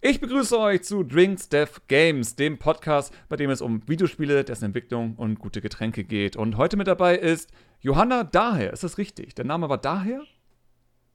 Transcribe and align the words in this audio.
Ich 0.00 0.20
begrüße 0.20 0.56
euch 0.56 0.84
zu 0.84 1.02
Drinks 1.02 1.48
Dev 1.48 1.80
Games, 1.88 2.36
dem 2.36 2.56
Podcast, 2.56 3.12
bei 3.28 3.34
dem 3.34 3.50
es 3.50 3.60
um 3.60 3.82
Videospiele, 3.88 4.44
dessen 4.44 4.66
Entwicklung 4.66 5.16
und 5.16 5.40
gute 5.40 5.60
Getränke 5.60 6.04
geht. 6.04 6.36
Und 6.36 6.56
heute 6.56 6.76
mit 6.76 6.86
dabei 6.86 7.16
ist 7.16 7.50
Johanna 7.80 8.22
Daher. 8.22 8.72
Ist 8.72 8.84
das 8.84 8.96
richtig? 8.96 9.34
Der 9.34 9.44
Name 9.44 9.68
war 9.68 9.78
Daher? 9.78 10.22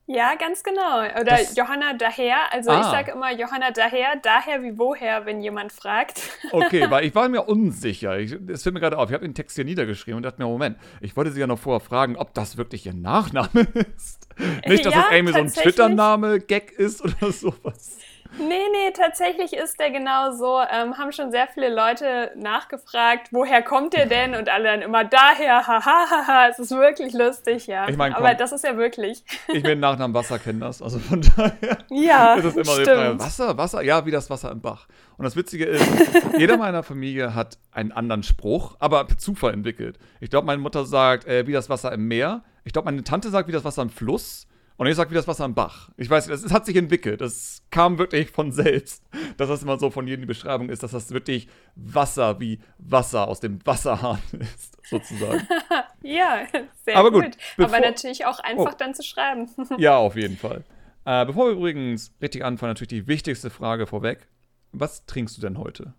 Ja, 0.05 0.35
ganz 0.35 0.63
genau. 0.63 0.99
Oder 0.99 1.23
das, 1.23 1.55
Johanna 1.55 1.93
daher. 1.93 2.51
Also 2.51 2.71
ah. 2.71 2.81
ich 2.81 2.87
sage 2.87 3.11
immer 3.11 3.31
Johanna 3.31 3.71
daher, 3.71 4.17
daher 4.21 4.61
wie 4.61 4.77
woher, 4.77 5.25
wenn 5.25 5.41
jemand 5.41 5.71
fragt. 5.71 6.21
Okay, 6.51 6.91
weil 6.91 7.05
ich 7.05 7.15
war 7.15 7.29
mir 7.29 7.43
unsicher. 7.43 8.17
Es 8.19 8.63
fällt 8.63 8.73
mir 8.73 8.81
gerade 8.81 8.97
auf. 8.97 9.09
Ich 9.09 9.13
habe 9.13 9.25
den 9.25 9.33
Text 9.33 9.55
hier 9.55 9.63
niedergeschrieben 9.63 10.17
und 10.17 10.23
dachte 10.23 10.41
mir, 10.41 10.47
Moment, 10.49 10.77
ich 10.99 11.15
wollte 11.15 11.31
sie 11.31 11.39
ja 11.39 11.47
noch 11.47 11.57
vorher 11.57 11.79
fragen, 11.79 12.17
ob 12.17 12.33
das 12.33 12.57
wirklich 12.57 12.85
ihr 12.85 12.93
Nachname 12.93 13.61
ist. 13.95 14.27
Nicht, 14.67 14.85
dass 14.85 14.93
ja, 14.93 15.03
das 15.03 15.11
irgendwie 15.13 15.33
so 15.33 15.39
ein 15.39 15.47
Twitter-Name-Gag 15.47 16.73
ist 16.73 17.01
oder 17.01 17.31
sowas. 17.31 17.97
Nee, 18.37 18.45
nee, 18.47 18.91
tatsächlich 18.95 19.53
ist 19.53 19.79
der 19.79 19.91
genau 19.91 20.31
so. 20.31 20.59
Ähm, 20.59 20.97
haben 20.97 21.11
schon 21.11 21.31
sehr 21.31 21.47
viele 21.47 21.73
Leute 21.73 22.31
nachgefragt, 22.35 23.27
woher 23.31 23.61
kommt 23.61 23.93
der 23.93 24.07
denn? 24.07 24.35
Und 24.35 24.49
alle 24.49 24.65
dann 24.65 24.81
immer 24.81 25.03
daher, 25.03 25.67
hahaha, 25.67 26.09
ha, 26.09 26.27
ha. 26.27 26.47
es 26.47 26.57
ist 26.57 26.71
wirklich 26.71 27.13
lustig, 27.13 27.67
ja. 27.67 27.87
Ich 27.87 27.97
mein, 27.97 28.13
komm, 28.13 28.23
Aber 28.23 28.33
das 28.33 28.51
ist 28.51 28.63
ja 28.63 28.77
wirklich. 28.77 29.23
Ich 29.49 29.63
will 29.63 29.75
Nachnamen 29.75 30.13
Wasser 30.15 30.39
kennen 30.39 30.59
das, 30.59 30.81
also 30.81 30.99
von 30.99 31.21
daher 31.35 31.77
ja, 31.89 32.35
ist 32.35 32.45
es 32.45 32.55
immer 32.55 32.81
stimmt. 32.81 33.19
Wasser, 33.19 33.57
Wasser, 33.57 33.81
ja, 33.83 34.05
wie 34.05 34.11
das 34.11 34.29
Wasser 34.29 34.51
im 34.51 34.61
Bach. 34.61 34.87
Und 35.17 35.25
das 35.25 35.35
Witzige 35.35 35.65
ist, 35.65 35.85
jeder 36.37 36.57
meiner 36.57 36.83
Familie 36.83 37.35
hat 37.35 37.57
einen 37.71 37.91
anderen 37.91 38.23
Spruch, 38.23 38.75
aber 38.79 39.03
per 39.05 39.17
Zufall 39.17 39.53
entwickelt. 39.53 39.99
Ich 40.19 40.29
glaube, 40.29 40.47
meine 40.47 40.61
Mutter 40.61 40.85
sagt, 40.85 41.27
äh, 41.27 41.45
wie 41.45 41.51
das 41.51 41.69
Wasser 41.69 41.91
im 41.91 42.07
Meer. 42.07 42.43
Ich 42.63 42.73
glaube, 42.73 42.85
meine 42.85 43.03
Tante 43.03 43.29
sagt, 43.29 43.47
wie 43.47 43.51
das 43.51 43.63
Wasser 43.63 43.81
im 43.81 43.89
Fluss. 43.89 44.47
Und 44.75 44.87
ich 44.87 44.95
sag 44.95 45.11
wie 45.11 45.15
das 45.15 45.27
Wasser 45.27 45.43
am 45.43 45.53
Bach. 45.53 45.89
Ich 45.97 46.09
weiß, 46.09 46.27
es 46.29 46.51
hat 46.51 46.65
sich 46.65 46.75
entwickelt. 46.75 47.21
Das 47.21 47.61
kam 47.69 47.99
wirklich 47.99 48.31
von 48.31 48.51
selbst. 48.51 49.03
Dass 49.37 49.49
das 49.49 49.61
immer 49.61 49.77
so 49.77 49.91
von 49.91 50.07
jedem 50.07 50.21
die 50.21 50.27
Beschreibung 50.27 50.69
ist, 50.69 50.81
dass 50.81 50.91
das 50.91 51.11
wirklich 51.11 51.47
Wasser 51.75 52.39
wie 52.39 52.59
Wasser 52.79 53.27
aus 53.27 53.39
dem 53.39 53.63
Wasserhahn 53.65 54.19
ist, 54.39 54.77
sozusagen. 54.89 55.47
ja, 56.01 56.47
sehr 56.83 56.97
Aber 56.97 57.11
gut. 57.11 57.23
gut. 57.23 57.37
Bevor, 57.57 57.75
Aber 57.75 57.85
natürlich 57.85 58.25
auch 58.25 58.39
einfach 58.39 58.73
oh. 58.73 58.77
dann 58.77 58.95
zu 58.95 59.03
schreiben. 59.03 59.47
ja, 59.77 59.97
auf 59.97 60.15
jeden 60.15 60.37
Fall. 60.37 60.63
Äh, 61.05 61.25
bevor 61.25 61.47
wir 61.47 61.53
übrigens 61.53 62.13
richtig 62.21 62.43
anfangen, 62.43 62.71
natürlich 62.71 62.89
die 62.89 63.07
wichtigste 63.07 63.49
Frage 63.49 63.85
vorweg. 63.85 64.27
Was 64.71 65.05
trinkst 65.05 65.37
du 65.37 65.41
denn 65.41 65.59
heute? 65.59 65.93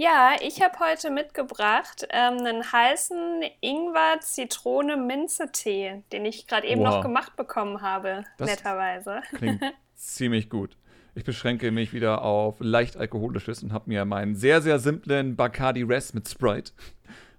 Ja, 0.00 0.36
ich 0.40 0.62
habe 0.62 0.78
heute 0.78 1.10
mitgebracht 1.10 2.06
ähm, 2.08 2.38
einen 2.38 2.72
heißen 2.72 3.42
Ingwer-Zitrone-Minze-Tee, 3.60 6.04
den 6.10 6.24
ich 6.24 6.46
gerade 6.46 6.66
eben 6.66 6.80
wow. 6.80 6.94
noch 6.94 7.02
gemacht 7.02 7.36
bekommen 7.36 7.82
habe, 7.82 8.24
das 8.38 8.48
netterweise. 8.48 9.20
Klingt 9.34 9.60
ziemlich 9.96 10.48
gut. 10.48 10.78
Ich 11.14 11.24
beschränke 11.24 11.70
mich 11.70 11.92
wieder 11.92 12.22
auf 12.22 12.56
leicht 12.60 12.96
alkoholisches 12.96 13.62
und 13.62 13.74
habe 13.74 13.90
mir 13.90 14.06
meinen 14.06 14.36
sehr, 14.36 14.62
sehr 14.62 14.78
simplen 14.78 15.36
Bacardi 15.36 15.82
Res 15.82 16.14
mit 16.14 16.26
Sprite. 16.26 16.72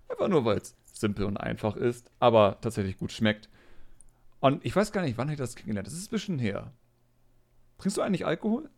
Einfach 0.08 0.28
nur, 0.28 0.46
weil 0.46 0.58
es 0.58 0.78
simpel 0.94 1.26
und 1.26 1.38
einfach 1.38 1.76
ist, 1.76 2.12
aber 2.20 2.60
tatsächlich 2.62 3.00
gut 3.00 3.12
schmeckt. 3.12 3.50
Und 4.40 4.64
ich 4.64 4.76
weiß 4.76 4.92
gar 4.92 5.02
nicht, 5.02 5.18
wann 5.18 5.30
ich 5.30 5.38
das 5.38 5.56
kennengelernt 5.56 5.88
Das 5.88 5.96
ist 5.96 6.10
ein 6.10 6.12
bisschen 6.12 6.38
her. 6.38 6.72
Trinkst 7.80 7.98
du 7.98 8.04
eigentlich 8.04 8.28
Alkohol? 8.28 8.70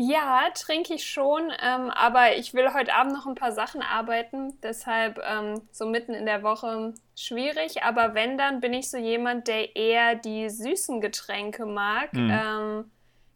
Ja, 0.00 0.44
trinke 0.54 0.94
ich 0.94 1.10
schon, 1.10 1.50
ähm, 1.60 1.90
aber 1.90 2.36
ich 2.36 2.54
will 2.54 2.72
heute 2.72 2.94
Abend 2.94 3.14
noch 3.14 3.26
ein 3.26 3.34
paar 3.34 3.50
Sachen 3.50 3.82
arbeiten, 3.82 4.56
deshalb 4.62 5.20
ähm, 5.28 5.60
so 5.72 5.86
mitten 5.86 6.14
in 6.14 6.24
der 6.24 6.44
Woche 6.44 6.94
schwierig. 7.16 7.82
Aber 7.82 8.14
wenn, 8.14 8.38
dann 8.38 8.60
bin 8.60 8.74
ich 8.74 8.90
so 8.90 8.96
jemand, 8.96 9.48
der 9.48 9.74
eher 9.74 10.14
die 10.14 10.50
süßen 10.50 11.00
Getränke 11.00 11.66
mag. 11.66 12.12
Mhm. 12.12 12.30
Ähm, 12.30 12.90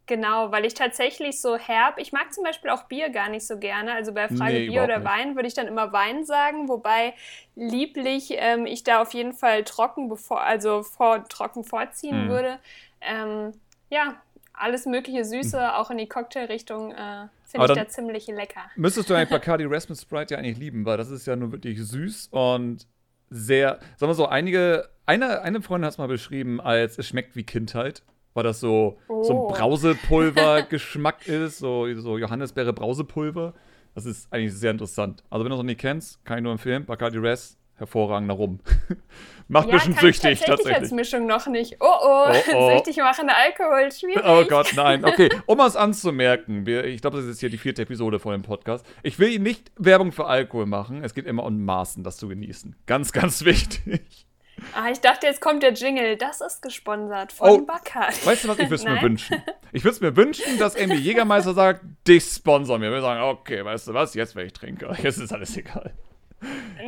genau, 0.06 0.52
weil 0.52 0.64
ich 0.64 0.74
tatsächlich 0.74 1.40
so 1.40 1.56
herb. 1.56 1.98
Ich 1.98 2.12
mag 2.12 2.32
zum 2.32 2.44
Beispiel 2.44 2.70
auch 2.70 2.84
Bier 2.84 3.10
gar 3.10 3.28
nicht 3.28 3.44
so 3.44 3.58
gerne. 3.58 3.94
Also 3.94 4.14
bei 4.14 4.28
Frage 4.28 4.60
nee, 4.60 4.68
Bier 4.68 4.84
oder. 4.84 5.02
Wein 5.02 5.34
würde 5.34 5.48
ich 5.48 5.54
dann 5.54 5.66
immer 5.66 5.92
Wein 5.92 6.24
sagen, 6.24 6.68
wobei 6.68 7.14
lieblich 7.56 8.36
ähm, 8.36 8.66
ich 8.66 8.84
da 8.84 9.02
auf 9.02 9.14
jeden 9.14 9.32
Fall 9.32 9.64
trocken, 9.64 10.08
bevor, 10.08 10.42
also 10.42 10.84
vor, 10.84 11.28
trocken 11.28 11.64
vorziehen 11.64 12.26
mhm. 12.26 12.28
würde. 12.28 12.58
Ähm, 13.00 13.50
ja, 13.90 14.14
alles 14.54 14.86
mögliche 14.86 15.24
Süße, 15.24 15.56
mhm. 15.56 15.64
auch 15.64 15.90
in 15.90 15.98
die 15.98 16.08
Cocktailrichtung, 16.08 16.92
äh, 16.92 17.28
finde 17.44 17.66
ich 17.66 17.72
da 17.72 17.88
ziemlich 17.88 18.26
lecker. 18.26 18.62
Müsstest 18.76 19.10
du 19.10 19.14
eigentlich 19.14 19.30
Bacardi 19.30 19.64
Rasmus 19.64 20.02
Sprite 20.02 20.34
ja 20.34 20.38
eigentlich 20.38 20.58
lieben, 20.58 20.84
weil 20.84 20.96
das 20.96 21.10
ist 21.10 21.26
ja 21.26 21.36
nur 21.36 21.52
wirklich 21.52 21.82
süß 21.82 22.28
und 22.30 22.86
sehr, 23.30 23.80
sagen 23.96 24.10
wir 24.10 24.14
so, 24.14 24.26
einige, 24.26 24.90
eine, 25.06 25.40
eine 25.42 25.62
Freundin 25.62 25.86
hat 25.86 25.92
es 25.92 25.98
mal 25.98 26.08
beschrieben 26.08 26.60
als 26.60 26.98
es 26.98 27.06
schmeckt 27.06 27.34
wie 27.34 27.44
Kindheit, 27.44 28.02
weil 28.34 28.44
das 28.44 28.60
so, 28.60 28.98
oh. 29.08 29.22
so 29.22 29.32
ein 29.32 29.38
oh. 29.38 29.48
Brausepulver-Geschmack 29.48 31.26
ist, 31.28 31.58
so, 31.58 31.92
so 31.94 32.18
Johannisbeere-Brausepulver. 32.18 33.54
Das 33.94 34.06
ist 34.06 34.32
eigentlich 34.32 34.54
sehr 34.54 34.70
interessant. 34.70 35.22
Also 35.28 35.44
wenn 35.44 35.50
du 35.50 35.56
es 35.56 35.58
noch 35.58 35.66
nicht 35.66 35.80
kennst, 35.80 36.24
kann 36.24 36.38
ich 36.38 36.42
nur 36.42 36.52
empfehlen, 36.52 36.84
Bacardi 36.84 37.18
Res, 37.18 37.58
hervorragender 37.76 38.34
Rum. 38.34 38.60
Macht 39.48 39.68
ja, 39.68 39.74
bisschen 39.74 39.94
süchtig, 39.94 40.40
tatsächlich. 40.40 40.46
tatsächlich. 40.46 40.76
als 40.76 40.90
Mischung 40.92 41.26
noch 41.26 41.46
nicht. 41.46 41.76
Oh, 41.80 41.86
oh, 41.86 42.26
oh, 42.28 42.54
oh. 42.54 42.70
süchtig 42.70 42.96
machende 42.96 43.34
Alkohol, 43.36 43.92
schwierig. 43.92 44.22
Oh 44.24 44.44
Gott, 44.44 44.72
nein. 44.74 45.04
Okay, 45.12 45.28
um 45.46 45.60
es 45.60 45.76
anzumerken, 45.76 46.64
wir, 46.64 46.84
ich 46.84 47.02
glaube, 47.02 47.18
das 47.18 47.26
ist 47.26 47.32
jetzt 47.32 47.40
hier 47.40 47.50
die 47.50 47.58
vierte 47.58 47.82
Episode 47.82 48.18
von 48.18 48.32
dem 48.32 48.42
Podcast. 48.42 48.86
Ich 49.02 49.18
will 49.18 49.38
nicht 49.38 49.70
Werbung 49.76 50.12
für 50.12 50.26
Alkohol 50.26 50.66
machen. 50.66 51.04
Es 51.04 51.12
geht 51.12 51.26
immer 51.26 51.44
um 51.44 51.64
Maßen, 51.64 52.02
das 52.02 52.16
zu 52.16 52.28
genießen. 52.28 52.76
Ganz, 52.86 53.12
ganz 53.12 53.44
wichtig. 53.44 54.26
Ah, 54.74 54.90
ich 54.90 55.00
dachte, 55.00 55.26
jetzt 55.26 55.40
kommt 55.40 55.62
der 55.62 55.72
Jingle. 55.72 56.16
Das 56.16 56.40
ist 56.40 56.62
gesponsert 56.62 57.32
von 57.32 57.50
oh, 57.50 57.58
Backert. 57.66 58.24
Weißt 58.24 58.44
du 58.44 58.48
was, 58.48 58.58
ich 58.58 58.70
würde 58.70 58.74
es 58.76 58.84
mir 58.84 59.02
wünschen? 59.02 59.42
Ich 59.72 59.84
würde 59.84 59.94
es 59.94 60.00
mir 60.00 60.16
wünschen, 60.16 60.58
dass 60.58 60.76
irgendwie 60.76 61.00
Jägermeister 61.00 61.52
sagt, 61.52 61.82
dich 62.06 62.24
sponsern 62.24 62.80
mir. 62.80 62.90
Wir 62.90 63.00
sagen, 63.00 63.22
okay, 63.22 63.64
weißt 63.64 63.88
du 63.88 63.94
was, 63.94 64.14
jetzt 64.14 64.36
wäre 64.36 64.46
ich 64.46 64.52
Trinker. 64.52 64.96
Jetzt 65.02 65.18
ist 65.18 65.32
alles 65.32 65.56
egal. 65.56 65.92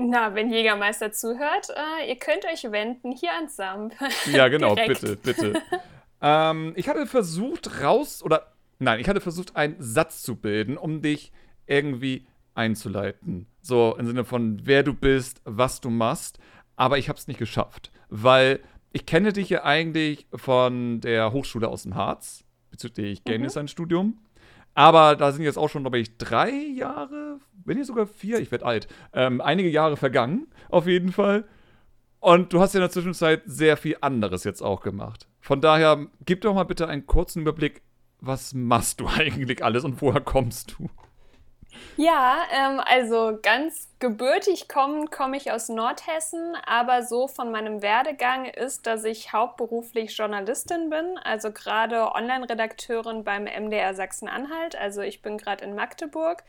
Na, 0.00 0.34
wenn 0.34 0.50
Jägermeister 0.50 1.12
zuhört, 1.12 1.68
äh, 1.70 2.08
ihr 2.08 2.16
könnt 2.16 2.44
euch 2.44 2.70
wenden 2.70 3.12
hier 3.12 3.32
ans 3.34 3.56
Samp. 3.56 3.94
Ja, 4.26 4.48
genau, 4.48 4.74
bitte, 4.74 5.16
bitte. 5.16 5.62
ähm, 6.20 6.72
ich 6.76 6.88
hatte 6.88 7.06
versucht 7.06 7.82
raus, 7.82 8.22
oder 8.22 8.52
nein, 8.78 9.00
ich 9.00 9.08
hatte 9.08 9.20
versucht, 9.20 9.56
einen 9.56 9.76
Satz 9.78 10.22
zu 10.22 10.36
bilden, 10.36 10.76
um 10.76 11.02
dich 11.02 11.32
irgendwie 11.66 12.26
einzuleiten. 12.54 13.46
So 13.60 13.96
im 13.98 14.06
Sinne 14.06 14.24
von, 14.24 14.60
wer 14.64 14.82
du 14.82 14.94
bist, 14.94 15.40
was 15.44 15.80
du 15.80 15.90
machst. 15.90 16.38
Aber 16.76 16.98
ich 16.98 17.08
habe 17.08 17.18
es 17.18 17.28
nicht 17.28 17.38
geschafft, 17.38 17.92
weil 18.08 18.60
ich 18.92 19.06
kenne 19.06 19.32
dich 19.32 19.48
ja 19.48 19.64
eigentlich 19.64 20.26
von 20.34 21.00
der 21.00 21.32
Hochschule 21.32 21.68
aus 21.68 21.84
dem 21.84 21.94
Harz 21.94 22.44
bezüglich 22.70 23.24
Game 23.24 23.40
mhm. 23.40 23.44
Design 23.44 23.68
Studium. 23.68 24.18
Aber 24.74 25.14
da 25.14 25.30
sind 25.30 25.44
jetzt 25.44 25.56
auch 25.56 25.68
schon, 25.68 25.84
glaube 25.84 26.00
ich, 26.00 26.16
drei 26.16 26.50
Jahre, 26.50 27.38
wenn 27.64 27.76
nicht 27.76 27.86
sogar 27.86 28.06
vier, 28.06 28.38
ich 28.40 28.50
werde 28.50 28.66
alt, 28.66 28.88
ähm, 29.12 29.40
einige 29.40 29.68
Jahre 29.68 29.96
vergangen, 29.96 30.46
auf 30.68 30.86
jeden 30.86 31.12
Fall. 31.12 31.44
Und 32.20 32.52
du 32.52 32.60
hast 32.60 32.72
ja 32.72 32.78
in 32.78 32.82
der 32.82 32.90
Zwischenzeit 32.90 33.42
sehr 33.44 33.76
viel 33.76 33.98
anderes 34.00 34.44
jetzt 34.44 34.62
auch 34.62 34.80
gemacht. 34.80 35.28
Von 35.40 35.60
daher, 35.60 36.06
gib 36.24 36.40
doch 36.40 36.54
mal 36.54 36.64
bitte 36.64 36.88
einen 36.88 37.06
kurzen 37.06 37.42
Überblick, 37.42 37.82
was 38.20 38.54
machst 38.54 39.00
du 39.00 39.06
eigentlich 39.18 39.62
alles 39.62 39.84
und 39.84 40.00
woher 40.00 40.20
kommst 40.20 40.76
du? 40.78 40.88
Ja, 41.96 42.38
ähm, 42.52 42.80
also 42.84 43.38
ganz 43.42 43.93
gebürtig 44.04 44.68
kommen 44.68 45.10
komme 45.10 45.38
ich 45.38 45.50
aus 45.50 45.70
Nordhessen, 45.70 46.58
aber 46.66 47.04
so 47.04 47.26
von 47.26 47.50
meinem 47.50 47.80
Werdegang 47.80 48.44
ist, 48.44 48.86
dass 48.86 49.02
ich 49.04 49.32
hauptberuflich 49.32 50.14
Journalistin 50.14 50.90
bin, 50.90 51.16
also 51.24 51.50
gerade 51.50 52.12
Online-Redakteurin 52.12 53.24
beim 53.24 53.44
MDR 53.44 53.94
Sachsen-Anhalt. 53.94 54.76
Also 54.76 55.00
ich 55.00 55.22
bin 55.22 55.38
gerade 55.38 55.64
in 55.64 55.74
Magdeburg 55.74 56.44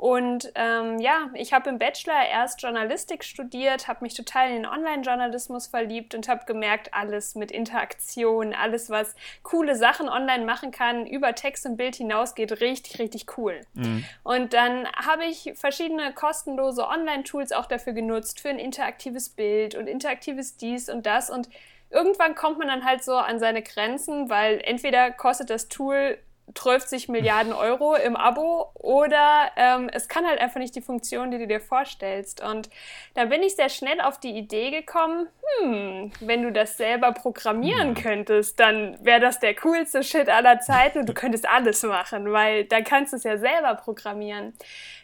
und 0.00 0.50
ähm, 0.54 0.98
ja, 0.98 1.28
ich 1.34 1.52
habe 1.52 1.68
im 1.68 1.78
Bachelor 1.78 2.26
erst 2.26 2.62
Journalistik 2.62 3.22
studiert, 3.22 3.86
habe 3.86 4.02
mich 4.02 4.14
total 4.14 4.48
in 4.48 4.62
den 4.62 4.66
Online-Journalismus 4.66 5.66
verliebt 5.66 6.14
und 6.14 6.26
habe 6.26 6.46
gemerkt, 6.46 6.94
alles 6.94 7.34
mit 7.34 7.50
Interaktion, 7.50 8.54
alles 8.54 8.88
was 8.88 9.14
coole 9.42 9.76
Sachen 9.76 10.08
online 10.08 10.46
machen 10.46 10.70
kann, 10.70 11.06
über 11.06 11.34
Text 11.34 11.66
und 11.66 11.76
Bild 11.76 11.96
hinausgeht, 11.96 12.62
richtig, 12.62 12.98
richtig 12.98 13.36
cool. 13.36 13.60
Mhm. 13.74 14.02
Und 14.22 14.54
dann 14.54 14.88
habe 14.92 15.26
ich 15.26 15.52
verschiedene 15.56 16.14
kostenlose 16.14 16.88
Online-Tools 17.00 17.52
auch 17.52 17.66
dafür 17.66 17.92
genutzt, 17.92 18.40
für 18.40 18.50
ein 18.50 18.58
interaktives 18.58 19.30
Bild 19.30 19.74
und 19.74 19.86
interaktives 19.86 20.56
dies 20.56 20.88
und 20.88 21.06
das. 21.06 21.30
Und 21.30 21.48
irgendwann 21.90 22.34
kommt 22.34 22.58
man 22.58 22.68
dann 22.68 22.84
halt 22.84 23.02
so 23.02 23.16
an 23.16 23.38
seine 23.38 23.62
Grenzen, 23.62 24.30
weil 24.30 24.60
entweder 24.64 25.10
kostet 25.10 25.50
das 25.50 25.68
Tool 25.68 26.18
12 26.54 27.08
Milliarden 27.08 27.52
Euro 27.52 27.94
im 27.94 28.16
Abo 28.16 28.70
oder 28.74 29.50
ähm, 29.56 29.88
es 29.92 30.08
kann 30.08 30.26
halt 30.26 30.40
einfach 30.40 30.58
nicht 30.58 30.74
die 30.74 30.80
Funktion, 30.80 31.30
die 31.30 31.38
du 31.38 31.46
dir 31.46 31.60
vorstellst. 31.60 32.42
Und 32.42 32.68
da 33.14 33.26
bin 33.26 33.42
ich 33.42 33.56
sehr 33.56 33.68
schnell 33.68 34.00
auf 34.00 34.18
die 34.18 34.36
Idee 34.36 34.70
gekommen, 34.70 35.28
hm, 35.58 36.12
wenn 36.20 36.42
du 36.42 36.52
das 36.52 36.76
selber 36.76 37.12
programmieren 37.12 37.94
könntest, 37.94 38.58
dann 38.60 38.98
wäre 39.04 39.20
das 39.20 39.38
der 39.38 39.54
coolste 39.54 40.02
Shit 40.02 40.28
aller 40.28 40.60
Zeiten 40.60 41.00
und 41.00 41.08
du 41.08 41.14
könntest 41.14 41.48
alles 41.48 41.82
machen, 41.82 42.32
weil 42.32 42.64
dann 42.64 42.84
kannst 42.84 43.12
du 43.12 43.16
es 43.16 43.24
ja 43.24 43.36
selber 43.38 43.74
programmieren. 43.74 44.54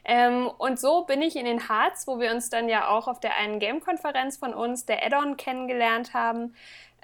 Ähm, 0.04 0.48
und 0.58 0.78
so 0.78 1.04
bin 1.04 1.22
ich 1.22 1.36
in 1.36 1.44
den 1.44 1.68
Harz, 1.68 2.06
wo 2.06 2.20
wir 2.20 2.30
uns 2.30 2.48
dann 2.48 2.68
ja 2.68 2.88
auch 2.88 3.08
auf 3.08 3.20
der 3.20 3.34
einen 3.36 3.58
Game-Konferenz 3.58 4.36
von 4.36 4.54
uns, 4.54 4.86
der 4.86 5.04
Add-on, 5.04 5.36
kennengelernt 5.36 6.14
haben, 6.14 6.54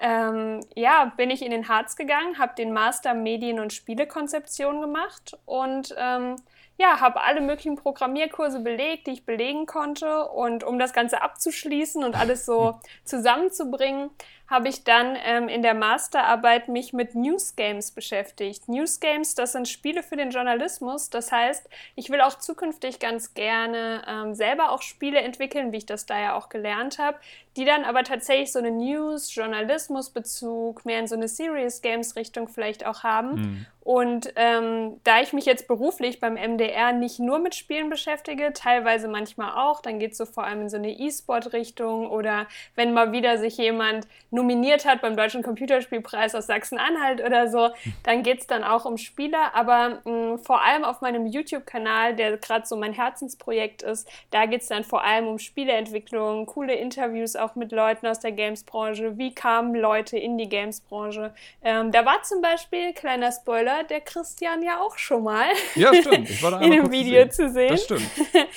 ähm, 0.03 0.61
ja, 0.75 1.13
bin 1.17 1.31
ich 1.31 1.43
in 1.43 1.53
den 1.53 1.69
Harz 1.69 1.95
gegangen, 1.95 2.39
habe 2.39 2.55
den 2.57 2.73
Master 2.73 3.15
Medien- 3.15 3.61
und 3.61 3.73
Spielekonzeption 3.73 4.81
gemacht 4.81 5.39
und 5.47 5.95
ähm, 5.97 6.37
ja, 6.77 7.01
habe 7.01 7.23
alle 7.23 7.41
möglichen 7.41 7.77
Programmierkurse 7.77 8.59
belegt, 8.61 9.07
die 9.07 9.13
ich 9.13 9.25
belegen 9.25 9.67
konnte. 9.67 10.27
Und 10.29 10.65
um 10.65 10.81
das 10.81 10.93
Ganze 10.93 11.23
abzuschließen 11.23 12.03
und 12.03 12.17
alles 12.19 12.45
so 12.45 12.81
zusammenzubringen, 13.05 14.11
habe 14.49 14.69
ich 14.69 14.85
dann 14.85 15.17
ähm, 15.25 15.49
in 15.49 15.63
der 15.63 15.75
Masterarbeit 15.75 16.69
mich 16.69 16.93
mit 16.93 17.15
News 17.15 17.57
Games 17.57 17.91
beschäftigt. 17.91 18.69
News 18.69 19.01
Games, 19.01 19.35
das 19.35 19.53
sind 19.53 19.69
Spiele 19.69 20.03
für 20.03 20.17
den 20.17 20.31
Journalismus. 20.31 21.09
Das 21.09 21.33
heißt, 21.33 21.69
ich 21.97 22.11
will 22.11 22.21
auch 22.21 22.39
zukünftig 22.39 22.99
ganz 22.99 23.35
gerne 23.35 24.03
ähm, 24.07 24.35
selber 24.35 24.73
auch 24.73 24.83
Spiele 24.83 25.21
entwickeln, 25.21 25.73
wie 25.73 25.79
ich 25.79 25.87
das 25.87 26.07
da 26.07 26.21
ja 26.21 26.35
auch 26.35 26.49
gelernt 26.49 26.99
habe, 26.99 27.19
die 27.57 27.65
dann 27.65 27.85
aber 27.85 28.03
tatsächlich 28.03 28.53
so 28.53 28.59
eine 28.59 28.71
News, 28.71 29.35
Journalismusbezug, 29.35 30.85
mehr 30.85 30.99
in 30.99 31.07
so 31.07 31.15
eine 31.15 31.29
Serious 31.29 31.83
Games 31.83 32.17
Richtung 32.17 32.49
vielleicht 32.49 32.87
auch 32.87 33.03
haben. 33.03 33.35
Mhm. 33.35 33.67
Und 33.85 34.33
ähm, 34.37 35.01
da 35.03 35.21
ich 35.21 35.33
mich 35.33 35.45
jetzt 35.45 35.67
beruflich 35.67 36.21
beim 36.21 36.35
MDR 36.35 36.93
nicht 36.93 37.19
nur 37.19 37.41
mit 37.41 37.57
Spielen 37.57 37.91
beschäftige, 37.91 38.53
teilweise 38.53 39.09
manchmal 39.09 39.55
auch, 39.55 39.81
dann 39.81 39.99
geht 39.99 40.13
es 40.13 40.19
so 40.19 40.25
vor 40.25 40.45
allem 40.45 40.63
in 40.63 40.69
so 40.69 40.77
eine 40.77 40.93
E-Sport-Richtung 40.93 42.09
oder 42.09 42.47
wenn 42.77 42.93
mal 42.93 43.11
wieder 43.11 43.39
sich 43.39 43.57
jemand 43.57 44.07
nominiert 44.33 44.85
hat 44.85 45.01
beim 45.01 45.17
Deutschen 45.17 45.43
Computerspielpreis 45.43 46.35
aus 46.35 46.47
Sachsen-Anhalt 46.47 47.23
oder 47.25 47.49
so, 47.49 47.71
dann 48.03 48.23
geht 48.23 48.41
es 48.41 48.47
dann 48.47 48.65
auch 48.65 48.85
um 48.85 48.97
Spieler. 48.97 49.55
Aber 49.55 50.01
mh, 50.05 50.39
vor 50.39 50.63
allem 50.63 50.85
auf 50.85 51.01
meinem 51.01 51.27
YouTube-Kanal, 51.27 52.17
der 52.17 52.39
gerade 52.39 52.67
so 52.67 52.77
mein 52.77 52.93
Herzensprojekt 52.93 53.83
ist, 53.83 54.09
da 54.31 54.47
geht 54.47 54.63
es 54.63 54.69
dann 54.69 54.85
vor 54.85 55.05
allem 55.05 55.29
um 55.29 55.39
Spieleentwicklung, 55.39 56.47
coole 56.47 56.75
Interviews 56.75 57.37
auch 57.37 57.55
mit 57.55 57.73
Leuten 57.73 58.07
aus 58.07 58.21
der 58.21 58.33
Games-Branche. 58.33 59.19
Wie 59.19 59.35
kamen 59.35 59.75
Leute 59.75 60.19
in 60.19 60.39
die 60.39 60.49
Games-Branche? 60.49 61.35
Ähm, 61.63 61.93
da 61.93 62.05
war 62.05 62.23
zum 62.23 62.41
Beispiel, 62.41 62.93
kleiner 62.93 63.31
Spoiler, 63.31 63.85
der 63.85 64.01
Christian 64.01 64.63
ja 64.63 64.81
auch 64.81 64.99
schon 64.99 65.23
mal 65.23 65.53
ja, 65.75 65.95
stimmt. 65.95 66.31
Ich 66.31 66.43
war 66.43 66.53
da 66.53 66.61
in 66.61 66.71
dem 66.71 66.91
Video 66.91 67.29
zu 67.29 67.51
sehen. 67.51 67.71
Das 67.71 67.85
stimmt. 67.85 68.11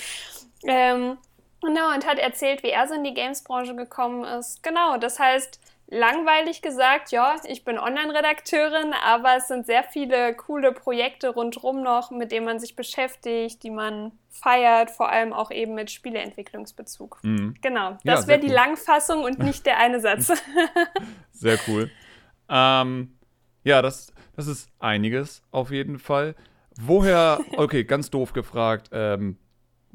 ähm, 0.66 1.18
genau, 1.66 1.94
und 1.94 2.06
hat 2.06 2.20
erzählt, 2.20 2.64
wie 2.64 2.70
er 2.70 2.88
so 2.88 2.94
in 2.94 3.04
die 3.04 3.14
Games-Branche 3.14 3.76
gekommen 3.76 4.24
ist. 4.24 4.64
Genau, 4.64 4.98
das 4.98 5.20
heißt, 5.20 5.60
langweilig 5.88 6.62
gesagt, 6.62 7.12
ja, 7.12 7.36
ich 7.48 7.64
bin 7.64 7.78
Online-Redakteurin, 7.78 8.94
aber 9.04 9.38
es 9.38 9.48
sind 9.48 9.66
sehr 9.66 9.84
viele 9.84 10.34
coole 10.34 10.72
Projekte 10.72 11.30
rundherum 11.30 11.84
noch, 11.84 12.12
mit 12.12 12.32
denen 12.32 12.46
man 12.46 12.60
sich 12.60 12.76
beschäftigt, 12.76 13.64
die 13.64 13.70
man 13.70 14.12
feiert, 14.30 14.90
vor 14.92 15.10
allem 15.10 15.32
auch 15.32 15.52
eben 15.52 15.76
mit 15.76 15.92
Spieleentwicklungsbezug. 15.92 17.20
Mhm. 17.24 17.56
Genau, 17.62 17.98
das 18.04 18.22
ja, 18.22 18.28
wäre 18.28 18.40
die 18.40 18.50
Langfassung 18.50 19.24
und 19.24 19.40
nicht 19.40 19.66
der 19.66 19.78
eine 19.78 20.00
Satz. 20.00 20.32
sehr 21.32 21.60
cool. 21.68 21.92
Ähm, 22.50 23.18
ja, 23.64 23.82
das, 23.82 24.14
das 24.36 24.48
ist 24.48 24.70
einiges 24.80 25.44
auf 25.52 25.72
jeden 25.72 26.00
Fall. 26.00 26.36
Woher, 26.78 27.40
okay, 27.56 27.84
ganz 27.86 28.10
doof 28.10 28.34
gefragt, 28.34 28.90
ähm, 28.92 29.38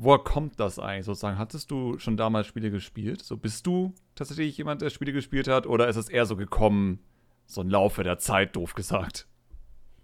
woher 0.03 0.19
kommt 0.19 0.59
das 0.59 0.79
eigentlich 0.79 1.07
sozusagen? 1.07 1.39
Hattest 1.39 1.71
du 1.71 1.99
schon 1.99 2.17
damals 2.17 2.47
Spiele 2.47 2.71
gespielt? 2.71 3.23
So 3.23 3.37
bist 3.37 3.67
du 3.67 3.95
tatsächlich 4.15 4.57
jemand, 4.57 4.83
der 4.83 4.91
Spiele 4.91 5.13
gespielt 5.13 5.49
hat? 5.49 5.67
Oder 5.67 5.89
ist 5.89 5.97
es 5.97 6.09
eher 6.09 6.27
so 6.27 6.37
gekommen, 6.37 7.05
so 7.47 7.61
im 7.61 7.69
Laufe 7.69 8.03
der 8.03 8.19
Zeit, 8.19 8.57
doof 8.57 8.75
gesagt? 8.75 9.27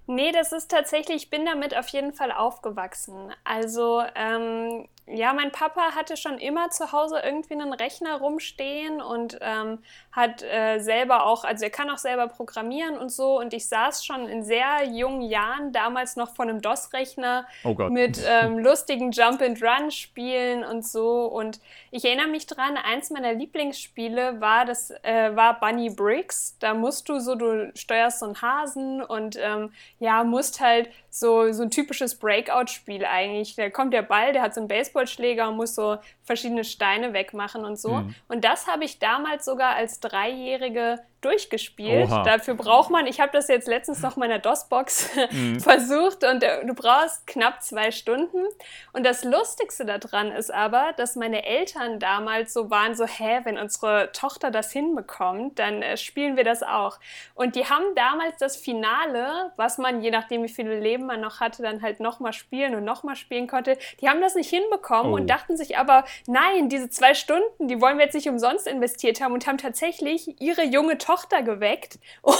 Nee, 0.06 0.30
das 0.32 0.52
ist 0.52 0.70
tatsächlich, 0.70 1.24
ich 1.24 1.30
bin 1.30 1.44
damit 1.44 1.76
auf 1.76 1.88
jeden 1.88 2.12
Fall 2.12 2.30
aufgewachsen. 2.30 3.32
Also, 3.42 4.02
ähm, 4.14 4.86
ja, 5.08 5.32
mein 5.32 5.52
Papa 5.52 5.94
hatte 5.94 6.16
schon 6.16 6.38
immer 6.38 6.70
zu 6.70 6.90
Hause 6.90 7.20
irgendwie 7.24 7.54
einen 7.54 7.72
Rechner 7.72 8.16
rumstehen 8.16 9.00
und 9.00 9.38
ähm, 9.40 9.78
hat 10.10 10.42
äh, 10.42 10.80
selber 10.80 11.26
auch, 11.26 11.44
also 11.44 11.64
er 11.64 11.70
kann 11.70 11.88
auch 11.90 11.98
selber 11.98 12.26
programmieren 12.26 12.98
und 12.98 13.12
so. 13.12 13.38
Und 13.38 13.54
ich 13.54 13.68
saß 13.68 14.04
schon 14.04 14.28
in 14.28 14.42
sehr 14.42 14.84
jungen 14.84 15.22
Jahren 15.22 15.70
damals 15.72 16.16
noch 16.16 16.34
vor 16.34 16.44
einem 16.44 16.60
DOS-Rechner 16.60 17.46
oh 17.62 17.74
mit 17.88 18.20
ähm, 18.26 18.58
lustigen 18.58 19.12
Jump-and-Run-Spielen 19.12 20.64
und 20.64 20.84
so. 20.84 21.26
Und 21.26 21.60
ich 21.92 22.04
erinnere 22.04 22.28
mich 22.28 22.46
dran, 22.46 22.76
eins 22.76 23.10
meiner 23.10 23.32
Lieblingsspiele 23.32 24.40
war 24.40 24.64
das 24.64 24.90
äh, 25.02 25.36
war 25.36 25.60
Bunny 25.60 25.90
Bricks. 25.90 26.56
Da 26.58 26.74
musst 26.74 27.08
du 27.08 27.20
so, 27.20 27.36
du 27.36 27.70
steuerst 27.76 28.18
so 28.18 28.26
einen 28.26 28.42
Hasen 28.42 29.02
und 29.02 29.38
ähm, 29.40 29.72
ja, 30.00 30.24
musst 30.24 30.60
halt 30.60 30.90
so, 31.10 31.52
so 31.52 31.62
ein 31.62 31.70
typisches 31.70 32.18
Breakout-Spiel 32.18 33.04
eigentlich. 33.04 33.54
Da 33.54 33.70
kommt 33.70 33.94
der 33.94 34.02
Ball, 34.02 34.32
der 34.32 34.42
hat 34.42 34.54
so 34.54 34.60
einen 34.60 34.68
Baseballschläger 34.96 35.48
und 35.48 35.56
muss 35.56 35.74
so 35.74 35.98
verschiedene 36.24 36.64
Steine 36.64 37.12
wegmachen 37.12 37.64
und 37.64 37.78
so. 37.78 37.94
Mhm. 37.94 38.14
Und 38.28 38.44
das 38.44 38.66
habe 38.66 38.84
ich 38.84 38.98
damals 38.98 39.44
sogar 39.44 39.74
als 39.76 40.00
Dreijährige 40.00 40.98
durchgespielt. 41.20 42.08
Oha. 42.10 42.22
Dafür 42.22 42.54
braucht 42.54 42.90
man, 42.90 43.06
ich 43.06 43.20
habe 43.20 43.32
das 43.32 43.48
jetzt 43.48 43.66
letztens 43.66 44.02
noch 44.02 44.16
in 44.16 44.20
meiner 44.20 44.38
DOS-Box 44.38 45.10
mhm. 45.32 45.60
versucht 45.60 46.24
und 46.24 46.42
äh, 46.42 46.64
du 46.64 46.74
brauchst 46.74 47.26
knapp 47.26 47.62
zwei 47.62 47.90
Stunden. 47.90 48.44
Und 48.92 49.04
das 49.04 49.24
Lustigste 49.24 49.84
daran 49.84 50.30
ist 50.30 50.52
aber, 50.52 50.92
dass 50.96 51.16
meine 51.16 51.44
Eltern 51.44 51.98
damals 51.98 52.52
so 52.52 52.70
waren, 52.70 52.94
so, 52.94 53.06
hä, 53.06 53.40
wenn 53.44 53.58
unsere 53.58 54.12
Tochter 54.12 54.50
das 54.50 54.72
hinbekommt, 54.72 55.58
dann 55.58 55.82
äh, 55.82 55.96
spielen 55.96 56.36
wir 56.36 56.44
das 56.44 56.62
auch. 56.62 56.98
Und 57.34 57.56
die 57.56 57.64
haben 57.64 57.84
damals 57.94 58.36
das 58.38 58.56
Finale, 58.56 59.52
was 59.56 59.78
man, 59.78 60.02
je 60.02 60.10
nachdem 60.10 60.42
wie 60.42 60.48
viele 60.48 60.78
Leben 60.78 61.06
man 61.06 61.20
noch 61.20 61.40
hatte, 61.40 61.62
dann 61.62 61.82
halt 61.82 61.98
nochmal 61.98 62.34
spielen 62.34 62.74
und 62.74 62.84
nochmal 62.84 63.16
spielen 63.16 63.46
konnte, 63.46 63.78
die 64.00 64.08
haben 64.08 64.20
das 64.20 64.34
nicht 64.34 64.50
hinbekommen 64.50 65.12
oh. 65.12 65.16
und 65.16 65.28
dachten 65.28 65.56
sich 65.56 65.78
aber, 65.78 66.04
nein, 66.26 66.68
diese 66.68 66.90
zwei 66.90 67.14
Stunden, 67.14 67.68
die 67.68 67.80
wollen 67.80 67.98
wir 67.98 68.04
jetzt 68.04 68.14
nicht 68.14 68.28
umsonst 68.28 68.66
investiert 68.66 69.20
haben 69.20 69.32
und 69.32 69.46
haben 69.46 69.58
tatsächlich 69.58 70.40
ihre 70.40 70.62
junge 70.62 70.98
Tochter 70.98 71.05
geweckt, 71.44 71.98
um 72.22 72.34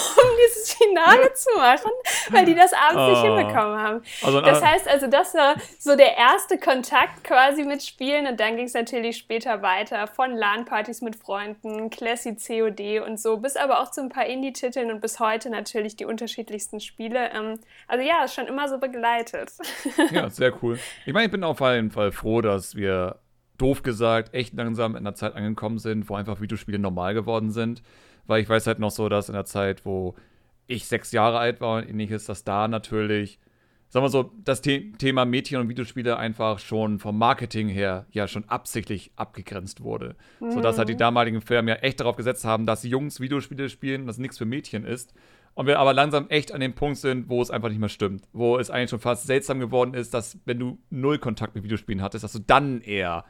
dieses 0.47 0.75
Finale 0.75 1.33
zu 1.35 1.51
machen, 1.57 1.91
weil 2.31 2.45
die 2.45 2.55
das 2.55 2.73
abends 2.73 3.03
oh. 3.03 3.11
nicht 3.11 3.23
hinbekommen 3.23 3.79
haben. 3.79 4.03
Also, 4.23 4.41
das 4.41 4.63
heißt 4.63 4.89
also, 4.89 5.07
das 5.07 5.35
war 5.35 5.57
so 5.79 5.97
der 5.97 6.17
erste 6.17 6.59
Kontakt 6.59 7.25
quasi 7.25 7.65
mit 7.65 7.83
Spielen 7.83 8.27
und 8.27 8.41
dann 8.41 8.57
ging 8.57 8.67
es 8.67 8.75
natürlich 8.75 9.17
später 9.17 9.63
weiter 9.63 10.07
von 10.07 10.37
LAN-Partys 10.37 11.03
mit 11.03 11.17
Freunden, 11.17 11.91
Classy 11.91 12.37
COD 12.37 13.01
und 13.07 13.21
so, 13.21 13.39
bis 13.39 13.57
aber 13.57 13.81
auch 13.81 13.91
zu 13.91 14.03
ein 14.03 14.09
paar 14.09 14.27
Indie-Titeln 14.27 14.91
und 14.91 15.01
bis 15.01 15.21
heute 15.21 15.51
natürlich 15.51 15.97
die 15.97 16.05
unterschiedlichsten 16.05 16.81
Spiele. 16.81 17.31
Ähm, 17.33 17.59
also 17.89 18.05
ja, 18.05 18.27
schon 18.29 18.47
immer 18.47 18.69
so 18.69 18.79
begleitet. 18.79 19.53
Ja, 20.11 20.31
sehr 20.31 20.53
cool. 20.63 20.79
Ich 21.05 21.13
meine, 21.13 21.27
ich 21.27 21.31
bin 21.33 21.43
auf 21.43 21.61
jeden 21.61 21.91
Fall 21.91 22.13
froh, 22.13 22.41
dass 22.41 22.77
wir 22.77 23.19
doof 23.59 23.83
gesagt, 23.83 24.35
echt 24.35 24.55
langsam 24.55 24.93
in 24.93 24.99
einer 24.99 25.15
Zeit 25.15 25.35
angekommen 25.35 25.79
sind, 25.79 26.09
wo 26.09 26.15
einfach 26.15 26.41
Videospiele 26.41 26.79
normal 26.79 27.15
geworden 27.15 27.51
sind. 27.51 27.83
Weil 28.27 28.43
ich 28.43 28.49
weiß 28.49 28.67
halt 28.67 28.79
noch 28.79 28.91
so, 28.91 29.09
dass 29.09 29.29
in 29.29 29.35
der 29.35 29.45
Zeit, 29.45 29.85
wo 29.85 30.15
ich 30.67 30.87
sechs 30.87 31.13
Jahre 31.13 31.39
alt 31.39 31.61
war 31.61 31.79
und 31.79 31.89
ähnliches, 31.89 32.25
dass 32.25 32.45
da 32.45 32.69
natürlich, 32.69 33.39
sagen 33.89 34.05
wir 34.05 34.11
so, 34.11 34.33
das 34.45 34.63
The 34.65 34.93
Thema 34.93 35.25
Mädchen 35.25 35.61
und 35.61 35.69
Videospiele 35.69 36.17
einfach 36.17 36.59
schon 36.59 36.99
vom 36.99 37.19
Marketing 37.19 37.69
her 37.69 38.07
ja 38.11 38.27
schon 38.27 38.45
absichtlich 38.49 39.13
abgegrenzt 39.17 39.83
wurde. 39.83 40.17
Mhm. 40.41 40.53
Sodass 40.53 40.79
halt 40.79 40.89
die 40.89 40.97
damaligen 40.97 41.41
Firmen 41.41 41.69
ja 41.69 41.77
echt 41.77 42.01
darauf 42.01 42.17
gesetzt 42.17 42.45
haben, 42.45 42.67
dass 42.67 42.83
Jungs 42.83 43.21
Videospiele 43.21 43.69
spielen, 43.69 44.07
dass 44.07 44.19
nichts 44.19 44.39
für 44.39 44.45
Mädchen 44.45 44.85
ist. 44.85 45.15
Und 45.55 45.67
wir 45.67 45.79
aber 45.79 45.95
langsam 45.95 46.29
echt 46.29 46.53
an 46.53 46.61
dem 46.61 46.75
Punkt 46.75 46.99
sind, 46.99 47.31
wo 47.31 47.41
es 47.41 47.51
einfach 47.51 47.71
nicht 47.71 47.79
mehr 47.79 47.89
stimmt. 47.89 48.29
Wo 48.35 48.59
es 48.59 48.69
eigentlich 48.69 48.91
schon 48.91 49.01
fast 49.01 49.27
seltsam 49.27 49.59
geworden 49.59 49.95
ist, 49.95 50.13
dass 50.13 50.39
wenn 50.45 50.59
du 50.59 50.79
null 50.91 51.19
Kontakt 51.19 51.55
mit 51.55 51.65
Videospielen 51.65 52.03
hattest, 52.03 52.25
dass 52.25 52.33
du 52.33 52.41
dann 52.41 52.83
eher 52.83 53.25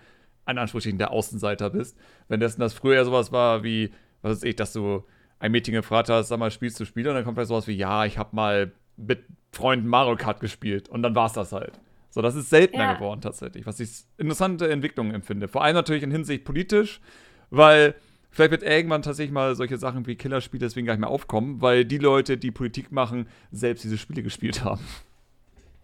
an 0.45 0.59
Anführungsstrichen 0.59 0.99
der 0.99 1.13
Außenseiter 1.13 1.71
bist. 1.71 1.97
Wenn 2.29 2.41
das, 2.41 2.57
das 2.57 2.75
früher 2.75 3.05
sowas 3.05 3.31
war 3.31 3.63
wie, 3.63 3.91
was 4.23 4.39
weiß 4.39 4.43
ich, 4.45 4.57
dass 4.57 4.73
du 4.73 5.05
ein 5.39 5.53
Mädchen 5.53 5.75
gefragt 5.75 6.09
hast, 6.09 6.29
sag 6.29 6.39
mal, 6.39 6.51
spielst 6.51 6.81
du 6.81 6.85
Spiele? 6.85 7.11
Und 7.11 7.17
dann 7.17 7.25
kommt 7.25 7.37
vielleicht 7.37 7.49
sowas 7.49 7.67
wie, 7.67 7.77
ja, 7.77 8.05
ich 8.05 8.19
habe 8.19 8.35
mal 8.35 8.73
mit 8.97 9.25
Freunden 9.53 9.87
Mario 9.87 10.17
Kart 10.17 10.41
gespielt. 10.41 10.89
Und 10.89 11.03
dann 11.03 11.15
war 11.15 11.27
es 11.27 11.33
das 11.33 11.53
halt. 11.53 11.79
So, 12.11 12.23
das 12.23 12.35
ist 12.35 12.49
seltener 12.49 12.85
ja. 12.85 12.95
geworden 12.95 13.21
tatsächlich, 13.21 13.67
was 13.67 13.79
ich 13.79 13.91
interessante 14.17 14.71
Entwicklungen 14.71 15.15
empfinde. 15.15 15.49
Vor 15.49 15.63
allem 15.63 15.75
natürlich 15.75 16.03
in 16.03 16.11
Hinsicht 16.11 16.45
politisch, 16.45 17.01
weil 17.51 17.95
vielleicht 18.31 18.53
wird 18.53 18.63
irgendwann 18.63 19.03
tatsächlich 19.03 19.33
mal 19.33 19.55
solche 19.55 19.77
Sachen 19.77 20.07
wie 20.07 20.17
Killerspiele 20.17 20.61
deswegen 20.61 20.87
gar 20.87 20.95
nicht 20.95 21.03
mehr 21.03 21.11
aufkommen, 21.11 21.61
weil 21.61 21.85
die 21.85 21.99
Leute, 21.99 22.39
die 22.39 22.51
Politik 22.51 22.91
machen, 22.91 23.29
selbst 23.51 23.85
diese 23.85 23.99
Spiele 23.99 24.23
gespielt 24.23 24.65
haben. 24.65 24.81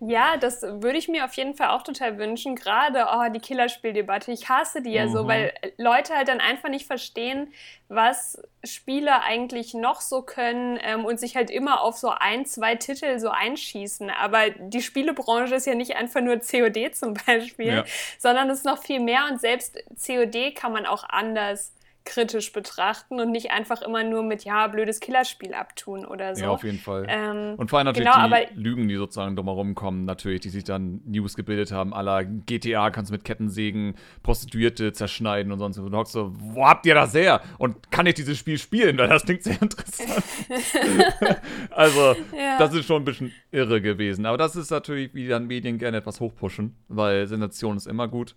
Ja, 0.05 0.37
das 0.37 0.63
würde 0.63 0.99
ich 0.99 1.07
mir 1.07 1.25
auf 1.25 1.35
jeden 1.35 1.55
Fall 1.55 1.69
auch 1.69 1.83
total 1.83 2.19
wünschen. 2.19 2.57
Gerade 2.57 3.07
oh, 3.13 3.31
die 3.33 3.39
Killerspieldebatte. 3.39 4.33
Ich 4.33 4.49
hasse 4.49 4.83
die 4.83 4.91
ja 4.91 5.07
mhm. 5.07 5.13
so, 5.13 5.29
weil 5.29 5.55
Leute 5.79 6.17
halt 6.17 6.27
dann 6.27 6.41
einfach 6.41 6.69
nicht 6.69 6.89
verstehen, 6.89 7.53
was 7.89 8.43
Spieler 8.65 9.23
eigentlich 9.23 9.75
noch 9.75 10.01
so 10.01 10.23
können 10.23 10.77
ähm, 10.83 11.05
und 11.05 11.21
sich 11.21 11.37
halt 11.37 11.53
immer 11.53 11.83
auf 11.83 11.97
so 11.99 12.09
ein, 12.09 12.47
zwei 12.47 12.75
Titel 12.75 13.21
so 13.21 13.29
einschießen. 13.29 14.11
Aber 14.11 14.51
die 14.51 14.83
Spielebranche 14.83 15.55
ist 15.55 15.67
ja 15.67 15.77
nicht 15.77 15.95
einfach 15.95 16.21
nur 16.21 16.41
COD 16.41 16.97
zum 16.97 17.15
Beispiel, 17.27 17.67
ja. 17.67 17.85
sondern 18.19 18.51
es 18.51 18.59
ist 18.59 18.65
noch 18.65 18.83
viel 18.83 18.99
mehr 18.99 19.29
und 19.31 19.41
selbst 19.41 19.79
COD 20.05 20.53
kann 20.57 20.73
man 20.73 20.85
auch 20.85 21.05
anders 21.09 21.73
kritisch 22.05 22.53
betrachten 22.53 23.21
und 23.21 23.31
nicht 23.31 23.51
einfach 23.51 23.83
immer 23.83 24.03
nur 24.05 24.23
mit, 24.23 24.45
ja, 24.45 24.67
blödes 24.67 25.01
Killerspiel 25.01 25.55
abtun 25.55 26.05
oder 26.05 26.35
so. 26.35 26.43
Ja, 26.43 26.51
auf 26.51 26.65
jeden 26.65 26.79
Fall. 26.79 27.07
Ähm, 27.09 27.55
und 27.57 27.71
vor 27.71 27.79
allem 27.79 27.87
natürlich 27.87 28.11
genau, 28.11 28.29
die 28.29 28.61
Lügen, 28.61 28.89
die 28.89 28.97
sozusagen 28.97 29.37
drumherum 29.37 29.75
kommen, 29.75 30.05
natürlich, 30.05 30.41
die 30.41 30.49
sich 30.49 30.65
dann 30.65 31.01
News 31.05 31.37
gebildet 31.37 31.73
haben, 31.73 31.95
aller 31.95 32.25
GTA 32.25 32.91
kannst 32.91 33.11
du 33.11 33.15
mit 33.15 33.25
Kettensägen 33.25 33.95
Prostituierte 34.23 34.93
zerschneiden 34.93 35.53
und 35.53 35.59
sonst. 35.59 35.79
Und 35.79 35.91
du 35.91 35.97
hockst 35.97 36.13
so, 36.13 36.33
wo 36.37 36.67
habt 36.67 36.87
ihr 36.87 36.95
das 36.95 37.15
her? 37.15 37.41
Und 37.59 37.91
kann 37.91 38.07
ich 38.07 38.15
dieses 38.15 38.39
Spiel 38.39 38.59
spielen? 38.59 38.99
Weil 38.99 39.09
das 39.09 39.25
klingt 39.25 39.43
sehr 39.43 39.57
interessant. 39.63 40.23
also, 41.71 42.17
ja. 42.37 42.59
das 42.59 42.75
ist 42.75 42.87
schon 42.87 43.03
ein 43.03 43.05
bisschen 43.05 43.33
irre 43.51 43.81
gewesen. 43.81 44.27
Aber 44.27 44.39
das 44.39 44.57
ist 44.57 44.71
natürlich, 44.71 45.15
wie 45.15 45.29
dann 45.29 45.47
Medien 45.47 45.79
gerne 45.79 45.99
etwas 45.99 46.21
hochpushen, 46.21 46.77
weil 46.89 47.27
Sensation 47.27 47.77
ist 47.77 47.87
immer 47.87 48.09
gut. 48.09 48.35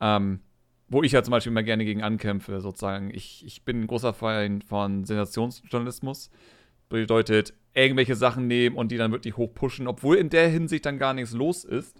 Ähm, 0.00 0.40
wo 0.88 1.02
ich 1.02 1.12
ja 1.12 1.22
zum 1.22 1.32
Beispiel 1.32 1.50
immer 1.50 1.62
gerne 1.62 1.84
gegen 1.84 2.02
ankämpfe, 2.02 2.60
sozusagen. 2.60 3.10
Ich, 3.12 3.44
ich 3.44 3.64
bin 3.64 3.82
ein 3.82 3.86
großer 3.86 4.12
Feind 4.12 4.64
von 4.64 5.04
Sensationsjournalismus. 5.04 6.30
Bedeutet, 6.88 7.54
irgendwelche 7.74 8.14
Sachen 8.14 8.46
nehmen 8.46 8.76
und 8.76 8.92
die 8.92 8.96
dann 8.96 9.12
wirklich 9.12 9.36
hochpushen, 9.36 9.88
obwohl 9.88 10.16
in 10.16 10.30
der 10.30 10.48
Hinsicht 10.48 10.86
dann 10.86 10.98
gar 10.98 11.14
nichts 11.14 11.32
los 11.32 11.64
ist. 11.64 11.96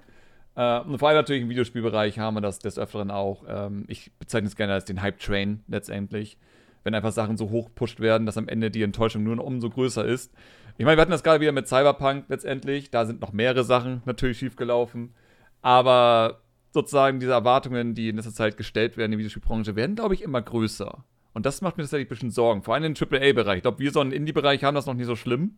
Äh, 0.54 0.80
und 0.80 0.98
vor 0.98 1.08
allem 1.08 1.18
natürlich 1.18 1.42
im 1.42 1.50
Videospielbereich 1.50 2.18
haben 2.18 2.34
wir 2.34 2.40
das 2.40 2.60
des 2.60 2.78
Öfteren 2.78 3.10
auch. 3.10 3.44
Ähm, 3.48 3.84
ich 3.88 4.12
bezeichne 4.18 4.48
es 4.48 4.56
gerne 4.56 4.72
als 4.72 4.84
den 4.84 5.02
Hype-Train 5.02 5.64
letztendlich. 5.66 6.38
Wenn 6.84 6.94
einfach 6.94 7.12
Sachen 7.12 7.36
so 7.36 7.50
hochpusht 7.50 7.98
werden, 7.98 8.26
dass 8.26 8.38
am 8.38 8.48
Ende 8.48 8.70
die 8.70 8.82
Enttäuschung 8.82 9.24
nur 9.24 9.36
noch 9.36 9.44
umso 9.44 9.68
größer 9.68 10.04
ist. 10.04 10.32
Ich 10.78 10.84
meine, 10.84 10.96
wir 10.96 11.02
hatten 11.02 11.10
das 11.10 11.24
gerade 11.24 11.40
wieder 11.40 11.52
mit 11.52 11.66
Cyberpunk 11.66 12.26
letztendlich. 12.28 12.90
Da 12.90 13.04
sind 13.04 13.20
noch 13.20 13.32
mehrere 13.32 13.64
Sachen 13.64 14.02
natürlich 14.04 14.38
schiefgelaufen. 14.38 15.14
Aber 15.62 16.42
sozusagen 16.76 17.21
diese 17.21 17.33
Erwartungen, 17.33 17.95
die 17.95 18.11
in 18.11 18.16
letzter 18.16 18.33
Zeit 18.33 18.56
gestellt 18.56 18.97
werden 18.97 19.12
in 19.12 19.18
der 19.18 19.18
Videospielbranche, 19.21 19.75
werden, 19.75 19.97
glaube 19.97 20.14
ich, 20.14 20.23
immer 20.23 20.42
größer. 20.42 21.04
Und 21.33 21.45
das 21.47 21.61
macht 21.61 21.76
mir 21.76 21.83
tatsächlich 21.83 22.06
ein 22.06 22.11
bisschen 22.11 22.30
Sorgen. 22.30 22.62
Vor 22.62 22.75
allem 22.75 22.85
im 22.85 22.95
AAA-Bereich. 22.95 23.56
Ich 23.56 23.62
glaube, 23.62 23.78
wir 23.78 23.90
so 23.90 24.00
einen 24.00 24.12
Indie-Bereich 24.12 24.62
haben 24.64 24.75
das 24.75 24.87
noch 24.87 24.95
nicht 24.95 25.06
so 25.06 25.16
schlimm. 25.16 25.56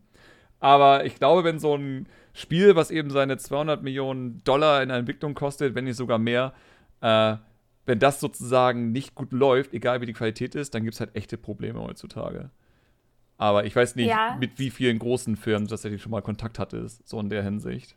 Aber 0.61 1.05
ich 1.05 1.17
glaube, 1.17 1.45
wenn 1.45 1.59
so 1.59 1.77
ein 1.77 2.09
Spiel, 2.33 2.75
was 2.77 2.91
eben 2.91 3.11
seine 3.11 3.37
200 3.37 3.83
Millionen 3.83 4.43
Dollar 4.45 4.83
in 4.83 4.89
der 4.89 4.99
Entwicklung 4.99 5.35
kostet, 5.35 5.75
wenn 5.75 5.85
nicht 5.85 5.97
sogar 5.97 6.19
mehr, 6.19 6.53
äh, 7.01 7.37
wenn 7.87 7.99
das 7.99 8.21
sozusagen 8.21 8.93
nicht 8.93 9.15
gut 9.15 9.33
läuft, 9.33 9.73
egal 9.73 10.01
wie 10.01 10.07
die 10.07 10.13
Qualität 10.13 10.55
ist, 10.55 10.75
dann 10.75 10.83
gibt 10.85 10.95
es 10.95 11.01
halt 11.01 11.15
echte 11.15 11.39
Probleme 11.39 11.81
heutzutage. 11.81 12.51
Aber 13.37 13.65
ich 13.65 13.75
weiß 13.75 13.97
nicht, 13.97 14.09
ja. 14.09 14.37
mit 14.39 14.59
wie 14.59 14.71
vielen 14.71 14.99
großen 14.99 15.37
Firmen 15.37 15.67
du 15.67 15.71
tatsächlich 15.71 16.03
schon 16.03 16.11
mal 16.11 16.23
Kontakt 16.23 16.59
hattest, 16.59 17.09
so 17.09 17.21
in 17.21 17.31
der 17.31 17.43
Hinsicht. 17.43 17.97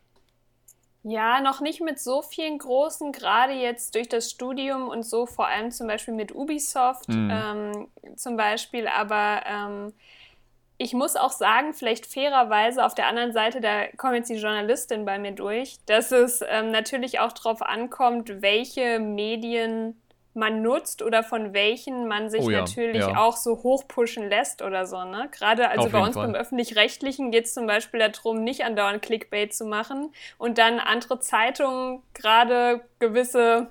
Ja, 1.03 1.41
noch 1.41 1.61
nicht 1.61 1.81
mit 1.81 1.99
so 1.99 2.21
vielen 2.21 2.59
großen, 2.59 3.11
gerade 3.11 3.53
jetzt 3.53 3.95
durch 3.95 4.07
das 4.07 4.29
Studium 4.29 4.87
und 4.87 5.03
so, 5.03 5.25
vor 5.25 5.47
allem 5.47 5.71
zum 5.71 5.87
Beispiel 5.87 6.13
mit 6.13 6.35
Ubisoft 6.35 7.09
mhm. 7.09 7.29
ähm, 7.31 7.87
zum 8.17 8.37
Beispiel, 8.37 8.87
aber 8.87 9.41
ähm, 9.47 9.93
ich 10.77 10.93
muss 10.93 11.15
auch 11.15 11.31
sagen, 11.31 11.73
vielleicht 11.73 12.07
fairerweise 12.07 12.83
auf 12.83 12.95
der 12.95 13.07
anderen 13.07 13.33
Seite, 13.33 13.61
da 13.61 13.85
kommt 13.97 14.15
jetzt 14.15 14.29
die 14.29 14.35
Journalistin 14.35 15.05
bei 15.05 15.19
mir 15.19 15.31
durch, 15.31 15.77
dass 15.85 16.11
es 16.11 16.43
ähm, 16.47 16.71
natürlich 16.71 17.19
auch 17.19 17.31
darauf 17.33 17.61
ankommt, 17.61 18.41
welche 18.41 18.99
Medien 18.99 20.00
man 20.33 20.61
nutzt 20.61 21.01
oder 21.01 21.23
von 21.23 21.53
welchen 21.53 22.07
man 22.07 22.29
sich 22.29 22.41
oh 22.41 22.49
ja, 22.49 22.59
natürlich 22.59 23.01
ja. 23.01 23.17
auch 23.17 23.35
so 23.35 23.63
hochpushen 23.63 24.29
lässt 24.29 24.61
oder 24.61 24.85
so. 24.85 25.03
Ne? 25.03 25.27
Gerade 25.31 25.69
also 25.69 25.85
Auf 25.85 25.91
bei 25.91 25.99
uns 25.99 26.15
Fall. 26.15 26.27
beim 26.27 26.35
öffentlich-rechtlichen 26.35 27.31
geht 27.31 27.45
es 27.45 27.53
zum 27.53 27.67
Beispiel 27.67 27.99
darum, 27.99 28.43
nicht 28.43 28.63
andauernd 28.63 29.01
Clickbait 29.01 29.53
zu 29.53 29.65
machen 29.65 30.13
und 30.37 30.57
dann 30.57 30.79
andere 30.79 31.19
Zeitungen, 31.19 32.01
gerade 32.13 32.81
gewisse 32.99 33.67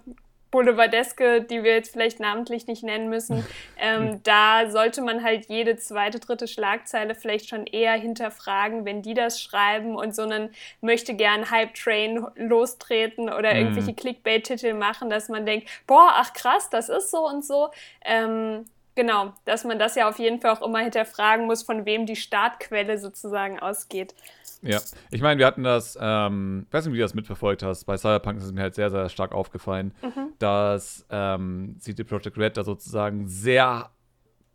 Boulevardeske, 0.50 1.42
die 1.42 1.62
wir 1.62 1.74
jetzt 1.74 1.92
vielleicht 1.92 2.20
namentlich 2.20 2.66
nicht 2.66 2.82
nennen 2.82 3.08
müssen, 3.08 3.44
ähm, 3.78 4.22
da 4.22 4.70
sollte 4.70 5.02
man 5.02 5.22
halt 5.22 5.46
jede 5.48 5.76
zweite, 5.76 6.18
dritte 6.18 6.48
Schlagzeile 6.48 7.14
vielleicht 7.14 7.48
schon 7.48 7.66
eher 7.66 7.92
hinterfragen, 7.92 8.84
wenn 8.84 9.02
die 9.02 9.14
das 9.14 9.40
schreiben 9.40 9.96
und 9.96 10.14
so 10.14 10.22
einen 10.22 10.50
möchte 10.80 11.14
gern 11.14 11.50
Hype-Train 11.50 12.26
lostreten 12.36 13.32
oder 13.32 13.52
mhm. 13.54 13.60
irgendwelche 13.60 13.94
Clickbait-Titel 13.94 14.74
machen, 14.74 15.10
dass 15.10 15.28
man 15.28 15.46
denkt, 15.46 15.68
boah, 15.86 16.12
ach 16.14 16.32
krass, 16.32 16.68
das 16.70 16.88
ist 16.88 17.10
so 17.10 17.26
und 17.26 17.44
so. 17.44 17.70
Ähm, 18.04 18.64
genau, 19.00 19.32
dass 19.46 19.64
man 19.64 19.78
das 19.78 19.94
ja 19.94 20.08
auf 20.08 20.18
jeden 20.18 20.40
Fall 20.40 20.50
auch 20.50 20.60
immer 20.60 20.80
hinterfragen 20.80 21.46
muss, 21.46 21.62
von 21.62 21.86
wem 21.86 22.04
die 22.04 22.16
Startquelle 22.16 22.98
sozusagen 22.98 23.58
ausgeht. 23.58 24.14
Ja, 24.60 24.78
ich 25.10 25.22
meine, 25.22 25.38
wir 25.38 25.46
hatten 25.46 25.62
das, 25.62 25.96
ähm, 25.98 26.66
ich 26.68 26.74
weiß 26.74 26.84
nicht, 26.84 26.92
wie 26.92 26.98
du 26.98 27.04
das 27.04 27.14
mitverfolgt 27.14 27.62
hast, 27.62 27.84
bei 27.84 27.96
Cyberpunk 27.96 28.36
ist 28.36 28.44
es 28.44 28.52
mir 28.52 28.60
halt 28.60 28.74
sehr, 28.74 28.90
sehr 28.90 29.08
stark 29.08 29.32
aufgefallen, 29.32 29.94
mhm. 30.02 30.34
dass 30.38 31.06
ähm, 31.08 31.76
CD 31.78 32.04
Projekt 32.04 32.36
Red 32.36 32.58
da 32.58 32.64
sozusagen 32.64 33.26
sehr 33.26 33.88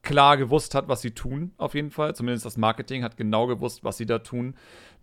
klar 0.03 0.37
gewusst 0.37 0.75
hat, 0.75 0.87
was 0.87 1.01
sie 1.01 1.11
tun, 1.11 1.53
auf 1.57 1.73
jeden 1.73 1.89
Fall. 1.89 2.13
Zumindest 2.13 2.45
das 2.45 2.55
Marketing 2.55 3.03
hat 3.03 3.17
genau 3.17 3.47
gewusst, 3.47 3.83
was 3.83 3.97
sie 3.97 4.05
da 4.05 4.19
tun. 4.19 4.53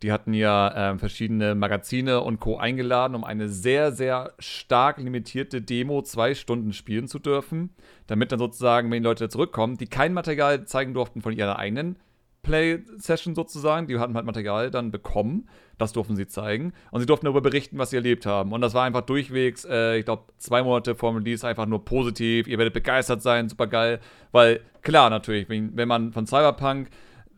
Die 0.03 0.11
hatten 0.11 0.35
ja 0.35 0.91
ähm, 0.91 0.99
verschiedene 0.99 1.55
Magazine 1.55 2.23
und 2.23 2.41
Co. 2.41 2.57
eingeladen, 2.57 3.15
um 3.15 3.23
eine 3.23 3.49
sehr, 3.49 3.93
sehr 3.93 4.33
stark 4.39 4.99
limitierte 4.99 5.63
Demo 5.63 6.03
zwei 6.03 6.35
Stunden 6.35 6.73
spielen 6.73 7.07
zu 7.07 7.21
dürfen, 7.21 7.71
damit 8.09 8.33
dann 8.33 8.41
sozusagen, 8.41 8.91
wenn 8.91 9.03
die 9.03 9.09
Leute 9.09 9.29
zurückkommen, 9.29 9.77
die 9.77 9.87
kein 9.87 10.13
Material 10.13 10.65
zeigen 10.65 10.93
durften 10.93 11.23
von 11.23 11.33
ihrer 11.33 11.59
eigenen 11.59 11.97
Play-Session 12.43 13.35
sozusagen. 13.35 13.87
Die 13.87 13.99
hatten 13.99 14.15
halt 14.15 14.27
Material 14.27 14.71
dann 14.71 14.91
bekommen. 14.91 15.49
Das 15.79 15.93
durften 15.93 16.17
sie 16.17 16.27
zeigen. 16.27 16.73
Und 16.91 17.01
sie 17.01 17.07
durften 17.07 17.27
darüber 17.27 17.41
berichten, 17.41 17.79
was 17.79 17.91
sie 17.91 17.97
erlebt 17.97 18.27
haben. 18.27 18.53
Und 18.53 18.61
das 18.61 18.75
war 18.75 18.85
einfach 18.85 19.03
durchwegs, 19.03 19.65
äh, 19.65 19.99
ich 19.99 20.05
glaube, 20.05 20.25
zwei 20.39 20.63
Monate 20.63 20.95
vor 20.95 21.13
dem 21.13 21.19
Release 21.19 21.47
einfach 21.47 21.67
nur 21.67 21.85
positiv. 21.85 22.49
Ihr 22.49 22.59
werdet 22.59 22.75
begeistert 22.75 23.23
sein, 23.23 23.49
super 23.49 23.69
geil. 23.69 24.01
Weil, 24.33 24.61
klar, 24.83 25.11
natürlich, 25.11 25.49
wenn, 25.49 25.77
wenn 25.77 25.89
man 25.89 26.13
von 26.13 26.27
Cyberpunk 26.27 26.89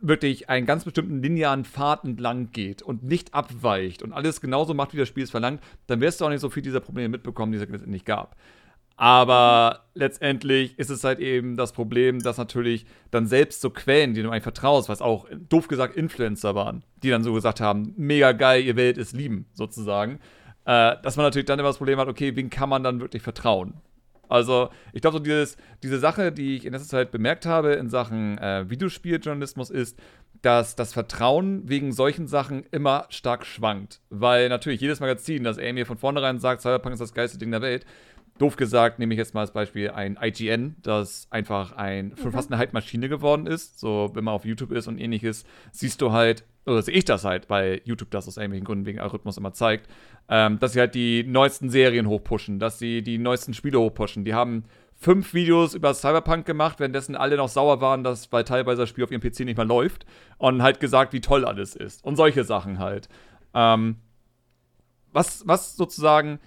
wirklich 0.06 0.48
einen 0.48 0.66
ganz 0.66 0.84
bestimmten 0.84 1.22
linearen 1.22 1.64
Pfad 1.64 2.04
entlang 2.04 2.50
geht 2.52 2.82
und 2.82 3.02
nicht 3.02 3.34
abweicht 3.34 4.02
und 4.02 4.12
alles 4.12 4.40
genauso 4.40 4.74
macht, 4.74 4.92
wie 4.92 4.98
das 4.98 5.08
Spiel 5.08 5.24
es 5.24 5.30
verlangt, 5.30 5.62
dann 5.86 6.00
wirst 6.00 6.20
du 6.20 6.26
auch 6.26 6.30
nicht 6.30 6.40
so 6.40 6.50
viel 6.50 6.62
dieser 6.62 6.80
Probleme 6.80 7.08
mitbekommen, 7.08 7.52
die 7.52 7.58
es 7.58 7.68
letztendlich 7.68 8.04
gab. 8.04 8.36
Aber 8.96 9.86
letztendlich 9.94 10.78
ist 10.78 10.90
es 10.90 11.02
halt 11.02 11.18
eben 11.18 11.56
das 11.56 11.72
Problem, 11.72 12.20
dass 12.20 12.38
natürlich 12.38 12.86
dann 13.10 13.26
selbst 13.26 13.60
so 13.60 13.70
Quellen, 13.70 14.14
die 14.14 14.22
du 14.22 14.30
eigentlich 14.30 14.44
vertraust, 14.44 14.88
was 14.88 15.02
auch 15.02 15.26
doof 15.48 15.66
gesagt 15.66 15.96
Influencer 15.96 16.54
waren, 16.54 16.84
die 17.02 17.10
dann 17.10 17.24
so 17.24 17.32
gesagt 17.32 17.60
haben, 17.60 17.92
mega 17.96 18.32
geil, 18.32 18.62
ihr 18.62 18.76
werdet 18.76 18.98
es 18.98 19.12
lieben, 19.12 19.46
sozusagen, 19.52 20.20
äh, 20.64 20.96
dass 21.02 21.16
man 21.16 21.26
natürlich 21.26 21.46
dann 21.46 21.58
immer 21.58 21.70
das 21.70 21.78
Problem 21.78 21.98
hat, 21.98 22.08
okay, 22.08 22.36
wen 22.36 22.50
kann 22.50 22.68
man 22.68 22.84
dann 22.84 23.00
wirklich 23.00 23.22
vertrauen? 23.22 23.74
Also, 24.34 24.70
ich 24.92 25.00
glaube, 25.00 25.18
so 25.18 25.22
dieses, 25.22 25.56
diese 25.84 26.00
Sache, 26.00 26.32
die 26.32 26.56
ich 26.56 26.66
in 26.66 26.72
letzter 26.72 26.88
Zeit 26.88 27.12
bemerkt 27.12 27.46
habe 27.46 27.74
in 27.74 27.88
Sachen 27.88 28.36
äh, 28.38 28.68
Videospieljournalismus, 28.68 29.70
ist, 29.70 29.96
dass 30.42 30.74
das 30.74 30.92
Vertrauen 30.92 31.68
wegen 31.68 31.92
solchen 31.92 32.26
Sachen 32.26 32.64
immer 32.72 33.06
stark 33.10 33.46
schwankt. 33.46 34.00
Weil 34.10 34.48
natürlich 34.48 34.80
jedes 34.80 34.98
Magazin, 34.98 35.44
das 35.44 35.56
er 35.56 35.72
mir 35.72 35.86
von 35.86 35.98
vornherein 35.98 36.40
sagt, 36.40 36.62
Cyberpunk 36.62 36.94
ist 36.94 36.98
das 36.98 37.14
geilste 37.14 37.38
Ding 37.38 37.52
der 37.52 37.62
Welt, 37.62 37.86
doof 38.38 38.56
gesagt, 38.56 38.98
nehme 38.98 39.14
ich 39.14 39.18
jetzt 39.18 39.34
mal 39.34 39.42
als 39.42 39.52
Beispiel 39.52 39.90
ein 39.90 40.18
IGN, 40.20 40.76
das 40.82 41.28
einfach 41.30 41.72
ein, 41.72 42.14
mhm. 42.22 42.32
fast 42.32 42.50
eine 42.50 42.58
Hype-Maschine 42.58 43.08
geworden 43.08 43.46
ist. 43.46 43.78
So, 43.78 44.10
wenn 44.14 44.24
man 44.24 44.34
auf 44.34 44.44
YouTube 44.44 44.72
ist 44.72 44.88
und 44.88 44.98
ähnliches, 44.98 45.44
siehst 45.70 46.00
du 46.00 46.12
halt, 46.12 46.44
oder 46.66 46.82
sehe 46.82 46.94
ich 46.94 47.04
das 47.04 47.24
halt, 47.24 47.48
weil 47.48 47.80
YouTube 47.84 48.10
das 48.10 48.26
aus 48.26 48.36
irgendwelchen 48.36 48.64
Gründen 48.64 48.86
wegen 48.86 48.98
Algorithmus 48.98 49.36
immer 49.36 49.52
zeigt, 49.52 49.88
ähm, 50.28 50.58
dass 50.58 50.72
sie 50.72 50.80
halt 50.80 50.94
die 50.94 51.22
neuesten 51.22 51.70
Serien 51.70 52.08
hochpushen, 52.08 52.58
dass 52.58 52.78
sie 52.78 53.02
die 53.02 53.18
neuesten 53.18 53.54
Spiele 53.54 53.78
hochpushen. 53.78 54.24
Die 54.24 54.34
haben 54.34 54.64
fünf 54.96 55.34
Videos 55.34 55.74
über 55.74 55.94
Cyberpunk 55.94 56.46
gemacht, 56.46 56.80
währenddessen 56.80 57.14
alle 57.14 57.36
noch 57.36 57.48
sauer 57.48 57.80
waren, 57.80 58.02
dass 58.02 58.32
weil 58.32 58.44
teilweise 58.44 58.82
das 58.82 58.88
Spiel 58.88 59.04
auf 59.04 59.10
ihrem 59.10 59.20
PC 59.20 59.40
nicht 59.40 59.56
mehr 59.56 59.66
läuft 59.66 60.06
und 60.38 60.62
halt 60.62 60.80
gesagt, 60.80 61.12
wie 61.12 61.20
toll 61.20 61.44
alles 61.44 61.76
ist. 61.76 62.04
Und 62.04 62.16
solche 62.16 62.42
Sachen 62.42 62.78
halt. 62.78 63.08
Ähm, 63.52 63.96
was, 65.12 65.46
was 65.46 65.76
sozusagen 65.76 66.40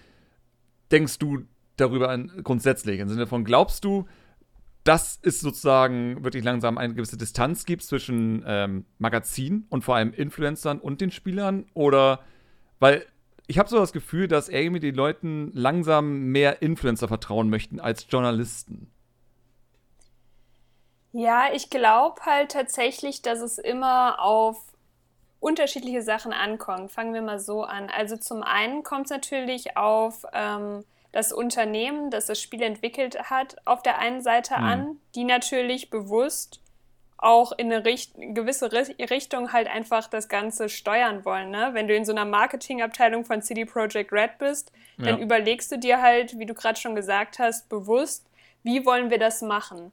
denkst 0.91 1.19
du, 1.19 1.43
darüber 1.77 2.09
an, 2.09 2.31
grundsätzlich. 2.43 2.99
Im 2.99 3.09
Sinne 3.09 3.27
von, 3.27 3.43
glaubst 3.43 3.83
du, 3.83 4.07
dass 4.83 5.19
es 5.21 5.41
sozusagen 5.41 6.23
wirklich 6.23 6.43
langsam 6.43 6.77
eine 6.77 6.93
gewisse 6.93 7.17
Distanz 7.17 7.65
gibt 7.65 7.83
zwischen 7.83 8.43
ähm, 8.47 8.85
Magazin 8.99 9.65
und 9.69 9.83
vor 9.83 9.95
allem 9.95 10.13
Influencern 10.13 10.79
und 10.79 11.01
den 11.01 11.11
Spielern? 11.11 11.65
Oder, 11.73 12.21
weil 12.79 13.05
ich 13.47 13.59
habe 13.59 13.69
so 13.69 13.77
das 13.77 13.93
Gefühl, 13.93 14.27
dass 14.27 14.49
irgendwie 14.49 14.79
die 14.79 14.91
Leuten 14.91 15.51
langsam 15.53 16.31
mehr 16.31 16.61
Influencer 16.61 17.07
vertrauen 17.07 17.49
möchten 17.49 17.79
als 17.79 18.07
Journalisten. 18.09 18.91
Ja, 21.11 21.45
ich 21.53 21.69
glaube 21.69 22.21
halt 22.25 22.51
tatsächlich, 22.51 23.21
dass 23.21 23.39
es 23.39 23.57
immer 23.57 24.21
auf 24.21 24.57
unterschiedliche 25.39 26.01
Sachen 26.01 26.33
ankommt. 26.33 26.91
Fangen 26.91 27.13
wir 27.13 27.21
mal 27.21 27.39
so 27.39 27.63
an. 27.63 27.89
Also 27.89 28.17
zum 28.17 28.43
einen 28.43 28.83
kommt 28.83 29.05
es 29.05 29.11
natürlich 29.11 29.77
auf 29.77 30.25
ähm, 30.33 30.83
das 31.17 31.33
Unternehmen, 31.33 32.11
das 32.11 32.27
das 32.27 32.39
Spiel 32.39 32.61
entwickelt 32.61 33.31
hat, 33.31 33.55
auf 33.65 33.81
der 33.81 33.97
einen 33.97 34.21
Seite 34.21 34.53
mhm. 34.55 34.63
an, 34.63 34.99
die 35.15 35.23
natürlich 35.23 35.89
bewusst 35.89 36.61
auch 37.17 37.51
in 37.53 37.73
eine 37.73 37.83
Richt 37.85 38.13
gewisse 38.15 38.71
Richtung 38.71 39.51
halt 39.51 39.67
einfach 39.67 40.07
das 40.07 40.29
Ganze 40.29 40.69
steuern 40.69 41.25
wollen. 41.25 41.49
Ne? 41.49 41.69
Wenn 41.71 41.87
du 41.87 41.95
in 41.95 42.05
so 42.05 42.11
einer 42.11 42.25
Marketingabteilung 42.25 43.25
von 43.25 43.41
CD 43.41 43.65
Projekt 43.65 44.13
Red 44.13 44.37
bist, 44.37 44.71
dann 44.99 45.17
ja. 45.17 45.23
überlegst 45.23 45.71
du 45.71 45.79
dir 45.79 46.03
halt, 46.03 46.37
wie 46.37 46.45
du 46.45 46.53
gerade 46.53 46.79
schon 46.79 46.93
gesagt 46.93 47.39
hast, 47.39 47.67
bewusst, 47.67 48.27
wie 48.61 48.85
wollen 48.85 49.09
wir 49.09 49.17
das 49.17 49.41
machen? 49.41 49.91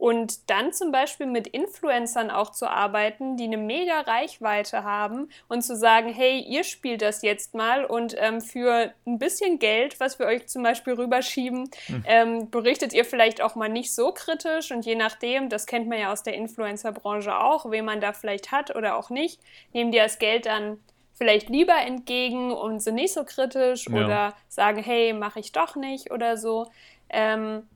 Und 0.00 0.48
dann 0.48 0.72
zum 0.72 0.92
Beispiel 0.92 1.26
mit 1.26 1.46
Influencern 1.46 2.30
auch 2.30 2.52
zu 2.52 2.66
arbeiten, 2.66 3.36
die 3.36 3.44
eine 3.44 3.58
mega 3.58 4.00
Reichweite 4.00 4.82
haben 4.82 5.28
und 5.46 5.60
zu 5.60 5.76
sagen, 5.76 6.08
hey, 6.10 6.40
ihr 6.40 6.64
spielt 6.64 7.02
das 7.02 7.20
jetzt 7.20 7.54
mal 7.54 7.84
und 7.84 8.16
ähm, 8.18 8.40
für 8.40 8.94
ein 9.06 9.18
bisschen 9.18 9.58
Geld, 9.58 10.00
was 10.00 10.18
wir 10.18 10.24
euch 10.24 10.48
zum 10.48 10.62
Beispiel 10.62 10.94
rüberschieben, 10.94 11.70
hm. 11.84 12.04
ähm, 12.06 12.50
berichtet 12.50 12.94
ihr 12.94 13.04
vielleicht 13.04 13.42
auch 13.42 13.56
mal 13.56 13.68
nicht 13.68 13.94
so 13.94 14.10
kritisch 14.12 14.70
und 14.70 14.86
je 14.86 14.94
nachdem, 14.94 15.50
das 15.50 15.66
kennt 15.66 15.86
man 15.86 15.98
ja 15.98 16.10
aus 16.10 16.22
der 16.22 16.32
Influencer-Branche 16.32 17.38
auch, 17.38 17.70
wen 17.70 17.84
man 17.84 18.00
da 18.00 18.14
vielleicht 18.14 18.52
hat 18.52 18.74
oder 18.74 18.96
auch 18.96 19.10
nicht, 19.10 19.38
nehmen 19.74 19.92
die 19.92 19.98
das 19.98 20.18
Geld 20.18 20.46
dann 20.46 20.78
vielleicht 21.12 21.50
lieber 21.50 21.76
entgegen 21.76 22.52
und 22.52 22.80
sind 22.80 22.94
nicht 22.94 23.12
so 23.12 23.24
kritisch 23.24 23.86
ja. 23.86 24.02
oder 24.02 24.34
sagen, 24.48 24.82
hey, 24.82 25.12
mache 25.12 25.40
ich 25.40 25.52
doch 25.52 25.76
nicht 25.76 26.10
oder 26.10 26.38
so. 26.38 26.70
Ähm, 27.10 27.68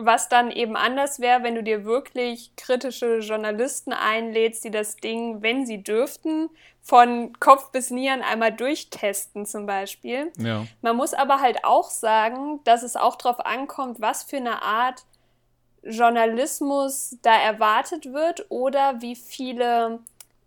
was 0.00 0.28
dann 0.28 0.50
eben 0.50 0.76
anders 0.76 1.20
wäre, 1.20 1.42
wenn 1.42 1.54
du 1.54 1.62
dir 1.62 1.84
wirklich 1.84 2.54
kritische 2.56 3.18
Journalisten 3.18 3.92
einlädst, 3.92 4.64
die 4.64 4.70
das 4.70 4.96
Ding, 4.96 5.42
wenn 5.42 5.66
sie 5.66 5.82
dürften, 5.82 6.50
von 6.80 7.32
Kopf 7.38 7.70
bis 7.70 7.90
Nieren 7.90 8.22
einmal 8.22 8.52
durchtesten 8.52 9.44
zum 9.44 9.66
Beispiel. 9.66 10.32
Ja. 10.38 10.64
Man 10.80 10.96
muss 10.96 11.14
aber 11.14 11.40
halt 11.40 11.64
auch 11.64 11.90
sagen, 11.90 12.60
dass 12.64 12.82
es 12.82 12.96
auch 12.96 13.16
darauf 13.16 13.44
ankommt, 13.44 14.00
was 14.00 14.22
für 14.22 14.38
eine 14.38 14.62
Art 14.62 15.04
Journalismus 15.82 17.16
da 17.22 17.34
erwartet 17.34 18.12
wird 18.12 18.46
oder 18.48 19.00
wie 19.00 19.16
viele 19.16 20.00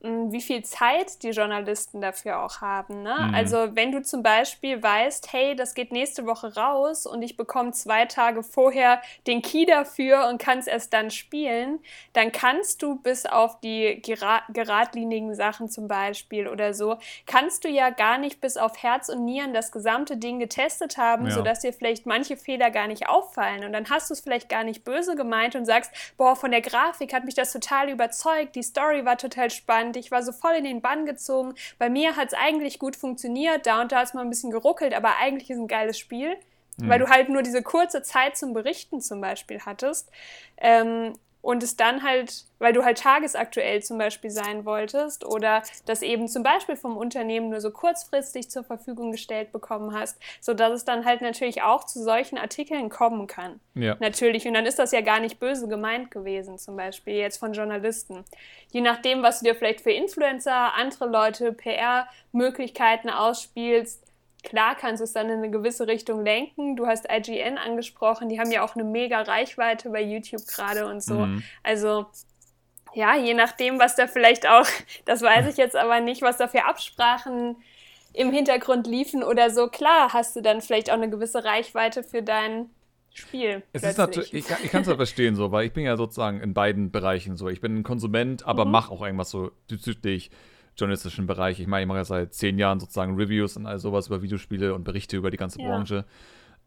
wie 0.04 0.42
viel 0.42 0.64
Zeit 0.64 1.22
die 1.22 1.30
Journalisten 1.30 2.02
dafür 2.02 2.44
auch 2.44 2.62
haben. 2.62 3.04
Ne? 3.04 3.16
Mhm. 3.20 3.36
Also 3.36 3.76
wenn 3.76 3.92
du 3.92 4.02
zum 4.02 4.24
Beispiel 4.24 4.82
weißt, 4.82 5.32
hey, 5.32 5.56
das 5.56 5.76
geht 5.76 5.92
nächste 5.92 6.26
Woche 6.26 6.56
raus 6.56 7.06
und 7.06 7.22
ich 7.22 7.38
bekomme 7.38 7.72
zwei 7.72 8.06
Tage 8.06 8.42
vorher 8.42 9.02
den 9.28 9.44
Key 9.44 9.66
dafür 9.66 10.28
und 10.28 10.42
kann 10.42 10.58
es 10.58 10.66
erst 10.66 10.94
dann 10.94 11.12
spielen, 11.12 11.80
dann 12.14 12.32
kannst 12.32 12.82
du 12.82 12.96
bis 12.96 13.28
auf 13.28 13.60
die 13.60 14.02
gera 14.02 14.42
geradlinigen 14.50 15.36
Sachen 15.36 15.70
zum 15.70 15.88
Beispiel 15.88 16.48
oder 16.48 16.74
so, 16.74 16.98
kannst 17.28 17.64
du 17.64 17.70
ja 17.70 17.92
gar 17.92 18.18
nicht 18.18 18.42
bis 18.42 18.58
auf 18.58 18.82
Herz 18.82 19.10
und 19.10 19.26
Nieren 19.26 19.54
das 19.54 19.72
gesamte 19.72 20.18
Ding 20.18 20.40
getestet 20.40 20.98
haben, 20.98 21.26
ja. 21.26 21.32
sodass 21.32 21.60
dir 21.60 21.74
vielleicht 21.74 22.08
manche 22.08 22.38
Fehler 22.38 22.72
gar 22.72 22.88
nicht 22.88 23.08
auffallen. 23.08 23.66
Und 23.66 23.74
dann 23.74 23.90
hast 23.90 24.10
du 24.10 24.14
es 24.14 24.22
vielleicht 24.22 24.50
gar 24.50 24.64
nicht 24.64 24.84
böse 24.84 25.16
gemeint 25.16 25.56
und 25.56 25.66
sagst, 25.66 25.92
boah, 26.18 26.36
von 26.36 26.50
der 26.50 26.62
Grafik 26.62 27.14
hat 27.14 27.26
mich 27.26 27.36
das 27.36 27.54
total 27.54 27.90
überzeugt, 27.90 28.56
die 28.56 28.64
Story 28.64 29.06
war 29.06 29.18
total 29.18 29.52
spannend 29.52 29.91
und 29.92 29.98
ich 29.98 30.10
war 30.10 30.24
so 30.24 30.32
voll 30.32 30.54
in 30.54 30.64
den 30.64 30.82
Bann 30.82 31.06
gezogen. 31.06 31.54
Bei 31.78 31.90
mir 31.90 32.16
hat 32.16 32.30
es 32.30 32.34
eigentlich 32.34 32.80
gut 32.80 32.96
funktioniert, 32.96 33.66
da 33.66 33.82
und 33.82 33.92
da 33.92 34.02
ist 34.02 34.16
mal 34.16 34.22
ein 34.22 34.30
bisschen 34.30 34.52
geruckelt, 34.52 34.94
aber 34.94 35.18
eigentlich 35.18 35.50
ist 35.50 35.58
ein 35.58 35.68
geiles 35.68 36.00
Spiel. 36.00 36.38
Mhm. 36.78 36.90
Weil 36.90 37.00
du 37.00 37.10
halt 37.10 37.28
nur 37.28 37.42
diese 37.42 37.62
kurze 37.62 38.02
Zeit 38.02 38.38
zum 38.38 38.54
Berichten 38.54 39.02
zum 39.02 39.20
Beispiel 39.20 39.60
hattest. 39.66 40.10
Ähm, 40.58 41.14
und 41.42 41.64
es 41.64 41.76
dann 41.76 42.04
halt, 42.04 42.46
weil 42.60 42.74
du 42.74 42.84
halt 42.84 43.00
tagesaktuell 43.00 43.82
zum 43.82 43.98
Beispiel 43.98 44.30
sein 44.30 44.66
wolltest 44.66 45.26
oder 45.26 45.64
das 45.86 46.02
eben 46.02 46.28
zum 46.28 46.44
Beispiel 46.44 46.76
vom 46.76 46.98
Unternehmen 46.98 47.50
nur 47.50 47.62
so 47.62 47.72
kurzfristig 47.72 48.50
zur 48.50 48.64
Verfügung 48.64 49.12
gestellt 49.12 49.52
bekommen 49.52 49.94
hast, 49.96 50.20
sodass 50.40 50.72
es 50.72 50.86
dann 50.86 51.06
halt 51.06 51.22
natürlich 51.22 51.64
auch 51.64 51.84
zu 51.84 52.02
solchen 52.04 52.38
Artikeln 52.38 52.90
kommen 52.90 53.28
kann. 53.28 53.60
Ja. 53.74 53.98
Natürlich. 54.00 54.48
Und 54.48 54.54
dann 54.54 54.66
ist 54.66 54.80
das 54.80 54.92
ja 54.92 55.02
gar 55.02 55.20
nicht 55.20 55.40
böse 55.40 55.68
gemeint 55.68 56.12
gewesen, 56.12 56.58
zum 56.58 56.76
Beispiel 56.76 57.16
jetzt 57.16 57.38
von 57.38 57.54
Journalisten. 57.54 58.24
Je 58.72 58.82
nachdem, 58.82 59.24
was 59.24 59.40
du 59.40 59.46
dir 59.46 59.56
vielleicht 59.56 59.82
für 59.82 59.92
Influencer, 59.92 60.76
andere 60.76 61.08
Leute, 61.08 61.54
PR-Möglichkeiten 61.54 63.10
ausspielst, 63.10 64.04
Klar 64.44 64.76
kannst 64.76 65.02
du 65.02 65.04
es 65.04 65.14
dann 65.14 65.30
in 65.30 65.38
eine 65.38 65.52
gewisse 65.52 65.88
Richtung 65.88 66.24
lenken. 66.24 66.76
Du 66.76 66.88
hast 66.88 67.08
IGN 67.12 67.58
angesprochen, 67.58 68.28
die 68.30 68.40
haben 68.40 68.52
ja 68.52 68.64
auch 68.64 68.76
eine 68.76 68.84
mega 68.84 69.22
Reichweite 69.22 69.90
bei 69.90 70.02
YouTube 70.02 70.46
gerade 70.48 70.88
und 70.88 71.04
so. 71.04 71.26
Mhm. 71.26 71.44
Also 71.64 72.08
ja, 72.94 73.16
je 73.16 73.34
nachdem, 73.34 73.80
was 73.80 73.96
da 73.96 74.08
vielleicht 74.08 74.48
auch, 74.48 74.66
das 75.06 75.22
weiß 75.22 75.48
ich 75.48 75.58
jetzt 75.58 75.76
aber 75.76 76.00
nicht, 76.00 76.22
was 76.22 76.38
da 76.38 76.48
für 76.48 76.66
Absprachen 76.66 77.56
im 78.14 78.32
Hintergrund 78.32 78.88
liefen 78.88 79.24
oder 79.24 79.50
so. 79.50 79.68
Klar 79.68 80.12
hast 80.14 80.36
du 80.36 80.42
dann 80.42 80.62
vielleicht 80.62 80.90
auch 80.90 80.96
eine 80.96 81.10
gewisse 81.10 81.46
Reichweite 81.46 82.04
für 82.04 82.22
dein 82.22 82.70
Spiel. 83.14 83.64
Es 83.74 83.84
ist 83.84 83.98
natürlich, 83.98 84.34
ich, 84.34 84.46
ich 84.64 84.72
kann 84.72 84.82
es 84.82 84.88
ja 84.88 84.96
verstehen 84.96 85.36
so, 85.36 85.52
weil 85.52 85.66
ich 85.66 85.74
bin 85.74 85.84
ja 85.84 85.98
sozusagen 85.98 86.42
in 86.42 86.54
beiden 86.54 86.92
Bereichen 86.92 87.38
so. 87.38 87.50
Ich 87.50 87.62
bin 87.62 87.78
ein 87.78 87.84
Konsument, 87.84 88.46
aber 88.46 88.66
mhm. 88.66 88.72
mache 88.72 88.92
auch 88.92 89.02
irgendwas 89.02 89.30
so 89.30 89.52
bezüglich 89.68 90.32
journalistischen 90.82 91.28
Bereich. 91.28 91.60
Ich 91.60 91.68
meine, 91.68 91.84
ich 91.84 91.88
mache 91.88 92.00
ja 92.00 92.06
seit 92.06 92.34
zehn 92.34 92.58
Jahren 92.58 92.80
sozusagen 92.80 93.16
Reviews 93.16 93.56
und 93.56 93.66
all 93.66 93.80
sowas 93.80 94.08
über 94.08 94.22
Videospiele 94.22 94.74
und 94.74 94.84
Berichte 94.84 95.18
über 95.18 95.32
die 95.32 95.38
ganze 95.38 95.62
ja. 95.62 95.68
Branche. 95.68 96.06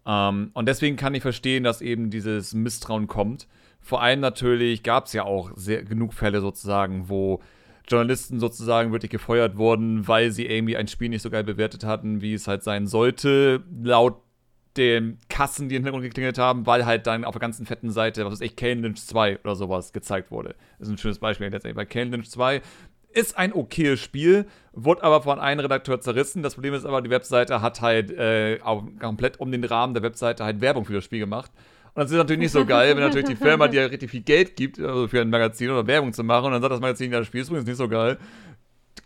Ähm, 0.06 0.50
und 0.54 0.66
deswegen 0.66 0.96
kann 0.96 1.14
ich 1.14 1.22
verstehen, 1.22 1.64
dass 1.64 1.80
eben 1.80 2.10
dieses 2.10 2.54
Misstrauen 2.54 3.06
kommt. 3.06 3.46
Vor 3.80 4.02
allem 4.02 4.20
natürlich 4.20 4.82
gab 4.82 5.06
es 5.06 5.12
ja 5.12 5.24
auch 5.24 5.50
sehr, 5.56 5.84
genug 5.84 6.14
Fälle 6.14 6.40
sozusagen, 6.40 7.08
wo 7.08 7.40
Journalisten 7.86 8.40
sozusagen 8.40 8.92
wirklich 8.92 9.10
gefeuert 9.10 9.56
wurden, 9.58 10.08
weil 10.08 10.30
sie 10.30 10.46
irgendwie 10.46 10.76
ein 10.76 10.88
Spiel 10.88 11.10
nicht 11.10 11.22
so 11.22 11.28
geil 11.28 11.44
bewertet 11.44 11.84
hatten, 11.84 12.22
wie 12.22 12.32
es 12.32 12.48
halt 12.48 12.62
sein 12.62 12.86
sollte, 12.86 13.62
laut 13.82 14.16
den 14.76 15.18
Kassen, 15.28 15.68
die 15.68 15.76
im 15.76 15.82
Hintergrund 15.82 16.04
geklingelt 16.04 16.38
haben, 16.38 16.66
weil 16.66 16.84
halt 16.84 17.06
dann 17.06 17.24
auf 17.24 17.34
der 17.34 17.40
ganzen 17.40 17.66
fetten 17.66 17.90
Seite, 17.90 18.24
was 18.24 18.32
weiß 18.32 18.40
ich, 18.40 18.56
Kane 18.56 18.80
Lynch 18.80 19.06
2 19.06 19.40
oder 19.40 19.54
sowas 19.54 19.92
gezeigt 19.92 20.30
wurde. 20.30 20.56
Das 20.78 20.88
ist 20.88 20.94
ein 20.94 20.98
schönes 20.98 21.18
Beispiel 21.18 21.46
letztendlich. 21.46 21.76
Bei 21.76 21.84
Kane 21.84 22.10
Lynch 22.10 22.30
2 22.30 22.60
ist 23.14 23.38
ein 23.38 23.52
okayes 23.52 24.00
Spiel, 24.00 24.46
wurde 24.72 25.02
aber 25.02 25.22
von 25.22 25.38
einem 25.38 25.60
Redakteur 25.60 26.00
zerrissen. 26.00 26.42
Das 26.42 26.54
Problem 26.54 26.74
ist 26.74 26.84
aber, 26.84 27.00
die 27.00 27.10
Webseite 27.10 27.62
hat 27.62 27.80
halt 27.80 28.10
äh, 28.10 28.58
komplett 28.98 29.40
um 29.40 29.50
den 29.50 29.64
Rahmen 29.64 29.94
der 29.94 30.02
Webseite 30.02 30.44
halt 30.44 30.60
Werbung 30.60 30.84
für 30.84 30.94
das 30.94 31.04
Spiel 31.04 31.20
gemacht. 31.20 31.50
Und 31.94 32.02
das 32.02 32.10
ist 32.10 32.16
natürlich 32.16 32.40
nicht 32.40 32.52
so 32.52 32.66
geil, 32.66 32.96
wenn 32.96 33.04
natürlich 33.04 33.28
die 33.28 33.36
Firma 33.36 33.68
dir 33.68 33.88
richtig 33.88 34.10
viel 34.10 34.22
Geld 34.22 34.56
gibt, 34.56 34.80
also 34.80 35.06
für 35.06 35.20
ein 35.20 35.30
Magazin 35.30 35.70
oder 35.70 35.86
Werbung 35.86 36.12
zu 36.12 36.24
machen, 36.24 36.46
und 36.46 36.52
dann 36.52 36.60
sagt 36.60 36.72
das 36.72 36.80
Magazin, 36.80 37.12
ja, 37.12 37.18
das 37.18 37.28
Spiel 37.28 37.42
ist 37.42 37.48
übrigens 37.48 37.68
nicht 37.68 37.76
so 37.76 37.88
geil. 37.88 38.18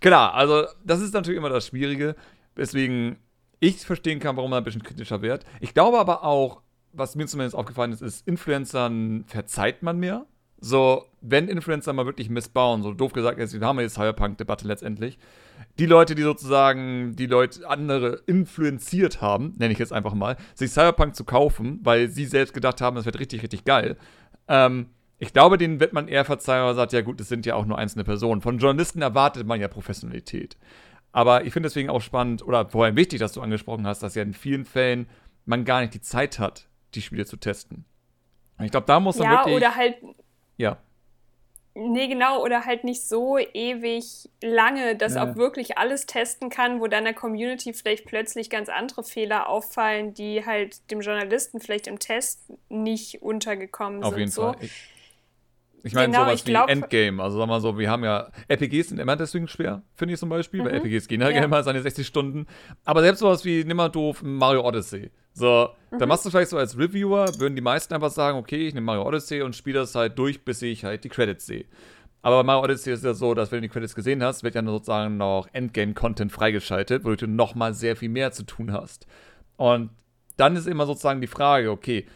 Klar, 0.01 0.33
also 0.33 0.65
das 0.85 1.03
ist 1.03 1.13
natürlich 1.13 1.37
immer 1.37 1.51
das 1.51 1.67
Schwierige, 1.67 2.17
weswegen 2.55 3.17
ich 3.61 3.85
verstehen 3.85 4.21
kann, 4.21 4.37
warum 4.37 4.51
man 4.51 4.59
ein 4.59 4.65
bisschen 4.65 4.83
kritischer 4.83 5.21
wird. 5.21 5.45
Ich 5.61 5.75
glaube 5.75 5.99
aber 5.99 6.25
auch, 6.25 6.63
was 6.93 7.15
mir 7.15 7.27
zumindest 7.27 7.57
aufgefallen 7.57 7.93
ist, 7.93 8.01
ist, 8.01 8.27
Influencern 8.27 9.25
verzeiht 9.27 9.83
man 9.83 9.99
mehr. 9.99 10.25
So, 10.59 11.05
wenn 11.21 11.49
Influencer 11.49 11.93
mal 11.93 12.07
wirklich 12.07 12.31
missbauen, 12.31 12.83
so 12.83 12.93
doof 12.93 13.13
gesagt, 13.13 13.39
jetzt 13.39 13.59
haben 13.61 13.77
wir 13.77 13.83
jetzt 13.83 13.95
Cyberpunk-Debatte 13.95 14.67
letztendlich. 14.67 15.19
Die 15.79 15.87
Leute, 15.87 16.15
die 16.15 16.23
sozusagen 16.23 17.17
die 17.17 17.27
Leute 17.27 17.69
andere 17.69 18.23
influenziert 18.27 19.21
haben, 19.21 19.55
nenne 19.59 19.73
ich 19.73 19.79
jetzt 19.79 19.93
einfach 19.93 20.15
mal, 20.15 20.37
sich 20.55 20.71
Cyberpunk 20.71 21.17
zu 21.17 21.25
kaufen, 21.25 21.81
weil 21.83 22.09
sie 22.09 22.27
selbst 22.27 22.55
gedacht 22.55 22.81
haben, 22.81 22.97
das 22.97 23.05
wird 23.05 23.19
richtig, 23.19 23.43
richtig 23.43 23.65
geil. 23.65 23.97
Ähm, 24.47 24.91
ich 25.19 25.33
glaube, 25.33 25.59
denen 25.59 25.81
wird 25.81 25.93
man 25.93 26.07
eher 26.07 26.25
verzeihen, 26.25 26.61
weil 26.61 26.69
man 26.69 26.77
sagt, 26.77 26.93
ja 26.93 27.01
gut, 27.01 27.21
es 27.21 27.29
sind 27.29 27.45
ja 27.45 27.57
auch 27.57 27.67
nur 27.67 27.79
einzelne 27.79 28.05
Personen. 28.05 28.41
Von 28.41 28.59
Journalisten 28.59 29.03
erwartet 29.03 29.47
man 29.47 29.61
ja 29.61 29.67
Professionalität. 29.67 30.57
Aber 31.11 31.45
ich 31.45 31.53
finde 31.53 31.69
deswegen 31.69 31.91
auch 31.91 32.01
spannend 32.01 32.47
oder 32.47 32.69
vor 32.69 32.85
allem 32.85 32.97
wichtig, 32.97 33.19
dass 33.19 33.33
du 33.33 33.41
angesprochen 33.41 33.87
hast, 33.87 34.03
dass 34.03 34.15
ja 34.15 34.23
in 34.23 34.35
vielen 34.35 34.65
Fällen 34.65 35.09
man 35.47 35.65
gar 35.65 35.81
nicht 35.81 35.95
die 35.95 36.01
Zeit 36.01 36.39
hat, 36.39 36.69
die 36.95 37.03
Spiele 37.03 37.27
zu 37.27 37.37
testen. 37.37 37.85
Ich 38.63 38.71
glaube, 38.71 38.87
da 38.87 39.01
muss 39.01 39.19
man 39.19 39.27
ja, 39.27 39.39
wirklich. 39.39 39.57
Oder 39.57 39.75
halt 39.75 39.97
ja. 40.57 40.79
Nee, 41.81 42.09
genau, 42.09 42.43
oder 42.43 42.65
halt 42.65 42.83
nicht 42.83 43.07
so 43.07 43.39
ewig 43.39 44.29
lange, 44.43 44.97
dass 44.97 45.15
ja. 45.15 45.23
auch 45.23 45.37
wirklich 45.37 45.79
alles 45.79 46.07
testen 46.07 46.51
kann, 46.51 46.81
wo 46.81 46.89
dann 46.89 47.05
der 47.05 47.15
Community 47.15 47.73
vielleicht 47.73 48.05
plötzlich 48.05 48.51
ganz 48.51 48.69
andere 48.69 49.05
Fehler 49.05 49.49
auffallen, 49.49 50.13
die 50.13 50.45
halt 50.45 50.91
dem 50.91 51.03
Journalisten 51.03 51.61
vielleicht 51.61 51.87
im 51.87 52.01
Test 52.01 52.53
nicht 52.69 53.23
untergekommen 53.23 54.03
Auf 54.03 54.15
sind. 54.15 54.15
Auf 54.15 54.19
jeden 54.19 54.31
so. 54.33 54.43
Fall. 54.43 54.57
Ich, 54.61 54.73
ich 55.85 55.95
meine, 55.95 56.09
genau, 56.09 56.25
sowas 56.25 56.35
ich 56.35 56.45
glaub, 56.45 56.67
wie 56.67 56.73
Endgame. 56.73 57.23
Also, 57.23 57.39
sag 57.39 57.47
mal 57.47 57.61
so, 57.61 57.79
wir 57.79 57.89
haben 57.89 58.03
ja. 58.03 58.29
RPGs 58.49 58.89
sind 58.89 58.99
immer 58.99 59.15
deswegen 59.15 59.47
schwer, 59.47 59.83
finde 59.95 60.15
ich 60.15 60.21
zum 60.21 60.31
Beispiel, 60.31 60.61
mhm. 60.61 60.65
weil 60.65 60.75
RPGs 60.75 61.07
gehen 61.07 61.21
ja, 61.21 61.31
ja. 61.31 61.45
immer 61.45 61.63
seine 61.63 61.81
60 61.81 62.05
Stunden. 62.05 62.47
Aber 62.85 63.03
selbst 63.03 63.21
sowas 63.21 63.45
wie 63.45 63.63
nimmer 63.63 63.89
doof 63.89 64.21
Mario 64.25 64.67
Odyssey. 64.67 65.13
So, 65.39 65.71
mhm. 65.91 65.99
dann 65.99 66.09
machst 66.09 66.27
du 66.27 66.31
vielleicht 66.31 66.51
so 66.51 66.59
als 66.59 66.77
Reviewer, 66.77 67.29
würden 67.39 67.55
die 67.55 67.63
meisten 67.63 67.95
einfach 67.95 68.11
sagen, 68.11 68.39
okay, 68.39 68.67
ich 68.67 68.75
nehme 68.75 68.87
Mario 68.87 69.07
Odyssey 69.07 69.43
und 69.43 69.55
spiele 69.55 69.81
das 69.81 69.95
halt 69.95 70.19
durch, 70.19 70.45
bis 70.45 70.63
ich 70.63 70.85
halt 70.85 71.05
die 71.05 71.09
Credits 71.09 71.47
sehe. 71.47 71.65
Aber 72.23 72.39
bei 72.39 72.43
Mario 72.43 72.65
Odyssey 72.65 72.93
ist 72.93 73.05
ja 73.05 73.15
so, 73.15 73.35
dass 73.35 73.53
wenn 73.53 73.59
du 73.59 73.69
die 73.69 73.73
Credits 73.73 73.95
gesehen 73.95 74.23
hast, 74.23 74.43
wird 74.43 74.57
ja 74.57 74.65
sozusagen 74.65 75.17
noch 75.17 75.49
Endgame-Content 75.53 76.33
freigeschaltet, 76.33 77.05
wo 77.05 77.15
du 77.15 77.27
nochmal 77.29 77.75
sehr 77.75 77.95
viel 77.97 78.09
mehr 78.09 78.33
zu 78.33 78.43
tun 78.45 78.73
hast. 78.73 79.07
Und 79.57 79.91
dann 80.37 80.57
ist 80.57 80.67
immer 80.67 80.87
sozusagen 80.87 81.21
die 81.21 81.27
Frage, 81.29 81.71
okay, 81.71 82.07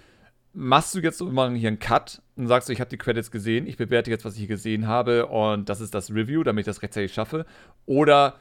machst 0.52 0.94
du 0.94 1.00
jetzt 1.00 1.20
immer 1.20 1.50
hier 1.50 1.68
einen 1.68 1.78
Cut 1.78 2.20
und 2.36 2.46
sagst 2.48 2.68
du, 2.68 2.72
ich 2.72 2.80
habe 2.80 2.90
die 2.90 2.98
Credits 2.98 3.30
gesehen, 3.30 3.66
ich 3.66 3.76
bewerte 3.76 4.10
jetzt, 4.10 4.24
was 4.24 4.34
ich 4.34 4.40
hier 4.40 4.48
gesehen 4.48 4.86
habe 4.86 5.26
und 5.26 5.68
das 5.68 5.80
ist 5.80 5.94
das 5.94 6.10
Review, 6.10 6.42
damit 6.42 6.62
ich 6.62 6.66
das 6.66 6.82
rechtzeitig 6.82 7.14
schaffe? 7.14 7.46
Oder 7.86 8.34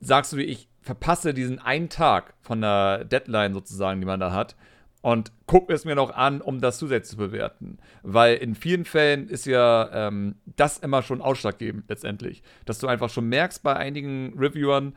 sagst 0.00 0.32
du, 0.32 0.38
ich 0.38 0.68
verpasse 0.84 1.32
diesen 1.32 1.58
einen 1.58 1.88
Tag 1.88 2.34
von 2.42 2.60
der 2.60 3.04
Deadline 3.04 3.54
sozusagen, 3.54 4.00
die 4.00 4.06
man 4.06 4.20
da 4.20 4.32
hat, 4.32 4.54
und 5.00 5.32
gucke 5.46 5.72
es 5.72 5.84
mir 5.84 5.94
noch 5.94 6.14
an, 6.14 6.40
um 6.40 6.60
das 6.60 6.78
zusätzlich 6.78 7.10
zu 7.10 7.16
bewerten. 7.16 7.78
Weil 8.02 8.36
in 8.36 8.54
vielen 8.54 8.84
Fällen 8.84 9.28
ist 9.28 9.46
ja 9.46 9.90
ähm, 9.92 10.36
das 10.56 10.78
immer 10.78 11.02
schon 11.02 11.20
ausschlaggebend 11.20 11.88
letztendlich. 11.88 12.42
Dass 12.64 12.78
du 12.78 12.86
einfach 12.86 13.10
schon 13.10 13.28
merkst 13.28 13.62
bei 13.62 13.76
einigen 13.76 14.34
Reviewern, 14.38 14.94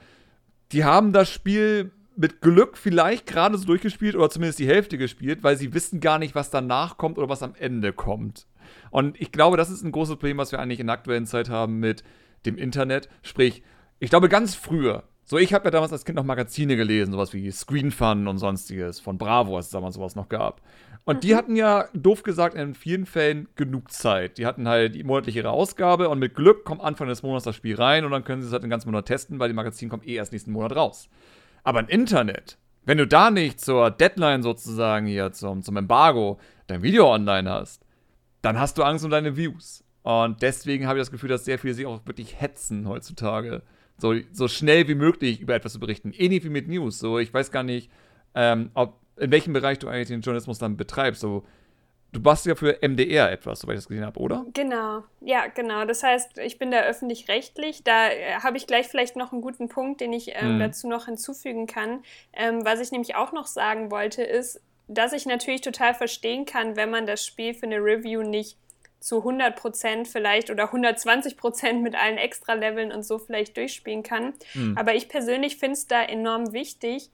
die 0.72 0.84
haben 0.84 1.14
das 1.14 1.30
Spiel 1.30 1.92
mit 2.16 2.42
Glück 2.42 2.78
vielleicht 2.78 3.28
gerade 3.28 3.58
so 3.58 3.66
durchgespielt 3.66 4.16
oder 4.16 4.30
zumindest 4.30 4.60
die 4.60 4.68
Hälfte 4.68 4.98
gespielt, 4.98 5.44
weil 5.44 5.58
sie 5.58 5.74
wissen 5.74 6.00
gar 6.00 6.20
nicht, 6.20 6.36
was 6.36 6.50
danach 6.50 6.98
kommt 6.98 7.18
oder 7.18 7.30
was 7.30 7.44
am 7.44 7.56
Ende 7.56 7.94
kommt. 7.94 8.48
Und 8.92 9.20
ich 9.22 9.32
glaube, 9.32 9.56
das 9.56 9.70
ist 9.70 9.84
ein 9.84 9.92
großes 9.92 10.16
Problem, 10.16 10.38
was 10.38 10.52
wir 10.52 10.60
eigentlich 10.60 10.80
in 10.80 10.88
der 10.88 10.96
aktuellen 10.96 11.26
Zeit 11.26 11.50
haben 11.50 11.80
mit 11.80 12.04
dem 12.46 12.58
Internet. 12.58 13.10
Sprich, 13.24 13.62
ich 14.00 14.10
glaube, 14.10 14.30
ganz 14.30 14.56
früher, 14.56 15.04
so 15.30 15.38
ich 15.38 15.54
habe 15.54 15.66
ja 15.66 15.72
damals 15.72 15.92
als 15.92 16.06
Kind 16.06 16.16
noch 16.16 16.24
Magazine 16.24 16.78
gelesen, 16.78 17.12
sowas 17.12 17.34
wie 17.34 17.52
Screen 17.52 17.92
Fun 17.92 18.28
und 18.30 18.38
sonstiges, 18.38 19.02
von 19.02 19.18
Bravo, 19.18 19.58
als 19.58 19.66
es 19.66 19.72
damals 19.74 19.96
sowas 19.96 20.16
noch 20.16 20.30
gab. 20.30 20.62
Und 21.04 21.26
die 21.26 21.34
mhm. 21.34 21.38
hatten 21.38 21.56
ja, 21.58 21.90
doof 21.94 22.24
gesagt, 22.24 22.56
in 22.56 22.74
vielen 22.74 23.06
Fällen 23.06 23.50
genug 23.56 23.92
Zeit. 23.92 24.38
Die 24.38 24.46
hatten 24.46 24.70
halt 24.70 24.96
die 24.96 25.04
monatliche 25.04 25.40
ihre 25.40 25.50
Ausgabe 25.50 26.08
und 26.08 26.20
mit 26.20 26.34
Glück 26.34 26.64
kommt 26.64 26.82
Anfang 26.82 27.10
des 27.10 27.24
Monats 27.24 27.44
das 27.44 27.58
Spiel 27.58 27.76
rein 27.76 28.06
und 28.06 28.12
dann 28.12 28.24
können 28.24 28.42
sie 28.42 28.48
es 28.48 28.54
halt 28.54 28.64
den 28.64 28.70
ganzen 28.70 28.90
Monat 28.90 29.06
testen, 29.06 29.38
weil 29.38 29.50
die 29.50 29.54
Magazin 29.54 29.90
kommt 29.90 30.08
eh 30.08 30.16
erst 30.16 30.32
nächsten 30.32 30.54
Monat 30.54 30.78
raus. 30.78 31.10
Aber 31.66 31.82
im 31.82 31.90
Internet, 31.90 32.58
wenn 32.86 32.98
du 32.98 33.06
da 33.06 33.30
nicht 33.30 33.60
zur 33.60 33.92
Deadline 33.92 34.44
sozusagen 34.44 35.08
hier, 35.08 35.34
zum, 35.34 35.62
zum 35.62 35.76
Embargo, 35.76 36.40
dein 36.68 36.84
Video 36.84 37.14
online 37.14 37.52
hast, 37.52 37.86
dann 38.42 38.58
hast 38.58 38.78
du 38.78 38.84
Angst 38.84 39.04
um 39.04 39.12
deine 39.12 39.36
Views. 39.36 39.84
Und 40.04 40.42
deswegen 40.42 40.88
habe 40.88 41.00
ich 41.00 41.02
das 41.02 41.12
Gefühl, 41.12 41.28
dass 41.28 41.44
sehr 41.44 41.60
viele 41.60 41.74
sich 41.74 41.86
auch 41.86 42.06
wirklich 42.06 42.40
hetzen 42.40 42.88
heutzutage. 42.88 43.62
So, 43.98 44.14
so 44.32 44.48
schnell 44.48 44.88
wie 44.88 44.96
möglich 44.96 45.42
über 45.42 45.56
etwas 45.56 45.74
zu 45.74 45.80
berichten. 45.80 46.14
Ähnlich 46.16 46.44
wie 46.44 46.50
mit 46.50 46.68
News. 46.68 47.00
So, 47.00 47.18
ich 47.20 47.34
weiß 47.34 47.52
gar 47.52 47.64
nicht, 47.64 47.90
ähm, 48.36 48.70
ob 48.74 49.00
in 49.18 49.32
welchem 49.32 49.54
Bereich 49.54 49.80
du 49.80 49.88
eigentlich 49.88 50.10
den 50.10 50.22
Journalismus 50.22 50.60
dann 50.60 50.78
betreibst. 50.78 51.22
So, 51.22 51.44
du 52.12 52.20
machst 52.20 52.46
ja 52.46 52.56
für 52.56 52.78
MDR 52.82 53.32
etwas, 53.32 53.62
soweit 53.62 53.74
ich 53.74 53.80
das 53.80 53.88
gesehen 53.88 54.06
habe, 54.06 54.20
oder? 54.20 54.46
Genau, 54.54 55.04
ja, 55.22 55.48
genau. 55.48 55.86
Das 55.86 56.04
heißt, 56.04 56.38
ich 56.38 56.60
bin 56.60 56.72
da 56.72 56.82
öffentlich-rechtlich. 56.82 57.84
Da 57.84 58.10
äh, 58.10 58.36
habe 58.44 58.58
ich 58.58 58.68
gleich 58.68 58.88
vielleicht 58.88 59.16
noch 59.16 59.32
einen 59.32 59.42
guten 59.42 59.70
Punkt, 59.70 60.02
den 60.02 60.14
ich 60.14 60.32
ähm, 60.36 60.56
mhm. 60.56 60.60
dazu 60.60 60.88
noch 60.88 61.06
hinzufügen 61.06 61.68
kann. 61.68 62.04
Ähm, 62.34 62.64
was 62.64 62.80
ich 62.80 62.92
nämlich 62.92 63.16
auch 63.16 63.32
noch 63.32 63.48
sagen 63.48 63.92
wollte, 63.92 64.24
ist, 64.24 64.62
dass 64.88 65.14
ich 65.14 65.26
natürlich 65.26 65.62
total 65.62 65.94
verstehen 65.94 66.46
kann, 66.46 66.76
wenn 66.76 66.90
man 66.90 67.06
das 67.06 67.26
Spiel 67.26 67.54
für 67.54 67.66
eine 67.66 67.78
Review 67.78 68.24
nicht 68.24 68.58
zu 69.08 69.20
100 69.20 69.56
Prozent 69.56 70.08
vielleicht 70.08 70.52
oder 70.52 70.66
120 70.66 71.38
Prozent 71.38 71.82
mit 71.82 71.96
allen 71.96 72.18
Extra-Leveln 72.18 72.92
und 72.92 73.04
so 73.04 73.18
vielleicht 73.18 73.56
durchspielen 73.56 74.04
kann. 74.04 74.34
Mhm. 74.54 74.78
Aber 74.78 74.96
ich 74.96 75.08
persönlich 75.08 75.58
finde 75.58 75.74
es 75.74 75.88
da 75.88 76.04
enorm 76.04 76.52
wichtig, 76.52 77.10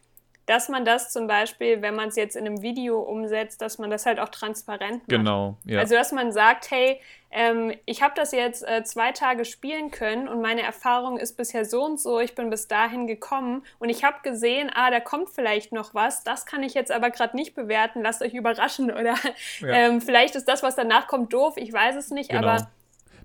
dass 0.46 0.70
man 0.70 0.86
das 0.86 1.12
zum 1.12 1.28
Beispiel, 1.28 1.82
wenn 1.82 1.96
man 1.96 2.10
es 2.10 2.16
jetzt 2.16 2.36
in 2.36 2.46
einem 2.46 2.62
Video 2.62 3.00
umsetzt, 3.00 3.62
dass 3.62 3.78
man 3.78 3.90
das 3.90 4.06
halt 4.06 4.20
auch 4.20 4.30
transparent 4.30 5.00
macht. 5.00 5.10
Genau, 5.10 5.58
ja. 5.66 5.80
Also, 5.80 5.96
dass 5.96 6.12
man 6.12 6.32
sagt, 6.32 6.70
hey, 6.72 7.00
ähm, 7.32 7.74
ich 7.86 8.04
habe 8.04 8.14
das 8.16 8.32
jetzt 8.32 8.68
äh, 8.68 8.84
zwei 8.84 9.12
Tage 9.12 9.46
spielen 9.46 9.90
können 9.90 10.28
und 10.28 10.42
meine 10.42 10.62
Erfahrung 10.62 11.18
ist 11.18 11.36
bisher 11.36 11.66
so 11.66 11.84
und 11.84 12.00
so, 12.00 12.20
ich 12.20 12.36
bin 12.36 12.50
bis 12.50 12.68
dahin 12.68 13.08
gekommen 13.08 13.64
und 13.80 13.90
ich 13.90 14.04
habe 14.04 14.18
gesehen, 14.22 14.70
ah, 14.74 14.92
da 14.92 15.00
kommt 15.00 15.30
vielleicht 15.30 15.72
noch 15.72 15.96
was, 15.96 16.24
das 16.24 16.46
kann 16.46 16.62
ich 16.62 16.76
jetzt 16.76 16.92
aber 16.92 17.10
gerade 17.10 17.36
nicht 17.36 17.56
bewerten, 17.56 18.04
lasst 18.04 18.22
euch 18.22 18.34
überraschen 18.34 18.92
oder 18.92 19.16
ja. 19.62 19.68
ähm, 19.68 20.02
vielleicht 20.02 20.36
ist 20.36 20.48
das, 20.48 20.62
was 20.62 20.76
danach 20.76 21.08
kommt, 21.08 21.34
doof, 21.34 21.56
ich 21.58 21.74
weiß 21.74 21.96
es 21.96 22.12
nicht, 22.12 22.30
genau. 22.30 22.48
aber 22.48 22.68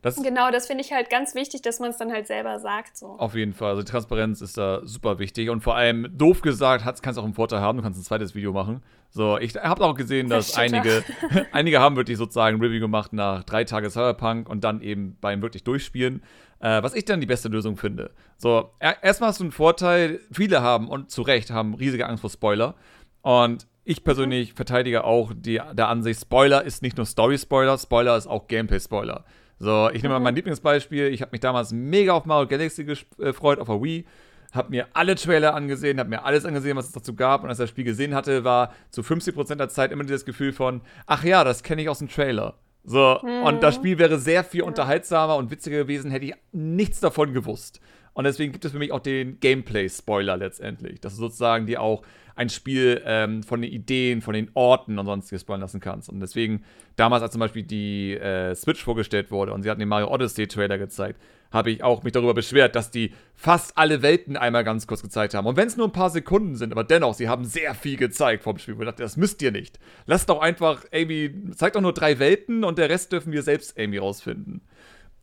das 0.02 0.22
genau, 0.22 0.50
das 0.50 0.66
finde 0.66 0.84
ich 0.84 0.92
halt 0.92 1.10
ganz 1.10 1.34
wichtig, 1.34 1.62
dass 1.62 1.80
man 1.80 1.90
es 1.90 1.96
dann 1.96 2.12
halt 2.12 2.26
selber 2.26 2.58
sagt. 2.58 2.96
So. 2.96 3.18
Auf 3.18 3.34
jeden 3.34 3.52
Fall. 3.52 3.70
Also 3.70 3.82
Transparenz 3.82 4.40
ist 4.40 4.56
da 4.58 4.80
super 4.84 5.18
wichtig. 5.18 5.50
Und 5.50 5.62
vor 5.62 5.76
allem, 5.76 6.08
doof 6.16 6.42
gesagt, 6.42 6.84
kannst 7.02 7.16
du 7.16 7.20
auch 7.20 7.24
einen 7.24 7.34
Vorteil 7.34 7.60
haben. 7.60 7.78
Du 7.78 7.84
kannst 7.84 7.98
ein 7.98 8.04
zweites 8.04 8.34
Video 8.34 8.52
machen. 8.52 8.82
So, 9.10 9.38
ich 9.38 9.54
habe 9.56 9.84
auch 9.84 9.94
gesehen, 9.94 10.28
dass 10.28 10.56
einige, 10.56 11.04
einige 11.52 11.80
haben 11.80 11.96
wirklich 11.96 12.18
sozusagen 12.18 12.60
Review 12.60 12.80
gemacht 12.80 13.12
nach 13.12 13.44
drei 13.44 13.64
Tagen 13.64 13.90
Cyberpunk 13.90 14.48
und 14.48 14.64
dann 14.64 14.80
eben 14.82 15.16
beim 15.20 15.42
wirklich 15.42 15.64
Durchspielen. 15.64 16.22
Äh, 16.60 16.82
was 16.82 16.94
ich 16.94 17.04
dann 17.04 17.20
die 17.20 17.26
beste 17.26 17.48
Lösung 17.48 17.76
finde. 17.76 18.10
So, 18.36 18.70
erstmal 18.80 19.28
hast 19.28 19.38
du 19.38 19.44
einen 19.44 19.52
Vorteil, 19.52 20.20
viele 20.32 20.60
haben, 20.60 20.88
und 20.88 21.10
zu 21.10 21.22
Recht, 21.22 21.50
haben 21.50 21.74
riesige 21.74 22.06
Angst 22.06 22.20
vor 22.20 22.30
Spoiler. 22.30 22.74
Und 23.22 23.66
ich 23.84 24.04
persönlich 24.04 24.54
verteidige 24.54 25.04
auch 25.04 25.32
die, 25.34 25.60
der 25.72 25.88
Ansicht, 25.88 26.20
Spoiler 26.20 26.64
ist 26.64 26.82
nicht 26.82 26.96
nur 26.96 27.06
Story-Spoiler, 27.06 27.78
Spoiler 27.78 28.16
ist 28.16 28.26
auch 28.26 28.48
Gameplay-Spoiler. 28.48 29.24
So, 29.58 29.90
ich 29.92 30.02
nehme 30.02 30.14
mal 30.14 30.20
mein 30.20 30.36
Lieblingsbeispiel. 30.36 31.08
Ich 31.08 31.20
habe 31.20 31.32
mich 31.32 31.40
damals 31.40 31.72
mega 31.72 32.12
auf 32.12 32.24
Mario 32.26 32.46
Galaxy 32.46 32.84
gefreut, 32.84 33.58
auf 33.58 33.68
der 33.68 33.82
Wii. 33.82 34.04
Habe 34.52 34.70
mir 34.70 34.86
alle 34.94 35.14
Trailer 35.14 35.54
angesehen, 35.54 35.98
habe 35.98 36.08
mir 36.08 36.24
alles 36.24 36.46
angesehen, 36.46 36.76
was 36.76 36.86
es 36.86 36.92
dazu 36.92 37.14
gab. 37.14 37.42
Und 37.42 37.50
als 37.50 37.58
ich 37.58 37.64
das 37.64 37.70
Spiel 37.70 37.84
gesehen 37.84 38.14
hatte, 38.14 38.44
war 38.44 38.72
zu 38.90 39.02
50% 39.02 39.56
der 39.56 39.68
Zeit 39.68 39.92
immer 39.92 40.04
dieses 40.04 40.24
Gefühl 40.24 40.52
von, 40.52 40.80
ach 41.06 41.24
ja, 41.24 41.44
das 41.44 41.62
kenne 41.62 41.82
ich 41.82 41.88
aus 41.88 41.98
dem 41.98 42.08
Trailer. 42.08 42.54
So, 42.84 43.18
mhm. 43.22 43.42
und 43.42 43.62
das 43.62 43.74
Spiel 43.74 43.98
wäre 43.98 44.18
sehr 44.18 44.44
viel 44.44 44.62
unterhaltsamer 44.62 45.36
und 45.36 45.50
witziger 45.50 45.76
gewesen, 45.76 46.10
hätte 46.10 46.26
ich 46.26 46.34
nichts 46.52 47.00
davon 47.00 47.34
gewusst. 47.34 47.80
Und 48.18 48.24
deswegen 48.24 48.50
gibt 48.50 48.64
es 48.64 48.72
für 48.72 48.80
mich 48.80 48.90
auch 48.90 48.98
den 48.98 49.38
Gameplay-Spoiler 49.38 50.36
letztendlich. 50.36 51.00
Dass 51.00 51.14
du 51.14 51.20
sozusagen 51.20 51.66
dir 51.66 51.80
auch 51.80 52.02
ein 52.34 52.48
Spiel 52.48 53.00
ähm, 53.04 53.44
von 53.44 53.62
den 53.62 53.70
Ideen, 53.70 54.22
von 54.22 54.34
den 54.34 54.50
Orten 54.54 54.98
und 54.98 55.06
sonstiges 55.06 55.42
spoilern 55.42 55.60
lassen 55.60 55.78
kannst. 55.78 56.08
Und 56.08 56.18
deswegen, 56.18 56.64
damals, 56.96 57.22
als 57.22 57.30
zum 57.30 57.38
Beispiel 57.38 57.62
die 57.62 58.14
äh, 58.14 58.56
Switch 58.56 58.82
vorgestellt 58.82 59.30
wurde 59.30 59.52
und 59.52 59.62
sie 59.62 59.70
hatten 59.70 59.78
den 59.78 59.88
Mario 59.88 60.08
Odyssey-Trailer 60.12 60.78
gezeigt, 60.78 61.20
habe 61.52 61.70
ich 61.70 61.84
auch 61.84 62.02
mich 62.02 62.12
darüber 62.12 62.34
beschwert, 62.34 62.74
dass 62.74 62.90
die 62.90 63.12
fast 63.36 63.78
alle 63.78 64.02
Welten 64.02 64.36
einmal 64.36 64.64
ganz 64.64 64.88
kurz 64.88 65.00
gezeigt 65.00 65.34
haben. 65.34 65.46
Und 65.46 65.56
wenn 65.56 65.68
es 65.68 65.76
nur 65.76 65.86
ein 65.86 65.92
paar 65.92 66.10
Sekunden 66.10 66.56
sind, 66.56 66.72
aber 66.72 66.82
dennoch, 66.82 67.14
sie 67.14 67.28
haben 67.28 67.44
sehr 67.44 67.72
viel 67.76 67.96
gezeigt 67.96 68.42
vom 68.42 68.58
Spiel. 68.58 68.74
Ich 68.80 68.84
dachte, 68.84 69.04
das 69.04 69.16
müsst 69.16 69.40
ihr 69.42 69.52
nicht. 69.52 69.78
Lasst 70.06 70.28
doch 70.28 70.40
einfach 70.40 70.84
Amy, 70.92 71.32
zeigt 71.54 71.76
doch 71.76 71.80
nur 71.80 71.94
drei 71.94 72.18
Welten 72.18 72.64
und 72.64 72.78
der 72.78 72.90
Rest 72.90 73.12
dürfen 73.12 73.32
wir 73.32 73.44
selbst 73.44 73.78
Amy 73.78 73.98
rausfinden. 73.98 74.62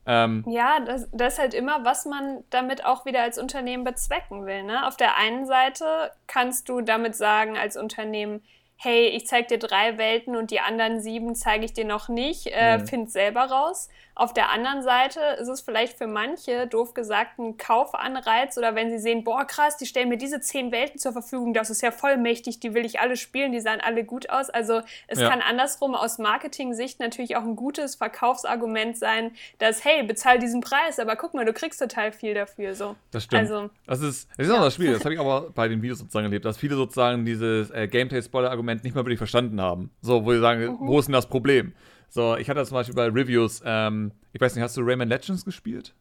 Ähm, 0.07 0.43
ja, 0.47 0.79
das, 0.79 1.09
das, 1.11 1.33
ist 1.33 1.39
halt 1.39 1.53
immer, 1.53 1.83
was 1.83 2.05
man 2.05 2.43
damit 2.51 2.85
auch 2.85 3.05
wieder 3.05 3.21
als 3.21 3.39
Unternehmen 3.39 3.83
bezwecken 3.83 4.45
will. 4.45 4.63
Ne? 4.63 4.85
Auf 4.87 4.97
der 4.97 5.17
einen 5.17 5.45
Seite 5.45 6.11
kannst 6.27 6.69
du 6.69 6.81
damit 6.81 7.15
sagen, 7.15 7.57
als 7.57 7.75
Unternehmen, 7.75 8.43
hey, 8.77 9.07
ich 9.07 9.27
zeige 9.27 9.47
dir 9.47 9.59
drei 9.59 9.97
Welten 9.97 10.35
und 10.35 10.51
die 10.51 10.59
anderen 10.59 10.99
sieben 10.99 11.35
zeige 11.35 11.65
ich 11.65 11.73
dir 11.73 11.85
noch 11.85 12.09
nicht, 12.09 12.47
äh, 12.47 12.77
mhm. 12.77 12.87
find 12.87 13.11
selber 13.11 13.45
raus. 13.45 13.89
Auf 14.17 14.31
der 14.31 14.49
anderen 14.49 14.81
Seite 14.81 15.19
ist 15.41 15.49
es 15.49 15.59
vielleicht 15.59 15.97
für 15.97 16.07
manche, 16.07 16.67
doof 16.67 16.93
gesagt, 16.93 17.37
ein 17.37 17.57
Kaufanreiz 17.57 18.57
oder 18.57 18.73
wenn 18.73 18.89
sie 18.89 18.97
sehen, 18.97 19.25
boah, 19.25 19.43
krass, 19.43 19.75
die 19.75 19.85
stellen 19.85 20.07
mir 20.07 20.17
diese 20.17 20.39
zehn 20.39 20.71
Welten 20.71 20.97
zur 20.97 21.11
Verfügung, 21.11 21.53
das 21.53 21.69
ist 21.69 21.81
ja 21.81 21.91
vollmächtig, 21.91 22.61
die 22.61 22.73
will 22.73 22.85
ich 22.85 23.01
alle 23.01 23.17
spielen, 23.17 23.51
die 23.51 23.59
sahen 23.59 23.81
alle 23.81 24.05
gut 24.05 24.29
aus. 24.29 24.49
Also 24.49 24.81
es 25.07 25.19
ja. 25.19 25.29
kann 25.29 25.41
andersrum 25.41 25.95
aus 25.95 26.17
Marketing-Sicht 26.17 27.01
natürlich 27.01 27.35
auch 27.35 27.43
ein 27.43 27.57
gutes 27.57 27.95
Verkaufsargument 27.95 28.97
sein, 28.97 29.31
dass, 29.59 29.83
hey, 29.83 30.01
bezahl 30.03 30.39
diesen 30.39 30.61
Preis, 30.61 30.97
aber 30.97 31.17
guck 31.17 31.33
mal, 31.33 31.43
du 31.43 31.51
kriegst 31.51 31.81
total 31.81 32.13
viel 32.13 32.33
dafür. 32.33 32.73
So. 32.73 32.95
Das 33.11 33.25
stimmt. 33.25 33.41
Also, 33.41 33.69
das 33.85 33.99
ist, 33.99 34.29
das 34.37 34.47
ist 34.47 34.53
auch 34.53 34.61
das 34.61 34.75
Spiel, 34.75 34.93
das 34.93 35.03
habe 35.03 35.13
ich 35.13 35.19
aber 35.19 35.49
bei 35.49 35.67
den 35.67 35.81
Videos 35.81 35.99
sozusagen 35.99 36.25
erlebt, 36.25 36.45
dass 36.45 36.57
viele 36.57 36.75
sozusagen 36.75 37.25
dieses 37.25 37.69
äh, 37.71 37.89
Gameplay-Spoiler-Argument 37.89 38.64
nicht 38.65 38.95
mal 38.95 39.05
wirklich 39.05 39.17
verstanden 39.17 39.61
haben. 39.61 39.91
So, 40.01 40.25
wo 40.25 40.31
sie 40.31 40.39
sagen, 40.39 40.61
mhm. 40.65 40.77
wo 40.79 40.99
ist 40.99 41.05
denn 41.05 41.13
das 41.13 41.27
Problem? 41.27 41.73
So, 42.09 42.35
ich 42.37 42.49
hatte 42.49 42.59
das 42.59 42.69
zum 42.69 42.75
Beispiel 42.75 42.95
bei 42.95 43.07
Reviews, 43.07 43.61
ähm, 43.65 44.11
ich 44.33 44.41
weiß 44.41 44.55
nicht, 44.55 44.63
hast 44.63 44.77
du 44.77 44.81
Rayman 44.81 45.09
Legends 45.09 45.45
gespielt? 45.45 45.93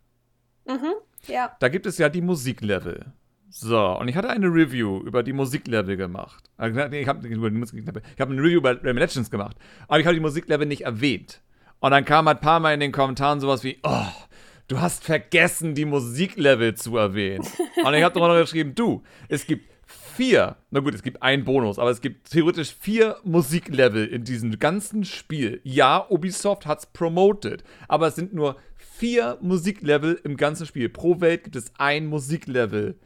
Mhm, 0.67 0.95
ja. 1.27 1.57
Da 1.61 1.69
gibt 1.69 1.87
es 1.87 1.99
ja 1.99 2.09
die 2.09 2.23
Musiklevel. 2.23 3.13
So, 3.49 3.99
und 3.99 4.09
ich 4.09 4.17
hatte 4.17 4.31
eine 4.31 4.47
Review 4.47 5.01
über 5.01 5.23
die 5.23 5.33
Musiklevel 5.33 5.97
gemacht. 5.97 6.51
Also, 6.57 6.79
ich 6.81 7.09
habe 7.09 7.29
hab 7.29 8.29
eine 8.31 8.43
Review 8.43 8.59
über 8.59 8.77
Rayman 8.77 8.99
Legends 8.99 9.31
gemacht, 9.31 9.57
aber 9.87 10.01
ich 10.01 10.07
habe 10.07 10.15
die 10.15 10.21
Musiklevel 10.21 10.67
nicht 10.67 10.83
erwähnt. 10.83 11.43
Und 11.81 11.91
dann 11.91 12.05
kam 12.05 12.29
ein 12.29 12.41
paar 12.41 12.61
Mal 12.61 12.75
in 12.75 12.81
den 12.81 12.93
Kommentaren 12.93 13.41
sowas 13.41 13.63
wie, 13.63 13.79
oh, 13.83 14.07
du 14.69 14.81
hast 14.81 15.05
vergessen, 15.05 15.75
die 15.75 15.85
Musiklevel 15.85 16.75
zu 16.75 16.97
erwähnen. 16.97 17.47
und 17.85 17.95
ich 17.95 18.03
habe 18.03 18.15
darunter 18.15 18.41
geschrieben, 18.41 18.75
du, 18.75 19.03
es 19.29 19.47
gibt 19.47 19.69
vier, 20.15 20.57
na 20.71 20.81
gut, 20.81 20.95
es 20.95 21.03
gibt 21.03 21.23
einen 21.23 21.45
Bonus, 21.45 21.79
aber 21.79 21.91
es 21.91 22.01
gibt 22.01 22.31
theoretisch 22.31 22.75
vier 22.79 23.17
Musiklevel 23.25 24.07
in 24.07 24.25
diesem 24.25 24.59
ganzen 24.59 25.05
Spiel. 25.05 25.61
Ja, 25.65 26.07
Ubisoft 26.09 26.67
hat 26.67 26.81
es 26.81 26.87
promoted, 26.87 27.65
aber 27.89 28.09
es 28.09 28.15
sind 28.15 28.33
nur 28.33 28.57
vier 28.77 29.39
Musiklevel 29.41 30.21
im 30.25 30.37
ganzen 30.37 30.67
Spiel. 30.67 30.89
Pro 30.89 31.21
Welt 31.21 31.45
gibt 31.45 31.57
es 31.57 31.73
ein 31.79 32.07
Musiklevel. 32.07 32.97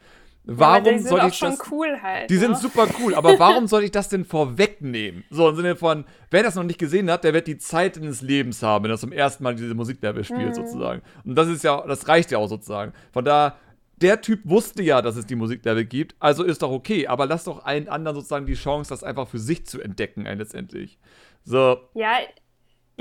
Warum 0.51 0.85
ja, 0.85 0.91
die 0.93 0.99
soll 0.99 1.21
ich 1.27 1.35
schon 1.35 1.51
das? 1.51 1.71
cool 1.71 2.01
halt. 2.01 2.29
Die 2.29 2.35
ne? 2.35 2.39
sind 2.39 2.57
super 2.57 2.87
cool, 2.99 3.13
aber 3.13 3.37
warum 3.37 3.67
soll 3.67 3.83
ich 3.83 3.91
das 3.91 4.09
denn 4.09 4.25
vorwegnehmen? 4.25 5.23
So 5.29 5.49
im 5.49 5.55
Sinne 5.55 5.75
von, 5.75 6.05
wer 6.31 6.41
das 6.41 6.55
noch 6.55 6.63
nicht 6.63 6.79
gesehen 6.79 7.11
hat, 7.11 7.23
der 7.23 7.33
wird 7.33 7.45
die 7.45 7.57
Zeit 7.57 7.97
des 7.97 8.21
Lebens 8.21 8.63
haben, 8.63 8.85
wenn 8.85 8.91
er 8.91 8.97
zum 8.97 9.11
ersten 9.11 9.43
Mal 9.43 9.55
diese 9.55 9.75
Musiklevel 9.75 10.23
spielt, 10.23 10.49
mhm. 10.49 10.53
sozusagen. 10.53 11.01
Und 11.23 11.35
das 11.35 11.49
ist 11.49 11.63
ja, 11.63 11.85
das 11.85 12.07
reicht 12.07 12.31
ja 12.31 12.39
auch 12.39 12.47
sozusagen. 12.47 12.93
Von 13.11 13.25
da 13.25 13.57
der 14.01 14.21
Typ 14.21 14.41
wusste 14.43 14.83
ja, 14.83 15.01
dass 15.01 15.15
es 15.15 15.25
die 15.25 15.35
Musiklevel 15.35 15.85
gibt, 15.85 16.15
also 16.19 16.43
ist 16.43 16.61
doch 16.61 16.71
okay, 16.71 17.07
aber 17.07 17.25
lass 17.25 17.43
doch 17.43 17.65
allen 17.65 17.87
anderen 17.89 18.15
sozusagen 18.15 18.45
die 18.45 18.53
Chance, 18.53 18.89
das 18.89 19.03
einfach 19.03 19.27
für 19.27 19.39
sich 19.39 19.65
zu 19.65 19.81
entdecken, 19.81 20.23
letztendlich. 20.23 20.99
So. 21.43 21.77
Ja, 21.93 22.17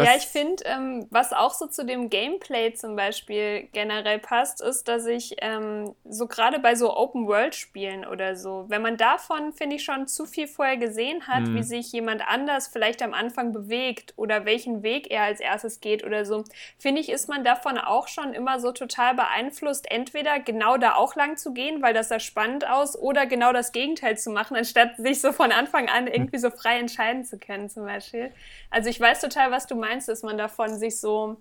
ja, 0.04 0.16
ich 0.16 0.26
finde, 0.26 0.62
ähm, 0.64 1.06
was 1.10 1.32
auch 1.32 1.52
so 1.52 1.66
zu 1.66 1.84
dem 1.84 2.08
Gameplay 2.08 2.72
zum 2.72 2.94
Beispiel 2.94 3.68
generell 3.72 4.18
passt, 4.18 4.60
ist, 4.60 4.86
dass 4.86 5.06
ich 5.06 5.36
ähm, 5.40 5.94
so 6.08 6.26
gerade 6.26 6.60
bei 6.60 6.74
so 6.74 6.96
Open-World-Spielen 6.96 8.06
oder 8.06 8.36
so, 8.36 8.66
wenn 8.68 8.82
man 8.82 8.96
davon, 8.96 9.52
finde 9.52 9.76
ich, 9.76 9.84
schon 9.84 10.06
zu 10.06 10.26
viel 10.26 10.46
vorher 10.46 10.76
gesehen 10.76 11.26
hat, 11.26 11.42
mhm. 11.42 11.56
wie 11.56 11.62
sich 11.62 11.92
jemand 11.92 12.22
anders 12.26 12.68
vielleicht 12.68 13.02
am 13.02 13.12
Anfang 13.12 13.52
bewegt 13.52 14.14
oder 14.16 14.44
welchen 14.44 14.82
Weg 14.82 15.10
er 15.10 15.24
als 15.24 15.40
erstes 15.40 15.80
geht 15.80 16.04
oder 16.04 16.24
so, 16.24 16.44
finde 16.78 17.00
ich, 17.00 17.08
ist 17.08 17.28
man 17.28 17.42
davon 17.42 17.76
auch 17.76 18.06
schon 18.08 18.34
immer 18.34 18.60
so 18.60 18.72
total 18.72 19.14
beeinflusst, 19.14 19.90
entweder 19.90 20.38
genau 20.38 20.76
da 20.76 20.94
auch 20.94 21.16
lang 21.16 21.36
zu 21.36 21.52
gehen, 21.52 21.82
weil 21.82 21.94
das 21.94 22.08
sah 22.08 22.20
spannend 22.20 22.68
aus, 22.68 22.96
oder 22.96 23.26
genau 23.26 23.52
das 23.52 23.72
Gegenteil 23.72 24.16
zu 24.16 24.30
machen, 24.30 24.56
anstatt 24.56 24.96
sich 24.96 25.20
so 25.20 25.32
von 25.32 25.50
Anfang 25.50 25.88
an 25.88 26.06
irgendwie 26.06 26.38
so 26.38 26.50
frei 26.50 26.78
entscheiden 26.78 27.24
zu 27.24 27.38
können, 27.38 27.68
zum 27.68 27.84
Beispiel. 27.84 28.32
Also 28.70 28.90
ich 28.90 29.00
weiß 29.00 29.20
total, 29.20 29.50
was 29.50 29.66
du 29.66 29.74
meinst 29.74 29.87
meinst, 29.88 30.08
dass 30.08 30.22
man 30.22 30.36
davon 30.36 30.78
sich 30.78 31.00
so 31.00 31.36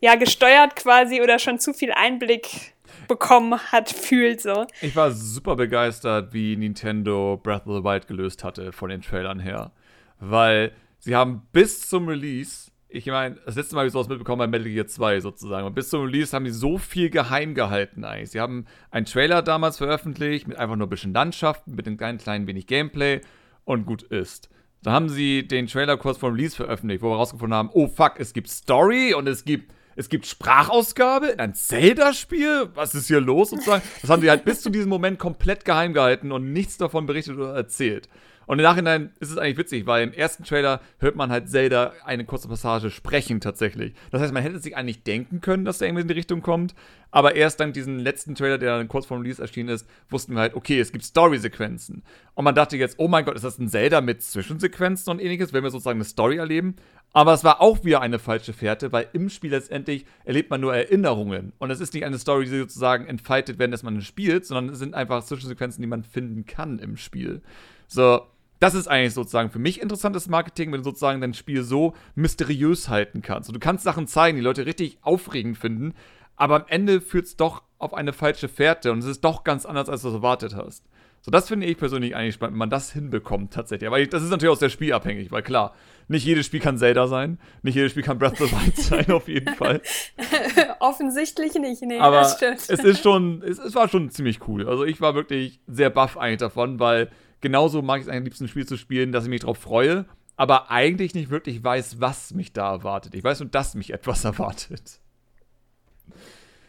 ja 0.00 0.14
gesteuert 0.14 0.76
quasi 0.76 1.20
oder 1.20 1.38
schon 1.38 1.58
zu 1.58 1.72
viel 1.72 1.92
Einblick 1.92 2.74
bekommen 3.08 3.58
hat, 3.72 3.90
fühlt 3.90 4.40
so. 4.40 4.66
Ich 4.80 4.94
war 4.94 5.10
super 5.10 5.56
begeistert, 5.56 6.32
wie 6.32 6.56
Nintendo 6.56 7.38
Breath 7.42 7.66
of 7.66 7.78
the 7.78 7.84
Wild 7.84 8.06
gelöst 8.06 8.44
hatte 8.44 8.72
von 8.72 8.90
den 8.90 9.02
Trailern 9.02 9.40
her. 9.40 9.72
Weil 10.20 10.72
sie 10.98 11.16
haben 11.16 11.48
bis 11.52 11.88
zum 11.88 12.08
Release, 12.08 12.70
ich 12.88 13.06
meine, 13.06 13.36
das 13.44 13.56
letzte 13.56 13.74
Mal 13.74 13.80
habe 13.80 13.88
ich 13.88 13.92
sowas 13.92 14.08
mitbekommen 14.08 14.38
bei 14.38 14.46
Metal 14.46 14.72
Gear 14.72 14.86
2 14.86 15.20
sozusagen, 15.20 15.66
und 15.66 15.74
bis 15.74 15.90
zum 15.90 16.04
Release 16.04 16.34
haben 16.34 16.44
die 16.44 16.50
so 16.50 16.78
viel 16.78 17.10
geheim 17.10 17.54
gehalten 17.54 18.04
eigentlich. 18.04 18.30
Sie 18.30 18.40
haben 18.40 18.66
einen 18.90 19.06
Trailer 19.06 19.42
damals 19.42 19.78
veröffentlicht 19.78 20.46
mit 20.46 20.58
einfach 20.58 20.76
nur 20.76 20.86
ein 20.86 20.90
bisschen 20.90 21.14
Landschaften, 21.14 21.74
mit 21.74 21.86
einem 21.86 21.96
kleinen, 21.96 22.18
kleinen 22.18 22.46
wenig 22.46 22.66
Gameplay 22.66 23.20
und 23.64 23.86
gut 23.86 24.02
ist. 24.02 24.48
Da 24.82 24.92
haben 24.92 25.08
sie 25.08 25.46
den 25.46 25.66
Trailer 25.66 25.96
kurz 25.96 26.18
vor 26.18 26.32
Release 26.32 26.56
veröffentlicht, 26.56 27.02
wo 27.02 27.08
wir 27.08 27.12
herausgefunden 27.12 27.54
haben, 27.54 27.70
oh 27.72 27.86
fuck, 27.86 28.14
es 28.18 28.32
gibt 28.32 28.48
Story 28.48 29.14
und 29.14 29.26
es 29.26 29.44
gibt 29.44 29.72
es 29.96 30.08
gibt 30.08 30.26
Sprachausgabe 30.26 31.26
in 31.26 31.40
ein 31.40 31.52
Zelda-Spiel. 31.52 32.70
Was 32.74 32.94
ist 32.94 33.08
hier 33.08 33.20
los? 33.20 33.50
Sozusagen? 33.50 33.82
Das 34.00 34.08
haben 34.08 34.22
sie 34.22 34.30
halt 34.30 34.46
bis 34.46 34.62
zu 34.62 34.70
diesem 34.70 34.88
Moment 34.88 35.18
komplett 35.18 35.66
geheim 35.66 35.92
gehalten 35.92 36.32
und 36.32 36.54
nichts 36.54 36.78
davon 36.78 37.04
berichtet 37.04 37.36
oder 37.36 37.54
erzählt. 37.54 38.08
Und 38.50 38.58
im 38.58 38.64
Nachhinein 38.64 39.12
ist 39.20 39.30
es 39.30 39.38
eigentlich 39.38 39.58
witzig, 39.58 39.86
weil 39.86 40.02
im 40.02 40.12
ersten 40.12 40.42
Trailer 40.42 40.80
hört 40.98 41.14
man 41.14 41.30
halt 41.30 41.48
Zelda 41.48 41.92
eine 42.04 42.24
kurze 42.24 42.48
Passage 42.48 42.90
sprechen 42.90 43.40
tatsächlich. 43.40 43.94
Das 44.10 44.20
heißt, 44.20 44.34
man 44.34 44.42
hätte 44.42 44.58
sich 44.58 44.76
eigentlich 44.76 45.04
denken 45.04 45.40
können, 45.40 45.64
dass 45.64 45.78
der 45.78 45.86
irgendwie 45.86 46.02
in 46.02 46.08
die 46.08 46.14
Richtung 46.14 46.42
kommt. 46.42 46.74
Aber 47.12 47.36
erst 47.36 47.60
dank 47.60 47.74
diesem 47.74 48.00
letzten 48.00 48.34
Trailer, 48.34 48.58
der 48.58 48.76
dann 48.76 48.88
kurz 48.88 49.06
vor 49.06 49.16
dem 49.16 49.22
Release 49.22 49.40
erschienen 49.40 49.68
ist, 49.68 49.86
wussten 50.08 50.34
wir 50.34 50.40
halt, 50.40 50.54
okay, 50.54 50.80
es 50.80 50.90
gibt 50.90 51.04
Story-Sequenzen. 51.04 52.02
Und 52.34 52.44
man 52.44 52.56
dachte 52.56 52.76
jetzt, 52.76 52.96
oh 52.98 53.06
mein 53.06 53.24
Gott, 53.24 53.36
ist 53.36 53.44
das 53.44 53.60
ein 53.60 53.68
Zelda 53.68 54.00
mit 54.00 54.20
Zwischensequenzen 54.20 55.12
und 55.12 55.20
ähnliches, 55.20 55.52
wenn 55.52 55.62
wir 55.62 55.70
sozusagen 55.70 55.98
eine 55.98 56.04
Story 56.04 56.38
erleben. 56.38 56.74
Aber 57.12 57.34
es 57.34 57.44
war 57.44 57.60
auch 57.60 57.84
wieder 57.84 58.00
eine 58.00 58.18
falsche 58.18 58.52
Fährte, 58.52 58.90
weil 58.90 59.06
im 59.12 59.30
Spiel 59.30 59.52
letztendlich 59.52 60.06
erlebt 60.24 60.50
man 60.50 60.60
nur 60.60 60.74
Erinnerungen. 60.74 61.52
Und 61.60 61.70
es 61.70 61.78
ist 61.78 61.94
nicht 61.94 62.04
eine 62.04 62.18
Story, 62.18 62.46
die 62.46 62.58
sozusagen 62.58 63.06
entfaltet 63.06 63.60
werden, 63.60 63.70
dass 63.70 63.84
man 63.84 64.02
spielt, 64.02 64.44
sondern 64.44 64.74
es 64.74 64.80
sind 64.80 64.94
einfach 64.94 65.22
Zwischensequenzen, 65.22 65.80
die 65.82 65.88
man 65.88 66.02
finden 66.02 66.46
kann 66.46 66.80
im 66.80 66.96
Spiel. 66.96 67.42
So, 67.86 68.26
das 68.60 68.74
ist 68.74 68.88
eigentlich 68.88 69.14
sozusagen 69.14 69.50
für 69.50 69.58
mich 69.58 69.80
interessantes 69.80 70.28
Marketing, 70.28 70.70
wenn 70.70 70.80
du 70.80 70.84
sozusagen 70.84 71.20
dein 71.20 71.34
Spiel 71.34 71.62
so 71.62 71.94
mysteriös 72.14 72.88
halten 72.88 73.22
kannst. 73.22 73.48
Und 73.48 73.54
du 73.54 73.60
kannst 73.60 73.84
Sachen 73.84 74.06
zeigen, 74.06 74.36
die 74.36 74.44
Leute 74.44 74.66
richtig 74.66 74.98
aufregend 75.02 75.58
finden, 75.58 75.94
aber 76.36 76.56
am 76.56 76.64
Ende 76.68 77.00
führt 77.00 77.26
es 77.26 77.36
doch 77.36 77.62
auf 77.78 77.94
eine 77.94 78.12
falsche 78.12 78.48
Fährte 78.48 78.92
und 78.92 78.98
es 78.98 79.06
ist 79.06 79.22
doch 79.22 79.44
ganz 79.44 79.66
anders, 79.66 79.88
als 79.88 80.02
du 80.02 80.08
es 80.08 80.14
erwartet 80.14 80.54
hast. 80.54 80.84
So, 81.22 81.30
das 81.30 81.48
finde 81.48 81.66
ich 81.66 81.76
persönlich 81.76 82.16
eigentlich 82.16 82.34
spannend, 82.34 82.54
wenn 82.54 82.60
man 82.60 82.70
das 82.70 82.92
hinbekommt 82.92 83.52
tatsächlich. 83.52 83.86
Aber 83.86 84.02
das 84.04 84.22
ist 84.22 84.30
natürlich 84.30 84.54
auch 84.54 84.58
sehr 84.58 84.70
spielabhängig, 84.70 85.30
weil 85.30 85.42
klar, 85.42 85.74
nicht 86.08 86.24
jedes 86.24 86.46
Spiel 86.46 86.60
kann 86.60 86.78
Zelda 86.78 87.08
sein, 87.08 87.38
nicht 87.62 87.74
jedes 87.74 87.92
Spiel 87.92 88.02
kann 88.02 88.18
Breath 88.18 88.40
of 88.40 88.48
the 88.48 88.52
Wild 88.52 88.76
sein, 88.76 89.10
auf 89.10 89.28
jeden 89.28 89.54
Fall. 89.54 89.82
Offensichtlich 90.80 91.54
nicht, 91.54 91.82
nee, 91.82 91.98
Aber 91.98 92.20
das 92.20 92.36
stimmt. 92.36 92.60
Es 92.68 92.82
ist 92.82 93.02
schon, 93.02 93.42
es, 93.42 93.58
es 93.58 93.74
war 93.74 93.88
schon 93.88 94.10
ziemlich 94.10 94.48
cool. 94.48 94.66
Also 94.66 94.84
ich 94.84 95.02
war 95.02 95.14
wirklich 95.14 95.60
sehr 95.66 95.90
baff 95.90 96.16
eigentlich 96.16 96.38
davon, 96.38 96.80
weil 96.80 97.10
genauso 97.40 97.82
mag 97.82 98.00
ich 98.00 98.06
es 98.06 98.12
am 98.12 98.24
liebsten, 98.24 98.44
ein 98.44 98.48
Spiel 98.48 98.66
zu 98.66 98.76
spielen, 98.76 99.12
dass 99.12 99.24
ich 99.24 99.30
mich 99.30 99.40
darauf 99.40 99.58
freue, 99.58 100.06
aber 100.36 100.70
eigentlich 100.70 101.14
nicht 101.14 101.30
wirklich 101.30 101.62
weiß, 101.62 102.00
was 102.00 102.32
mich 102.32 102.52
da 102.52 102.70
erwartet. 102.70 103.14
Ich 103.14 103.24
weiß 103.24 103.40
nur, 103.40 103.48
dass 103.48 103.74
mich 103.74 103.92
etwas 103.92 104.24
erwartet. 104.24 105.00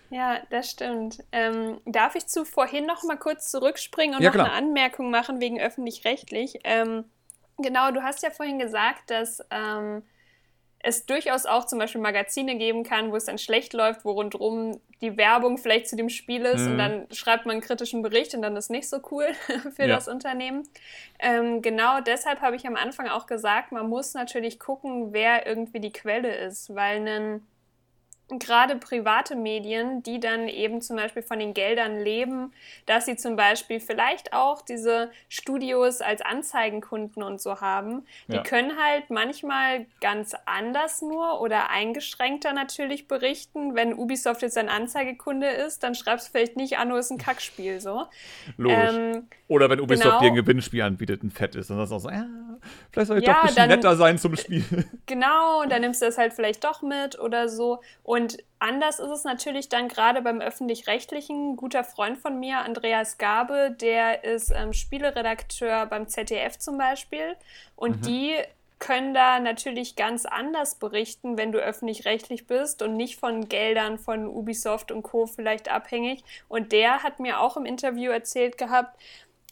Ja, 0.10 0.42
das 0.50 0.70
stimmt. 0.70 1.24
Ähm, 1.32 1.80
darf 1.86 2.16
ich 2.16 2.28
zu 2.28 2.44
vorhin 2.44 2.86
noch 2.86 3.04
mal 3.04 3.18
kurz 3.18 3.50
zurückspringen 3.50 4.18
und 4.18 4.22
ja, 4.22 4.30
noch 4.30 4.36
klar. 4.36 4.48
eine 4.48 4.56
Anmerkung 4.56 5.10
machen 5.10 5.40
wegen 5.40 5.60
öffentlich-rechtlich? 5.60 6.60
Ähm, 6.66 7.06
genau, 7.58 7.92
du 7.92 8.04
hast 8.04 8.22
ja 8.22 8.30
vorhin 8.30 8.60
gesagt, 8.60 9.10
dass 9.10 9.42
ähm, 9.50 10.04
es 10.84 11.06
durchaus 11.06 11.46
auch 11.46 11.66
zum 11.66 11.80
Beispiel 11.80 12.02
Magazine 12.02 12.58
geben 12.58 12.84
kann, 12.84 13.12
wo 13.12 13.16
es 13.16 13.26
dann 13.26 13.38
schlecht 13.38 13.74
läuft, 13.74 14.04
wo 14.04 14.12
rundherum 14.12 14.80
die 15.02 15.18
Werbung 15.18 15.58
vielleicht 15.58 15.88
zu 15.88 15.96
dem 15.96 16.10
Spiel 16.10 16.44
ist 16.44 16.62
mhm. 16.62 16.72
und 16.72 16.78
dann 16.78 17.08
schreibt 17.12 17.46
man 17.46 17.54
einen 17.54 17.62
kritischen 17.62 18.02
Bericht 18.02 18.34
und 18.34 18.42
dann 18.42 18.56
ist 18.56 18.70
nicht 18.70 18.90
so 18.90 19.00
cool 19.12 19.28
für 19.76 19.84
ja. 19.84 19.96
das 19.96 20.08
Unternehmen. 20.08 20.64
Ähm, 21.20 21.62
genau 21.62 22.02
deshalb 22.02 22.42
habe 22.42 22.56
ich 22.56 22.66
am 22.66 22.76
Anfang 22.76 23.08
auch 23.08 23.28
gesagt, 23.28 23.72
man 23.72 23.90
muss 23.90 24.14
natürlich 24.14 24.60
gucken, 24.60 25.14
wer 25.14 25.46
irgendwie 25.46 25.80
die 25.80 25.92
Quelle 25.92 26.36
ist, 26.36 26.74
weil 26.74 27.08
ein 27.08 27.48
gerade 28.40 28.76
private 28.76 29.36
Medien, 29.36 30.04
die 30.04 30.20
dann 30.20 30.48
eben 30.48 30.82
zum 30.82 30.98
Beispiel 30.98 31.24
von 31.24 31.40
den 31.40 31.54
Geldern 31.54 32.00
leben, 32.00 32.54
dass 32.86 33.06
sie 33.06 33.16
zum 33.16 33.36
Beispiel 33.36 33.80
vielleicht 33.80 34.34
auch 34.34 34.62
diese 34.62 35.12
Studios 35.30 36.02
als 36.02 36.22
Anzeigenkunden 36.22 37.24
und 37.24 37.42
so 37.42 37.62
haben, 37.62 38.06
die 38.28 38.36
ja. 38.36 38.44
können 38.44 38.74
halt 38.78 39.10
manchmal 39.10 39.86
ganz 40.02 40.36
anders 40.46 41.02
nur 41.02 41.42
oder 41.42 41.70
eingeschränkter 41.70 42.54
natürlich 42.54 43.08
berichten. 43.08 43.76
Wenn 43.76 43.94
Ubisoft 43.94 44.42
jetzt 44.42 44.58
ein 44.58 44.70
Anzeigekunde 44.70 45.48
ist, 45.48 45.84
dann 45.84 45.96
schreibst 45.96 46.28
du 46.28 46.32
vielleicht 46.32 46.58
nicht 46.58 46.78
an, 46.78 46.82
ah, 46.82 46.86
nur 46.86 47.00
ist 47.00 47.12
ein 47.12 47.18
Kackspiel 47.18 47.80
so. 47.80 48.06
Logisch. 48.58 48.78
Ähm, 48.94 49.28
oder 49.48 49.70
wenn 49.70 49.80
Ubisoft 49.80 50.08
genau, 50.08 50.20
dir 50.22 50.28
ein 50.28 50.36
Gewinnspiel 50.36 50.82
anbietet, 50.82 51.24
ein 51.24 51.32
Fett 51.32 51.56
ist, 51.56 51.70
dann 51.70 51.78
sagst 51.78 51.92
du 51.92 51.96
auch 51.96 52.00
so, 52.00 52.10
ja, 52.10 52.26
vielleicht 52.92 53.08
soll 53.08 53.18
ich 53.20 53.26
ja, 53.26 53.34
doch 53.34 53.42
ein 53.42 53.48
bisschen 53.48 53.70
dann, 53.70 53.70
netter 53.70 53.96
sein 53.96 54.18
zum 54.18 54.36
Spiel. 54.36 54.64
Genau, 55.06 55.62
und 55.62 55.72
dann 55.72 55.82
nimmst 55.82 56.02
du 56.02 56.06
das 56.06 56.18
halt 56.18 56.34
vielleicht 56.34 56.64
doch 56.64 56.82
mit 56.82 57.20
oder 57.20 57.50
so. 57.50 57.82
Und 58.04 58.21
anders 58.60 59.00
ist 59.00 59.10
es 59.10 59.24
natürlich 59.24 59.70
dann 59.70 59.88
gerade 59.88 60.22
beim 60.22 60.42
öffentlich-rechtlichen. 60.42 61.52
Ein 61.52 61.56
guter 61.56 61.84
Freund 61.84 62.18
von 62.18 62.40
mir, 62.40 62.60
Andreas 62.60 63.18
Gabe, 63.18 63.76
der 63.80 64.24
ist 64.24 64.52
ähm, 64.56 64.74
Spieleredakteur 64.74 65.86
beim 65.86 66.08
ZDF 66.08 66.58
zum 66.58 66.78
Beispiel. 66.78 67.36
Und 67.76 67.98
mhm. 67.98 68.02
die 68.02 68.36
können 68.80 69.14
da 69.14 69.40
natürlich 69.40 69.96
ganz 69.96 70.26
anders 70.26 70.76
berichten, 70.76 71.38
wenn 71.38 71.52
du 71.52 71.60
öffentlich-rechtlich 71.60 72.48
bist 72.48 72.82
und 72.82 72.98
nicht 72.98 73.20
von 73.20 73.48
Geldern 73.48 74.00
von 74.00 74.28
Ubisoft 74.28 74.92
und 74.92 75.04
Co. 75.04 75.28
vielleicht 75.28 75.70
abhängig. 75.70 76.24
Und 76.50 76.72
der 76.72 77.04
hat 77.04 77.20
mir 77.20 77.40
auch 77.40 77.58
im 77.58 77.66
Interview 77.66 78.12
erzählt 78.12 78.58
gehabt, 78.58 79.00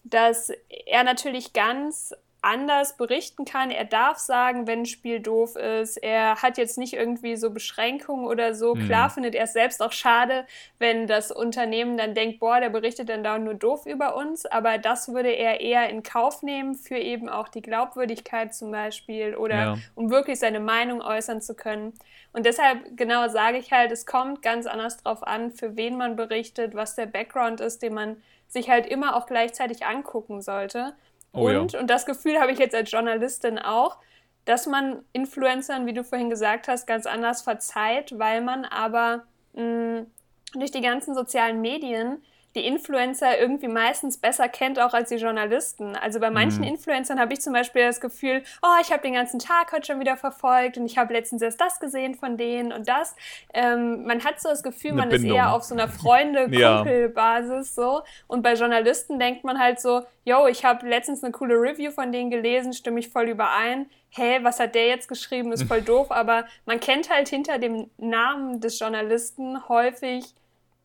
dass 0.04 0.52
er 0.88 1.04
natürlich 1.04 1.54
ganz 1.54 2.16
anders 2.42 2.96
berichten 2.96 3.44
kann. 3.46 3.70
Er 3.70 3.86
darf 3.86 4.18
sagen, 4.18 4.66
wenn 4.66 4.80
ein 4.80 4.86
Spiel 4.86 5.20
doof 5.20 5.56
ist. 5.56 5.98
Er 5.98 6.42
hat 6.42 6.58
jetzt 6.58 6.78
nicht 6.78 6.94
irgendwie 6.94 7.36
so 7.36 7.52
Beschränkungen 7.52 8.26
oder 8.26 8.54
so. 8.56 8.76
Mhm. 8.76 8.86
Klar 8.86 9.10
findet 9.10 9.36
er 9.36 9.44
es 9.44 9.54
selbst 9.54 9.82
auch 9.82 9.92
schade, 9.92 10.46
wenn 10.78 11.06
das 11.08 11.32
Unternehmen 11.32 11.98
dann 11.98 12.14
denkt, 12.14 12.40
boah, 12.40 12.60
der 12.60 12.70
berichtet 12.70 13.10
dann 13.10 13.24
da 13.24 13.38
nur 13.38 13.56
doof 13.56 13.86
über 13.86 14.16
uns. 14.16 14.46
Aber 14.46 14.78
das 14.78 15.14
würde 15.14 15.30
er 15.30 15.60
eher 15.60 15.90
in 15.90 16.04
Kauf 16.04 16.42
nehmen 16.42 16.76
für 16.76 16.98
eben 16.98 17.28
auch 17.28 17.50
die 17.50 17.62
Glaubwürdigkeit 17.62 18.54
zum 18.54 18.72
Beispiel 18.72 19.36
oder 19.36 19.56
ja. 19.56 19.78
um 19.96 20.10
wirklich 20.10 20.40
seine 20.40 20.60
Meinung 20.62 21.02
äußern 21.02 21.42
zu 21.42 21.56
können. 21.56 21.94
Und 22.32 22.46
deshalb 22.46 22.96
genau 22.96 23.28
sage 23.28 23.58
ich 23.58 23.72
halt, 23.72 23.92
es 23.92 24.06
kommt 24.06 24.42
ganz 24.42 24.66
anders 24.66 24.98
drauf 24.98 25.26
an, 25.26 25.52
für 25.52 25.76
wen 25.76 25.98
man 25.98 26.16
berichtet, 26.16 26.76
was 26.76 26.96
der 26.96 27.08
Background 27.08 27.60
ist, 27.60 27.82
den 27.82 27.94
man 27.94 28.22
sich 28.48 28.70
halt 28.70 28.88
immer 28.88 29.16
auch 29.16 29.26
gleichzeitig 29.26 29.86
angucken 29.86 30.42
sollte. 30.42 30.94
Oh, 31.34 31.48
und, 31.48 31.74
ja. 31.74 31.80
und 31.80 31.90
das 31.90 32.06
Gefühl 32.06 32.40
habe 32.40 32.52
ich 32.52 32.60
jetzt 32.60 32.76
als 32.76 32.92
Journalistin 32.92 33.60
auch, 33.60 33.98
dass 34.46 34.66
man 34.66 35.04
Influencern, 35.14 35.86
wie 35.86 35.94
du 35.94 36.04
vorhin 36.04 36.30
gesagt 36.30 36.68
hast, 36.68 36.88
ganz 36.88 37.06
anders 37.06 37.42
verzeiht, 37.42 38.18
weil 38.18 38.42
man 38.42 38.66
aber 38.66 39.24
mh, 39.54 40.06
durch 40.54 40.72
die 40.72 40.82
ganzen 40.82 41.14
sozialen 41.14 41.62
Medien 41.62 42.24
die 42.56 42.66
Influencer 42.66 43.40
irgendwie 43.40 43.68
meistens 43.68 44.18
besser 44.18 44.50
kennt, 44.50 44.80
auch 44.80 44.94
als 44.94 45.10
die 45.10 45.16
Journalisten. 45.16 45.96
Also 45.96 46.20
bei 46.20 46.32
manchen 46.32 46.62
mhm. 46.62 46.70
Influencern 46.70 47.20
habe 47.20 47.34
ich 47.34 47.42
zum 47.42 47.54
Beispiel 47.54 47.84
das 47.84 48.02
Gefühl, 48.02 48.42
oh, 48.64 48.82
ich 48.82 48.92
habe 48.92 49.04
den 49.04 49.14
ganzen 49.14 49.40
Tag 49.40 49.72
heute 49.72 49.86
schon 49.86 50.00
wieder 50.00 50.18
verfolgt 50.18 50.78
und 50.78 50.86
ich 50.86 50.98
habe 50.98 51.14
letztens 51.14 51.44
erst 51.44 51.62
das 51.62 51.80
gesehen 51.80 52.16
von 52.16 52.38
denen 52.38 52.74
und 52.74 52.88
das. 52.88 53.16
Ähm, 53.54 54.04
man 54.06 54.24
hat 54.24 54.42
so 54.42 54.50
das 54.50 54.64
Gefühl, 54.64 54.92
Eine 54.92 55.02
man 55.02 55.10
Bindung. 55.10 55.30
ist 55.30 55.36
eher 55.36 55.54
auf 55.54 55.64
so 55.64 55.76
einer 55.76 55.88
Freunde-Kumpel-Basis 55.88 57.76
so. 57.76 58.02
Und 58.28 58.42
bei 58.42 58.54
Journalisten 58.56 59.20
denkt 59.20 59.44
man 59.44 59.60
halt 59.60 59.80
so, 59.80 60.02
yo, 60.26 60.48
ich 60.48 60.66
habe 60.66 60.88
letztens 60.88 61.24
eine 61.24 61.32
coole 61.32 61.56
Review 61.56 61.92
von 61.92 62.12
denen 62.12 62.32
gelesen, 62.32 62.74
stimme 62.74 63.00
ich 63.00 63.10
voll 63.10 63.30
überein. 63.30 63.90
Hä, 64.10 64.40
was 64.42 64.60
hat 64.60 64.74
der 64.74 64.88
jetzt 64.88 65.08
geschrieben? 65.08 65.52
Ist 65.52 65.64
voll 65.64 65.82
doof, 65.84 66.12
aber 66.12 66.46
man 66.66 66.80
kennt 66.80 67.12
halt 67.12 67.30
hinter 67.30 67.60
dem 67.60 67.92
Namen 67.98 68.60
des 68.60 68.80
Journalisten 68.80 69.70
häufig 69.70 70.34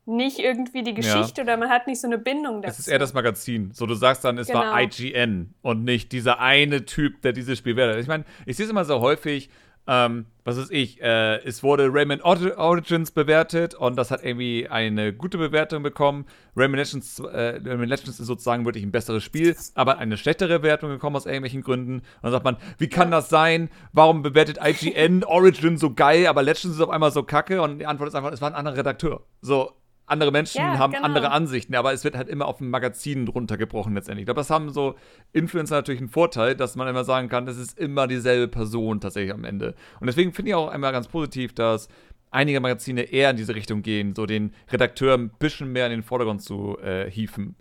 nicht 0.06 0.38
irgendwie 0.38 0.82
die 0.82 0.94
Geschichte 0.94 1.40
ja. 1.40 1.44
oder 1.44 1.56
man 1.56 1.70
hat 1.70 1.86
nicht 1.86 2.00
so 2.00 2.06
eine 2.06 2.18
Bindung 2.18 2.62
dazu. 2.62 2.72
Es 2.72 2.78
ist 2.80 2.88
eher 2.88 2.98
das 2.98 3.14
Magazin. 3.14 3.70
So, 3.72 3.86
du 3.86 3.94
sagst 3.94 4.24
dann, 4.24 4.38
es 4.38 4.48
genau. 4.48 4.60
war 4.60 4.80
IGN 4.80 5.54
und 5.62 5.84
nicht 5.84 6.12
dieser 6.12 6.40
eine 6.40 6.84
Typ, 6.84 7.22
der 7.22 7.32
dieses 7.32 7.58
Spiel 7.58 7.76
wertet. 7.76 8.02
Ich 8.02 8.08
meine, 8.08 8.24
ich 8.46 8.56
sehe 8.56 8.64
es 8.64 8.70
immer 8.70 8.84
so 8.84 9.00
häufig, 9.00 9.48
ähm, 9.86 10.26
was 10.44 10.58
weiß 10.58 10.70
ich, 10.70 11.00
äh, 11.02 11.42
es 11.44 11.62
wurde 11.62 11.88
Rayman 11.92 12.22
Origins 12.22 13.10
bewertet 13.10 13.74
und 13.74 13.96
das 13.96 14.10
hat 14.10 14.24
irgendwie 14.24 14.66
eine 14.68 15.12
gute 15.12 15.36
Bewertung 15.36 15.82
bekommen. 15.82 16.24
Rayman 16.56 16.78
Legends, 16.78 17.18
äh, 17.18 17.60
Rayman 17.64 17.88
Legends 17.88 18.18
ist 18.18 18.26
sozusagen 18.26 18.64
wirklich 18.64 18.82
ein 18.84 18.92
besseres 18.92 19.22
Spiel, 19.22 19.54
aber 19.74 19.98
eine 19.98 20.16
schlechtere 20.16 20.62
Wertung 20.62 20.88
gekommen 20.90 21.16
aus 21.16 21.26
irgendwelchen 21.26 21.62
Gründen. 21.62 21.96
Und 21.96 22.04
dann 22.22 22.32
sagt 22.32 22.44
man, 22.44 22.56
wie 22.78 22.88
kann 22.88 23.10
das 23.10 23.28
sein? 23.28 23.68
Warum 23.92 24.22
bewertet 24.22 24.58
IGN 24.62 25.22
Origin 25.24 25.76
so 25.76 25.92
geil, 25.92 26.26
aber 26.26 26.42
Legends 26.42 26.76
ist 26.76 26.80
auf 26.80 26.90
einmal 26.90 27.12
so 27.12 27.22
kacke? 27.22 27.60
Und 27.60 27.78
die 27.78 27.86
Antwort 27.86 28.08
ist 28.08 28.14
einfach, 28.14 28.32
es 28.32 28.40
war 28.40 28.50
ein 28.50 28.54
anderer 28.54 28.78
Redakteur. 28.78 29.22
So, 29.42 29.72
andere 30.06 30.30
Menschen 30.32 30.58
Ja, 30.58 30.78
haben 30.78 30.92
genau. 30.92 31.04
andere 31.04 31.30
Ansichten, 31.30 31.74
aber 31.74 31.92
es 31.92 32.04
wird 32.04 32.16
halt 32.16 32.28
immer 32.28 32.46
auf 32.46 32.60
ein 32.60 32.68
Magazin 32.68 33.26
runtergebrochen 33.26 33.94
letztendlich. 33.94 34.22
Ich 34.22 34.26
glaube, 34.26 34.40
das 34.40 34.50
haben 34.50 34.70
so 34.70 34.96
Influencer 35.32 35.76
natürlich 35.76 36.00
einen 36.00 36.10
Vorteil, 36.10 36.54
dass 36.54 36.76
man 36.76 36.88
immer 36.88 37.04
sagen 37.04 37.28
kann, 37.28 37.46
das 37.46 37.56
ist 37.56 37.78
immer 37.78 38.06
dieselbe 38.06 38.48
Person 38.48 39.00
tatsächlich 39.00 39.32
am 39.32 39.44
Ende. 39.44 39.74
Und 40.00 40.06
deswegen 40.06 40.32
finde 40.32 40.50
ich 40.50 40.54
auch 40.54 40.68
einmal 40.68 40.92
ganz 40.92 41.08
positiv, 41.08 41.54
dass 41.54 41.88
einige 42.30 42.60
Magazine 42.60 43.02
eher 43.02 43.30
in 43.30 43.36
diese 43.36 43.54
Richtung 43.54 43.82
gehen, 43.82 44.14
so 44.14 44.26
den 44.26 44.52
Redakteur 44.70 45.16
ein 45.16 45.30
bisschen 45.30 45.72
mehr 45.72 45.86
in 45.86 45.92
den 45.92 46.02
Vordergrund 46.02 46.42
zu 46.42 46.78
äh, 46.80 47.10
hieven. 47.10 47.56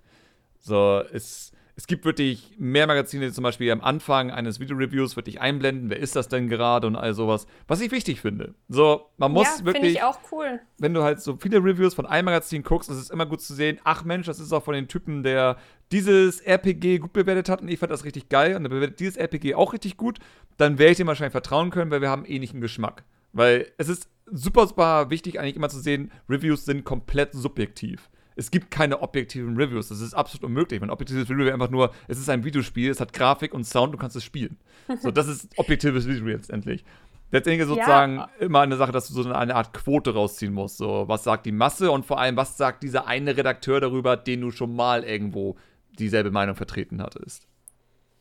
So, 0.60 1.02
es, 1.14 1.53
es 1.76 1.88
gibt 1.88 2.06
wirklich 2.06 2.54
mehr 2.60 2.86
Magazine, 2.86 3.26
die 3.26 3.32
zum 3.32 3.44
Beispiel 3.44 3.72
am 3.72 3.82
Anfang 3.82 4.30
eines 4.30 4.60
Videoreviews 4.60 5.16
wirklich 5.16 5.42
einblenden, 5.42 5.90
wer 5.90 5.98
ist 5.98 6.16
das 6.16 6.28
denn 6.28 6.48
gerade 6.48 6.86
und 6.86 6.96
all 6.96 7.14
sowas, 7.16 7.48
was 7.68 7.82
ich 7.82 7.92
wichtig 7.92 8.22
finde. 8.22 8.54
So, 8.70 9.10
man 9.18 9.32
muss 9.32 9.48
ja, 9.48 9.52
finde 9.56 9.74
wirklich 9.74 9.94
ich 9.94 10.04
auch 10.04 10.20
cool. 10.32 10.60
wenn 10.78 10.94
du 10.94 11.02
halt 11.02 11.22
so 11.22 11.38
viele 11.38 11.58
Reviews 11.58 11.96
von 11.96 12.06
einem 12.06 12.26
Magazin 12.26 12.62
guckst, 12.62 12.92
ist 12.92 12.98
es 12.98 13.10
immer 13.10 13.26
gut 13.26 13.42
zu 13.42 13.56
sehen, 13.56 13.80
ach 13.84 14.04
Mensch, 14.04 14.28
das 14.28 14.40
ist 14.40 14.54
auch 14.54 14.64
von 14.64 14.76
den 14.76 14.88
Typen, 14.88 15.24
der 15.24 15.58
dieses 15.92 16.42
RPG 16.42 17.00
gut 17.00 17.14
bewertet 17.14 17.50
hat 17.50 17.62
und 17.62 17.70
ich 17.70 17.80
fand 17.80 17.92
das 17.92 18.06
richtig 18.06 18.30
geil 18.30 18.56
und 18.56 18.64
der 18.64 18.70
bewertet 18.70 19.00
dieses 19.00 19.18
RPG 19.18 19.56
auch 19.56 19.74
richtig 19.74 19.98
gut, 19.98 20.20
dann 20.58 20.78
werde 20.78 20.92
ich 20.92 20.98
dem 20.98 21.08
wahrscheinlich 21.08 21.32
vertrauen 21.32 21.72
können, 21.72 21.90
weil 21.90 22.02
wir 22.02 22.10
haben 22.10 22.26
ähnlichen 22.26 22.62
Geschmack. 22.62 23.04
Weil 23.32 23.72
es 23.78 23.90
ist 23.90 24.08
super, 24.28 24.68
super 24.68 25.10
wichtig 25.10 25.40
eigentlich 25.40 25.56
immer 25.56 25.70
zu 25.70 25.80
sehen, 25.80 26.12
Reviews 26.30 26.66
sind 26.66 26.84
komplett 26.84 27.34
subjektiv. 27.34 28.10
Es 28.36 28.52
gibt 28.52 28.72
keine 28.72 29.02
objektiven 29.02 29.56
Reviews. 29.56 29.90
Das 29.90 30.02
ist 30.02 30.14
absolut 30.14 30.44
unmöglich. 30.44 30.82
Ein 30.82 30.90
objektives 30.90 31.30
Review 31.30 31.46
wäre 31.46 31.54
einfach 31.54 31.70
nur, 31.70 31.94
es 32.08 32.20
ist 32.20 32.30
ein 32.30 32.44
Videospiel, 32.44 32.90
es 32.90 33.00
hat 33.00 33.14
Grafik 33.14 33.54
und 33.54 33.66
Sound, 33.66 33.94
du 33.94 33.98
kannst 33.98 34.16
es 34.16 34.24
spielen. 34.24 34.58
So, 35.02 35.12
das 35.12 35.28
ist 35.28 35.50
objektives 35.58 36.08
Video 36.08 36.26
letztendlich. 36.26 36.84
Letztendlich 37.32 37.62
ist 37.62 37.70
sozusagen 37.70 38.24
immer 38.40 38.62
eine 38.62 38.78
Sache, 38.78 38.92
dass 38.92 39.08
du 39.08 39.14
so 39.14 39.32
eine 39.32 39.56
Art 39.56 39.74
Quote 39.74 40.14
rausziehen 40.14 40.54
musst. 40.54 40.78
So, 40.78 41.06
was 41.08 41.24
sagt 41.24 41.48
die 41.48 41.52
Masse 41.52 41.90
und 41.90 42.06
vor 42.06 42.20
allem, 42.20 42.38
was 42.38 42.58
sagt 42.58 42.84
dieser 42.84 43.08
eine 43.08 43.36
Redakteur 43.36 43.82
darüber, 43.82 44.16
den 44.16 44.42
du 44.42 44.52
schon 44.52 44.76
mal 44.76 45.04
irgendwo 45.04 45.58
dieselbe 45.98 46.30
Meinung 46.30 46.56
vertreten 46.56 47.02
hattest. 47.02 47.48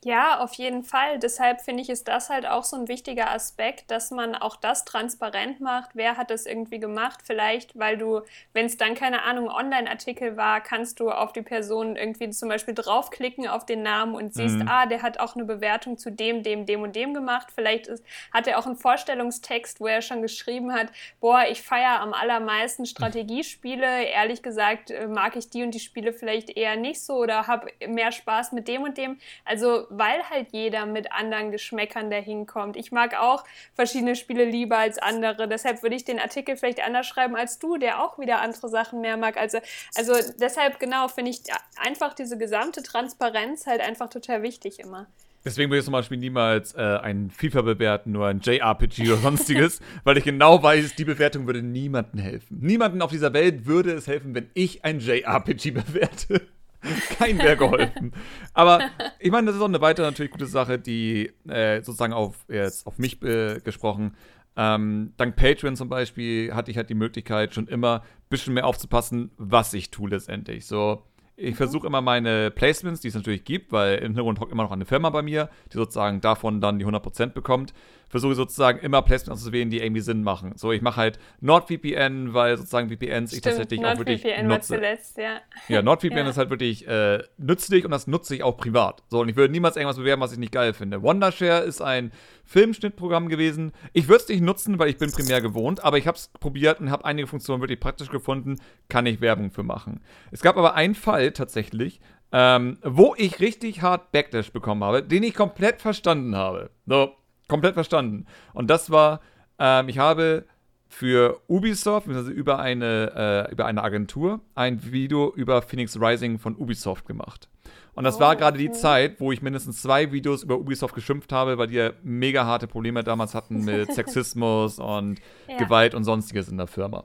Ja, 0.05 0.41
auf 0.41 0.55
jeden 0.55 0.83
Fall. 0.83 1.21
Deshalb 1.21 1.61
finde 1.61 1.81
ich, 1.83 1.89
ist 1.89 2.09
das 2.09 2.29
halt 2.29 2.45
auch 2.45 2.65
so 2.65 2.77
ein 2.77 2.89
wichtiger 2.89 3.31
Aspekt, 3.31 3.89
dass 3.93 4.11
man 4.11 4.35
auch 4.35 4.57
das 4.57 4.85
transparent 4.85 5.61
macht. 5.61 5.91
Wer 5.95 6.17
hat 6.17 6.31
das 6.31 6.45
irgendwie 6.45 6.81
gemacht? 6.81 7.21
Vielleicht, 7.25 7.79
weil 7.79 7.97
du, 7.97 8.23
wenn 8.53 8.67
es 8.67 8.77
dann 8.77 8.97
keine 8.97 9.23
Ahnung, 9.23 9.49
Online-Artikel 9.49 10.37
war, 10.37 10.61
kannst 10.61 10.99
du 10.99 11.13
auf 11.13 11.33
die 11.33 11.43
Person 11.43 11.95
irgendwie 11.95 12.31
zum 12.31 12.49
Beispiel 12.49 12.75
draufklicken 12.75 13.47
auf 13.47 13.65
den 13.65 13.83
Namen 13.83 14.17
und 14.17 14.35
siehst, 14.35 14.57
Mhm. 14.57 14.67
ah, 14.69 14.87
der 14.87 15.03
hat 15.03 15.21
auch 15.21 15.37
eine 15.37 15.45
Bewertung 15.45 15.97
zu 15.99 16.11
dem, 16.11 16.43
dem, 16.43 16.67
dem 16.67 16.83
und 16.83 16.97
dem 16.97 17.15
gemacht. 17.15 17.53
Vielleicht 17.55 17.87
ist, 17.87 18.05
hat 18.33 18.49
er 18.49 18.59
auch 18.59 18.67
einen 18.67 18.77
Vorstellungstext, 18.77 19.79
wo 19.81 19.87
er 19.87 20.03
schon 20.03 20.21
geschrieben 20.21 20.73
hat, 20.75 20.89
boah, 21.21 21.45
ich 21.49 21.63
feiere 21.63 22.01
am 22.01 22.13
allermeisten 22.13 22.87
Strategiespiele. 22.87 24.05
Ehrlich 24.07 24.43
gesagt 24.43 24.91
äh, 24.91 25.07
mag 25.07 25.37
ich 25.37 25.49
die 25.49 25.63
und 25.63 25.71
die 25.73 25.79
Spiele 25.81 26.13
vielleicht 26.13 26.51
eher 26.57 26.75
nicht 26.75 27.01
so 27.05 27.15
oder 27.19 27.47
habe 27.47 27.69
mehr 27.87 28.11
Spaß 28.11 28.51
mit 28.51 28.67
dem 28.67 28.83
und 28.83 28.99
dem. 28.99 29.21
Also 29.45 29.87
weil 29.99 30.29
halt 30.31 30.49
jeder 30.53 30.87
mit 30.87 31.13
anderen 31.13 31.51
Geschmäckern 31.51 32.11
dahin 32.11 32.47
kommt. 32.47 32.77
Ich 32.77 32.93
mag 32.93 33.19
auch 33.19 33.45
verschiedene 33.75 34.17
Spiele 34.17 34.45
lieber 34.45 34.79
als 34.79 34.99
andere. 34.99 35.49
Deshalb 35.49 35.83
würde 35.83 35.97
ich 35.97 36.05
den 36.05 36.19
Artikel 36.19 36.57
vielleicht 36.57 36.85
anders 36.85 37.07
schreiben 37.07 37.37
als 37.37 37.59
du, 37.59 37.77
der 37.77 38.03
auch 38.03 38.19
wieder 38.19 38.41
andere 38.41 38.69
Sachen 38.69 39.01
mehr 39.01 39.17
mag. 39.17 39.37
Also, 39.37 39.59
also 39.95 40.15
deshalb 40.39 40.79
genau 40.81 41.09
finde 41.09 41.31
ich 41.31 41.41
einfach 41.77 42.15
diese 42.15 42.39
gesamte 42.39 42.83
Transparenz 42.83 43.67
halt 43.67 43.81
einfach 43.81 44.09
total 44.09 44.43
wichtig 44.43 44.79
immer. 44.81 45.07
Deswegen 45.45 45.71
würde 45.71 45.81
ich 45.81 45.85
zum 45.85 45.93
Beispiel 45.93 46.19
niemals 46.19 46.75
äh, 46.75 46.81
ein 46.81 47.31
FIFA 47.31 47.63
bewerten, 47.63 48.13
nur 48.13 48.29
ein 48.29 48.41
JRPG 48.41 49.09
oder 49.09 49.17
sonstiges, 49.17 49.81
weil 50.05 50.17
ich 50.19 50.25
genau 50.25 50.63
weiß, 50.63 50.95
die 50.95 51.05
Bewertung 51.05 51.47
würde 51.47 51.63
niemandem 51.63 52.21
helfen. 52.21 52.59
Niemanden 52.61 53.03
auf 53.03 53.11
dieser 53.11 53.33
Welt 53.33 53.67
würde 53.67 53.93
es 53.93 54.07
helfen, 54.07 54.35
wenn 54.35 54.51
ich 54.55 54.85
ein 54.85 55.01
JRPG 55.01 55.71
bewerte. 55.73 56.43
Kein 57.19 57.39
wäre 57.39 57.57
geholfen. 57.57 58.13
Aber 58.55 58.81
ich 59.19 59.31
meine, 59.31 59.47
das 59.47 59.57
ist 59.57 59.63
auch 59.63 59.69
eine 59.69 59.81
weitere 59.81 60.07
natürlich 60.07 60.33
gute 60.33 60.47
Sache, 60.47 60.79
die 60.79 61.33
äh, 61.49 61.83
sozusagen 61.83 62.13
auf, 62.13 62.45
jetzt 62.49 62.87
auf 62.87 62.99
mich 62.99 63.23
äh, 63.23 63.61
gesprochen. 63.61 64.17
Ähm, 64.57 65.15
dank 65.17 65.37
Patreon 65.37 65.77
zum 65.77 65.89
Beispiel 65.89 66.53
hatte 66.55 66.71
ich 66.71 66.77
halt 66.77 66.91
die 66.91 66.95
Möglichkeit, 66.95 67.55
schon 67.55 67.69
immer 67.69 68.01
ein 68.01 68.29
bisschen 68.29 68.55
mehr 68.55 68.67
aufzupassen, 68.67 69.31
was 69.39 69.73
ich 69.73 69.91
tue 69.91 70.11
letztendlich. 70.11 70.67
So, 70.67 71.03
ich 71.37 71.57
versuche 71.57 71.87
immer 71.87 72.03
meine 72.03 72.51
Placements, 72.51 73.01
die 73.01 73.09
es 73.09 73.15
natürlich 73.15 73.45
gibt, 73.45 73.73
weil 73.73 73.99
im 73.99 74.09
Hintergrund 74.09 74.41
hockt 74.41 74.53
immer 74.53 74.65
noch 74.65 74.73
eine 74.73 74.85
Firma 74.85 75.11
bei 75.11 75.23
mir, 75.23 75.49
die 75.73 75.77
sozusagen 75.77 76.21
davon 76.21 76.61
dann 76.61 76.79
die 76.79 76.87
100% 76.87 77.29
bekommt. 77.29 77.73
Versuche 78.13 78.35
sozusagen 78.35 78.79
immer 78.81 79.01
Placements 79.01 79.41
auszuwählen, 79.41 79.71
die 79.71 79.81
irgendwie 79.81 80.03
Sinn 80.03 80.23
machen. 80.23 80.53
So, 80.57 80.71
ich 80.71 80.83
mache 80.83 80.99
halt 80.99 81.19
NordVPN, 81.41 82.35
weil 82.35 82.59
sozusagen 82.59 82.91
VPNs 82.91 83.33
ich 83.33 83.41
tatsächlich 83.41 83.81
auch 83.85 83.97
wirklich 83.97 84.23
NordVPN 84.23 84.49
war 84.49 84.57
nutze. 84.57 84.75
zuletzt, 84.75 85.17
ja. 85.17 85.41
Ja, 85.69 85.81
NordVPN 85.81 86.17
Ja. 86.19 86.29
ist 86.29 86.37
halt 86.37 86.51
wirklich 86.51 86.87
äh, 86.87 87.23
nützlich 87.39 87.87
und 87.87 87.91
das 87.91 88.07
nutze 88.07 88.35
ich 88.35 88.43
auch 88.43 88.59
privat. 88.59 89.03
So, 89.09 89.21
und 89.21 89.31
ich 89.31 89.37
würde 89.37 89.51
niemals 89.51 89.77
irgendwas 89.77 89.97
bewerben, 89.97 90.21
was 90.21 90.31
ich 90.33 90.39
nicht 90.39 90.53
geil 90.53 90.75
finde. 90.75 91.03
Wondershare 91.03 91.63
ist 91.65 91.81
ein 91.81 92.13
Filmschnittprogramm 92.45 93.31
gewesen. 93.31 93.73
Ich 93.95 94.09
würde 94.09 94.25
es 94.25 94.29
nicht 94.29 94.43
nutzen, 94.43 94.79
weil 94.79 94.91
ich 94.91 94.99
bin 94.99 95.11
primär 95.11 95.41
gewohnt, 95.41 95.83
aber 95.83 95.97
ich 95.97 96.07
habe 96.07 96.19
es 96.19 96.29
probiert 96.39 96.81
und 96.81 96.91
habe 96.91 97.07
einige 97.07 97.27
Funktionen 97.27 97.63
wirklich 97.63 97.81
praktisch 97.81 98.11
gefunden. 98.11 98.59
Kann 98.91 99.07
ich 99.07 99.23
Werbung 99.23 99.51
für 99.51 99.63
machen. 99.63 100.03
Es 100.31 100.43
gab 100.43 100.59
aber 100.59 100.75
einen 100.75 100.95
Fall 100.95 101.33
tatsächlich, 101.33 101.99
ähm, 102.31 102.77
wo 102.83 103.15
ich 103.17 103.41
richtig 103.41 103.81
hart 103.81 104.13
Backlash 104.13 104.53
bekommen 104.53 104.85
habe, 104.85 105.03
den 105.03 105.23
ich 105.23 105.33
komplett 105.35 105.81
verstanden 105.81 106.37
habe. 106.37 106.71
So, 106.87 107.13
komplett 107.49 107.75
verstanden. 107.75 108.27
Und 108.55 108.69
das 108.71 108.91
war, 108.91 109.21
ähm, 109.59 109.89
ich 109.89 109.99
habe 109.99 110.45
für 110.89 111.41
Ubisoft, 111.49 112.09
also 112.09 112.31
über 112.31 112.59
eine, 112.59 113.47
äh, 113.49 113.53
über 113.53 113.65
eine 113.67 113.83
Agentur, 113.83 114.41
ein 114.55 114.93
Video 114.93 115.33
über 115.35 115.63
Phoenix 115.63 115.99
Rising 115.99 116.39
von 116.39 116.55
Ubisoft 116.57 117.07
gemacht. 117.07 117.49
Und 117.95 118.05
das 118.05 118.17
Oh, 118.17 118.21
war 118.21 118.37
gerade 118.37 118.59
die 118.59 118.69
okay. 118.69 118.79
Zeit, 118.79 119.21
wo 119.21 119.33
ich 119.33 119.43
mindestens 119.43 119.83
zwei 119.83 120.13
Videos 120.13 120.43
über 120.43 120.59
Ubisoft 120.59 120.95
geschimpft 120.95 121.33
habe, 121.33 121.59
weil 121.59 121.67
die 121.67 121.75
ja 121.75 121.93
mega 122.03 122.45
harte 122.45 122.67
Probleme 122.67 123.03
damals 123.05 123.35
hatten 123.35 123.65
mit 123.65 123.93
Sexismus 123.93 124.79
und 124.79 125.19
Ja. 125.49 125.57
Gewalt 125.59 125.95
und 125.95 126.05
sonstiges 126.05 126.49
in 126.49 126.57
der 126.59 126.67
Firma. 126.67 127.05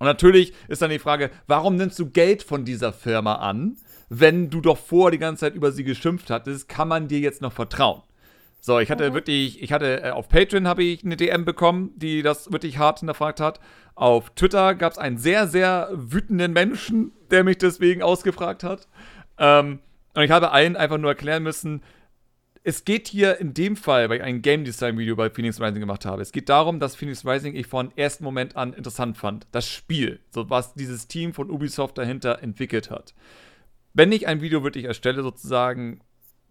Und 0.00 0.06
natürlich 0.06 0.52
ist 0.68 0.80
dann 0.82 0.90
die 0.90 1.00
Frage, 1.00 1.30
warum 1.48 1.76
nimmst 1.76 1.98
du 1.98 2.10
Geld 2.10 2.44
von 2.44 2.64
dieser 2.64 2.92
Firma 2.92 3.34
an, 3.36 3.76
wenn 4.08 4.50
du 4.50 4.60
doch 4.60 4.78
vor 4.78 5.10
die 5.10 5.18
ganze 5.18 5.40
Zeit 5.40 5.54
über 5.54 5.72
sie 5.72 5.82
geschimpft 5.84 6.30
hattest? 6.30 6.68
Kann 6.68 6.86
man 6.88 7.08
dir 7.08 7.18
jetzt 7.18 7.42
noch 7.42 7.52
vertrauen? 7.52 8.02
So, 8.60 8.78
ich 8.80 8.90
hatte 8.90 9.14
wirklich, 9.14 9.62
ich 9.62 9.72
hatte 9.72 10.02
äh, 10.02 10.10
auf 10.10 10.28
Patreon 10.28 10.66
habe 10.66 10.82
ich 10.82 11.04
eine 11.04 11.16
DM 11.16 11.44
bekommen, 11.44 11.92
die 11.96 12.22
das 12.22 12.52
wirklich 12.52 12.78
hart 12.78 13.00
hinterfragt 13.00 13.40
hat. 13.40 13.60
Auf 13.94 14.30
Twitter 14.30 14.74
gab 14.74 14.92
es 14.92 14.98
einen 14.98 15.18
sehr, 15.18 15.46
sehr 15.46 15.90
wütenden 15.92 16.52
Menschen, 16.52 17.12
der 17.30 17.44
mich 17.44 17.58
deswegen 17.58 18.02
ausgefragt 18.02 18.64
hat. 18.64 18.88
Ähm, 19.38 19.80
und 20.14 20.22
ich 20.22 20.30
habe 20.30 20.50
allen 20.50 20.76
einfach 20.76 20.98
nur 20.98 21.10
erklären 21.10 21.42
müssen, 21.44 21.82
es 22.64 22.84
geht 22.84 23.08
hier 23.08 23.40
in 23.40 23.54
dem 23.54 23.76
Fall, 23.76 24.10
weil 24.10 24.18
ich 24.18 24.22
ein 24.22 24.42
Game 24.42 24.64
Design 24.64 24.98
Video 24.98 25.16
bei 25.16 25.30
Phoenix 25.30 25.60
Rising 25.60 25.80
gemacht 25.80 26.04
habe. 26.04 26.20
Es 26.20 26.32
geht 26.32 26.48
darum, 26.48 26.80
dass 26.80 26.96
Phoenix 26.96 27.24
Rising 27.24 27.54
ich 27.54 27.66
von 27.66 27.96
ersten 27.96 28.24
Moment 28.24 28.56
an 28.56 28.74
interessant 28.74 29.16
fand. 29.16 29.46
Das 29.52 29.66
Spiel, 29.66 30.20
so 30.30 30.50
was 30.50 30.74
dieses 30.74 31.06
Team 31.08 31.32
von 31.32 31.50
Ubisoft 31.50 31.96
dahinter 31.96 32.42
entwickelt 32.42 32.90
hat. 32.90 33.14
Wenn 33.94 34.12
ich 34.12 34.26
ein 34.26 34.42
Video 34.42 34.64
wirklich 34.64 34.84
erstelle, 34.84 35.22
sozusagen, 35.22 36.00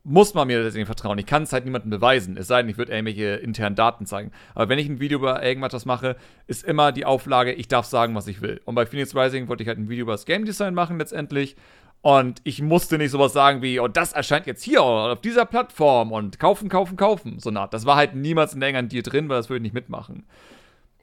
muss 0.08 0.34
man 0.34 0.48
mir 0.48 0.64
deswegen 0.64 0.86
vertrauen. 0.86 1.18
Ich 1.18 1.26
kann 1.26 1.44
es 1.44 1.52
halt 1.52 1.66
niemandem 1.66 1.90
beweisen, 1.90 2.38
es 2.38 2.48
sei 2.48 2.62
denn, 2.62 2.70
ich 2.70 2.78
würde 2.78 2.94
irgendwelche 2.94 3.36
internen 3.36 3.76
Daten 3.76 4.06
zeigen. 4.06 4.32
Aber 4.56 4.70
wenn 4.70 4.80
ich 4.80 4.88
ein 4.88 5.02
Video 5.02 5.20
über 5.20 5.44
irgendwas 5.44 5.86
mache, 5.86 6.16
ist 6.48 6.64
immer 6.64 6.94
die 6.94 7.04
Auflage, 7.04 7.52
ich 7.52 7.68
darf 7.68 7.86
sagen, 7.86 8.16
was 8.16 8.28
ich 8.28 8.42
will. 8.42 8.62
Und 8.64 8.76
bei 8.76 8.86
Phoenix 8.86 9.14
Rising 9.14 9.50
wollte 9.50 9.64
ich 9.64 9.68
halt 9.68 9.78
ein 9.78 9.90
Video 9.90 10.04
über 10.04 10.14
das 10.14 10.26
Game 10.26 10.46
Design 10.46 10.74
machen 10.74 10.98
letztendlich. 10.98 11.58
Und 12.02 12.40
ich 12.46 12.62
musste 12.62 12.98
nicht 12.98 13.12
sowas 13.12 13.34
sagen 13.34 13.62
wie, 13.62 13.82
oh, 13.82 13.90
das 13.90 14.14
erscheint 14.14 14.48
jetzt 14.48 14.64
hier 14.64 14.82
auf 14.82 15.20
dieser 15.20 15.46
Plattform 15.46 16.14
und 16.14 16.40
kaufen, 16.40 16.70
kaufen, 16.70 16.96
kaufen. 16.96 17.40
So 17.40 17.52
nah. 17.52 17.68
Das 17.68 17.86
war 17.86 17.98
halt 17.98 18.16
niemals 18.16 18.54
in 18.54 18.62
irgendeinem 18.62 18.88
Deal 18.88 19.04
drin, 19.04 19.28
weil 19.28 19.38
das 19.38 19.50
würde 19.50 19.58
ich 19.58 19.64
nicht 19.64 19.74
mitmachen. 19.74 20.26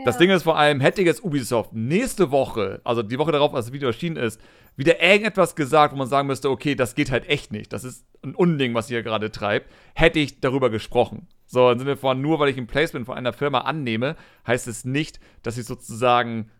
Das. 0.04 0.18
Ding 0.18 0.30
ist 0.30 0.42
vor 0.42 0.58
allem, 0.58 0.80
hätte 0.80 1.02
jetzt 1.02 1.22
Ubisoft 1.22 1.72
nächste 1.72 2.30
Woche, 2.30 2.80
also 2.84 3.02
die 3.02 3.18
Woche 3.18 3.32
darauf, 3.32 3.54
als 3.54 3.66
das 3.66 3.72
Video 3.72 3.88
erschienen 3.88 4.16
ist, 4.16 4.40
wieder 4.76 5.00
irgendetwas 5.00 5.54
gesagt, 5.54 5.92
wo 5.92 5.96
man 5.96 6.08
sagen 6.08 6.26
müsste, 6.26 6.50
okay, 6.50 6.74
das 6.74 6.94
geht 6.94 7.10
halt 7.10 7.28
echt 7.28 7.52
nicht. 7.52 7.72
Das 7.72 7.84
ist 7.84 8.04
ein 8.22 8.34
Unding, 8.34 8.74
was 8.74 8.90
ihr 8.90 9.02
gerade 9.02 9.30
treibt, 9.30 9.70
hätte 9.94 10.18
ich 10.18 10.40
darüber 10.40 10.68
gesprochen. 10.68 11.28
So, 11.46 11.70
im 11.70 11.78
Sinne 11.78 11.96
von, 11.96 12.20
nur 12.20 12.40
weil 12.40 12.48
ich 12.48 12.56
ein 12.56 12.66
Placement 12.66 13.06
von 13.06 13.16
einer 13.16 13.32
Firma 13.32 13.60
annehme, 13.60 14.16
heißt 14.46 14.66
es 14.66 14.84
nicht, 14.84 15.20
dass 15.42 15.58
ich 15.58 15.66
sozusagen, 15.66 16.50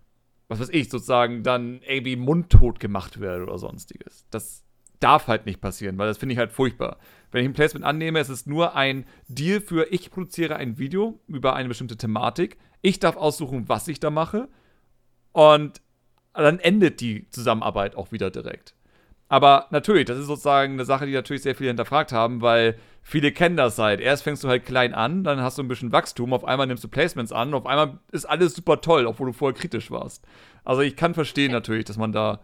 was 0.46 0.60
weiß 0.60 0.68
ich, 0.70 0.88
sozusagen 0.88 1.42
dann 1.42 1.80
irgendwie 1.82 2.16
mundtot 2.16 2.78
gemacht 2.78 3.18
werde 3.18 3.42
oder 3.42 3.58
sonstiges. 3.58 4.26
Das 4.30 4.62
darf 5.00 5.26
halt 5.26 5.46
nicht 5.46 5.60
passieren, 5.60 5.98
weil 5.98 6.06
das 6.06 6.18
finde 6.18 6.34
ich 6.34 6.38
halt 6.38 6.52
furchtbar. 6.52 6.98
Wenn 7.32 7.42
ich 7.42 7.50
ein 7.50 7.54
Placement 7.54 7.84
annehme, 7.84 8.20
es 8.20 8.28
ist 8.28 8.46
nur 8.46 8.76
ein 8.76 9.04
Deal 9.26 9.60
für, 9.60 9.92
ich 9.92 10.10
produziere 10.10 10.56
ein 10.56 10.78
Video 10.78 11.20
über 11.26 11.56
eine 11.56 11.68
bestimmte 11.68 11.96
Thematik. 11.96 12.58
Ich 12.84 13.00
darf 13.00 13.16
aussuchen, 13.16 13.66
was 13.66 13.88
ich 13.88 13.98
da 13.98 14.10
mache. 14.10 14.46
Und 15.32 15.80
dann 16.35 16.58
endet 16.58 17.00
die 17.00 17.26
Zusammenarbeit 17.30 17.96
auch 17.96 18.12
wieder 18.12 18.30
direkt. 18.30 18.74
Aber 19.28 19.68
natürlich, 19.70 20.04
das 20.04 20.18
ist 20.18 20.26
sozusagen 20.26 20.74
eine 20.74 20.85
Sache, 20.85 21.06
die 21.06 21.12
natürlich 21.14 21.42
sehr 21.42 21.54
viele 21.54 21.70
hinterfragt 21.70 22.12
haben, 22.12 22.42
weil 22.42 22.76
viele 23.02 23.32
kennen 23.32 23.56
das 23.56 23.78
halt. 23.78 24.00
Erst 24.00 24.22
fängst 24.22 24.44
du 24.44 24.48
halt 24.48 24.66
klein 24.66 24.92
an, 24.92 25.24
dann 25.24 25.40
hast 25.40 25.56
du 25.56 25.62
ein 25.62 25.68
bisschen 25.68 25.92
Wachstum, 25.92 26.35
auf 26.35 26.44
einmal 26.44 26.66
nimmst 26.66 26.85
du 26.85 26.88
Placements 26.88 27.32
an, 27.32 27.54
auf 27.54 27.64
einmal 27.64 27.98
ist 28.12 28.26
alles 28.26 28.54
super 28.54 28.82
toll, 28.82 29.06
obwohl 29.06 29.28
du 29.28 29.32
vorher 29.32 29.58
kritisch 29.58 29.90
warst. 29.90 30.22
Also 30.62 30.82
ich 30.82 30.94
kann 30.94 31.14
verstehen 31.14 31.52
natürlich, 31.52 31.87
dass 31.87 31.96
man 31.96 32.12
da 32.12 32.40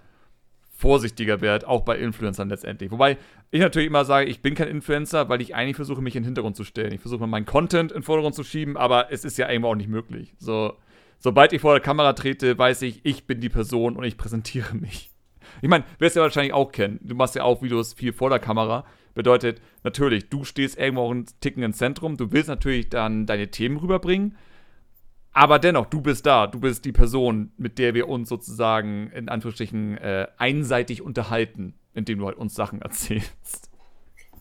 vorsichtiger 0.80 1.42
wird, 1.42 1.66
auch 1.66 1.82
bei 1.82 1.98
Influencern 1.98 2.48
letztendlich. 2.48 2.90
Wobei 2.90 3.18
ich 3.50 3.60
natürlich 3.60 3.88
immer 3.88 4.06
sage, 4.06 4.30
ich 4.30 4.40
bin 4.40 4.54
kein 4.54 4.68
Influencer, 4.68 5.28
weil 5.28 5.42
ich 5.42 5.54
eigentlich 5.54 5.76
versuche, 5.76 6.00
mich 6.00 6.16
in 6.16 6.22
den 6.22 6.28
Hintergrund 6.28 6.56
zu 6.56 6.64
stellen. 6.64 6.92
Ich 6.92 7.00
versuche 7.00 7.26
meinen 7.26 7.44
Content 7.44 7.92
in 7.92 7.98
den 7.98 8.02
Vordergrund 8.02 8.34
zu 8.34 8.44
schieben, 8.44 8.78
aber 8.78 9.12
es 9.12 9.24
ist 9.24 9.36
ja 9.36 9.48
irgendwo 9.50 9.68
auch 9.68 9.74
nicht 9.74 9.90
möglich. 9.90 10.34
So, 10.38 10.72
sobald 11.18 11.52
ich 11.52 11.60
vor 11.60 11.74
der 11.74 11.82
Kamera 11.82 12.14
trete, 12.14 12.56
weiß 12.56 12.80
ich, 12.82 13.00
ich 13.04 13.26
bin 13.26 13.40
die 13.40 13.50
Person 13.50 13.94
und 13.94 14.04
ich 14.04 14.16
präsentiere 14.16 14.74
mich. 14.74 15.10
Ich 15.60 15.68
meine, 15.68 15.84
wirst 15.98 16.16
ja 16.16 16.22
wahrscheinlich 16.22 16.54
auch 16.54 16.72
kennen. 16.72 16.98
Du 17.02 17.14
machst 17.14 17.34
ja 17.34 17.42
auch 17.42 17.60
Videos 17.60 17.92
viel 17.92 18.14
vor 18.14 18.30
der 18.30 18.38
Kamera. 18.38 18.86
Bedeutet, 19.14 19.60
natürlich, 19.82 20.30
du 20.30 20.44
stehst 20.44 20.78
irgendwo 20.78 21.02
auch 21.02 21.10
ein 21.10 21.26
Ticken 21.40 21.62
im 21.62 21.74
Zentrum. 21.74 22.16
Du 22.16 22.32
willst 22.32 22.48
natürlich 22.48 22.88
dann 22.88 23.26
deine 23.26 23.50
Themen 23.50 23.76
rüberbringen. 23.76 24.36
Aber 25.32 25.58
dennoch, 25.58 25.86
du 25.86 26.00
bist 26.00 26.26
da, 26.26 26.46
du 26.46 26.60
bist 26.60 26.84
die 26.84 26.92
Person, 26.92 27.52
mit 27.56 27.78
der 27.78 27.94
wir 27.94 28.08
uns 28.08 28.28
sozusagen 28.28 29.10
in 29.12 29.28
Anführungsstrichen 29.28 29.96
äh, 29.98 30.26
einseitig 30.38 31.02
unterhalten, 31.02 31.74
indem 31.94 32.18
du 32.18 32.26
halt 32.26 32.36
uns 32.36 32.54
Sachen 32.54 32.82
erzählst. 32.82 33.70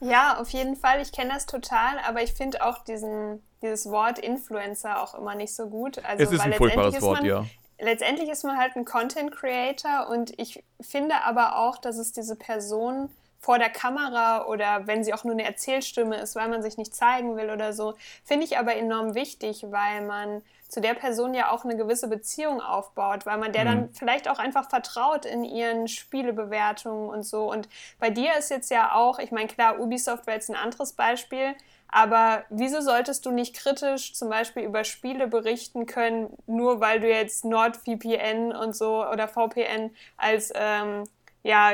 Ja, 0.01 0.37
auf 0.37 0.49
jeden 0.49 0.75
Fall. 0.75 1.01
Ich 1.01 1.11
kenne 1.11 1.31
das 1.33 1.45
total, 1.45 1.99
aber 2.07 2.23
ich 2.23 2.33
finde 2.33 2.65
auch 2.65 2.83
diesen, 2.83 3.41
dieses 3.61 3.85
Wort 3.89 4.17
Influencer 4.17 5.01
auch 5.01 5.13
immer 5.13 5.35
nicht 5.35 5.53
so 5.53 5.67
gut. 5.67 6.03
Also, 6.05 6.23
es 6.23 6.31
ist 6.31 6.39
ein 6.39 6.53
furchtbares 6.53 7.01
Wort, 7.01 7.19
man, 7.19 7.25
ja. 7.25 7.45
Letztendlich 7.81 8.29
ist 8.29 8.43
man 8.43 8.57
halt 8.57 8.75
ein 8.75 8.83
Content 8.83 9.31
Creator 9.31 10.09
und 10.09 10.33
ich 10.37 10.63
finde 10.81 11.23
aber 11.23 11.57
auch, 11.57 11.77
dass 11.77 11.97
es 11.97 12.11
diese 12.11 12.35
Person 12.35 13.09
vor 13.39 13.57
der 13.57 13.69
Kamera 13.69 14.45
oder 14.45 14.85
wenn 14.85 15.03
sie 15.03 15.13
auch 15.13 15.23
nur 15.23 15.33
eine 15.33 15.45
Erzählstimme 15.45 16.17
ist, 16.17 16.35
weil 16.35 16.49
man 16.49 16.61
sich 16.61 16.77
nicht 16.77 16.93
zeigen 16.93 17.37
will 17.37 17.49
oder 17.49 17.73
so, 17.73 17.95
finde 18.23 18.45
ich 18.45 18.57
aber 18.57 18.75
enorm 18.75 19.15
wichtig, 19.15 19.65
weil 19.69 20.05
man 20.05 20.41
zu 20.67 20.81
der 20.81 20.93
Person 20.93 21.33
ja 21.33 21.49
auch 21.49 21.65
eine 21.65 21.75
gewisse 21.75 22.07
Beziehung 22.07 22.61
aufbaut, 22.61 23.25
weil 23.25 23.37
man 23.37 23.51
der 23.51 23.63
mhm. 23.63 23.67
dann 23.67 23.89
vielleicht 23.93 24.29
auch 24.29 24.37
einfach 24.37 24.69
vertraut 24.69 25.25
in 25.25 25.43
ihren 25.43 25.87
Spielebewertungen 25.87 27.09
und 27.09 27.23
so. 27.23 27.51
Und 27.51 27.67
bei 27.99 28.11
dir 28.11 28.37
ist 28.37 28.51
jetzt 28.51 28.69
ja 28.69 28.93
auch, 28.93 29.19
ich 29.19 29.31
meine, 29.31 29.47
klar, 29.47 29.79
Ubisoft 29.79 30.27
wäre 30.27 30.35
jetzt 30.35 30.49
ein 30.49 30.55
anderes 30.55 30.93
Beispiel, 30.93 31.55
aber 31.87 32.43
wieso 32.49 32.81
solltest 32.81 33.25
du 33.25 33.31
nicht 33.31 33.55
kritisch 33.55 34.13
zum 34.13 34.29
Beispiel 34.29 34.63
über 34.63 34.83
Spiele 34.83 35.27
berichten 35.27 35.87
können, 35.87 36.37
nur 36.45 36.81
weil 36.81 36.99
du 36.99 37.09
jetzt 37.09 37.45
NordVPN 37.45 38.51
und 38.51 38.75
so 38.75 39.07
oder 39.07 39.27
VPN 39.27 39.89
als 40.17 40.53
ähm, 40.53 41.05
ja, 41.41 41.71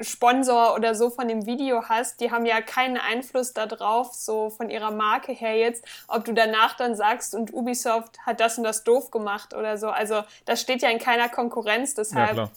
Sponsor 0.00 0.74
oder 0.74 0.94
so 0.94 1.10
von 1.10 1.28
dem 1.28 1.46
Video 1.46 1.84
hast, 1.88 2.20
die 2.20 2.30
haben 2.30 2.46
ja 2.46 2.60
keinen 2.60 2.96
Einfluss 2.96 3.52
darauf, 3.52 4.14
so 4.14 4.50
von 4.50 4.70
ihrer 4.70 4.90
Marke 4.90 5.32
her 5.32 5.56
jetzt, 5.56 5.84
ob 6.06 6.24
du 6.24 6.32
danach 6.32 6.76
dann 6.76 6.94
sagst, 6.94 7.34
und 7.34 7.52
Ubisoft 7.52 8.18
hat 8.26 8.40
das 8.40 8.58
und 8.58 8.64
das 8.64 8.84
doof 8.84 9.10
gemacht 9.10 9.54
oder 9.54 9.78
so. 9.78 9.88
Also 9.88 10.22
das 10.44 10.60
steht 10.60 10.82
ja 10.82 10.90
in 10.90 10.98
keiner 10.98 11.28
Konkurrenz, 11.28 11.94
deshalb 11.94 12.36
ja, 12.36 12.50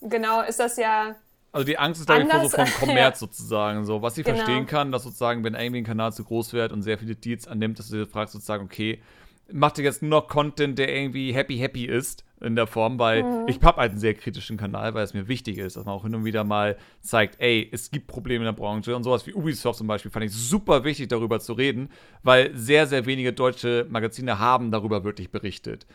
genau 0.00 0.42
ist 0.42 0.60
das 0.60 0.76
ja. 0.76 1.14
Also 1.52 1.64
die 1.64 1.78
Angst 1.78 2.00
ist, 2.00 2.06
glaube 2.06 2.22
ich, 2.22 2.32
so 2.32 2.48
vom 2.48 2.72
Kommerz 2.80 3.20
ja. 3.20 3.26
sozusagen. 3.26 3.84
So, 3.84 4.02
was 4.02 4.18
ich 4.18 4.24
genau. 4.24 4.38
verstehen 4.38 4.66
kann, 4.66 4.92
dass 4.92 5.02
sozusagen, 5.02 5.44
wenn 5.44 5.54
irgendwie 5.54 5.80
ein 5.80 5.84
Kanal 5.84 6.12
zu 6.12 6.24
groß 6.24 6.52
wird 6.52 6.72
und 6.72 6.82
sehr 6.82 6.98
viele 6.98 7.14
Deals 7.14 7.48
annimmt, 7.48 7.78
dass 7.78 7.88
du 7.88 7.96
dir 7.96 8.06
fragst 8.06 8.34
sozusagen, 8.34 8.64
okay, 8.64 9.02
macht 9.52 9.78
jetzt 9.78 10.02
nur 10.02 10.10
noch 10.10 10.28
Content, 10.28 10.78
der 10.78 10.94
irgendwie 10.94 11.32
happy 11.32 11.56
happy 11.56 11.86
ist 11.86 12.24
in 12.40 12.54
der 12.54 12.66
Form, 12.66 12.98
weil 12.98 13.22
mhm. 13.22 13.48
ich 13.48 13.60
habe 13.62 13.80
halt 13.80 13.92
einen 13.92 14.00
sehr 14.00 14.14
kritischen 14.14 14.56
Kanal, 14.56 14.94
weil 14.94 15.04
es 15.04 15.14
mir 15.14 15.26
wichtig 15.28 15.58
ist, 15.58 15.76
dass 15.76 15.84
man 15.84 15.94
auch 15.94 16.04
hin 16.04 16.14
und 16.14 16.24
wieder 16.24 16.44
mal 16.44 16.76
zeigt, 17.00 17.40
ey, 17.40 17.68
es 17.72 17.90
gibt 17.90 18.06
Probleme 18.06 18.44
in 18.44 18.44
der 18.44 18.52
Branche 18.52 18.94
und 18.94 19.02
sowas 19.02 19.26
wie 19.26 19.34
Ubisoft 19.34 19.78
zum 19.78 19.86
Beispiel 19.86 20.10
fand 20.10 20.26
ich 20.26 20.32
super 20.32 20.84
wichtig, 20.84 21.08
darüber 21.08 21.40
zu 21.40 21.54
reden, 21.54 21.88
weil 22.22 22.54
sehr, 22.54 22.86
sehr 22.86 23.06
wenige 23.06 23.32
deutsche 23.32 23.86
Magazine 23.88 24.38
haben 24.38 24.70
darüber 24.70 25.04
wirklich 25.04 25.30
berichtet. 25.30 25.86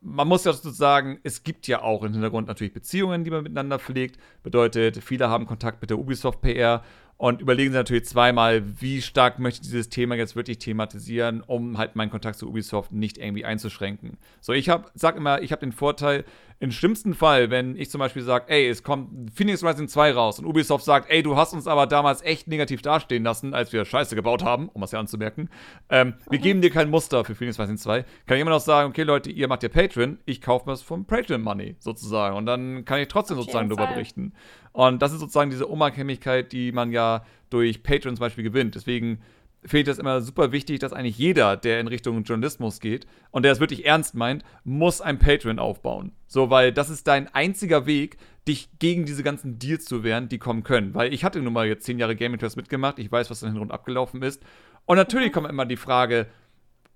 Man 0.00 0.28
muss 0.28 0.44
ja 0.44 0.52
sozusagen, 0.52 1.18
es 1.22 1.44
gibt 1.44 1.66
ja 1.66 1.80
auch 1.80 2.02
im 2.02 2.12
Hintergrund 2.12 2.48
natürlich 2.48 2.74
Beziehungen, 2.74 3.24
die 3.24 3.30
man 3.30 3.42
miteinander 3.42 3.78
pflegt. 3.78 4.18
Bedeutet, 4.42 4.98
viele 5.02 5.30
haben 5.30 5.46
Kontakt 5.46 5.80
mit 5.80 5.88
der 5.88 5.98
Ubisoft 5.98 6.42
PR 6.42 6.82
und 7.16 7.40
überlegen 7.40 7.70
sie 7.70 7.78
natürlich 7.78 8.06
zweimal, 8.06 8.62
wie 8.80 9.00
stark 9.00 9.38
möchte 9.38 9.62
ich 9.62 9.68
dieses 9.68 9.88
Thema 9.88 10.16
jetzt 10.16 10.34
wirklich 10.34 10.58
thematisieren, 10.58 11.42
um 11.42 11.78
halt 11.78 11.96
meinen 11.96 12.10
Kontakt 12.10 12.38
zu 12.38 12.48
Ubisoft 12.48 12.92
nicht 12.92 13.18
irgendwie 13.18 13.44
einzuschränken. 13.44 14.18
So, 14.40 14.52
ich 14.52 14.68
hab, 14.68 14.90
sag 14.94 15.16
immer, 15.16 15.40
ich 15.40 15.52
habe 15.52 15.60
den 15.60 15.72
Vorteil, 15.72 16.24
im 16.64 16.72
schlimmsten 16.72 17.12
Fall, 17.12 17.50
wenn 17.50 17.76
ich 17.76 17.90
zum 17.90 17.98
Beispiel 17.98 18.22
sage, 18.22 18.46
ey, 18.48 18.66
es 18.66 18.82
kommt 18.82 19.30
Phoenix 19.34 19.62
Rising 19.62 19.86
2 19.86 20.12
raus 20.12 20.38
und 20.38 20.46
Ubisoft 20.46 20.82
sagt, 20.82 21.10
ey, 21.10 21.22
du 21.22 21.36
hast 21.36 21.52
uns 21.52 21.66
aber 21.66 21.86
damals 21.86 22.22
echt 22.22 22.48
negativ 22.48 22.80
dastehen 22.80 23.22
lassen, 23.22 23.52
als 23.52 23.70
wir 23.74 23.84
Scheiße 23.84 24.16
gebaut 24.16 24.42
haben, 24.42 24.70
um 24.70 24.80
das 24.80 24.92
ja 24.92 24.98
anzumerken. 24.98 25.50
Ähm. 25.90 26.14
Wir 26.30 26.38
geben 26.38 26.62
dir 26.62 26.70
kein 26.70 26.88
Muster 26.88 27.22
für 27.22 27.34
Phoenix 27.34 27.60
Rising 27.60 27.76
2. 27.76 28.02
Kann 28.26 28.36
ich 28.38 28.40
immer 28.40 28.50
noch 28.50 28.60
sagen, 28.60 28.88
okay, 28.88 29.02
Leute, 29.02 29.30
ihr 29.30 29.46
macht 29.46 29.62
ja 29.62 29.68
Patreon, 29.68 30.18
ich 30.24 30.40
kaufe 30.40 30.64
mir 30.64 30.72
das 30.72 30.80
vom 30.80 31.04
Patreon 31.04 31.42
Money 31.42 31.76
sozusagen. 31.80 32.34
Und 32.34 32.46
dann 32.46 32.86
kann 32.86 32.98
ich 32.98 33.08
trotzdem 33.08 33.36
Auf 33.36 33.44
sozusagen 33.44 33.68
darüber 33.68 33.86
berichten. 33.86 34.32
Und 34.72 35.02
das 35.02 35.12
ist 35.12 35.20
sozusagen 35.20 35.50
diese 35.50 35.66
Unabhängigkeit, 35.66 36.50
die 36.50 36.72
man 36.72 36.92
ja 36.92 37.26
durch 37.50 37.82
Patreon 37.82 38.16
zum 38.16 38.20
Beispiel 38.20 38.42
gewinnt. 38.42 38.74
Deswegen 38.74 39.20
finde 39.66 39.80
ich 39.80 39.86
das 39.86 39.98
immer 39.98 40.20
super 40.20 40.52
wichtig, 40.52 40.78
dass 40.80 40.92
eigentlich 40.92 41.18
jeder, 41.18 41.56
der 41.56 41.80
in 41.80 41.86
Richtung 41.86 42.22
Journalismus 42.22 42.80
geht 42.80 43.06
und 43.30 43.44
der 43.44 43.52
es 43.52 43.60
wirklich 43.60 43.86
ernst 43.86 44.14
meint, 44.14 44.44
muss 44.64 45.00
ein 45.00 45.18
Patreon 45.18 45.58
aufbauen. 45.58 46.12
So, 46.26 46.50
weil 46.50 46.72
das 46.72 46.90
ist 46.90 47.06
dein 47.06 47.32
einziger 47.34 47.86
Weg, 47.86 48.18
dich 48.46 48.68
gegen 48.78 49.06
diese 49.06 49.22
ganzen 49.22 49.58
Deals 49.58 49.86
zu 49.86 50.04
wehren, 50.04 50.28
die 50.28 50.38
kommen 50.38 50.64
können. 50.64 50.94
Weil 50.94 51.14
ich 51.14 51.24
hatte 51.24 51.40
nun 51.40 51.52
mal 51.52 51.66
jetzt 51.66 51.84
zehn 51.84 51.98
Jahre 51.98 52.16
Gaming 52.16 52.38
Trust 52.38 52.56
mitgemacht, 52.56 52.98
ich 52.98 53.10
weiß, 53.10 53.30
was 53.30 53.40
da 53.40 53.46
Hintergrund 53.46 53.72
abgelaufen 53.72 54.22
ist. 54.22 54.42
Und 54.84 54.96
natürlich 54.96 55.32
kommt 55.32 55.48
immer 55.48 55.64
die 55.64 55.76
Frage, 55.76 56.26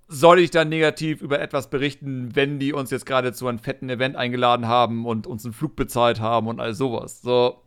soll 0.08 0.40
ich 0.40 0.50
dann 0.50 0.68
negativ 0.68 1.20
über 1.20 1.40
etwas 1.40 1.70
berichten, 1.70 2.34
wenn 2.34 2.58
die 2.58 2.72
uns 2.72 2.90
jetzt 2.90 3.06
gerade 3.06 3.32
zu 3.32 3.46
einem 3.46 3.58
fetten 3.58 3.90
Event 3.90 4.16
eingeladen 4.16 4.66
haben 4.66 5.06
und 5.06 5.26
uns 5.26 5.44
einen 5.44 5.54
Flug 5.54 5.76
bezahlt 5.76 6.20
haben 6.20 6.48
und 6.48 6.60
all 6.60 6.74
sowas. 6.74 7.20
So, 7.20 7.62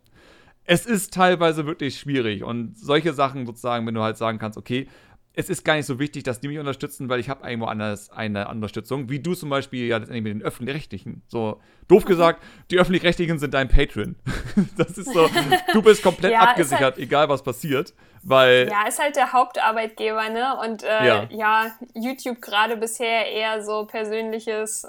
es 0.72 0.86
ist 0.86 1.12
teilweise 1.12 1.66
wirklich 1.66 1.98
schwierig. 1.98 2.44
Und 2.44 2.78
solche 2.78 3.12
Sachen 3.12 3.44
sozusagen, 3.44 3.86
wenn 3.86 3.94
du 3.94 4.00
halt 4.00 4.16
sagen 4.16 4.38
kannst, 4.38 4.56
okay, 4.56 4.88
es 5.34 5.50
ist 5.50 5.64
gar 5.64 5.76
nicht 5.76 5.84
so 5.84 5.98
wichtig, 5.98 6.22
dass 6.24 6.40
die 6.40 6.48
mich 6.48 6.58
unterstützen, 6.58 7.10
weil 7.10 7.20
ich 7.20 7.28
habe 7.28 7.46
irgendwo 7.46 7.66
anders 7.66 8.10
eine 8.10 8.48
Unterstützung, 8.48 9.10
wie 9.10 9.20
du 9.20 9.34
zum 9.34 9.50
Beispiel 9.50 9.86
ja 9.86 9.98
letztendlich 9.98 10.24
mit 10.24 10.32
den 10.32 10.42
Öffentlich-Rechtlichen. 10.42 11.22
So, 11.28 11.60
doof 11.88 12.06
gesagt, 12.06 12.42
die 12.70 12.78
Öffentlich-Rechtlichen 12.78 13.38
sind 13.38 13.52
dein 13.52 13.68
Patron. 13.68 14.16
das 14.78 14.96
ist 14.96 15.12
so, 15.12 15.28
du 15.74 15.82
bist 15.82 16.02
komplett 16.02 16.32
ja, 16.32 16.40
abgesichert, 16.40 16.96
halt, 16.96 16.98
egal 16.98 17.28
was 17.28 17.42
passiert, 17.42 17.92
weil... 18.22 18.68
Ja, 18.70 18.88
ist 18.88 18.98
halt 18.98 19.16
der 19.16 19.32
Hauptarbeitgeber, 19.32 20.30
ne? 20.30 20.58
Und 20.64 20.84
äh, 20.84 21.06
ja. 21.06 21.28
ja, 21.30 21.72
YouTube 21.94 22.40
gerade 22.40 22.78
bisher 22.78 23.26
eher 23.26 23.62
so 23.62 23.86
persönliches 23.86 24.86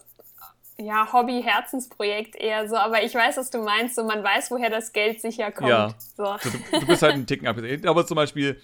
ja, 0.77 1.11
Hobby, 1.13 1.41
Herzensprojekt 1.43 2.35
eher 2.35 2.67
so, 2.67 2.75
aber 2.75 3.03
ich 3.03 3.13
weiß, 3.13 3.37
was 3.37 3.49
du 3.49 3.59
meinst, 3.59 3.95
so 3.95 4.03
man 4.03 4.23
weiß, 4.23 4.51
woher 4.51 4.69
das 4.69 4.91
Geld 4.93 5.21
sicher 5.21 5.51
kommt. 5.51 5.69
Ja. 5.69 5.93
So. 6.17 6.35
Du, 6.71 6.79
du, 6.79 6.87
bist 6.87 7.01
halt 7.01 7.13
ein 7.13 7.27
Ticken 7.27 7.47
abgesehen. 7.47 7.87
Aber 7.87 8.05
zum 8.05 8.15
Beispiel, 8.15 8.59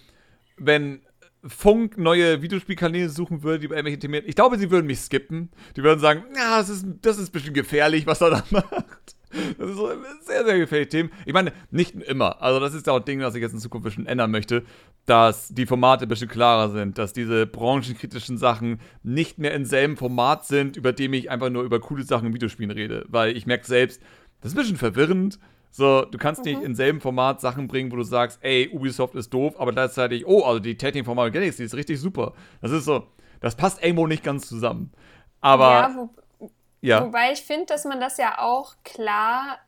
wenn 0.57 1.01
Funk 1.45 1.97
neue 1.97 2.41
Videospielkanäle 2.41 3.09
suchen 3.09 3.43
würde, 3.43 3.59
die 3.59 3.65
über 3.65 3.75
irgendwelche 3.75 3.99
Themen. 3.99 4.23
Ich 4.25 4.35
glaube, 4.35 4.57
sie 4.57 4.71
würden 4.71 4.87
mich 4.87 4.99
skippen. 4.99 5.49
Die 5.77 5.83
würden 5.83 5.99
sagen, 5.99 6.23
ja, 6.35 6.57
das 6.57 6.69
ist, 6.69 6.85
das 7.01 7.17
ist 7.17 7.29
ein 7.29 7.31
bisschen 7.31 7.53
gefährlich, 7.53 8.05
was 8.05 8.21
er 8.21 8.31
da 8.31 8.43
macht. 8.49 9.15
Das 9.57 9.69
ist 9.69 9.75
so 9.75 9.87
ein 9.87 9.97
sehr, 10.21 10.45
sehr 10.45 10.57
gefährliches 10.57 10.91
Thema. 10.91 11.09
Ich 11.25 11.33
meine, 11.33 11.51
nicht 11.71 11.95
immer. 11.95 12.41
Also, 12.41 12.59
das 12.59 12.73
ist 12.73 12.89
auch 12.89 12.97
ein 12.97 13.05
Ding, 13.05 13.19
das 13.19 13.35
ich 13.35 13.41
jetzt 13.41 13.53
in 13.53 13.59
Zukunft 13.59 13.85
ein 13.85 13.89
bisschen 13.89 14.05
ändern 14.07 14.31
möchte, 14.31 14.63
dass 15.05 15.49
die 15.49 15.65
Formate 15.65 16.05
ein 16.05 16.09
bisschen 16.09 16.27
klarer 16.27 16.69
sind, 16.69 16.97
dass 16.97 17.13
diese 17.13 17.45
branchenkritischen 17.45 18.37
Sachen 18.37 18.79
nicht 19.03 19.37
mehr 19.37 19.53
im 19.53 19.65
selben 19.65 19.97
Format 19.97 20.45
sind, 20.45 20.77
über 20.77 20.93
dem 20.93 21.13
ich 21.13 21.29
einfach 21.29 21.49
nur 21.49 21.63
über 21.63 21.79
coole 21.79 22.03
Sachen 22.03 22.27
in 22.27 22.33
Videospielen 22.33 22.71
rede. 22.71 23.05
Weil 23.07 23.35
ich 23.35 23.45
merke 23.45 23.65
selbst, 23.65 24.01
das 24.41 24.51
ist 24.51 24.57
ein 24.57 24.61
bisschen 24.61 24.77
verwirrend. 24.77 25.39
So, 25.71 26.05
du 26.05 26.17
kannst 26.17 26.45
mhm. 26.45 26.51
nicht 26.51 26.63
im 26.63 26.75
selben 26.75 26.99
Format 26.99 27.41
Sachen 27.41 27.67
bringen, 27.67 27.91
wo 27.91 27.95
du 27.95 28.03
sagst, 28.03 28.39
ey, 28.41 28.69
Ubisoft 28.73 29.15
ist 29.15 29.33
doof, 29.33 29.59
aber 29.59 29.71
gleichzeitig, 29.71 30.25
oh, 30.25 30.43
also 30.43 30.59
die 30.59 30.77
Tating-Formate 30.77 31.31
Galaxy 31.31 31.63
ist 31.63 31.75
richtig 31.75 31.99
super. 31.99 32.33
Das 32.61 32.71
ist 32.71 32.85
so, 32.85 33.07
das 33.39 33.55
passt 33.55 33.83
irgendwo 33.83 34.07
nicht 34.07 34.23
ganz 34.23 34.47
zusammen. 34.47 34.91
Aber. 35.41 35.69
Ja, 35.69 36.09
ja. 36.81 37.03
Wobei 37.03 37.31
ich 37.31 37.41
finde, 37.41 37.67
dass 37.67 37.85
man 37.85 37.99
das 37.99 38.17
ja 38.17 38.39
auch 38.39 38.75
klar, 38.83 39.59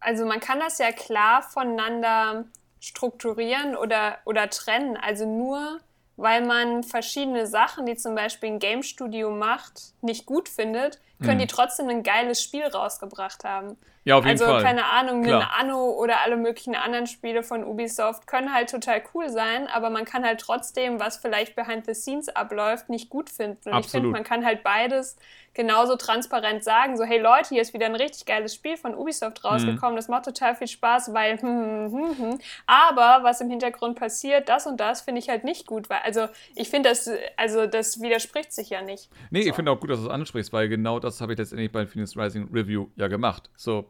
also 0.00 0.24
man 0.26 0.40
kann 0.40 0.60
das 0.60 0.78
ja 0.78 0.92
klar 0.92 1.42
voneinander 1.42 2.44
strukturieren 2.80 3.76
oder, 3.76 4.18
oder 4.24 4.48
trennen. 4.50 4.96
Also 4.96 5.26
nur 5.26 5.80
weil 6.16 6.44
man 6.46 6.82
verschiedene 6.82 7.46
Sachen, 7.46 7.86
die 7.86 7.96
zum 7.96 8.14
Beispiel 8.14 8.50
ein 8.50 8.58
Game 8.58 8.82
Studio 8.82 9.30
macht, 9.30 9.92
nicht 10.00 10.26
gut 10.26 10.48
findet, 10.48 10.98
können 11.20 11.36
mhm. 11.36 11.40
die 11.40 11.46
trotzdem 11.46 11.88
ein 11.88 12.02
geiles 12.02 12.42
Spiel 12.42 12.64
rausgebracht 12.64 13.44
haben. 13.44 13.76
Ja, 14.06 14.18
auf 14.18 14.24
jeden 14.24 14.40
also, 14.40 14.44
Fall. 14.44 14.54
Also, 14.54 14.66
keine 14.66 14.84
Ahnung, 14.84 15.26
ein 15.26 15.32
Anno 15.32 15.90
oder 15.90 16.20
alle 16.20 16.36
möglichen 16.36 16.76
anderen 16.76 17.08
Spiele 17.08 17.42
von 17.42 17.64
Ubisoft 17.64 18.28
können 18.28 18.54
halt 18.54 18.70
total 18.70 19.02
cool 19.12 19.28
sein, 19.28 19.66
aber 19.66 19.90
man 19.90 20.04
kann 20.04 20.24
halt 20.24 20.40
trotzdem, 20.40 21.00
was 21.00 21.16
vielleicht 21.16 21.56
behind 21.56 21.86
the 21.86 21.94
scenes 21.94 22.28
abläuft, 22.28 22.88
nicht 22.88 23.10
gut 23.10 23.28
finden. 23.28 23.68
Und 23.68 23.74
Absolut. 23.74 23.84
ich 23.84 23.90
finde, 23.90 24.08
man 24.10 24.22
kann 24.22 24.44
halt 24.44 24.62
beides 24.62 25.16
genauso 25.54 25.96
transparent 25.96 26.62
sagen, 26.62 26.96
so, 26.96 27.02
hey 27.02 27.18
Leute, 27.18 27.48
hier 27.48 27.62
ist 27.62 27.74
wieder 27.74 27.86
ein 27.86 27.96
richtig 27.96 28.26
geiles 28.26 28.54
Spiel 28.54 28.76
von 28.76 28.94
Ubisoft 28.94 29.42
rausgekommen, 29.42 29.94
mhm. 29.94 29.96
das 29.96 30.06
macht 30.06 30.26
total 30.26 30.54
viel 30.54 30.68
Spaß, 30.68 31.12
weil, 31.12 31.40
hm, 31.40 31.48
hm, 31.48 31.92
hm, 31.92 32.18
hm. 32.18 32.38
aber 32.66 33.24
was 33.24 33.40
im 33.40 33.48
Hintergrund 33.48 33.98
passiert, 33.98 34.48
das 34.48 34.66
und 34.66 34.78
das 34.78 35.00
finde 35.00 35.18
ich 35.18 35.30
halt 35.30 35.44
nicht 35.44 35.66
gut, 35.66 35.88
weil, 35.88 36.00
also, 36.04 36.28
ich 36.54 36.68
finde, 36.68 36.90
das, 36.90 37.10
also, 37.36 37.66
das 37.66 38.00
widerspricht 38.02 38.52
sich 38.52 38.70
ja 38.70 38.82
nicht. 38.82 39.08
Nee, 39.30 39.42
so. 39.42 39.48
ich 39.48 39.54
finde 39.54 39.72
auch 39.72 39.80
gut, 39.80 39.90
dass 39.90 39.98
du 39.98 40.06
es 40.06 40.12
ansprichst, 40.12 40.52
weil 40.52 40.68
genau 40.68 41.00
das 41.00 41.20
habe 41.20 41.32
ich 41.32 41.38
letztendlich 41.38 41.72
bei 41.72 41.86
Phoenix 41.86 42.16
Rising 42.16 42.50
Review 42.52 42.88
ja 42.96 43.08
gemacht. 43.08 43.50
So, 43.56 43.86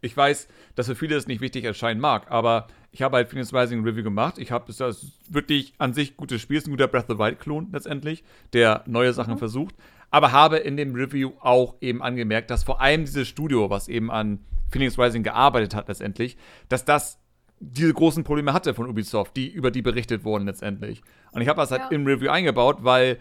ich 0.00 0.16
weiß, 0.16 0.48
dass 0.74 0.86
für 0.86 0.94
viele 0.94 1.16
es 1.16 1.26
nicht 1.26 1.40
wichtig 1.40 1.64
erscheinen 1.64 2.00
mag, 2.00 2.30
aber 2.30 2.68
ich 2.92 3.02
habe 3.02 3.16
halt 3.16 3.28
Phoenix 3.28 3.52
Rising 3.52 3.84
Review 3.84 4.02
gemacht. 4.02 4.38
Ich 4.38 4.50
habe 4.50 4.72
das 4.72 5.06
wirklich 5.28 5.74
an 5.78 5.92
sich 5.92 6.16
gutes 6.16 6.40
Spiel, 6.40 6.58
ist 6.58 6.66
ein 6.66 6.70
guter 6.70 6.88
Breath 6.88 7.10
of 7.10 7.16
the 7.16 7.18
Wild 7.18 7.40
Klon 7.40 7.68
letztendlich, 7.72 8.24
der 8.52 8.84
neue 8.86 9.12
Sachen 9.12 9.34
mhm. 9.34 9.38
versucht, 9.38 9.74
aber 10.10 10.32
habe 10.32 10.58
in 10.58 10.76
dem 10.76 10.94
Review 10.94 11.32
auch 11.40 11.74
eben 11.80 12.02
angemerkt, 12.02 12.50
dass 12.50 12.64
vor 12.64 12.80
allem 12.80 13.04
dieses 13.04 13.28
Studio, 13.28 13.70
was 13.70 13.88
eben 13.88 14.10
an 14.10 14.40
Phoenix 14.70 14.98
Rising 14.98 15.22
gearbeitet 15.22 15.74
hat 15.74 15.88
letztendlich, 15.88 16.36
dass 16.68 16.84
das 16.84 17.18
diese 17.60 17.92
großen 17.92 18.24
Probleme 18.24 18.52
hatte 18.52 18.72
von 18.74 18.88
Ubisoft, 18.88 19.36
die 19.36 19.48
über 19.48 19.70
die 19.70 19.82
berichtet 19.82 20.24
wurden 20.24 20.46
letztendlich. 20.46 21.02
Und 21.32 21.42
ich 21.42 21.48
habe 21.48 21.60
das 21.60 21.70
halt 21.70 21.82
ja. 21.82 21.88
im 21.88 22.06
Review 22.06 22.30
eingebaut, 22.30 22.78
weil 22.80 23.18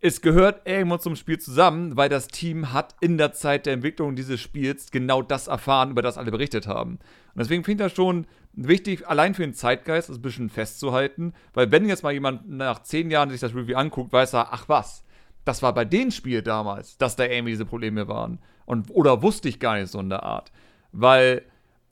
es 0.00 0.22
gehört 0.22 0.66
irgendwo 0.66 0.96
zum 0.96 1.14
Spiel 1.14 1.38
zusammen, 1.38 1.96
weil 1.96 2.08
das 2.08 2.28
Team 2.28 2.72
hat 2.72 2.94
in 3.00 3.18
der 3.18 3.32
Zeit 3.32 3.66
der 3.66 3.74
Entwicklung 3.74 4.16
dieses 4.16 4.40
Spiels 4.40 4.90
genau 4.90 5.20
das 5.20 5.46
erfahren, 5.46 5.90
über 5.90 6.02
das 6.02 6.16
alle 6.16 6.30
berichtet 6.30 6.66
haben. 6.66 6.92
Und 6.92 7.38
deswegen 7.38 7.64
finde 7.64 7.84
ich 7.84 7.90
das 7.90 7.96
schon 7.96 8.26
wichtig, 8.52 9.06
allein 9.06 9.34
für 9.34 9.42
den 9.42 9.54
Zeitgeist 9.54 10.08
das 10.08 10.16
ein 10.16 10.22
bisschen 10.22 10.48
festzuhalten, 10.48 11.34
weil 11.52 11.70
wenn 11.70 11.88
jetzt 11.88 12.02
mal 12.02 12.12
jemand 12.12 12.48
nach 12.48 12.82
zehn 12.82 13.10
Jahren 13.10 13.30
sich 13.30 13.40
das 13.40 13.54
Review 13.54 13.76
anguckt, 13.76 14.12
weiß 14.12 14.34
er, 14.34 14.52
ach 14.52 14.68
was, 14.68 15.04
das 15.44 15.62
war 15.62 15.74
bei 15.74 15.84
dem 15.84 16.10
Spiel 16.10 16.42
damals, 16.42 16.96
dass 16.96 17.16
da 17.16 17.24
irgendwie 17.24 17.52
diese 17.52 17.66
Probleme 17.66 18.08
waren. 18.08 18.38
Und, 18.64 18.90
oder 18.90 19.22
wusste 19.22 19.48
ich 19.48 19.60
gar 19.60 19.78
nicht 19.78 19.90
so 19.90 20.00
in 20.00 20.10
der 20.10 20.22
Art. 20.22 20.50
Weil 20.92 21.42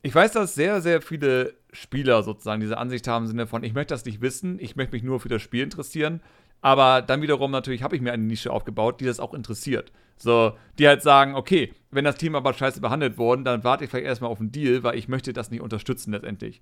ich 0.03 0.15
weiß, 0.15 0.33
dass 0.33 0.55
sehr, 0.55 0.81
sehr 0.81 1.03
viele 1.03 1.55
Spieler 1.73 2.23
sozusagen 2.23 2.61
diese 2.61 2.79
Ansicht 2.79 3.07
haben 3.09 3.25
im 3.25 3.29
Sinne 3.29 3.47
von, 3.47 3.65
ich 3.65 3.75
möchte 3.75 3.95
das 3.95 4.05
nicht 4.05 4.21
wissen, 4.21 4.59
ich 4.61 4.77
möchte 4.77 4.93
mich 4.93 5.03
nur 5.03 5.21
für 5.21 5.29
das 5.29 5.43
Spiel 5.43 5.63
interessieren. 5.63 6.23
Aber 6.61 7.03
dann 7.03 7.23
wiederum 7.23 7.51
natürlich 7.51 7.83
habe 7.83 7.97
ich 7.97 8.03
mir 8.03 8.13
eine 8.13 8.25
Nische 8.25 8.53
aufgebaut, 8.53 9.01
die 9.01 9.05
das 9.05 9.21
auch 9.21 9.35
interessiert. 9.35 9.93
So, 10.17 10.53
die 10.79 10.89
halt 10.89 11.03
sagen, 11.03 11.37
okay, 11.37 11.73
wenn 11.91 12.05
das 12.05 12.17
Team 12.17 12.35
aber 12.35 12.53
scheiße 12.53 12.81
behandelt 12.81 13.19
worden, 13.19 13.45
dann 13.45 13.63
warte 13.63 13.85
ich 13.85 13.91
vielleicht 13.91 14.07
erstmal 14.07 14.31
auf 14.31 14.41
einen 14.41 14.51
Deal, 14.51 14.83
weil 14.83 14.99
ich 14.99 15.09
möchte 15.09 15.33
das 15.33 15.51
nicht 15.51 15.61
unterstützen 15.61 16.13
letztendlich. 16.13 16.61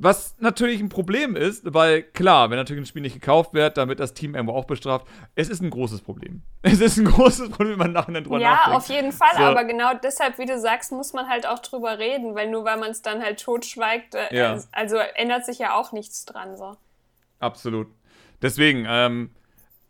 Was 0.00 0.36
natürlich 0.38 0.80
ein 0.80 0.88
Problem 0.88 1.34
ist, 1.34 1.74
weil 1.74 2.04
klar, 2.04 2.50
wenn 2.50 2.56
natürlich 2.56 2.82
ein 2.82 2.86
Spiel 2.86 3.02
nicht 3.02 3.14
gekauft 3.14 3.52
wird, 3.52 3.76
dann 3.76 3.88
wird 3.88 3.98
das 3.98 4.14
Team 4.14 4.36
irgendwo 4.36 4.54
auch 4.54 4.64
bestraft. 4.64 5.08
Es 5.34 5.48
ist 5.48 5.60
ein 5.60 5.70
großes 5.70 6.02
Problem. 6.02 6.42
Es 6.62 6.80
ist 6.80 6.98
ein 6.98 7.04
großes 7.04 7.50
Problem, 7.50 7.72
wenn 7.72 7.78
man 7.78 7.92
nachher 7.92 8.20
drüber 8.20 8.38
ja, 8.38 8.50
nachdenkt. 8.50 8.70
Ja, 8.70 8.76
auf 8.76 8.88
jeden 8.88 9.12
Fall, 9.12 9.36
so. 9.36 9.42
aber 9.42 9.64
genau 9.64 9.94
deshalb, 10.00 10.38
wie 10.38 10.46
du 10.46 10.58
sagst, 10.58 10.92
muss 10.92 11.12
man 11.12 11.28
halt 11.28 11.48
auch 11.48 11.58
drüber 11.58 11.98
reden, 11.98 12.36
weil 12.36 12.48
nur 12.48 12.64
weil 12.64 12.78
man 12.78 12.90
es 12.90 13.02
dann 13.02 13.22
halt 13.22 13.40
totschweigt, 13.40 14.14
äh, 14.14 14.36
ja. 14.36 14.58
also 14.70 14.96
ändert 15.16 15.44
sich 15.44 15.58
ja 15.58 15.74
auch 15.74 15.90
nichts 15.90 16.24
dran. 16.24 16.56
So. 16.56 16.76
Absolut. 17.40 17.88
Deswegen, 18.42 18.86
ähm, 18.88 19.30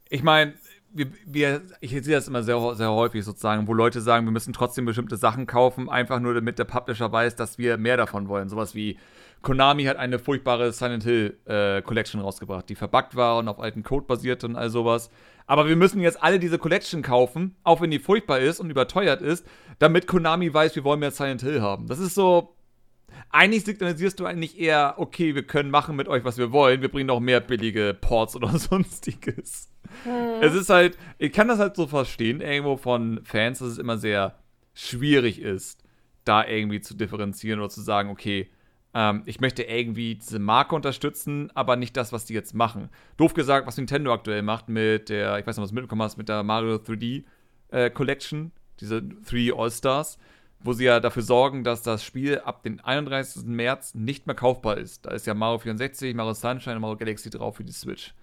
ich 0.08 0.22
meine, 0.22 0.54
wir, 0.90 1.06
wir, 1.26 1.62
ich 1.80 1.90
sehe 1.90 2.14
das 2.14 2.28
immer 2.28 2.42
sehr, 2.42 2.74
sehr 2.74 2.90
häufig 2.90 3.24
sozusagen, 3.24 3.66
wo 3.68 3.74
Leute 3.74 4.00
sagen, 4.00 4.26
wir 4.26 4.32
müssen 4.32 4.52
trotzdem 4.52 4.84
bestimmte 4.84 5.16
Sachen 5.16 5.46
kaufen, 5.46 5.88
einfach 5.88 6.18
nur 6.20 6.34
damit 6.34 6.58
der 6.58 6.64
Publisher 6.64 7.12
weiß, 7.12 7.36
dass 7.36 7.58
wir 7.58 7.76
mehr 7.76 7.96
davon 7.96 8.28
wollen. 8.28 8.48
Sowas 8.48 8.74
wie 8.74 8.98
Konami 9.42 9.84
hat 9.84 9.96
eine 9.96 10.18
furchtbare 10.18 10.72
Silent 10.72 11.04
Hill 11.04 11.38
äh, 11.44 11.82
Collection 11.82 12.20
rausgebracht, 12.20 12.68
die 12.68 12.74
verbuggt 12.74 13.16
war 13.16 13.38
und 13.38 13.48
auf 13.48 13.60
alten 13.60 13.82
Code 13.82 14.06
basierte 14.06 14.46
und 14.46 14.56
all 14.56 14.70
sowas. 14.70 15.10
Aber 15.46 15.68
wir 15.68 15.76
müssen 15.76 16.00
jetzt 16.00 16.22
alle 16.22 16.38
diese 16.38 16.58
Collection 16.58 17.02
kaufen, 17.02 17.54
auch 17.64 17.80
wenn 17.80 17.90
die 17.90 17.98
furchtbar 17.98 18.40
ist 18.40 18.60
und 18.60 18.70
überteuert 18.70 19.22
ist, 19.22 19.46
damit 19.78 20.06
Konami 20.06 20.52
weiß, 20.52 20.74
wir 20.74 20.84
wollen 20.84 21.00
mehr 21.00 21.10
Silent 21.10 21.42
Hill 21.42 21.62
haben. 21.62 21.86
Das 21.86 21.98
ist 21.98 22.14
so, 22.14 22.54
eigentlich 23.30 23.64
signalisierst 23.64 24.18
du 24.20 24.26
eigentlich 24.26 24.58
eher, 24.58 24.94
okay, 24.96 25.34
wir 25.34 25.46
können 25.46 25.70
machen 25.70 25.96
mit 25.96 26.08
euch, 26.08 26.24
was 26.24 26.38
wir 26.38 26.52
wollen. 26.52 26.80
Wir 26.80 26.90
bringen 26.90 27.06
noch 27.06 27.20
mehr 27.20 27.40
billige 27.40 27.96
Ports 27.98 28.36
oder 28.36 28.48
sonstiges. 28.58 29.70
Hm. 30.04 30.42
Es 30.42 30.54
ist 30.54 30.70
halt, 30.70 30.96
ich 31.18 31.32
kann 31.32 31.48
das 31.48 31.58
halt 31.58 31.76
so 31.76 31.86
verstehen, 31.86 32.40
irgendwo 32.40 32.76
von 32.76 33.20
Fans, 33.24 33.58
dass 33.58 33.68
es 33.68 33.78
immer 33.78 33.98
sehr 33.98 34.38
schwierig 34.74 35.40
ist, 35.40 35.82
da 36.24 36.46
irgendwie 36.46 36.80
zu 36.80 36.94
differenzieren 36.94 37.60
oder 37.60 37.68
zu 37.68 37.80
sagen, 37.80 38.10
okay, 38.10 38.48
ähm, 38.94 39.22
ich 39.26 39.40
möchte 39.40 39.62
irgendwie 39.62 40.14
diese 40.14 40.38
Marke 40.38 40.74
unterstützen, 40.74 41.50
aber 41.54 41.76
nicht 41.76 41.96
das, 41.96 42.12
was 42.12 42.24
die 42.24 42.34
jetzt 42.34 42.54
machen. 42.54 42.88
Doof 43.16 43.34
gesagt, 43.34 43.66
was 43.66 43.76
Nintendo 43.76 44.12
aktuell 44.12 44.42
macht 44.42 44.68
mit 44.68 45.08
der, 45.08 45.38
ich 45.38 45.46
weiß 45.46 45.56
nicht, 45.56 45.62
was 45.62 45.70
du 45.70 45.74
mitbekommen 45.74 46.02
hast, 46.02 46.16
mit 46.16 46.28
der 46.28 46.42
Mario 46.42 46.76
3D 46.76 47.24
äh, 47.70 47.90
Collection, 47.90 48.52
diese 48.80 48.96
3D 48.98 49.58
All-Stars 49.58 50.18
wo 50.60 50.72
sie 50.72 50.84
ja 50.84 51.00
dafür 51.00 51.22
sorgen, 51.22 51.64
dass 51.64 51.82
das 51.82 52.02
Spiel 52.02 52.40
ab 52.40 52.62
dem 52.62 52.80
31. 52.82 53.44
März 53.44 53.94
nicht 53.94 54.26
mehr 54.26 54.34
kaufbar 54.34 54.78
ist. 54.78 55.06
Da 55.06 55.12
ist 55.12 55.26
ja 55.26 55.34
Mario 55.34 55.58
64, 55.58 56.14
Mario 56.14 56.34
Sunshine 56.34 56.76
und 56.76 56.82
Mario 56.82 56.96
Galaxy 56.96 57.30
drauf 57.30 57.56
für 57.56 57.64
die 57.64 57.72
Switch. 57.72 58.14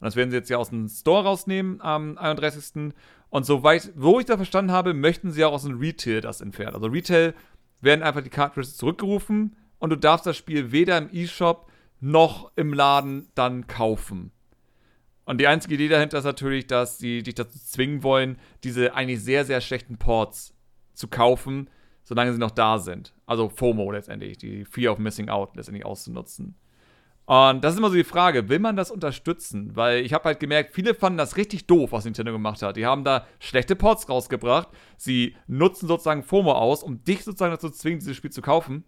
Und 0.00 0.06
das 0.06 0.16
werden 0.16 0.30
sie 0.30 0.36
jetzt 0.36 0.50
ja 0.50 0.56
aus 0.56 0.70
dem 0.70 0.88
Store 0.88 1.24
rausnehmen 1.24 1.80
am 1.80 2.18
31. 2.18 2.92
Und 3.30 3.46
soweit, 3.46 3.92
wo 3.94 4.20
ich 4.20 4.26
da 4.26 4.36
verstanden 4.36 4.72
habe, 4.72 4.94
möchten 4.94 5.30
sie 5.32 5.44
auch 5.44 5.52
aus 5.52 5.62
dem 5.62 5.78
Retail 5.78 6.20
das 6.20 6.40
entfernen. 6.40 6.74
Also 6.74 6.86
Retail 6.86 7.34
werden 7.80 8.02
einfach 8.02 8.22
die 8.22 8.30
Cartridges 8.30 8.76
zurückgerufen 8.76 9.56
und 9.78 9.90
du 9.90 9.96
darfst 9.96 10.26
das 10.26 10.36
Spiel 10.36 10.72
weder 10.72 10.98
im 10.98 11.10
eShop 11.10 11.70
noch 12.00 12.50
im 12.56 12.72
Laden 12.72 13.28
dann 13.34 13.66
kaufen. 13.66 14.32
Und 15.24 15.38
die 15.38 15.46
einzige 15.46 15.74
Idee 15.74 15.88
dahinter 15.88 16.18
ist 16.18 16.24
natürlich, 16.24 16.66
dass 16.66 16.98
sie 16.98 17.22
dich 17.22 17.34
dazu 17.34 17.58
zwingen 17.58 18.02
wollen, 18.02 18.38
diese 18.64 18.94
eigentlich 18.94 19.22
sehr, 19.22 19.44
sehr 19.44 19.60
schlechten 19.60 19.98
Ports 19.98 20.52
zu 20.94 21.08
kaufen, 21.08 21.70
solange 22.04 22.32
sie 22.32 22.38
noch 22.38 22.50
da 22.50 22.78
sind. 22.78 23.14
Also 23.26 23.48
FOMO 23.48 23.90
letztendlich, 23.90 24.38
die 24.38 24.64
Fear 24.64 24.92
of 24.92 24.98
Missing 24.98 25.28
Out 25.28 25.56
letztendlich 25.56 25.86
auszunutzen. 25.86 26.56
Und 27.24 27.62
das 27.62 27.74
ist 27.74 27.78
immer 27.78 27.88
so 27.88 27.94
die 27.94 28.04
Frage, 28.04 28.48
will 28.48 28.58
man 28.58 28.76
das 28.76 28.90
unterstützen? 28.90 29.76
Weil 29.76 30.04
ich 30.04 30.12
habe 30.12 30.24
halt 30.24 30.40
gemerkt, 30.40 30.74
viele 30.74 30.94
fanden 30.94 31.18
das 31.18 31.36
richtig 31.36 31.66
doof, 31.66 31.92
was 31.92 32.04
Nintendo 32.04 32.32
gemacht 32.32 32.62
hat. 32.62 32.76
Die 32.76 32.84
haben 32.84 33.04
da 33.04 33.26
schlechte 33.38 33.76
Ports 33.76 34.08
rausgebracht. 34.08 34.68
Sie 34.96 35.36
nutzen 35.46 35.86
sozusagen 35.86 36.24
FOMO 36.24 36.52
aus, 36.52 36.82
um 36.82 37.04
dich 37.04 37.22
sozusagen 37.22 37.52
dazu 37.52 37.70
zu 37.70 37.78
zwingen, 37.78 38.00
dieses 38.00 38.16
Spiel 38.16 38.32
zu 38.32 38.42
kaufen. 38.42 38.84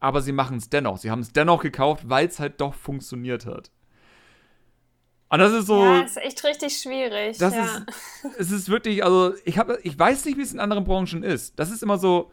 Aber 0.00 0.22
sie 0.22 0.32
machen 0.32 0.58
es 0.58 0.68
dennoch. 0.70 0.98
Sie 0.98 1.10
haben 1.10 1.20
es 1.20 1.32
dennoch 1.32 1.62
gekauft, 1.62 2.08
weil 2.08 2.26
es 2.26 2.40
halt 2.40 2.60
doch 2.60 2.74
funktioniert 2.74 3.46
hat. 3.46 3.70
Und 5.30 5.40
das 5.40 5.52
ist 5.52 5.66
so. 5.66 5.84
Ja, 5.84 6.00
ist 6.00 6.16
echt 6.16 6.42
richtig 6.44 6.78
schwierig. 6.78 7.38
Das 7.38 7.54
ja. 7.54 7.64
ist, 7.64 7.84
es 8.38 8.50
ist 8.50 8.68
wirklich, 8.68 9.04
also 9.04 9.34
ich 9.44 9.58
habe, 9.58 9.78
ich 9.82 9.98
weiß 9.98 10.24
nicht, 10.24 10.38
wie 10.38 10.42
es 10.42 10.52
in 10.52 10.60
anderen 10.60 10.84
Branchen 10.84 11.22
ist. 11.22 11.58
Das 11.58 11.70
ist 11.70 11.82
immer 11.82 11.98
so, 11.98 12.32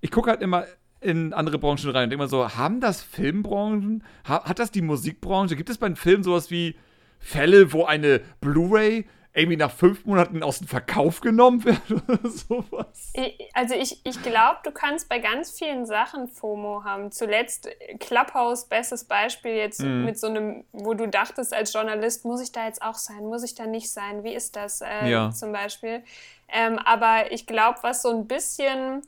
ich 0.00 0.10
gucke 0.10 0.30
halt 0.30 0.42
immer 0.42 0.64
in 1.00 1.32
andere 1.32 1.58
Branchen 1.58 1.90
rein 1.90 2.04
und 2.04 2.10
denke 2.10 2.14
immer 2.14 2.28
so, 2.28 2.56
haben 2.56 2.80
das 2.80 3.02
Filmbranchen, 3.02 4.02
hat 4.24 4.58
das 4.58 4.70
die 4.70 4.82
Musikbranche? 4.82 5.56
Gibt 5.56 5.70
es 5.70 5.78
bei 5.78 5.88
den 5.88 5.96
Filmen 5.96 6.22
sowas 6.22 6.50
wie 6.50 6.76
Fälle, 7.18 7.72
wo 7.72 7.84
eine 7.84 8.20
Blu-ray 8.40 9.06
irgendwie 9.36 9.58
nach 9.58 9.70
fünf 9.70 10.06
Monaten 10.06 10.42
aus 10.42 10.58
dem 10.58 10.66
Verkauf 10.66 11.20
genommen 11.20 11.62
wird 11.64 11.90
oder 11.90 12.30
sowas. 12.30 13.12
Also 13.52 13.74
ich, 13.74 14.00
ich 14.04 14.22
glaube, 14.22 14.60
du 14.64 14.70
kannst 14.70 15.10
bei 15.10 15.18
ganz 15.18 15.50
vielen 15.50 15.84
Sachen 15.84 16.26
FOMO 16.26 16.84
haben. 16.84 17.12
Zuletzt 17.12 17.68
Clubhouse, 18.00 18.64
bestes 18.64 19.04
Beispiel 19.04 19.52
jetzt 19.52 19.82
mhm. 19.82 20.06
mit 20.06 20.18
so 20.18 20.28
einem, 20.28 20.64
wo 20.72 20.94
du 20.94 21.06
dachtest 21.06 21.52
als 21.52 21.72
Journalist, 21.74 22.24
muss 22.24 22.40
ich 22.40 22.50
da 22.50 22.64
jetzt 22.64 22.80
auch 22.80 22.94
sein, 22.94 23.26
muss 23.26 23.44
ich 23.44 23.54
da 23.54 23.66
nicht 23.66 23.92
sein, 23.92 24.24
wie 24.24 24.32
ist 24.32 24.56
das 24.56 24.80
äh, 24.80 25.06
ja. 25.06 25.30
zum 25.30 25.52
Beispiel? 25.52 26.02
Ähm, 26.48 26.78
aber 26.78 27.30
ich 27.30 27.46
glaube, 27.46 27.80
was 27.82 28.00
so 28.00 28.08
ein 28.08 28.26
bisschen 28.26 29.02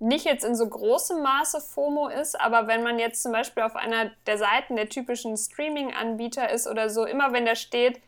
nicht 0.00 0.24
jetzt 0.24 0.44
in 0.44 0.54
so 0.54 0.66
großem 0.66 1.22
Maße 1.22 1.60
FOMO 1.60 2.08
ist, 2.08 2.40
aber 2.40 2.66
wenn 2.66 2.82
man 2.82 2.98
jetzt 2.98 3.22
zum 3.22 3.32
Beispiel 3.32 3.62
auf 3.62 3.76
einer 3.76 4.10
der 4.26 4.38
Seiten 4.38 4.76
der 4.76 4.88
typischen 4.88 5.36
Streaming-Anbieter 5.36 6.50
ist 6.50 6.66
oder 6.66 6.88
so, 6.88 7.04
immer 7.04 7.32
wenn 7.32 7.44
da 7.44 7.54
steht, 7.54 8.00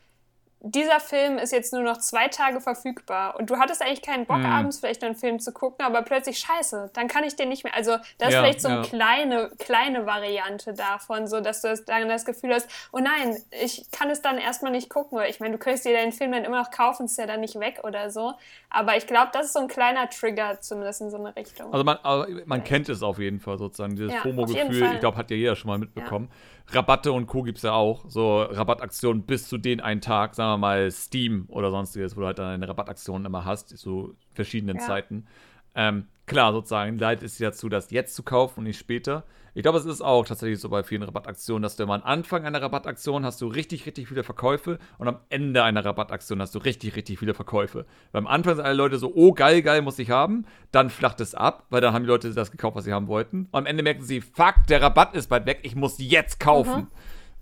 dieser 0.64 1.00
Film 1.00 1.38
ist 1.38 1.50
jetzt 1.50 1.72
nur 1.72 1.82
noch 1.82 1.98
zwei 1.98 2.28
Tage 2.28 2.60
verfügbar 2.60 3.36
und 3.36 3.50
du 3.50 3.56
hattest 3.56 3.82
eigentlich 3.82 4.00
keinen 4.00 4.26
Bock, 4.26 4.38
mm. 4.38 4.46
abends 4.46 4.78
vielleicht 4.78 5.02
einen 5.02 5.16
Film 5.16 5.40
zu 5.40 5.52
gucken, 5.52 5.84
aber 5.84 6.02
plötzlich 6.02 6.38
scheiße, 6.38 6.90
dann 6.94 7.08
kann 7.08 7.24
ich 7.24 7.34
den 7.34 7.48
nicht 7.48 7.64
mehr. 7.64 7.74
Also, 7.74 7.96
das 8.18 8.28
ist 8.28 8.34
ja, 8.34 8.42
vielleicht 8.42 8.60
so 8.60 8.68
eine 8.68 8.76
ja. 8.78 8.82
kleine, 8.84 9.50
kleine 9.58 10.06
Variante 10.06 10.72
davon, 10.72 11.26
so 11.26 11.40
dass 11.40 11.62
du 11.62 11.74
dann 11.86 12.08
das 12.08 12.24
Gefühl 12.24 12.54
hast, 12.54 12.68
oh 12.92 13.00
nein, 13.00 13.36
ich 13.60 13.90
kann 13.90 14.08
es 14.08 14.22
dann 14.22 14.38
erstmal 14.38 14.70
nicht 14.70 14.88
gucken. 14.88 15.18
Ich 15.28 15.40
meine, 15.40 15.52
du 15.52 15.58
könntest 15.58 15.84
dir 15.84 15.94
deinen 15.94 16.12
Film 16.12 16.30
dann 16.30 16.44
immer 16.44 16.62
noch 16.62 16.70
kaufen, 16.70 17.06
ist 17.06 17.18
ja 17.18 17.26
dann 17.26 17.40
nicht 17.40 17.58
weg 17.58 17.80
oder 17.82 18.10
so. 18.10 18.34
Aber 18.70 18.96
ich 18.96 19.08
glaube, 19.08 19.30
das 19.32 19.46
ist 19.46 19.54
so 19.54 19.60
ein 19.60 19.68
kleiner 19.68 20.08
Trigger, 20.10 20.60
zumindest 20.60 21.00
in 21.00 21.10
so 21.10 21.16
eine 21.16 21.34
Richtung. 21.34 21.72
Also, 21.72 21.84
man, 21.84 21.98
also 22.04 22.40
man 22.46 22.62
kennt 22.62 22.88
es 22.88 23.02
auf 23.02 23.18
jeden 23.18 23.40
Fall 23.40 23.58
sozusagen, 23.58 23.96
dieses 23.96 24.12
ja, 24.12 24.20
FOMO-Gefühl. 24.20 24.92
Ich 24.94 25.00
glaube, 25.00 25.16
hat 25.16 25.30
ja 25.32 25.36
jeder 25.36 25.56
schon 25.56 25.70
mal 25.70 25.78
mitbekommen. 25.78 26.30
Rabatte 26.68 27.12
und 27.12 27.26
Co. 27.26 27.42
gibt 27.42 27.58
es 27.58 27.64
ja 27.64 27.72
auch. 27.72 28.04
So 28.08 28.42
Rabattaktionen 28.42 29.22
bis 29.22 29.48
zu 29.48 29.58
den 29.58 29.80
einen 29.80 30.00
Tag, 30.00 30.34
sagen 30.34 30.52
wir 30.52 30.58
mal 30.58 30.90
Steam 30.90 31.46
oder 31.48 31.70
sonstiges, 31.70 32.16
wo 32.16 32.20
du 32.20 32.26
halt 32.26 32.38
dann 32.38 32.46
eine 32.46 32.68
Rabattaktion 32.68 33.24
immer 33.24 33.44
hast, 33.44 33.76
zu 33.76 34.14
verschiedenen 34.34 34.76
ja. 34.76 34.82
Zeiten. 34.82 35.26
Ähm, 35.74 36.06
klar, 36.26 36.52
sozusagen, 36.52 36.98
leitet 36.98 37.24
es 37.24 37.38
dazu, 37.38 37.68
das 37.68 37.90
jetzt 37.90 38.14
zu 38.14 38.22
kaufen 38.22 38.60
und 38.60 38.64
nicht 38.64 38.78
später. 38.78 39.24
Ich 39.54 39.62
glaube, 39.62 39.76
es 39.76 39.84
ist 39.84 40.00
auch 40.00 40.24
tatsächlich 40.24 40.60
so 40.60 40.70
bei 40.70 40.82
vielen 40.82 41.02
Rabattaktionen, 41.02 41.62
dass 41.62 41.76
du 41.76 41.82
immer 41.82 41.94
am 41.94 42.02
Anfang 42.02 42.46
einer 42.46 42.62
Rabattaktion 42.62 43.26
hast 43.26 43.40
du 43.42 43.48
richtig, 43.48 43.84
richtig 43.84 44.08
viele 44.08 44.22
Verkäufe 44.22 44.78
und 44.96 45.08
am 45.08 45.18
Ende 45.28 45.62
einer 45.62 45.84
Rabattaktion 45.84 46.40
hast 46.40 46.54
du 46.54 46.58
richtig, 46.58 46.96
richtig 46.96 47.18
viele 47.18 47.34
Verkäufe. 47.34 47.84
Weil 48.12 48.20
am 48.20 48.26
Anfang 48.26 48.56
sind 48.56 48.64
alle 48.64 48.76
Leute 48.76 48.98
so, 48.98 49.12
oh 49.14 49.32
geil, 49.32 49.60
geil, 49.60 49.82
muss 49.82 49.98
ich 49.98 50.10
haben. 50.10 50.46
Dann 50.70 50.88
flacht 50.88 51.20
es 51.20 51.34
ab, 51.34 51.66
weil 51.68 51.82
dann 51.82 51.92
haben 51.92 52.04
die 52.04 52.08
Leute 52.08 52.32
das 52.32 52.50
gekauft, 52.50 52.76
was 52.76 52.84
sie 52.84 52.94
haben 52.94 53.08
wollten. 53.08 53.48
Und 53.50 53.58
am 53.58 53.66
Ende 53.66 53.82
merken 53.82 54.02
sie, 54.02 54.22
fuck, 54.22 54.54
der 54.70 54.80
Rabatt 54.80 55.14
ist 55.14 55.28
bald 55.28 55.44
weg, 55.44 55.60
ich 55.64 55.76
muss 55.76 55.96
jetzt 55.98 56.40
kaufen. 56.40 56.82
Mhm. 56.82 56.86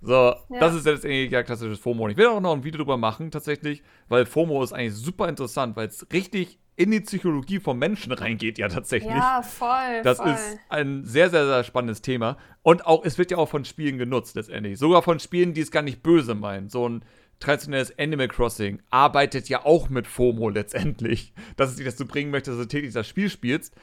So, 0.01 0.13
ja. 0.13 0.59
das 0.59 0.73
ist 0.73 0.85
jetzt 0.85 1.05
eigentlich 1.05 1.31
ja 1.31 1.43
klassisches 1.43 1.79
FOMO. 1.79 2.05
Und 2.05 2.11
ich 2.11 2.17
will 2.17 2.27
auch 2.27 2.41
noch 2.41 2.53
ein 2.53 2.63
Video 2.63 2.79
drüber 2.79 2.97
machen, 2.97 3.31
tatsächlich, 3.31 3.83
weil 4.09 4.25
FOMO 4.25 4.63
ist 4.63 4.73
eigentlich 4.73 4.95
super 4.95 5.29
interessant, 5.29 5.75
weil 5.75 5.87
es 5.87 6.07
richtig 6.11 6.59
in 6.75 6.91
die 6.91 7.01
Psychologie 7.01 7.59
vom 7.59 7.77
Menschen 7.77 8.11
reingeht, 8.11 8.57
ja 8.57 8.67
tatsächlich. 8.67 9.13
Ja, 9.13 9.41
voll. 9.41 10.01
Das 10.03 10.17
voll. 10.17 10.31
ist 10.31 10.59
ein 10.69 11.05
sehr, 11.05 11.29
sehr, 11.29 11.45
sehr 11.45 11.63
spannendes 11.63 12.01
Thema. 12.01 12.37
Und 12.63 12.85
auch, 12.85 13.03
es 13.05 13.17
wird 13.17 13.31
ja 13.31 13.37
auch 13.37 13.49
von 13.49 13.65
Spielen 13.65 13.97
genutzt, 13.97 14.35
letztendlich. 14.35 14.79
Sogar 14.79 15.01
von 15.03 15.19
Spielen, 15.19 15.53
die 15.53 15.61
es 15.61 15.71
gar 15.71 15.81
nicht 15.81 16.01
böse 16.01 16.33
meinen. 16.33 16.69
So 16.69 16.87
ein 16.87 17.03
traditionelles 17.39 17.97
Animal 17.99 18.29
Crossing 18.29 18.81
arbeitet 18.89 19.49
ja 19.49 19.65
auch 19.65 19.89
mit 19.89 20.07
FOMO 20.07 20.49
letztendlich. 20.49 21.33
Dass 21.57 21.71
es 21.71 21.75
dich 21.75 21.85
dazu 21.85 22.07
bringen 22.07 22.31
möchte, 22.31 22.51
dass 22.51 22.59
du 22.59 22.67
täglich 22.67 22.93
das 22.93 23.07
Spiel 23.07 23.29
spielst. 23.29 23.75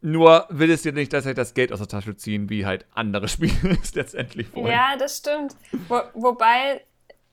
Nur 0.00 0.46
will 0.50 0.70
es 0.70 0.82
dir 0.82 0.92
nicht 0.92 1.08
gleichzeitig 1.08 1.36
das 1.36 1.54
Geld 1.54 1.72
aus 1.72 1.78
der 1.78 1.88
Tasche 1.88 2.14
ziehen, 2.14 2.50
wie 2.50 2.66
halt 2.66 2.84
andere 2.92 3.26
Spiele 3.28 3.78
es 3.82 3.94
letztendlich 3.94 4.54
wollen. 4.54 4.66
Ja, 4.66 4.96
das 4.98 5.18
stimmt. 5.18 5.56
Wo, 5.88 6.00
wobei 6.12 6.82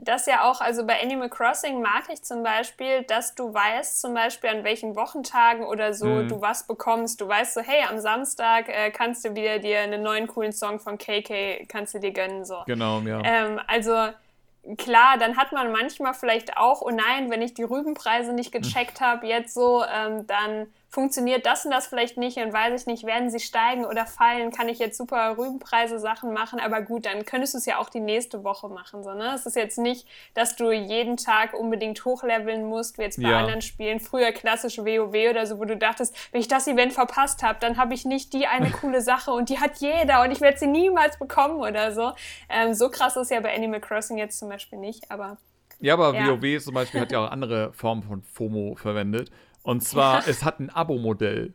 das 0.04 0.26
ja 0.26 0.50
auch, 0.50 0.62
also 0.62 0.86
bei 0.86 1.00
Animal 1.02 1.30
Crossing 1.30 1.80
mag 1.80 2.06
ich 2.12 2.24
zum 2.24 2.42
Beispiel, 2.42 3.04
dass 3.04 3.36
du 3.36 3.54
weißt, 3.54 4.02
zum 4.02 4.16
Beispiel 4.16 4.50
an 4.50 4.64
welchen 4.64 4.96
Wochentagen 4.96 5.64
oder 5.64 5.94
so 5.94 6.08
mhm. 6.08 6.28
du 6.28 6.42
was 6.42 6.66
bekommst. 6.66 7.22
Du 7.22 7.28
weißt 7.28 7.54
so, 7.54 7.62
hey, 7.62 7.84
am 7.88 8.00
Samstag 8.00 8.68
äh, 8.68 8.90
kannst 8.90 9.24
du 9.24 9.36
wieder 9.36 9.60
dir 9.60 9.80
einen 9.82 10.02
neuen 10.02 10.26
coolen 10.26 10.54
Song 10.54 10.80
von 10.80 10.98
KK, 10.98 11.68
kannst 11.68 11.94
du 11.94 12.00
dir 12.00 12.12
gönnen, 12.12 12.46
so. 12.46 12.64
Genau, 12.66 13.00
ja. 13.02 13.22
Ähm, 13.24 13.60
also 13.68 14.10
klar, 14.78 15.20
dann 15.20 15.38
hat 15.38 15.52
man 15.52 15.72
manchmal 15.72 16.16
vielleicht 16.16 16.58
auch, 16.58 16.82
oh 16.82 16.90
nein, 16.90 17.30
wenn 17.30 17.44
ich 17.44 17.54
die 17.54 17.64
Rübenpreise 17.64 18.34
nicht 18.34 18.52
gecheckt 18.52 19.02
habe, 19.02 19.28
jetzt 19.28 19.54
so, 19.54 19.84
ähm, 19.84 20.26
dann 20.26 20.68
funktioniert 20.92 21.46
das 21.46 21.64
und 21.64 21.72
das 21.72 21.88
vielleicht 21.88 22.18
nicht 22.18 22.38
und 22.38 22.52
weiß 22.52 22.82
ich 22.82 22.86
nicht, 22.86 23.06
werden 23.06 23.30
sie 23.30 23.40
steigen 23.40 23.86
oder 23.86 24.06
fallen, 24.06 24.52
kann 24.52 24.68
ich 24.68 24.78
jetzt 24.78 24.98
super 24.98 25.38
Rübenpreise 25.38 26.00
Sachen 26.00 26.34
machen, 26.34 26.60
aber 26.60 26.82
gut, 26.82 27.06
dann 27.06 27.26
könntest 27.26 27.54
du 27.54 27.60
es 27.60 27.66
ja 27.66 27.78
auch 27.78 27.90
die 27.90 28.02
nächste 28.02 28.44
Woche 28.44 28.68
machen. 28.68 29.02
So, 29.02 29.14
ne? 29.14 29.32
Es 29.34 29.46
ist 29.46 29.56
jetzt 29.56 29.78
nicht, 29.78 30.06
dass 30.34 30.58
du 30.58 30.70
jeden 30.70 31.16
Tag 31.16 31.54
unbedingt 31.54 32.04
hochleveln 32.04 32.66
musst, 32.66 32.98
wie 32.98 33.04
jetzt 33.04 33.22
bei 33.22 33.30
ja. 33.30 33.40
anderen 33.40 33.62
Spielen, 33.62 34.02
früher 34.02 34.34
klassische 34.34 34.86
WoW 34.86 35.30
oder 35.30 35.48
so, 35.48 35.60
wo 35.60 35.66
du 35.66 35.78
dachtest, 35.78 36.14
wenn 36.34 36.42
ich 36.42 36.50
das 36.50 36.68
Event 36.68 36.92
verpasst 36.92 37.42
habe, 37.42 37.58
dann 37.62 37.78
habe 37.78 37.94
ich 37.94 38.04
nicht 38.04 38.34
die 38.34 38.48
eine 38.48 38.70
coole 38.82 39.02
Sache 39.02 39.32
und 39.32 39.48
die 39.48 39.60
hat 39.60 39.78
jeder 39.78 40.24
und 40.24 40.32
ich 40.32 40.42
werde 40.42 40.58
sie 40.58 40.68
niemals 40.68 41.18
bekommen 41.18 41.62
oder 41.62 41.94
so. 41.94 42.12
Ähm, 42.50 42.74
so 42.74 42.90
krass 42.90 43.16
ist 43.16 43.32
ja 43.32 43.40
bei 43.40 43.56
Animal 43.56 43.80
Crossing 43.80 44.18
jetzt 44.18 44.38
zum 44.38 44.50
Beispiel 44.50 44.78
nicht, 44.78 45.10
aber. 45.10 45.38
Ja, 45.80 45.94
aber 45.94 46.14
ja. 46.14 46.28
WoW 46.28 46.62
zum 46.62 46.74
Beispiel 46.74 47.00
hat 47.00 47.12
ja 47.14 47.26
auch 47.26 47.32
andere 47.32 47.72
Formen 47.72 48.04
von 48.04 48.24
FOMO 48.24 48.76
verwendet. 48.76 49.32
Und 49.64 49.84
zwar, 49.84 50.28
es 50.28 50.44
hat 50.44 50.60
ein 50.60 50.70
Abo-Modell. 50.70 51.54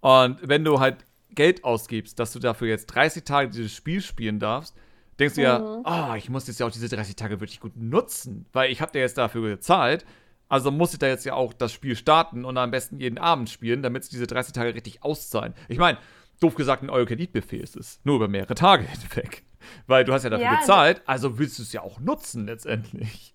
Und 0.00 0.38
wenn 0.42 0.64
du 0.64 0.80
halt 0.80 1.04
Geld 1.30 1.64
ausgibst, 1.64 2.18
dass 2.18 2.32
du 2.32 2.38
dafür 2.38 2.68
jetzt 2.68 2.86
30 2.86 3.24
Tage 3.24 3.50
dieses 3.50 3.72
Spiel 3.72 4.00
spielen 4.00 4.38
darfst, 4.38 4.76
denkst 5.18 5.36
du 5.36 5.40
mhm. 5.40 5.44
ja, 5.44 5.60
oh, 5.84 6.14
ich 6.16 6.28
muss 6.28 6.46
jetzt 6.46 6.60
ja 6.60 6.66
auch 6.66 6.70
diese 6.70 6.88
30 6.88 7.16
Tage 7.16 7.40
wirklich 7.40 7.60
gut 7.60 7.76
nutzen, 7.76 8.46
weil 8.52 8.70
ich 8.70 8.80
habe 8.80 8.92
dir 8.92 9.00
jetzt 9.00 9.18
dafür 9.18 9.48
gezahlt. 9.48 10.04
Also 10.48 10.72
muss 10.72 10.92
ich 10.92 10.98
da 10.98 11.06
jetzt 11.06 11.24
ja 11.24 11.34
auch 11.34 11.52
das 11.52 11.72
Spiel 11.72 11.94
starten 11.94 12.44
und 12.44 12.56
am 12.58 12.72
besten 12.72 12.98
jeden 12.98 13.18
Abend 13.18 13.48
spielen, 13.48 13.82
damit 13.82 14.02
sich 14.02 14.10
diese 14.10 14.26
30 14.26 14.52
Tage 14.52 14.74
richtig 14.74 15.04
auszahlen. 15.04 15.54
Ich 15.68 15.78
meine, 15.78 15.98
doof 16.40 16.56
gesagt, 16.56 16.82
ein 16.82 16.90
Euro-Kreditbefehl 16.90 17.60
ist 17.60 17.76
es. 17.76 18.00
Nur 18.02 18.16
über 18.16 18.28
mehrere 18.28 18.54
Tage 18.54 18.84
hinweg. 18.88 19.44
Weil 19.86 20.04
du 20.04 20.12
hast 20.12 20.24
ja 20.24 20.30
dafür 20.30 20.46
ja, 20.46 20.58
gezahlt, 20.58 21.02
also 21.06 21.38
willst 21.38 21.58
du 21.58 21.62
es 21.62 21.72
ja 21.72 21.82
auch 21.82 22.00
nutzen 22.00 22.46
letztendlich. 22.46 23.34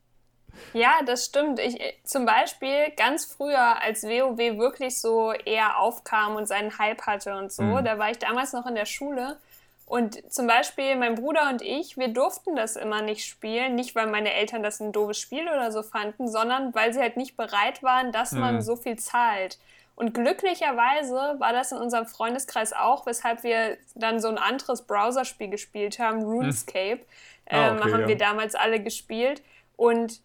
Ja, 0.74 1.02
das 1.06 1.26
stimmt. 1.26 1.60
Ich, 1.60 1.80
zum 2.04 2.26
Beispiel 2.26 2.92
ganz 2.98 3.26
früher, 3.26 3.82
als 3.82 4.04
WoW 4.04 4.58
wirklich 4.58 5.00
so 5.00 5.32
eher 5.32 5.80
aufkam 5.80 6.36
und 6.36 6.48
seinen 6.48 6.78
Hype 6.78 7.02
hatte 7.04 7.38
und 7.38 7.52
so, 7.52 7.64
mhm. 7.64 7.86
da 7.86 7.98
war 7.98 8.12
ich 8.12 8.20
damals 8.20 8.54
noch 8.54 8.66
in 8.66 8.76
der 8.76 8.86
Schule. 8.86 9.38
Und 9.88 10.34
zum 10.34 10.48
Beispiel 10.48 10.96
mein 10.96 11.14
Bruder 11.16 11.50
und 11.50 11.62
ich, 11.62 11.96
wir 11.96 12.08
durften 12.08 12.56
das 12.56 12.76
immer 12.76 13.02
nicht 13.04 13.24
spielen. 13.26 13.76
Nicht, 13.76 13.96
weil 13.96 14.08
meine 14.08 14.34
Eltern 14.34 14.64
das 14.64 14.80
ein 14.80 14.92
doofes 14.92 15.20
Spiel 15.20 15.44
oder 15.44 15.72
so 15.72 15.84
fanden, 15.84 16.28
sondern 16.28 16.74
weil 16.74 16.92
sie 16.92 17.00
halt 17.00 17.18
nicht 17.18 17.38
bereit 17.38 17.84
waren, 17.84 18.12
dass 18.12 18.32
mhm. 18.32 18.40
man 18.40 18.62
so 18.62 18.76
viel 18.76 18.98
zahlt. 18.98 19.60
Und 19.96 20.14
glücklicherweise 20.14 21.36
war 21.40 21.54
das 21.54 21.72
in 21.72 21.78
unserem 21.78 22.06
Freundeskreis 22.06 22.74
auch, 22.74 23.06
weshalb 23.06 23.44
wir 23.44 23.78
dann 23.94 24.20
so 24.20 24.28
ein 24.28 24.38
anderes 24.38 24.82
Browserspiel 24.82 25.50
gespielt 25.50 26.00
haben, 26.00 26.22
hm. 26.22 26.28
RuneScape. 26.28 26.98
Mhm. 26.98 27.02
Ah, 27.50 27.72
okay, 27.72 27.78
ähm, 27.78 27.94
haben 27.94 28.02
ja. 28.02 28.08
wir 28.08 28.18
damals 28.18 28.56
alle 28.56 28.82
gespielt. 28.82 29.42
Und 29.78 30.20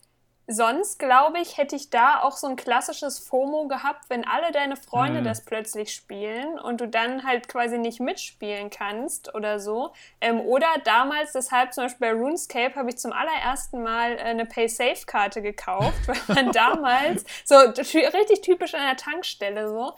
Sonst, 0.52 0.98
glaube 0.98 1.38
ich, 1.38 1.58
hätte 1.58 1.76
ich 1.76 1.90
da 1.90 2.24
auch 2.24 2.36
so 2.36 2.48
ein 2.48 2.56
klassisches 2.56 3.20
FOMO 3.20 3.68
gehabt, 3.68 4.06
wenn 4.10 4.26
alle 4.26 4.50
deine 4.50 4.74
Freunde 4.74 5.20
mhm. 5.20 5.24
das 5.24 5.44
plötzlich 5.44 5.94
spielen 5.94 6.58
und 6.58 6.80
du 6.80 6.88
dann 6.88 7.22
halt 7.24 7.46
quasi 7.46 7.78
nicht 7.78 8.00
mitspielen 8.00 8.68
kannst 8.68 9.32
oder 9.32 9.60
so. 9.60 9.92
Ähm, 10.20 10.40
oder 10.40 10.66
damals, 10.82 11.34
deshalb 11.34 11.72
zum 11.72 11.84
Beispiel 11.84 12.08
bei 12.08 12.20
RuneScape, 12.20 12.74
habe 12.74 12.88
ich 12.88 12.98
zum 12.98 13.12
allerersten 13.12 13.80
Mal 13.84 14.14
äh, 14.14 14.22
eine 14.22 14.44
Pay-Safe-Karte 14.44 15.40
gekauft, 15.40 16.08
weil 16.08 16.34
man 16.34 16.50
damals, 16.52 17.24
so 17.44 17.54
richtig 17.54 18.40
typisch 18.42 18.74
an 18.74 18.82
der 18.82 18.96
Tankstelle 18.96 19.68
so, 19.68 19.92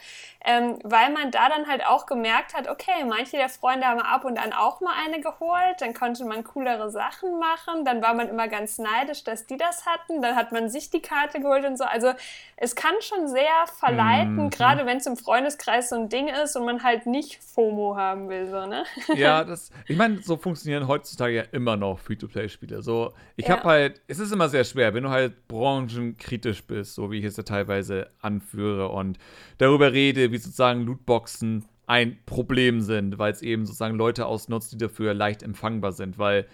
ähm, 0.45 0.79
weil 0.83 1.13
man 1.13 1.31
da 1.31 1.49
dann 1.49 1.69
halt 1.69 1.87
auch 1.87 2.07
gemerkt 2.07 2.55
hat, 2.55 2.69
okay, 2.69 3.05
manche 3.09 3.37
der 3.37 3.49
Freunde 3.49 3.87
haben 3.87 4.01
ab 4.01 4.25
und 4.25 4.39
an 4.39 4.53
auch 4.53 4.81
mal 4.81 4.95
eine 5.05 5.21
geholt, 5.21 5.81
dann 5.81 5.95
konnte 5.95 6.25
man 6.25 6.43
coolere 6.43 6.91
Sachen 6.91 7.39
machen, 7.39 7.85
dann 7.85 8.03
war 8.03 8.15
man 8.15 8.29
immer 8.29 8.49
ganz 8.49 8.79
neidisch, 8.79 9.23
dass 9.25 9.47
die 9.47 9.57
das 9.57 9.87
hatten, 9.87 10.21
dann 10.21 10.35
hat 10.35 10.51
man 10.51 10.69
sich 10.69 10.91
die 10.91 11.01
Karte 11.01 11.41
geholt 11.41 11.65
und 11.65 11.79
so. 11.79 11.85
Also 11.85 12.13
es 12.57 12.75
kann 12.75 12.95
schon 13.01 13.29
sehr 13.29 13.67
verleiten, 13.79 14.37
mhm. 14.37 14.51
gerade 14.51 14.85
wenn 14.87 14.97
es 14.97 15.07
im 15.07 15.17
Freundeskreis 15.17 15.91
so 15.91 15.97
ein 15.97 16.09
Ding 16.09 16.29
ist 16.29 16.57
und 16.57 16.65
man 16.65 16.83
halt 16.83 17.07
nicht 17.07 17.43
FOMO 17.43 17.97
haben 17.97 18.29
will, 18.29 18.49
so, 18.49 18.67
ne? 18.67 18.85
Ja, 19.15 19.45
das, 19.45 19.71
ich 19.87 19.97
meine, 19.97 20.23
so 20.23 20.37
funktionieren 20.37 20.89
heutzutage 20.89 21.35
ja 21.35 21.43
immer 21.53 21.77
noch 21.77 21.99
Free-to-Play-Spiele. 22.01 22.83
So, 22.83 23.13
ich 23.37 23.47
ja. 23.47 23.57
habe 23.57 23.69
halt, 23.69 24.01
es 24.09 24.19
ist 24.19 24.33
immer 24.33 24.49
sehr 24.49 24.65
schwer, 24.65 24.95
wenn 24.95 25.05
du 25.05 25.11
halt 25.11 25.47
branchenkritisch 25.47 26.65
bist, 26.65 26.95
so 26.95 27.11
wie 27.11 27.19
ich 27.19 27.25
es 27.25 27.37
ja 27.37 27.43
teilweise 27.43 28.11
anführe 28.21 28.89
und 28.89 29.19
darüber 29.59 29.93
rede, 29.93 30.32
wie 30.33 30.39
sozusagen 30.39 30.83
Lootboxen 30.83 31.65
ein 31.87 32.19
Problem 32.27 32.81
sind, 32.81 33.19
weil 33.19 33.33
es 33.33 33.43
eben 33.43 33.67
sozusagen 33.67 33.97
Leute 33.97 34.27
ausnutzt, 34.27 34.73
die 34.73 34.79
dafür 34.79 35.15
leicht 35.15 35.43
empfangbar 35.43 35.93
sind, 35.93 36.19
weil 36.19 36.47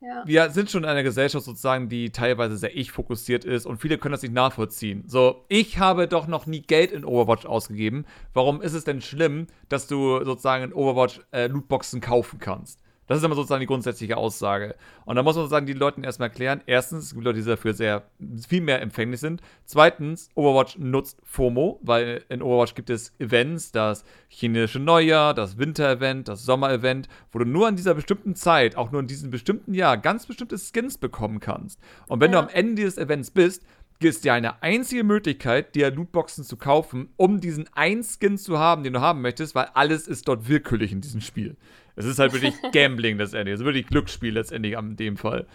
ja. 0.00 0.22
wir 0.26 0.50
sind 0.50 0.70
schon 0.70 0.84
in 0.84 0.90
einer 0.90 1.02
Gesellschaft 1.02 1.44
sozusagen, 1.44 1.88
die 1.88 2.10
teilweise 2.10 2.56
sehr 2.56 2.76
ich-fokussiert 2.76 3.44
ist 3.44 3.66
und 3.66 3.80
viele 3.80 3.98
können 3.98 4.12
das 4.12 4.22
nicht 4.22 4.34
nachvollziehen. 4.34 5.04
So, 5.06 5.44
ich 5.48 5.78
habe 5.78 6.06
doch 6.06 6.26
noch 6.28 6.46
nie 6.46 6.60
Geld 6.60 6.92
in 6.92 7.04
Overwatch 7.04 7.46
ausgegeben. 7.46 8.04
Warum 8.32 8.60
ist 8.60 8.74
es 8.74 8.84
denn 8.84 9.00
schlimm, 9.00 9.46
dass 9.68 9.86
du 9.86 10.24
sozusagen 10.24 10.64
in 10.64 10.72
Overwatch 10.72 11.20
äh, 11.32 11.46
Lootboxen 11.46 12.00
kaufen 12.00 12.38
kannst? 12.38 12.80
Das 13.08 13.18
ist 13.18 13.24
immer 13.24 13.34
sozusagen 13.34 13.60
die 13.60 13.66
grundsätzliche 13.66 14.16
Aussage. 14.16 14.76
Und 15.04 15.16
da 15.16 15.22
muss 15.22 15.34
man 15.34 15.42
sozusagen 15.42 15.66
die 15.66 15.72
Leuten 15.72 16.04
erstmal 16.04 16.28
erklären: 16.28 16.60
erstens, 16.66 17.06
es 17.06 17.14
gibt 17.14 17.24
Leute, 17.24 17.40
die 17.40 17.44
dafür 17.44 17.74
sehr 17.74 18.04
viel 18.46 18.60
mehr 18.60 18.80
empfänglich 18.80 19.18
sind. 19.18 19.40
Zweitens, 19.64 20.28
Overwatch 20.36 20.78
nutzt 20.78 21.20
FOMO, 21.24 21.80
weil 21.82 22.24
in 22.28 22.42
Overwatch 22.42 22.74
gibt 22.74 22.90
es 22.90 23.12
Events, 23.18 23.72
das 23.72 24.04
chinesische 24.28 24.78
Neujahr, 24.78 25.34
das 25.34 25.58
Winter-Event, 25.58 26.28
das 26.28 26.44
Sommer-Event, 26.44 27.08
wo 27.32 27.40
du 27.40 27.44
nur 27.44 27.66
an 27.66 27.76
dieser 27.76 27.94
bestimmten 27.94 28.36
Zeit, 28.36 28.76
auch 28.76 28.92
nur 28.92 29.00
in 29.00 29.08
diesem 29.08 29.30
bestimmten 29.30 29.74
Jahr, 29.74 29.96
ganz 29.96 30.26
bestimmte 30.26 30.58
Skins 30.58 30.98
bekommen 30.98 31.40
kannst. 31.40 31.80
Und 32.06 32.20
wenn 32.20 32.32
ja. 32.32 32.40
du 32.40 32.46
am 32.46 32.54
Ende 32.54 32.74
dieses 32.76 32.98
Events 32.98 33.30
bist, 33.30 33.64
ist 34.06 34.24
dir 34.24 34.32
eine 34.32 34.62
einzige 34.62 35.02
Möglichkeit, 35.02 35.74
dir 35.74 35.90
Lootboxen 35.90 36.44
zu 36.44 36.56
kaufen, 36.56 37.08
um 37.16 37.40
diesen 37.40 37.68
einen 37.74 38.04
Skin 38.04 38.38
zu 38.38 38.58
haben, 38.58 38.84
den 38.84 38.92
du 38.92 39.00
haben 39.00 39.22
möchtest, 39.22 39.54
weil 39.54 39.68
alles 39.74 40.06
ist 40.06 40.28
dort 40.28 40.48
willkürlich 40.48 40.92
in 40.92 41.00
diesem 41.00 41.20
Spiel. 41.20 41.56
Es 41.98 42.06
ist 42.06 42.18
halt 42.18 42.32
wirklich 42.32 42.54
Gambling 42.72 43.18
letztendlich. 43.18 43.54
Es 43.54 43.60
ist 43.60 43.66
wirklich 43.66 43.86
Glücksspiel 43.86 44.32
letztendlich 44.32 44.74
in 44.74 44.96
dem 44.96 45.16
Fall. 45.16 45.46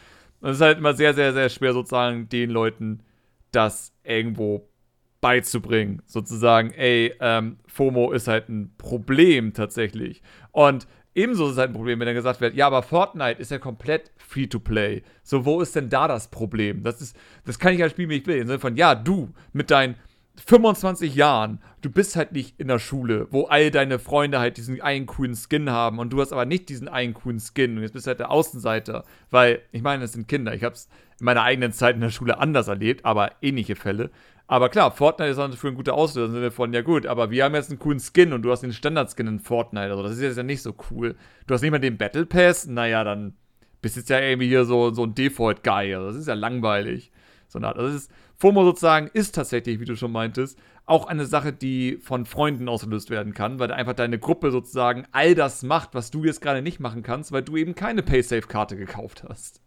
Und 0.41 0.49
es 0.49 0.57
ist 0.57 0.61
halt 0.61 0.77
immer 0.77 0.93
sehr, 0.93 1.13
sehr, 1.13 1.33
sehr 1.33 1.49
schwer, 1.49 1.73
sozusagen 1.73 2.27
den 2.29 2.49
Leuten 2.49 3.01
das 3.51 3.93
irgendwo 4.03 4.67
beizubringen. 5.21 6.01
Sozusagen, 6.05 6.71
ey, 6.71 7.13
ähm, 7.21 7.59
FOMO 7.67 8.11
ist 8.11 8.27
halt 8.27 8.49
ein 8.49 8.73
Problem 8.77 9.53
tatsächlich. 9.53 10.21
Und 10.51 10.85
ebenso 11.15 11.45
ist 11.45 11.53
es 11.53 11.57
halt 11.57 11.69
ein 11.69 11.75
Problem, 11.75 11.99
wenn 11.99 12.07
dann 12.07 12.15
gesagt 12.15 12.41
wird, 12.41 12.55
ja, 12.55 12.67
aber 12.67 12.83
Fortnite 12.83 13.39
ist 13.39 13.51
ja 13.51 13.57
komplett 13.57 14.11
Free-to-Play. 14.17 15.03
So, 15.23 15.45
wo 15.45 15.61
ist 15.61 15.75
denn 15.77 15.89
da 15.89 16.09
das 16.09 16.29
Problem? 16.29 16.83
Das 16.83 17.01
ist, 17.01 17.15
das 17.45 17.57
kann 17.57 17.73
ich 17.73 17.81
als 17.81 17.93
Spiel, 17.93 18.09
wie 18.09 18.17
ich 18.17 18.27
will. 18.27 18.37
Im 18.37 18.47
Sinne 18.47 18.59
von, 18.59 18.75
ja, 18.75 18.95
du 18.95 19.29
mit 19.53 19.71
deinen 19.71 19.95
25 20.35 21.13
Jahren, 21.13 21.61
du 21.81 21.91
bist 21.91 22.15
halt 22.15 22.31
nicht 22.31 22.59
in 22.59 22.67
der 22.67 22.79
Schule, 22.79 23.27
wo 23.29 23.43
all 23.45 23.69
deine 23.69 23.99
Freunde 23.99 24.39
halt 24.39 24.57
diesen 24.57 24.81
einen 24.81 25.05
coolen 25.05 25.35
Skin 25.35 25.69
haben 25.69 25.99
und 25.99 26.11
du 26.11 26.19
hast 26.21 26.33
aber 26.33 26.45
nicht 26.45 26.69
diesen 26.69 26.87
einen 26.87 27.13
coolen 27.13 27.39
Skin 27.39 27.77
und 27.77 27.83
jetzt 27.83 27.93
bist 27.93 28.07
du 28.07 28.09
halt 28.09 28.19
der 28.19 28.31
Außenseiter, 28.31 29.03
weil, 29.29 29.61
ich 29.71 29.83
meine, 29.83 30.03
es 30.03 30.13
sind 30.13 30.27
Kinder. 30.27 30.55
Ich 30.55 30.63
habe 30.63 30.73
es 30.73 30.89
in 31.19 31.25
meiner 31.25 31.43
eigenen 31.43 31.71
Zeit 31.71 31.95
in 31.95 32.01
der 32.01 32.09
Schule 32.09 32.39
anders 32.39 32.67
erlebt, 32.67 33.05
aber 33.05 33.31
ähnliche 33.41 33.75
Fälle. 33.75 34.09
Aber 34.47 34.69
klar, 34.69 34.91
Fortnite 34.91 35.31
ist 35.31 35.37
natürlich 35.37 35.59
für 35.59 35.69
ein 35.69 35.75
guter 35.75 35.93
Auslöser 35.93 36.25
im 36.25 36.33
Sinne 36.33 36.51
von, 36.51 36.73
ja 36.73 36.81
gut, 36.81 37.05
aber 37.05 37.29
wir 37.29 37.45
haben 37.45 37.55
jetzt 37.55 37.69
einen 37.69 37.79
coolen 37.79 37.99
Skin 37.99 38.33
und 38.33 38.41
du 38.41 38.51
hast 38.51 38.61
den 38.61 38.73
Standard-Skin 38.73 39.27
in 39.27 39.39
Fortnite. 39.39 39.91
Also 39.91 40.03
das 40.03 40.13
ist 40.13 40.21
jetzt 40.21 40.37
ja 40.37 40.43
nicht 40.43 40.61
so 40.61 40.75
cool. 40.91 41.15
Du 41.47 41.53
hast 41.53 41.61
nicht 41.61 41.71
mal 41.71 41.79
den 41.79 41.97
Battle 41.97 42.25
Pass, 42.25 42.65
naja, 42.65 43.03
dann 43.03 43.35
bist 43.81 43.95
du 43.95 44.01
jetzt 44.01 44.09
ja 44.09 44.19
irgendwie 44.19 44.47
hier 44.47 44.65
so, 44.65 44.91
so 44.91 45.03
ein 45.03 45.15
Default-Guy. 45.15 45.95
Also 45.95 46.07
das 46.07 46.15
ist 46.17 46.27
ja 46.27 46.33
langweilig. 46.33 47.11
So 47.53 47.59
eine 47.59 47.67
Art. 47.67 47.77
Also 47.77 47.95
ist, 47.95 48.11
FOMO 48.37 48.65
sozusagen 48.65 49.11
ist 49.13 49.35
tatsächlich, 49.35 49.79
wie 49.79 49.85
du 49.85 49.95
schon 49.95 50.11
meintest, 50.11 50.59
auch 50.85 51.05
eine 51.05 51.25
Sache, 51.25 51.53
die 51.53 51.97
von 52.01 52.25
Freunden 52.25 52.67
ausgelöst 52.67 53.09
werden 53.11 53.33
kann, 53.33 53.59
weil 53.59 53.71
einfach 53.71 53.93
deine 53.93 54.19
Gruppe 54.19 54.51
sozusagen 54.51 55.05
all 55.11 55.35
das 55.35 55.63
macht, 55.63 55.93
was 55.93 56.11
du 56.11 56.25
jetzt 56.25 56.41
gerade 56.41 56.63
nicht 56.63 56.79
machen 56.79 57.03
kannst, 57.03 57.31
weil 57.31 57.43
du 57.43 57.55
eben 57.55 57.75
keine 57.75 58.01
Paysafe-Karte 58.03 58.75
gekauft 58.75 59.23
hast. 59.29 59.62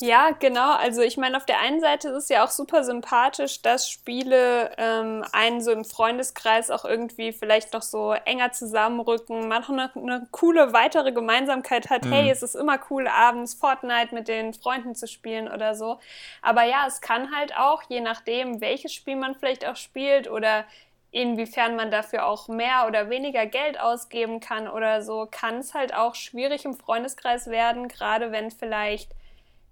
Ja, 0.00 0.30
genau. 0.30 0.72
Also 0.72 1.02
ich 1.02 1.16
meine, 1.16 1.36
auf 1.36 1.46
der 1.46 1.60
einen 1.60 1.80
Seite 1.80 2.08
ist 2.08 2.24
es 2.24 2.28
ja 2.28 2.44
auch 2.44 2.50
super 2.50 2.82
sympathisch, 2.82 3.62
dass 3.62 3.88
Spiele 3.88 4.72
ähm, 4.76 5.24
einen 5.32 5.60
so 5.60 5.70
im 5.70 5.84
Freundeskreis 5.84 6.70
auch 6.72 6.84
irgendwie 6.84 7.32
vielleicht 7.32 7.72
noch 7.72 7.82
so 7.82 8.12
enger 8.12 8.50
zusammenrücken, 8.50 9.46
man 9.46 9.62
noch 9.62 9.68
eine, 9.70 9.90
eine 9.94 10.26
coole 10.32 10.72
weitere 10.72 11.12
Gemeinsamkeit 11.12 11.90
hat. 11.90 12.04
Mhm. 12.04 12.12
Hey, 12.12 12.30
es 12.30 12.42
ist 12.42 12.56
immer 12.56 12.80
cool, 12.90 13.06
abends 13.06 13.54
Fortnite 13.54 14.12
mit 14.14 14.26
den 14.26 14.52
Freunden 14.52 14.96
zu 14.96 15.06
spielen 15.06 15.46
oder 15.48 15.76
so. 15.76 16.00
Aber 16.42 16.64
ja, 16.64 16.86
es 16.88 17.00
kann 17.00 17.34
halt 17.34 17.56
auch, 17.56 17.82
je 17.88 18.00
nachdem, 18.00 18.60
welches 18.60 18.92
Spiel 18.92 19.16
man 19.16 19.36
vielleicht 19.36 19.64
auch 19.64 19.76
spielt 19.76 20.28
oder 20.28 20.64
inwiefern 21.12 21.76
man 21.76 21.92
dafür 21.92 22.26
auch 22.26 22.48
mehr 22.48 22.86
oder 22.88 23.10
weniger 23.10 23.46
Geld 23.46 23.78
ausgeben 23.78 24.40
kann 24.40 24.66
oder 24.66 25.02
so, 25.02 25.28
kann 25.30 25.58
es 25.58 25.72
halt 25.72 25.94
auch 25.94 26.16
schwierig 26.16 26.64
im 26.64 26.74
Freundeskreis 26.74 27.46
werden, 27.46 27.86
gerade 27.86 28.32
wenn 28.32 28.50
vielleicht 28.50 29.12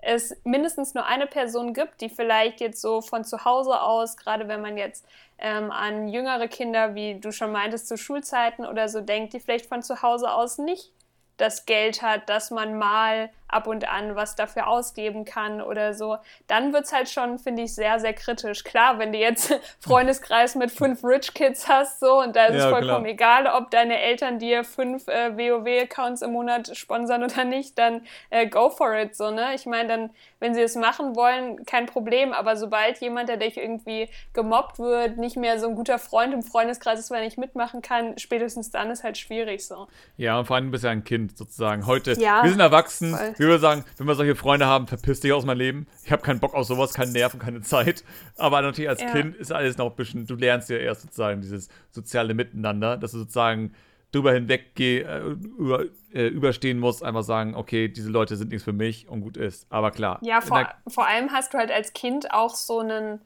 es 0.03 0.37
mindestens 0.45 0.95
nur 0.95 1.07
eine 1.07 1.27
Person 1.27 1.73
gibt, 1.73 2.01
die 2.01 2.09
vielleicht 2.09 2.61
jetzt 2.61 2.83
so 2.83 3.01
von 3.01 3.25
zu 3.25 3.45
Hause 3.45 3.81
aus, 3.81 4.17
gerade 4.17 4.49
wenn 4.49 4.61
man 4.61 4.77
jetzt 4.77 5.07
ähm, 5.39 5.71
an 5.71 6.09
jüngere 6.09 6.49
Kinder, 6.49 6.95
wie 6.95 7.19
du 7.21 7.33
schon 7.33 7.53
meintest, 7.53 7.89
zu 7.89 7.97
Schulzeiten 7.97 8.67
oder 8.67 8.89
so 8.89 9.01
denkt, 9.01 9.33
die 9.33 9.41
vielleicht 9.41 9.67
von 9.67 9.83
zu 9.83 10.03
Hause 10.03 10.33
aus 10.33 10.59
nicht 10.59 10.91
das 11.37 11.67
Geld 11.67 12.03
hat, 12.03 12.29
dass 12.29 12.51
man 12.51 12.77
mal 12.77 13.31
ab 13.53 13.67
und 13.67 13.89
an 13.89 14.17
was 14.17 14.35
dafür 14.35 14.67
ausgeben 14.67 15.25
kann 15.25 15.61
oder 15.61 15.95
so, 15.95 16.17
dann 16.47 16.73
wird 16.73 16.85
es 16.85 16.93
halt 16.93 17.09
schon, 17.09 17.39
finde 17.39 17.63
ich, 17.63 17.75
sehr, 17.75 18.01
sehr 18.01 18.13
kritisch. 18.13 18.65
Klar, 18.65 18.99
wenn 18.99 19.13
du 19.13 19.19
jetzt 19.19 19.55
Freundeskreis 19.81 20.55
mit 20.55 20.71
fünf 20.71 21.05
Rich 21.05 21.35
Kids 21.35 21.69
hast, 21.69 22.01
so, 22.01 22.21
und 22.21 22.37
da 22.37 22.47
ist 22.47 22.57
ja, 22.57 22.65
es 22.65 22.71
vollkommen 22.71 23.05
klar. 23.05 23.43
egal, 23.43 23.47
ob 23.47 23.71
deine 23.71 24.01
Eltern 24.01 24.39
dir 24.39 24.65
fünf 24.65 25.09
äh, 25.09 25.37
WoW-Accounts 25.37 26.23
im 26.23 26.33
Monat 26.33 26.77
sponsern 26.77 27.23
oder 27.25 27.45
nicht, 27.45 27.79
dann 27.79 28.03
äh, 28.31 28.47
go 28.47 28.71
for 28.71 28.95
it, 28.95 29.17
so, 29.17 29.31
ne? 29.31 29.55
Ich 29.55 29.67
meine, 29.67 29.89
dann, 29.89 30.11
wenn 30.41 30.55
sie 30.55 30.63
es 30.63 30.75
machen 30.75 31.15
wollen, 31.15 31.65
kein 31.67 31.87
Problem, 31.87 32.33
aber 32.33 32.57
sobald 32.57 32.99
jemand, 32.99 33.29
der 33.29 33.37
dich 33.37 33.57
irgendwie 33.57 34.09
gemobbt 34.33 34.79
wird, 34.79 35.19
nicht 35.19 35.37
mehr 35.37 35.59
so 35.59 35.69
ein 35.69 35.75
guter 35.75 35.99
Freund 35.99 36.33
im 36.33 36.43
Freundeskreis 36.43 36.99
ist, 36.99 37.11
weil 37.11 37.19
er 37.19 37.25
nicht 37.25 37.39
mitmachen 37.39 37.83
kann, 37.83 38.19
spätestens 38.19 38.71
dann 38.71 38.91
ist 38.91 39.05
halt 39.05 39.19
schwierig, 39.19 39.67
so. 39.67 39.89
Ja, 40.17 40.39
und 40.39 40.47
vor 40.47 40.57
allem 40.57 40.71
bist 40.71 40.85
du 40.85 40.89
ja 40.89 40.93
ein 40.93 41.05
Kind, 41.05 41.37
sozusagen. 41.37 41.87
Heute, 41.87 42.13
ja, 42.13 42.43
wir 42.43 42.51
sind 42.51 42.61
erwachsen, 42.61 43.15
voll 43.15 43.35
ich 43.43 43.49
würde 43.49 43.61
sagen, 43.61 43.85
wenn 43.97 44.07
wir 44.07 44.15
solche 44.15 44.37
Freunde 44.37 44.67
haben, 44.67 44.87
verpiss 44.87 45.21
dich 45.21 45.33
aus 45.33 45.45
meinem 45.45 45.59
Leben. 45.59 45.87
Ich 46.05 46.13
habe 46.13 46.23
keinen 46.23 46.41
Bock 46.41 46.55
auf 46.55 46.67
sowas, 46.67 46.95
keine 46.95 47.13
Nerven, 47.13 47.41
keine 47.41 47.61
Zeit. 47.63 48.05
Aber 48.37 48.63
natürlich 48.63 48.89
als 48.89 49.03
ja. 49.03 49.11
Kind 49.11 49.37
ist 49.37 49.53
alles 49.53 49.77
noch 49.79 49.91
ein 49.91 49.97
bisschen, 49.97 50.27
du 50.27 50.37
lernst 50.37 50.71
ja 50.71 50.77
erst 50.77 51.03
sozusagen 51.03 51.41
dieses 51.41 51.69
soziale 51.91 52.35
Miteinander, 52.35 52.97
dass 52.97 53.13
du 53.13 53.19
sozusagen 53.19 53.73
drüber 54.13 54.33
hinweg 54.33 54.79
äh, 54.79 55.21
über, 55.59 55.87
äh, 56.13 56.29
überstehen 56.29 56.79
musst, 56.79 57.03
einfach 57.03 57.25
sagen, 57.25 57.55
okay, 57.55 57.89
diese 57.89 58.11
Leute 58.11 58.37
sind 58.37 58.51
nichts 58.51 58.65
für 58.65 58.73
mich 58.73 59.09
und 59.09 59.23
gut 59.23 59.37
ist. 59.37 59.67
Aber 59.71 59.91
klar. 59.91 60.19
Ja, 60.23 60.41
vor, 60.41 60.69
vor 60.87 61.07
allem 61.07 61.33
hast 61.33 61.55
du 61.55 61.59
halt 61.59 61.73
als 61.73 61.95
Kind 61.95 62.33
auch 62.33 62.55
so 62.55 62.79
einen 62.79 63.21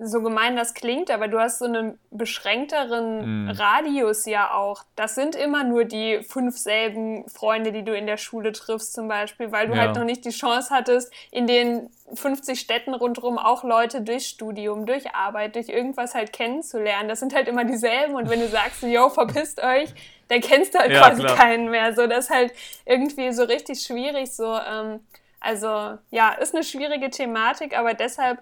so 0.00 0.22
gemein 0.22 0.54
das 0.54 0.74
klingt, 0.74 1.10
aber 1.10 1.26
du 1.26 1.40
hast 1.40 1.58
so 1.58 1.64
einen 1.64 1.98
beschränkteren 2.10 3.46
mm. 3.46 3.50
Radius 3.50 4.26
ja 4.26 4.54
auch. 4.54 4.84
Das 4.94 5.16
sind 5.16 5.34
immer 5.34 5.64
nur 5.64 5.84
die 5.84 6.20
fünf 6.22 6.56
selben 6.56 7.28
Freunde, 7.28 7.72
die 7.72 7.84
du 7.84 7.96
in 7.96 8.06
der 8.06 8.16
Schule 8.16 8.52
triffst 8.52 8.92
zum 8.92 9.08
Beispiel, 9.08 9.50
weil 9.50 9.66
du 9.66 9.74
ja. 9.74 9.80
halt 9.80 9.96
noch 9.96 10.04
nicht 10.04 10.24
die 10.24 10.30
Chance 10.30 10.72
hattest, 10.72 11.12
in 11.32 11.48
den 11.48 11.90
50 12.14 12.60
Städten 12.60 12.94
rundherum 12.94 13.38
auch 13.38 13.64
Leute 13.64 14.00
durch 14.00 14.28
Studium, 14.28 14.86
durch 14.86 15.14
Arbeit, 15.14 15.56
durch 15.56 15.68
irgendwas 15.68 16.14
halt 16.14 16.32
kennenzulernen. 16.32 17.08
Das 17.08 17.18
sind 17.18 17.34
halt 17.34 17.48
immer 17.48 17.64
dieselben 17.64 18.14
und 18.14 18.30
wenn 18.30 18.40
du 18.40 18.48
sagst, 18.48 18.82
yo, 18.82 19.08
verpisst 19.10 19.60
euch, 19.60 19.92
dann 20.28 20.40
kennst 20.40 20.74
du 20.74 20.78
halt 20.78 20.92
ja, 20.92 21.00
quasi 21.00 21.22
klar. 21.22 21.36
keinen 21.36 21.70
mehr. 21.70 21.92
So, 21.94 22.06
das 22.06 22.26
ist 22.26 22.30
halt 22.30 22.52
irgendwie 22.86 23.32
so 23.32 23.42
richtig 23.42 23.80
schwierig. 23.80 24.32
So, 24.32 24.56
ähm, 24.56 25.00
also 25.40 25.98
ja, 26.10 26.30
ist 26.40 26.54
eine 26.54 26.62
schwierige 26.62 27.10
Thematik, 27.10 27.76
aber 27.76 27.94
deshalb 27.94 28.38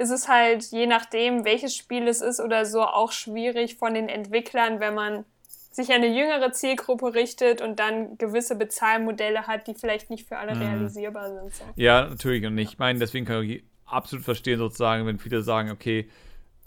ist 0.00 0.10
es 0.10 0.28
halt, 0.28 0.64
je 0.70 0.86
nachdem, 0.86 1.44
welches 1.44 1.76
Spiel 1.76 2.08
es 2.08 2.22
ist 2.22 2.40
oder 2.40 2.64
so, 2.64 2.80
auch 2.80 3.12
schwierig 3.12 3.76
von 3.76 3.92
den 3.92 4.08
Entwicklern, 4.08 4.80
wenn 4.80 4.94
man 4.94 5.26
sich 5.70 5.90
an 5.90 5.96
eine 5.96 6.08
jüngere 6.08 6.52
Zielgruppe 6.52 7.12
richtet 7.12 7.60
und 7.60 7.78
dann 7.78 8.16
gewisse 8.16 8.56
Bezahlmodelle 8.56 9.46
hat, 9.46 9.66
die 9.66 9.74
vielleicht 9.74 10.08
nicht 10.08 10.26
für 10.26 10.38
alle 10.38 10.54
mhm. 10.54 10.62
realisierbar 10.62 11.28
sind. 11.28 11.54
So. 11.54 11.64
Ja, 11.76 12.08
natürlich. 12.08 12.46
Und 12.46 12.56
ich 12.56 12.78
meine, 12.78 12.98
deswegen 12.98 13.26
kann 13.26 13.42
ich 13.44 13.62
absolut 13.84 14.24
verstehen, 14.24 14.58
sozusagen, 14.58 15.04
wenn 15.04 15.18
viele 15.18 15.42
sagen, 15.42 15.70
okay, 15.70 16.08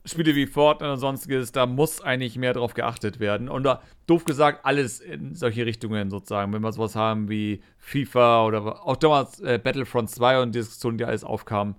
Spiele 0.05 0.36
wie 0.36 0.45
Fortnite 0.45 0.91
und 0.91 0.99
sonstiges, 0.99 1.51
da 1.51 1.65
muss 1.65 2.01
eigentlich 2.01 2.38
mehr 2.38 2.53
drauf 2.53 2.75
geachtet 2.75 3.19
werden. 3.19 3.49
Und 3.49 3.63
da, 3.63 3.81
doof 4.05 4.25
gesagt, 4.25 4.63
alles 4.63 4.99
in 4.99 5.34
solche 5.34 5.65
Richtungen 5.65 6.11
sozusagen. 6.11 6.53
Wenn 6.53 6.61
wir 6.61 6.71
sowas 6.71 6.95
haben 6.95 7.29
wie 7.29 7.63
FIFA 7.79 8.45
oder 8.45 8.86
auch 8.86 8.97
damals 8.97 9.39
äh, 9.39 9.57
Battlefront 9.57 10.11
2 10.11 10.41
und 10.41 10.53
Diskussionen, 10.53 10.99
die 10.99 11.05
alles 11.05 11.23
aufkamen, 11.23 11.75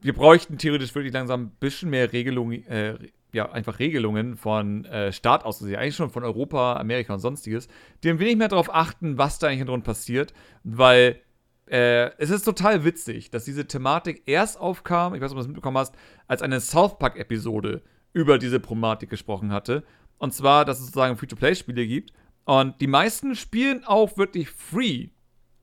wir 0.00 0.12
bräuchten 0.12 0.58
theoretisch 0.58 0.94
wirklich 0.94 1.12
langsam 1.12 1.42
ein 1.44 1.50
bisschen 1.60 1.90
mehr 1.90 2.12
Regelungen, 2.12 2.66
äh, 2.66 2.98
ja, 3.32 3.50
einfach 3.50 3.78
Regelungen 3.78 4.36
von 4.36 4.84
äh, 4.86 5.12
Staat 5.12 5.44
aus, 5.44 5.62
also 5.62 5.74
eigentlich 5.76 5.96
schon 5.96 6.10
von 6.10 6.24
Europa, 6.24 6.76
Amerika 6.76 7.14
und 7.14 7.20
sonstiges, 7.20 7.68
die 8.02 8.10
ein 8.10 8.18
wenig 8.18 8.36
mehr 8.36 8.48
darauf 8.48 8.72
achten, 8.74 9.18
was 9.18 9.38
da 9.38 9.48
eigentlich 9.48 9.66
drin 9.66 9.82
passiert, 9.82 10.32
weil 10.64 11.20
äh, 11.66 12.10
es 12.18 12.30
ist 12.30 12.44
total 12.44 12.84
witzig, 12.84 13.30
dass 13.30 13.44
diese 13.44 13.66
Thematik 13.66 14.22
erst 14.26 14.60
aufkam, 14.60 15.14
ich 15.14 15.20
weiß 15.20 15.30
nicht, 15.30 15.32
ob 15.32 15.36
du 15.36 15.40
das 15.40 15.48
mitbekommen 15.48 15.78
hast, 15.78 15.94
als 16.28 16.42
eine 16.42 16.60
South 16.60 16.98
Park-Episode 16.98 17.82
über 18.12 18.38
diese 18.38 18.60
Problematik 18.60 19.10
gesprochen 19.10 19.52
hatte. 19.52 19.84
Und 20.18 20.32
zwar, 20.32 20.64
dass 20.64 20.78
es 20.78 20.86
sozusagen 20.86 21.16
Free-to-Play-Spiele 21.16 21.86
gibt. 21.86 22.12
Und 22.44 22.80
die 22.80 22.86
meisten 22.86 23.34
spielen 23.34 23.84
auch 23.84 24.16
wirklich 24.16 24.48
free. 24.48 25.08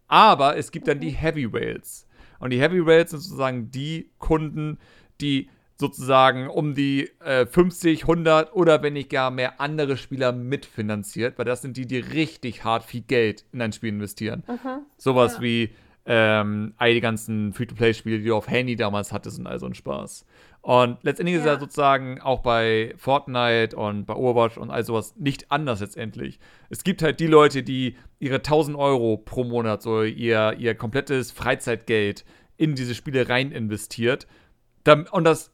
Aber 0.08 0.58
es 0.58 0.72
gibt 0.72 0.88
dann 0.88 1.00
die 1.00 1.10
Heavy 1.10 1.52
Whales. 1.52 2.06
Und 2.44 2.50
die 2.50 2.60
Heavy 2.60 2.80
Rails 2.80 3.12
sind 3.12 3.22
sozusagen 3.22 3.72
die 3.72 4.10
Kunden, 4.20 4.78
die 5.22 5.50
sozusagen 5.80 6.50
um 6.50 6.74
die 6.74 7.10
äh, 7.22 7.46
50, 7.46 8.02
100 8.02 8.54
oder 8.54 8.84
wenn 8.84 8.92
nicht 8.92 9.10
gar 9.10 9.32
mehr 9.32 9.62
andere 9.62 9.96
Spieler 9.96 10.34
mitfinanziert, 10.34 11.38
weil 11.38 11.46
das 11.46 11.62
sind 11.62 11.78
die, 11.78 11.86
die 11.86 12.00
richtig 12.00 12.66
hart 12.66 12.84
viel 12.84 13.00
Geld 13.00 13.46
in 13.54 13.62
ein 13.62 13.72
Spiel 13.72 13.94
investieren. 13.94 14.44
Mhm. 14.46 14.82
Sowas 14.98 15.38
ja. 15.38 15.42
wie 15.42 15.70
ähm, 16.06 16.74
all 16.78 16.94
die 16.94 17.02
ganzen 17.02 17.54
Free-to-Play-Spiele, 17.54 18.20
die 18.20 18.26
du 18.26 18.36
auf 18.36 18.50
Handy 18.50 18.76
damals 18.76 19.14
hattest 19.14 19.40
und 19.40 19.48
all 19.48 19.60
so 19.60 19.66
ein 19.66 19.74
Spaß. 19.74 20.26
Und 20.62 20.98
letztendlich 21.04 21.36
ja. 21.36 21.42
ist 21.42 21.46
ja 21.46 21.60
sozusagen 21.60 22.22
auch 22.22 22.42
bei 22.42 22.94
Fortnite 22.98 23.76
und 23.76 24.06
bei 24.06 24.16
Overwatch 24.16 24.58
und 24.58 24.70
all 24.70 24.84
sowas 24.84 25.16
nicht 25.18 25.52
anders 25.52 25.82
letztendlich. 25.82 26.40
Es 26.70 26.84
gibt 26.84 27.02
halt 27.02 27.20
die 27.20 27.28
Leute, 27.28 27.64
die 27.64 27.98
ihre 28.20 28.36
1000 28.36 28.78
Euro 28.78 29.18
pro 29.18 29.44
Monat, 29.44 29.82
so 29.82 30.04
ihr, 30.04 30.56
ihr 30.58 30.76
komplettes 30.76 31.32
Freizeitgeld 31.32 32.26
in 32.58 32.76
diese 32.76 32.96
Spiele 32.96 33.28
rein 33.28 33.52
investiert. 33.52 34.28
Und 35.12 35.24
das 35.24 35.52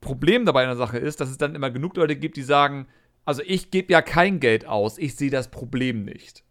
Problem 0.00 0.44
dabei 0.44 0.62
in 0.62 0.68
der 0.68 0.76
Sache 0.76 0.98
ist, 0.98 1.20
dass 1.20 1.30
es 1.30 1.38
dann 1.38 1.54
immer 1.54 1.70
genug 1.70 1.96
Leute 1.96 2.16
gibt, 2.16 2.36
die 2.36 2.42
sagen, 2.42 2.86
also 3.24 3.42
ich 3.44 3.70
gebe 3.70 3.92
ja 3.92 4.00
kein 4.00 4.40
Geld 4.40 4.66
aus, 4.66 4.98
ich 4.98 5.16
sehe 5.16 5.30
das 5.30 5.50
Problem 5.50 6.04
nicht. 6.04 6.44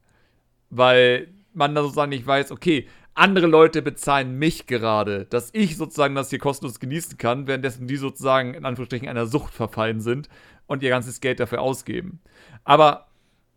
Weil 0.69 1.29
man 1.53 1.73
dann 1.73 1.83
sozusagen 1.83 2.09
nicht 2.09 2.27
weiß, 2.27 2.51
okay, 2.51 2.87
andere 3.17 3.47
Leute 3.47 3.81
bezahlen 3.81 4.37
mich 4.37 4.67
gerade, 4.67 5.25
dass 5.25 5.49
ich 5.53 5.77
sozusagen 5.77 6.15
das 6.15 6.29
hier 6.29 6.39
kostenlos 6.39 6.79
genießen 6.79 7.17
kann, 7.17 7.47
währenddessen 7.47 7.87
die 7.87 7.97
sozusagen 7.97 8.53
in 8.53 8.65
Anführungsstrichen 8.65 9.07
einer 9.07 9.25
Sucht 9.25 9.53
verfallen 9.53 10.01
sind 10.01 10.29
und 10.67 10.83
ihr 10.83 10.89
ganzes 10.89 11.19
Geld 11.19 11.39
dafür 11.39 11.61
ausgeben. 11.61 12.19
Aber 12.63 13.07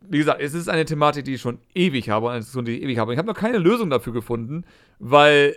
wie 0.01 0.19
gesagt, 0.19 0.41
es 0.41 0.55
ist 0.55 0.69
eine 0.69 0.87
Thematik, 0.87 1.27
die 1.27 1.35
ich 1.35 1.41
schon 1.41 1.59
ewig 1.75 2.09
habe, 2.09 2.31
eine 2.31 2.41
Diskussion, 2.41 2.65
die 2.65 2.79
ich 2.79 2.83
ewig 2.83 2.99
habe. 2.99 3.13
Ich 3.13 3.19
habe 3.19 3.29
noch 3.29 3.37
keine 3.37 3.59
Lösung 3.59 3.91
dafür 3.91 4.15
gefunden, 4.15 4.65
weil 4.99 5.57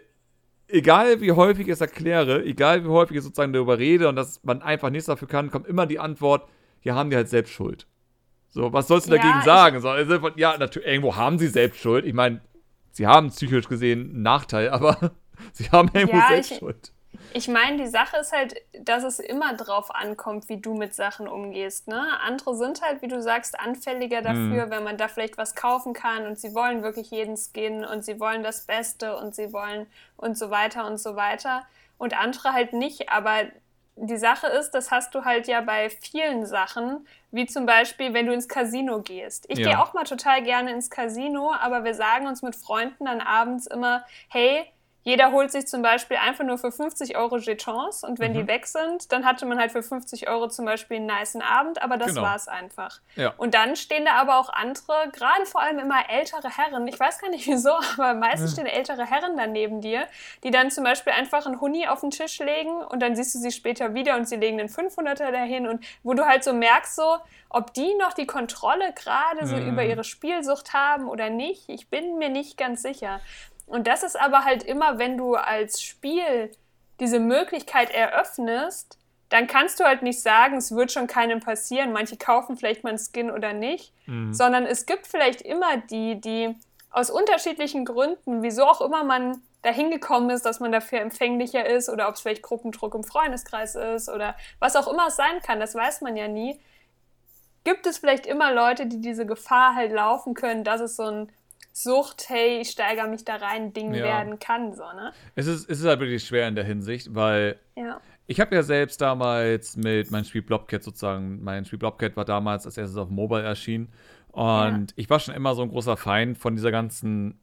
egal 0.68 1.22
wie 1.22 1.32
häufig 1.32 1.68
ich 1.68 1.74
es 1.74 1.82
erkläre, 1.82 2.43
egal 2.43 2.84
wie 2.84 2.89
häufig 2.89 3.18
ich 3.18 3.24
sozusagen 3.24 3.54
darüber 3.54 3.80
rede 3.80 4.10
und 4.10 4.16
dass 4.16 4.43
man 4.43 4.62
einfach 4.62 4.89
nichts 4.89 5.06
dafür 5.06 5.28
kann, 5.28 5.49
kommt 5.49 5.68
immer 5.68 5.86
die 5.86 5.99
Antwort, 5.99 6.49
hier 6.82 6.95
haben 6.95 7.10
die 7.10 7.16
halt 7.16 7.30
selbst 7.30 7.54
Schuld. 7.54 7.88
So, 8.49 8.74
was 8.74 8.88
sollst 8.88 9.08
du 9.08 9.16
ja, 9.16 9.22
dagegen 9.22 9.41
sagen? 9.45 9.80
So, 9.80 9.89
also, 9.89 10.30
ja, 10.36 10.58
natürlich, 10.58 10.88
irgendwo 10.88 11.16
haben 11.16 11.39
sie 11.39 11.47
selbst 11.47 11.80
Schuld. 11.80 12.06
Ich 12.06 12.14
meine, 12.14 12.41
sie 12.94 13.08
haben 13.08 13.30
psychisch 13.30 13.68
gesehen 13.68 14.12
einen 14.12 14.22
Nachteil, 14.22 14.70
aber 14.70 15.12
sie 15.54 15.70
haben 15.70 15.89
irgendwo 15.94 16.18
ja, 16.18 16.28
selbst 16.30 16.60
Schuld. 16.60 16.91
Ich 17.34 17.48
meine, 17.48 17.78
die 17.78 17.88
Sache 17.88 18.18
ist 18.18 18.32
halt, 18.32 18.56
dass 18.80 19.04
es 19.04 19.20
immer 19.20 19.56
drauf 19.56 19.94
ankommt, 19.94 20.50
wie 20.50 20.58
du 20.58 20.76
mit 20.76 20.94
Sachen 20.94 21.28
umgehst. 21.28 21.88
Ne? 21.88 22.02
Andere 22.22 22.56
sind 22.56 22.82
halt, 22.82 23.02
wie 23.02 23.08
du 23.08 23.22
sagst, 23.22 23.60
anfälliger 23.60 24.22
dafür, 24.22 24.68
mhm. 24.68 24.70
wenn 24.70 24.84
man 24.84 24.98
da 24.98 25.08
vielleicht 25.08 25.38
was 25.38 25.56
kaufen 25.56 25.94
kann 25.94 26.28
und 26.28 26.39
sie 26.39 26.54
wollen 26.54 26.84
wirklich 26.84 27.12
jeden 27.12 27.36
Skin 27.38 27.86
und 27.86 28.06
sie 28.06 28.20
wollen 28.20 28.44
das 28.44 28.66
Beste 28.66 29.18
und 29.18 29.36
sie 29.36 29.52
wollen 29.52 29.88
und 30.16 30.38
so 30.38 30.50
weiter 30.50 30.86
und 30.86 31.00
so 31.00 31.16
weiter. 31.16 31.64
Und 31.98 32.20
andere 32.20 32.54
halt 32.54 32.74
nicht, 32.74 33.10
aber 33.10 33.44
die 33.96 34.18
Sache 34.18 34.48
ist, 34.48 34.72
das 34.72 34.91
hast 34.91 35.14
du 35.14 35.24
halt 35.24 35.48
ja 35.48 35.62
bei 35.62 35.89
vielen 35.89 36.46
Sachen, 36.46 37.08
wie 37.34 37.48
zum 37.48 37.66
Beispiel, 37.66 38.14
wenn 38.14 38.28
du 38.28 38.34
ins 38.34 38.48
Casino 38.48 39.02
gehst. 39.02 39.46
Ich 39.50 39.58
ja. 39.58 39.70
gehe 39.70 39.82
auch 39.82 39.94
mal 39.94 40.04
total 40.04 40.44
gerne 40.44 40.72
ins 40.72 40.90
Casino, 40.90 41.52
aber 41.52 41.84
wir 41.84 41.96
sagen 41.96 42.28
uns 42.28 42.44
mit 42.44 42.56
Freunden 42.56 43.06
dann 43.06 43.22
abends 43.22 43.66
immer, 43.66 44.06
hey, 44.30 44.66
jeder 45.04 45.32
holt 45.32 45.51
sich 45.51 45.68
zum 45.68 45.82
Beispiel 45.82 46.18
einfach 46.18 46.45
nur 46.45 46.58
für 46.58 46.72
50 46.72 47.18
Euro 47.18 47.38
Jetons 47.38 48.04
und 48.04 48.20
wenn 48.20 48.32
mhm. 48.32 48.38
die 48.38 48.47
weg 48.47 48.66
sind, 48.66 49.12
dann 49.12 49.26
hatte 49.26 49.45
man 49.45 49.60
halt 49.60 49.72
für 49.72 49.84
50 49.84 50.30
Euro 50.30 50.47
zum 50.47 50.66
Beispiel 50.66 50.97
einen 50.97 51.08
niceen 51.08 51.41
Abend, 51.41 51.82
aber 51.82 51.97
das 51.97 52.10
genau. 52.10 52.22
war 52.22 52.36
es 52.36 52.47
einfach. 52.47 52.99
Ja. 53.16 53.34
Und 53.38 53.54
dann 53.54 53.76
stehen 53.76 54.06
da 54.06 54.14
aber 54.14 54.39
auch 54.39 54.49
andere, 54.49 55.10
gerade 55.12 55.45
vor 55.45 55.62
allem 55.62 55.80
immer 55.80 56.10
ältere 56.10 56.49
Herren, 56.49 56.88
ich 56.88 56.99
weiß 56.99 57.20
gar 57.20 57.30
nicht 57.30 57.47
wieso, 57.47 57.72
aber 57.97 58.14
meistens 58.14 58.56
ja. 58.56 58.64
stehen 58.64 58.66
ältere 58.66 59.06
Herren 59.06 59.38
dann 59.38 59.51
neben 59.51 59.82
dir, 59.82 60.08
die 60.43 60.51
dann 60.51 60.72
zum 60.72 60.84
Beispiel 60.84 61.14
einfach 61.14 61.45
einen 61.45 61.60
Huni 61.60 61.88
auf 61.88 62.01
den 62.01 62.12
Tisch 62.12 62.39
legen 62.39 62.84
und 62.84 63.01
dann 63.01 63.16
siehst 63.16 63.36
du 63.36 63.39
sie 63.39 63.51
später 63.51 63.93
wieder 63.93 64.16
und 64.16 64.28
sie 64.28 64.38
legen 64.38 64.58
den 64.58 64.70
500er 64.70 65.32
dahin 65.32 65.68
und 65.68 65.84
wo 66.04 66.14
du 66.14 66.26
halt 66.26 66.43
so 66.43 66.54
merkst, 66.54 66.95
so, 66.95 67.18
ob 67.49 67.74
die 67.74 67.93
noch 67.95 68.14
die 68.14 68.26
Kontrolle 68.26 68.93
gerade 68.93 69.45
so 69.45 69.56
mhm. 69.56 69.70
über 69.70 69.84
ihre 69.84 70.04
Spielsucht 70.04 70.74
haben 70.74 71.08
oder 71.08 71.30
nicht, 71.30 71.70
ich 71.70 71.89
bin 71.89 72.18
mir 72.18 72.30
nicht 72.30 72.58
ganz 72.58 72.82
sicher. 72.82 73.20
Und 73.66 73.88
das 73.88 74.03
ist 74.03 74.20
aber 74.20 74.45
halt 74.45 74.64
immer, 74.64 74.99
wenn 74.99 75.18
du 75.18 75.36
als 75.36 75.82
Spiel 75.82 76.51
diese 76.99 77.20
Möglichkeit 77.20 77.91
eröffnest, 77.91 78.97
dann 79.30 79.47
kannst 79.47 79.80
du 79.80 79.84
halt 79.84 80.03
nicht 80.03 80.22
sagen, 80.22 80.57
es 80.57 80.76
wird 80.76 80.91
schon 80.91 81.07
keinem 81.07 81.39
passieren. 81.39 81.91
Manche 81.91 82.18
kaufen 82.18 82.55
vielleicht 82.55 82.84
mal 82.84 82.91
einen 82.91 82.99
Skin 82.99 83.32
oder 83.32 83.53
nicht, 83.53 83.91
mhm. 84.05 84.34
sondern 84.34 84.66
es 84.66 84.86
gibt 84.86 85.07
vielleicht 85.07 85.41
immer 85.41 85.78
die, 85.78 86.22
die 86.22 86.55
aus 86.91 87.09
unterschiedlichen 87.09 87.86
Gründen, 87.86 88.43
wieso 88.43 88.64
auch 88.66 88.82
immer 88.82 89.03
man 89.03 89.41
dahin 89.64 89.89
gekommen 89.89 90.30
ist, 90.30 90.45
dass 90.45 90.59
man 90.59 90.72
dafür 90.72 90.99
empfänglicher 90.99 91.66
ist 91.66 91.89
oder 91.89 92.09
ob 92.09 92.16
es 92.16 92.22
vielleicht 92.22 92.43
Gruppendruck 92.43 92.93
im 92.93 93.03
Freundeskreis 93.03 93.76
ist 93.76 94.09
oder 94.09 94.36
was 94.59 94.76
auch 94.76 94.88
immer 94.88 95.07
es 95.07 95.16
sein 95.16 95.41
kann, 95.41 95.59
das 95.59 95.74
weiß 95.74 96.01
man 96.01 96.16
ja 96.16 96.28
nie. 96.28 96.59
Gibt 97.64 97.88
es 97.88 97.97
vielleicht 97.97 98.28
immer 98.28 98.53
Leute, 98.53 98.86
die 98.86 98.99
diese 98.99 99.26
Gefahr 99.26 99.74
halt 99.74 99.93
laufen 99.93 100.34
können, 100.34 100.64
dass 100.64 100.82
es 100.82 100.97
so 100.97 101.03
ein 101.03 101.32
Sucht, 101.76 102.30
hey, 102.30 102.61
ich 102.61 102.69
steigere 102.69 103.07
mich 103.07 103.26
da 103.26 103.38
rein, 103.38 103.74
Ding 103.74 103.95
ja. 103.95 104.03
werden 104.03 104.38
kann. 104.38 104.74
So, 104.76 104.84
ne? 104.84 105.11
es, 105.34 105.47
ist, 105.47 105.67
es 105.67 105.80
ist 105.80 105.86
halt 105.86 105.99
wirklich 105.99 106.24
schwer 106.24 106.47
in 106.47 106.53
der 106.53 106.63
Hinsicht, 106.63 107.15
weil 107.15 107.59
ja. 107.76 107.99
ich 108.28 108.39
habe 108.39 108.53
ja 108.53 108.61
selbst 108.61 109.01
damals 109.01 109.76
mit 109.76 110.11
meinem 110.11 110.24
Spiel 110.24 110.43
Blobcat 110.43 110.84
sozusagen, 110.84 111.43
mein 111.43 111.65
Spiel 111.65 111.80
Blobcat 111.80 112.15
war 112.15 112.26
damals 112.26 112.67
als 112.67 112.78
erstes 112.78 112.95
auf 112.97 113.09
Mobile 113.09 113.41
erschienen. 113.41 113.91
Und 114.32 114.91
ja. 114.91 114.95
ich 114.95 115.09
war 115.09 115.19
schon 115.19 115.34
immer 115.34 115.55
so 115.55 115.63
ein 115.63 115.69
großer 115.69 115.97
Feind 115.97 116.38
von 116.38 116.55
dieser 116.55 116.71
ganzen, 116.71 117.39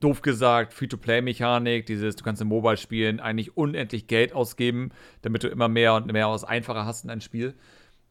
doof 0.00 0.20
gesagt, 0.20 0.74
Free-to-Play-Mechanik, 0.74 1.86
dieses, 1.86 2.16
du 2.16 2.24
kannst 2.24 2.42
im 2.42 2.48
Mobile 2.48 2.76
spielen, 2.76 3.20
eigentlich 3.20 3.56
unendlich 3.56 4.06
Geld 4.06 4.34
ausgeben, 4.34 4.90
damit 5.22 5.44
du 5.44 5.48
immer 5.48 5.68
mehr 5.68 5.94
und 5.94 6.12
mehr 6.12 6.28
aus 6.28 6.44
einfacher 6.44 6.84
hast 6.84 7.04
in 7.04 7.10
ein 7.10 7.22
Spiel. 7.22 7.54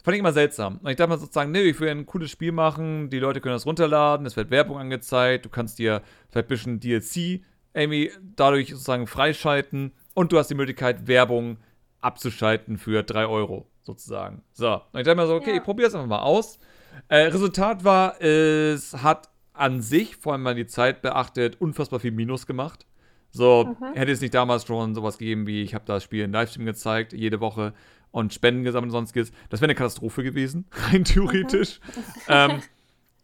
Fand 0.03 0.15
ich 0.15 0.19
immer 0.19 0.33
seltsam. 0.33 0.79
Und 0.81 0.89
ich 0.89 0.97
dachte 0.97 1.09
mal 1.09 1.19
sozusagen, 1.19 1.51
nee, 1.51 1.61
ich 1.61 1.79
will 1.79 1.89
ein 1.89 2.05
cooles 2.05 2.31
Spiel 2.31 2.51
machen, 2.51 3.09
die 3.09 3.19
Leute 3.19 3.41
können 3.41 3.55
das 3.55 3.65
runterladen, 3.65 4.25
es 4.25 4.35
wird 4.35 4.49
Werbung 4.49 4.77
angezeigt, 4.77 5.45
du 5.45 5.49
kannst 5.49 5.79
dir 5.79 6.01
vielleicht 6.29 6.47
ein 6.47 6.49
bisschen 6.49 6.79
DLC 6.79 7.41
irgendwie 7.73 8.11
dadurch 8.35 8.69
sozusagen 8.69 9.07
freischalten 9.07 9.93
und 10.13 10.31
du 10.31 10.37
hast 10.37 10.49
die 10.49 10.55
Möglichkeit, 10.55 11.07
Werbung 11.07 11.57
abzuschalten 12.01 12.77
für 12.77 13.03
3 13.03 13.27
Euro 13.27 13.67
sozusagen. 13.83 14.43
So, 14.53 14.73
und 14.73 14.99
ich 14.99 15.05
dachte 15.05 15.15
mir 15.15 15.27
so, 15.27 15.35
okay, 15.35 15.51
ja. 15.51 15.57
ich 15.57 15.63
probiere 15.63 15.87
es 15.87 15.95
einfach 15.95 16.07
mal 16.07 16.21
aus. 16.21 16.59
Äh, 17.07 17.27
Resultat 17.27 17.83
war, 17.83 18.21
es 18.21 18.93
hat 19.01 19.29
an 19.53 19.81
sich, 19.81 20.17
vor 20.17 20.33
allem 20.33 20.43
mal 20.43 20.55
die 20.55 20.67
Zeit 20.67 21.01
beachtet, 21.01 21.59
unfassbar 21.59 21.99
viel 21.99 22.11
Minus 22.11 22.45
gemacht. 22.45 22.85
So, 23.31 23.75
mhm. 23.79 23.93
hätte 23.93 24.11
es 24.11 24.21
nicht 24.21 24.33
damals 24.33 24.65
schon 24.65 24.93
sowas 24.93 25.17
gegeben 25.17 25.47
wie, 25.47 25.61
ich 25.61 25.73
habe 25.73 25.85
das 25.85 26.03
Spiel 26.03 26.23
in 26.23 26.33
Livestream 26.33 26.65
gezeigt, 26.65 27.13
jede 27.13 27.39
Woche 27.39 27.73
und 28.11 28.33
Spenden 28.33 28.63
gesammelt 28.63 28.89
und 28.89 28.97
sonstiges. 28.97 29.31
Das 29.49 29.61
wäre 29.61 29.67
eine 29.67 29.75
Katastrophe 29.75 30.23
gewesen, 30.23 30.65
rein 30.91 31.03
theoretisch. 31.03 31.79
ähm, 32.27 32.61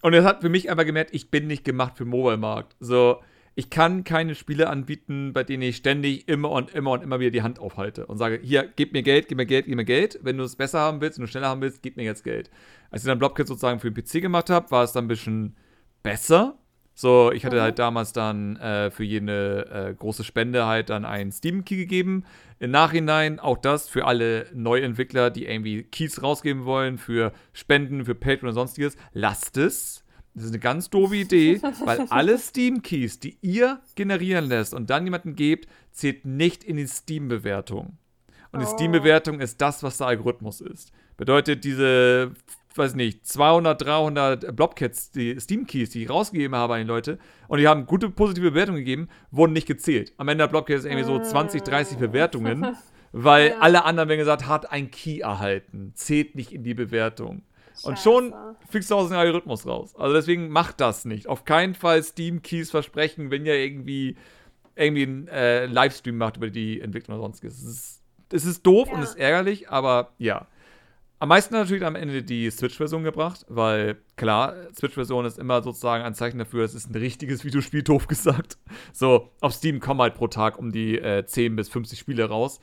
und 0.02 0.14
es 0.14 0.26
hat 0.26 0.42
für 0.42 0.50
mich 0.50 0.70
einfach 0.70 0.86
gemerkt, 0.86 1.14
ich 1.14 1.30
bin 1.30 1.48
nicht 1.48 1.64
gemacht 1.64 1.98
für 1.98 2.06
Mobile-Markt. 2.06 2.76
So, 2.80 3.22
ich 3.56 3.72
kann 3.72 4.04
keine 4.04 4.36
Spiele 4.36 4.70
anbieten, 4.70 5.34
bei 5.34 5.44
denen 5.44 5.64
ich 5.64 5.78
ständig 5.78 6.28
immer 6.28 6.52
und 6.52 6.76
immer 6.76 6.92
und 6.92 7.02
immer 7.02 7.20
wieder 7.20 7.32
die 7.32 7.42
Hand 7.42 7.58
aufhalte 7.58 8.06
und 8.06 8.20
sage, 8.20 8.40
hier, 8.42 8.72
gib 8.76 8.94
mir 8.94 9.02
Geld, 9.02 9.28
gib 9.28 9.38
mir 9.38 9.48
Geld, 9.48 9.66
gib 9.66 9.76
mir 9.76 9.84
Geld. 9.84 10.20
Wenn 10.22 10.38
du 10.38 10.44
es 10.44 10.56
besser 10.56 10.80
haben 10.80 11.02
willst, 11.02 11.18
wenn 11.18 11.26
du 11.26 11.32
schneller 11.32 11.48
haben 11.48 11.62
willst, 11.62 11.82
gib 11.82 11.98
mir 11.98 12.04
jetzt 12.04 12.24
Geld. 12.24 12.52
Als 12.92 13.02
ich 13.02 13.08
dann 13.08 13.18
Blobkit 13.18 13.48
sozusagen 13.48 13.80
für 13.80 13.92
den 13.92 14.04
PC 14.04 14.22
gemacht 14.22 14.52
habe, 14.52 14.70
war 14.70 14.84
es 14.84 14.92
dann 14.92 15.06
ein 15.06 15.08
bisschen 15.08 15.56
besser. 16.04 16.60
So, 17.00 17.32
ich 17.32 17.46
hatte 17.46 17.62
halt 17.62 17.78
damals 17.78 18.12
dann 18.12 18.56
äh, 18.56 18.90
für 18.90 19.04
jede 19.04 19.68
äh, 19.70 19.94
große 19.94 20.24
Spende 20.24 20.66
halt 20.66 20.90
dann 20.90 21.06
einen 21.06 21.32
Steam-Key 21.32 21.76
gegeben. 21.76 22.24
Im 22.58 22.72
Nachhinein 22.72 23.40
auch 23.40 23.60
das 23.60 23.88
für 23.88 24.08
alle 24.08 24.48
Neuentwickler, 24.52 25.30
die 25.30 25.46
irgendwie 25.46 25.84
Keys 25.84 26.24
rausgeben 26.24 26.66
wollen, 26.66 26.98
für 26.98 27.34
Spenden, 27.54 28.04
für 28.06 28.16
Patreon 28.16 28.48
und 28.50 28.56
sonstiges. 28.56 28.98
Lasst 29.14 29.58
es. 29.58 30.04
Das 30.34 30.46
ist 30.46 30.50
eine 30.50 30.60
ganz 30.60 30.90
doofe 30.90 31.18
Idee, 31.18 31.62
weil 31.86 32.08
alle 32.10 32.36
Steam-Keys, 32.40 33.20
die 33.20 33.38
ihr 33.42 33.80
generieren 33.94 34.46
lässt 34.46 34.74
und 34.74 34.90
dann 34.90 35.04
jemanden 35.06 35.36
gebt, 35.36 35.68
zählt 35.92 36.26
nicht 36.26 36.64
in 36.64 36.78
die 36.78 36.88
Steam-Bewertung. 36.88 38.00
Und 38.52 38.62
die 38.62 38.66
oh. 38.66 38.74
Steam-Bewertung 38.74 39.40
ist 39.40 39.62
das, 39.62 39.84
was 39.84 40.00
der 40.00 40.08
Algorithmus 40.08 40.62
ist. 40.62 40.92
Bedeutet, 41.16 41.64
diese 41.64 42.32
weiß 42.78 42.96
nicht, 42.96 43.26
200, 43.26 43.82
300 43.82 44.56
Blobcats, 44.56 45.12
die 45.12 45.40
Steam-Keys, 45.40 45.92
die 45.92 46.04
ich 46.04 46.10
rausgegeben 46.10 46.56
habe 46.56 46.76
an 46.76 46.82
die 46.82 46.88
Leute, 46.88 47.20
und 47.48 47.60
die 47.60 47.68
haben 47.68 47.86
gute 47.86 48.10
positive 48.10 48.52
Bewertungen 48.52 48.80
gegeben, 48.80 49.10
wurden 49.32 49.54
nicht 49.54 49.68
gezählt. 49.68 50.14
Am 50.18 50.28
Ende 50.28 50.44
der 50.44 50.50
Blobcat 50.50 50.78
ist 50.78 50.86
irgendwie 50.86 51.06
so 51.06 51.20
20, 51.20 51.64
30 51.64 51.98
Bewertungen, 51.98 52.76
weil 53.12 53.50
ja. 53.50 53.60
alle 53.60 53.86
anderen, 53.86 54.10
wenn 54.10 54.18
gesagt, 54.18 54.48
hat 54.48 54.72
ein 54.72 54.92
Key 54.92 55.20
erhalten, 55.20 55.94
zählt 55.96 56.36
nicht 56.36 56.54
in 56.54 56.64
die 56.64 56.74
Bewertung. 56.74 57.44
Scheiße. 57.78 57.88
Und 57.88 58.00
schon 58.00 58.34
fliegst 58.70 58.90
du 58.90 58.96
aus 58.96 59.10
dem 59.10 59.18
Algorithmus 59.18 59.68
raus. 59.68 59.96
Also 59.96 60.16
deswegen 60.16 60.50
macht 60.50 60.82
das 60.82 61.06
nicht. 61.06 61.28
Auf 61.28 61.46
keinen 61.46 61.76
Fall 61.76 62.02
Steam-Keys 62.02 62.72
versprechen, 62.72 63.30
wenn 63.30 63.46
ihr 63.46 63.56
irgendwie, 63.56 64.18
irgendwie 64.76 65.04
einen 65.04 65.28
äh, 65.28 65.66
Livestream 65.68 66.18
macht 66.18 66.38
über 66.38 66.50
die 66.50 66.82
Entwicklung 66.82 67.18
oder 67.18 67.28
sonstiges. 67.28 67.62
Es 67.62 67.64
ist, 67.64 68.04
es 68.32 68.46
ist 68.46 68.66
doof 68.66 68.88
ja. 68.88 68.96
und 68.96 69.04
es 69.04 69.12
ist 69.12 69.18
ärgerlich, 69.18 69.70
aber 69.70 70.12
ja. 70.18 70.48
Am 71.20 71.30
meisten 71.30 71.56
natürlich 71.56 71.84
am 71.84 71.96
Ende 71.96 72.22
die 72.22 72.48
Switch-Version 72.52 73.04
gebracht, 73.04 73.44
weil 73.50 73.98
klar, 74.18 74.54
Switch-Version 74.76 75.26
ist 75.26 75.40
immer 75.40 75.64
sozusagen 75.64 76.04
ein 76.04 76.14
Zeichen 76.14 76.38
dafür, 76.38 76.64
es 76.64 76.76
ist 76.76 76.92
ein 76.92 76.96
richtiges 76.96 77.44
Videospiel, 77.44 77.82
doof 77.84 78.08
gesagt. 78.08 78.60
So, 78.94 79.32
auf 79.42 79.54
Steam 79.54 79.80
kommen 79.80 80.00
halt 80.00 80.14
pro 80.14 80.28
Tag 80.28 80.60
um 80.60 80.72
die 80.72 81.00
äh, 81.00 81.26
10 81.26 81.56
bis 81.56 81.70
50 81.70 81.98
Spiele 81.98 82.26
raus. 82.26 82.60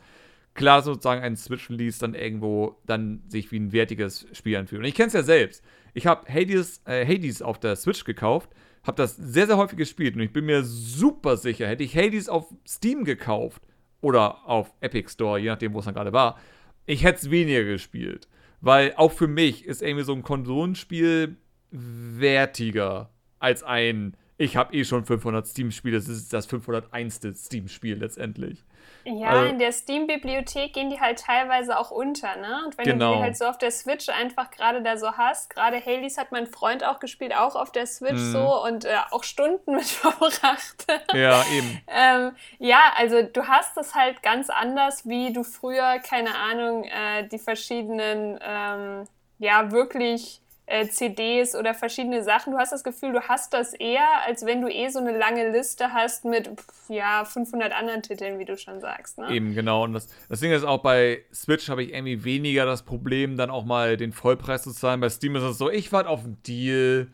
Klar, 0.53 0.83
sozusagen 0.83 1.21
ein 1.21 1.35
Switch-Release 1.35 1.99
dann 1.99 2.13
irgendwo 2.13 2.77
dann 2.85 3.23
sich 3.27 3.51
wie 3.51 3.59
ein 3.59 3.73
wertiges 3.73 4.25
Spiel 4.31 4.55
anfühlt. 4.55 4.79
Und 4.79 4.87
ich 4.87 4.95
kenne 4.95 5.07
es 5.07 5.13
ja 5.13 5.23
selbst. 5.23 5.61
Ich 5.93 6.07
habe 6.07 6.31
Hades, 6.33 6.81
äh, 6.85 7.05
Hades 7.05 7.41
auf 7.41 7.59
der 7.59 7.75
Switch 7.75 8.05
gekauft, 8.05 8.49
habe 8.83 8.95
das 8.95 9.17
sehr, 9.17 9.47
sehr 9.47 9.57
häufig 9.57 9.77
gespielt 9.77 10.15
und 10.15 10.21
ich 10.21 10.31
bin 10.31 10.45
mir 10.45 10.63
super 10.63 11.35
sicher, 11.35 11.67
hätte 11.67 11.83
ich 11.83 11.97
Hades 11.97 12.29
auf 12.29 12.47
Steam 12.65 13.03
gekauft 13.03 13.61
oder 13.99 14.47
auf 14.47 14.71
Epic 14.79 15.09
Store, 15.09 15.39
je 15.39 15.49
nachdem, 15.49 15.73
wo 15.73 15.79
es 15.79 15.85
dann 15.85 15.93
gerade 15.93 16.13
war, 16.13 16.39
ich 16.85 17.03
hätte 17.03 17.19
es 17.19 17.31
weniger 17.31 17.63
gespielt. 17.63 18.29
Weil 18.65 18.95
auch 18.95 19.11
für 19.11 19.27
mich 19.27 19.65
ist 19.65 19.83
irgendwie 19.83 20.03
so 20.03 20.13
ein 20.13 20.23
Konsolenspiel 20.23 21.37
wertiger 21.69 23.11
als 23.37 23.61
ein, 23.61 24.17
ich 24.39 24.57
habe 24.57 24.73
eh 24.73 24.83
schon 24.83 25.05
500 25.05 25.45
Steam-Spiele, 25.45 25.97
das 25.97 26.07
ist 26.07 26.33
das 26.33 26.47
501. 26.47 27.21
Steam-Spiel 27.35 27.97
letztendlich. 27.97 28.65
Ja, 29.05 29.29
also, 29.29 29.45
in 29.45 29.59
der 29.59 29.71
Steam-Bibliothek 29.71 30.73
gehen 30.73 30.89
die 30.89 30.99
halt 30.99 31.19
teilweise 31.19 31.77
auch 31.77 31.91
unter, 31.91 32.35
ne? 32.37 32.63
Und 32.65 32.77
wenn 32.77 32.85
genau. 32.85 33.11
du 33.11 33.17
die 33.17 33.23
halt 33.23 33.37
so 33.37 33.45
auf 33.45 33.57
der 33.59 33.69
Switch 33.69 34.09
einfach 34.09 34.49
gerade 34.49 34.81
da 34.81 34.97
so 34.97 35.11
hast, 35.11 35.51
gerade 35.51 35.77
Hades 35.77 36.17
hat 36.17 36.31
mein 36.31 36.47
Freund 36.47 36.83
auch 36.83 36.99
gespielt, 36.99 37.35
auch 37.35 37.55
auf 37.55 37.71
der 37.71 37.85
Switch 37.85 38.13
mhm. 38.13 38.31
so 38.31 38.63
und 38.63 38.85
äh, 38.85 38.95
auch 39.11 39.23
Stunden 39.23 39.71
mit 39.75 39.85
verbracht. 39.85 40.87
Ja, 41.13 41.43
eben. 41.53 41.81
ähm, 41.87 42.35
ja, 42.57 42.93
also 42.97 43.21
du 43.21 43.47
hast 43.47 43.77
es 43.77 43.93
halt 43.93 44.23
ganz 44.23 44.49
anders, 44.49 45.07
wie 45.07 45.31
du 45.31 45.43
früher, 45.43 45.99
keine 45.99 46.33
Ahnung, 46.35 46.83
äh, 46.85 47.27
die 47.27 47.39
verschiedenen, 47.39 48.39
ähm, 48.41 49.07
ja, 49.37 49.71
wirklich 49.71 50.41
äh, 50.67 50.87
CDs 50.87 51.55
oder 51.55 51.73
verschiedene 51.73 52.23
Sachen. 52.23 52.53
Du 52.53 52.57
hast 52.59 52.71
das 52.71 52.83
Gefühl, 52.83 53.13
du 53.13 53.21
hast 53.21 53.53
das 53.53 53.73
eher, 53.73 54.25
als 54.25 54.45
wenn 54.45 54.61
du 54.61 54.67
eh 54.67 54.89
so 54.89 54.99
eine 54.99 55.15
lange 55.15 55.51
Liste 55.51 55.93
hast 55.93 56.25
mit 56.25 56.49
ja 56.89 57.23
500 57.23 57.71
anderen 57.73 58.01
Titeln, 58.01 58.39
wie 58.39 58.45
du 58.45 58.57
schon 58.57 58.81
sagst. 58.81 59.17
Ne? 59.17 59.31
Eben 59.31 59.53
genau. 59.53 59.83
Und 59.83 59.93
das, 59.93 60.07
das 60.27 60.39
Ding 60.39 60.51
ist 60.51 60.63
auch 60.63 60.81
bei 60.81 61.23
Switch 61.33 61.69
habe 61.69 61.83
ich 61.83 61.93
irgendwie 61.93 62.23
weniger 62.23 62.65
das 62.65 62.83
Problem, 62.83 63.37
dann 63.37 63.49
auch 63.49 63.65
mal 63.65 63.97
den 63.97 64.11
Vollpreis 64.11 64.63
zu 64.63 64.71
zahlen. 64.71 65.01
Bei 65.01 65.09
Steam 65.09 65.35
ist 65.35 65.43
es 65.43 65.57
so, 65.57 65.69
ich 65.69 65.91
warte 65.91 66.09
auf 66.09 66.23
einen 66.23 66.41
Deal. 66.43 67.07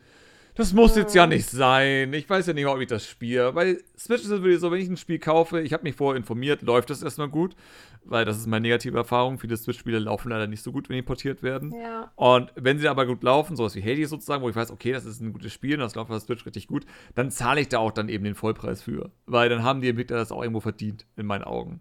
Das 0.54 0.72
muss 0.72 0.96
jetzt 0.96 1.14
ja 1.14 1.26
nicht 1.26 1.48
sein. 1.48 2.12
Ich 2.12 2.28
weiß 2.28 2.46
ja 2.46 2.52
nicht 2.52 2.64
mal, 2.64 2.74
ob 2.74 2.80
ich 2.80 2.88
das 2.88 3.06
spiele. 3.06 3.52
Bei 3.52 3.78
Switch 3.98 4.22
ist 4.22 4.30
es 4.30 4.42
wirklich 4.42 4.60
so, 4.60 4.70
wenn 4.70 4.80
ich 4.80 4.88
ein 4.88 4.96
Spiel 4.96 5.18
kaufe, 5.18 5.60
ich 5.60 5.72
habe 5.72 5.82
mich 5.84 5.94
vorher 5.94 6.16
informiert, 6.16 6.62
läuft 6.62 6.90
das 6.90 7.02
erstmal 7.02 7.28
gut. 7.28 7.56
Weil 8.04 8.24
das 8.24 8.36
ist 8.36 8.46
meine 8.48 8.62
negative 8.62 8.98
Erfahrung. 8.98 9.38
Viele 9.38 9.56
Switch-Spiele 9.56 10.00
laufen 10.00 10.30
leider 10.30 10.48
nicht 10.48 10.62
so 10.62 10.72
gut, 10.72 10.88
wenn 10.88 10.96
die 10.96 11.02
portiert 11.02 11.42
werden. 11.42 11.72
Ja. 11.72 12.10
Und 12.16 12.50
wenn 12.56 12.78
sie 12.78 12.88
aber 12.88 13.06
gut 13.06 13.22
laufen, 13.22 13.54
sowas 13.54 13.76
wie 13.76 13.82
Hades 13.82 14.10
sozusagen, 14.10 14.42
wo 14.42 14.48
ich 14.48 14.56
weiß, 14.56 14.72
okay, 14.72 14.92
das 14.92 15.04
ist 15.04 15.20
ein 15.20 15.32
gutes 15.32 15.52
Spiel 15.52 15.74
und 15.74 15.80
das 15.80 15.94
läuft 15.94 16.10
auf 16.10 16.16
der 16.16 16.20
Switch 16.20 16.44
richtig 16.44 16.66
gut, 16.66 16.84
dann 17.14 17.30
zahle 17.30 17.60
ich 17.60 17.68
da 17.68 17.78
auch 17.78 17.92
dann 17.92 18.08
eben 18.08 18.24
den 18.24 18.34
Vollpreis 18.34 18.82
für. 18.82 19.12
Weil 19.26 19.48
dann 19.48 19.62
haben 19.62 19.80
die 19.80 19.88
Entwickler 19.88 20.16
das 20.16 20.32
auch 20.32 20.42
irgendwo 20.42 20.60
verdient, 20.60 21.06
in 21.16 21.26
meinen 21.26 21.44
Augen. 21.44 21.80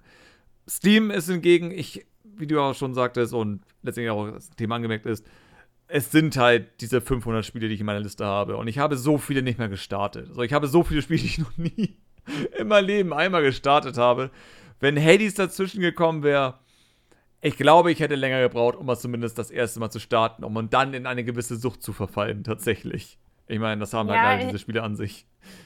Steam 0.69 1.09
ist 1.09 1.27
hingegen, 1.27 1.71
ich, 1.71 2.05
wie 2.23 2.45
du 2.45 2.61
auch 2.61 2.75
schon 2.75 2.93
sagtest 2.93 3.33
und 3.33 3.61
letztendlich 3.81 4.11
auch 4.11 4.31
das 4.31 4.51
Thema 4.51 4.75
angemerkt 4.75 5.07
ist, 5.07 5.25
es 5.91 6.11
sind 6.11 6.37
halt 6.37 6.81
diese 6.81 7.01
500 7.01 7.45
Spiele, 7.45 7.67
die 7.67 7.73
ich 7.75 7.79
in 7.81 7.85
meiner 7.85 7.99
Liste 7.99 8.25
habe. 8.25 8.57
Und 8.57 8.67
ich 8.67 8.77
habe 8.79 8.97
so 8.97 9.17
viele 9.17 9.41
nicht 9.41 9.59
mehr 9.59 9.69
gestartet. 9.69 10.29
Also 10.29 10.41
ich 10.41 10.53
habe 10.53 10.67
so 10.67 10.83
viele 10.83 11.01
Spiele, 11.01 11.19
die 11.21 11.27
ich 11.27 11.37
noch 11.39 11.57
nie 11.57 11.97
in 12.57 12.67
meinem 12.67 12.85
Leben 12.85 13.13
einmal 13.13 13.43
gestartet 13.43 13.97
habe. 13.97 14.29
Wenn 14.79 14.97
Hades 15.01 15.35
dazwischen 15.35 15.81
gekommen 15.81 16.23
wäre, 16.23 16.59
ich 17.41 17.57
glaube, 17.57 17.91
ich 17.91 17.99
hätte 17.99 18.15
länger 18.15 18.39
gebraucht, 18.41 18.75
um 18.75 18.87
es 18.89 19.01
zumindest 19.01 19.37
das 19.37 19.49
erste 19.51 19.79
Mal 19.79 19.89
zu 19.89 19.99
starten, 19.99 20.43
um 20.43 20.69
dann 20.69 20.93
in 20.93 21.05
eine 21.07 21.23
gewisse 21.23 21.55
Sucht 21.57 21.81
zu 21.83 21.91
verfallen, 21.93 22.43
tatsächlich. 22.45 23.17
Ich 23.47 23.59
meine, 23.59 23.81
das 23.81 23.93
haben 23.93 24.09
halt 24.09 24.17
Ja, 24.21 24.29
halt 24.29 24.39
ich- 24.41 24.47
diese 24.47 24.59
Spiele 24.59 24.83
an 24.83 24.95
sich. 24.95 25.25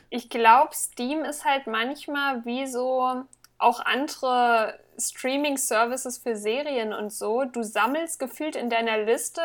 Ich 0.10 0.30
glaube, 0.30 0.70
Steam 0.74 1.24
ist 1.26 1.44
halt 1.44 1.68
manchmal 1.68 2.46
wie 2.46 2.66
so 2.66 3.24
auch 3.58 3.80
andere 3.86 4.80
Streaming-Services 4.98 6.18
für 6.18 6.36
Serien 6.36 6.94
und 6.94 7.12
so. 7.12 7.44
Du 7.44 7.62
sammelst 7.64 8.20
gefühlt 8.20 8.56
in 8.56 8.70
deiner 8.70 9.04
Liste 9.04 9.42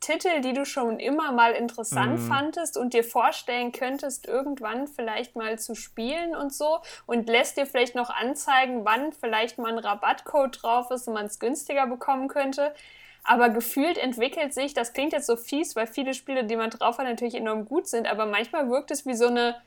Titel, 0.00 0.40
die 0.40 0.54
du 0.54 0.64
schon 0.64 0.98
immer 0.98 1.30
mal 1.32 1.52
interessant 1.52 2.14
Mhm. 2.14 2.18
fandest 2.18 2.76
und 2.78 2.94
dir 2.94 3.04
vorstellen 3.04 3.70
könntest, 3.72 4.26
irgendwann 4.26 4.88
vielleicht 4.88 5.36
mal 5.36 5.58
zu 5.58 5.74
spielen 5.74 6.34
und 6.34 6.52
so 6.52 6.78
und 7.06 7.28
lässt 7.28 7.56
dir 7.58 7.66
vielleicht 7.66 7.94
noch 7.94 8.10
anzeigen, 8.10 8.84
wann 8.84 9.12
vielleicht 9.12 9.58
mal 9.58 9.72
ein 9.72 9.78
Rabattcode 9.78 10.62
drauf 10.62 10.90
ist 10.90 11.06
und 11.06 11.14
man 11.14 11.26
es 11.26 11.38
günstiger 11.38 11.86
bekommen 11.86 12.28
könnte. 12.28 12.74
Aber 13.22 13.50
gefühlt 13.50 13.98
entwickelt 13.98 14.54
sich, 14.54 14.72
das 14.72 14.94
klingt 14.94 15.12
jetzt 15.12 15.26
so 15.26 15.36
fies, 15.36 15.76
weil 15.76 15.86
viele 15.86 16.14
Spiele, 16.14 16.44
die 16.44 16.56
man 16.56 16.70
drauf 16.70 16.96
hat, 16.98 17.04
natürlich 17.04 17.34
enorm 17.34 17.66
gut 17.66 17.86
sind, 17.86 18.10
aber 18.10 18.24
manchmal 18.24 18.70
wirkt 18.70 18.90
es 18.90 19.04
wie 19.04 19.14
so 19.14 19.26
eine 19.26 19.60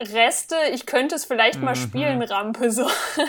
Reste, 0.00 0.54
ich 0.72 0.86
könnte 0.86 1.16
es 1.16 1.24
vielleicht 1.24 1.60
mal 1.60 1.72
Mhm. 1.74 1.80
spielen, 1.80 2.22
Rampe, 2.22 2.70
so 2.70 2.86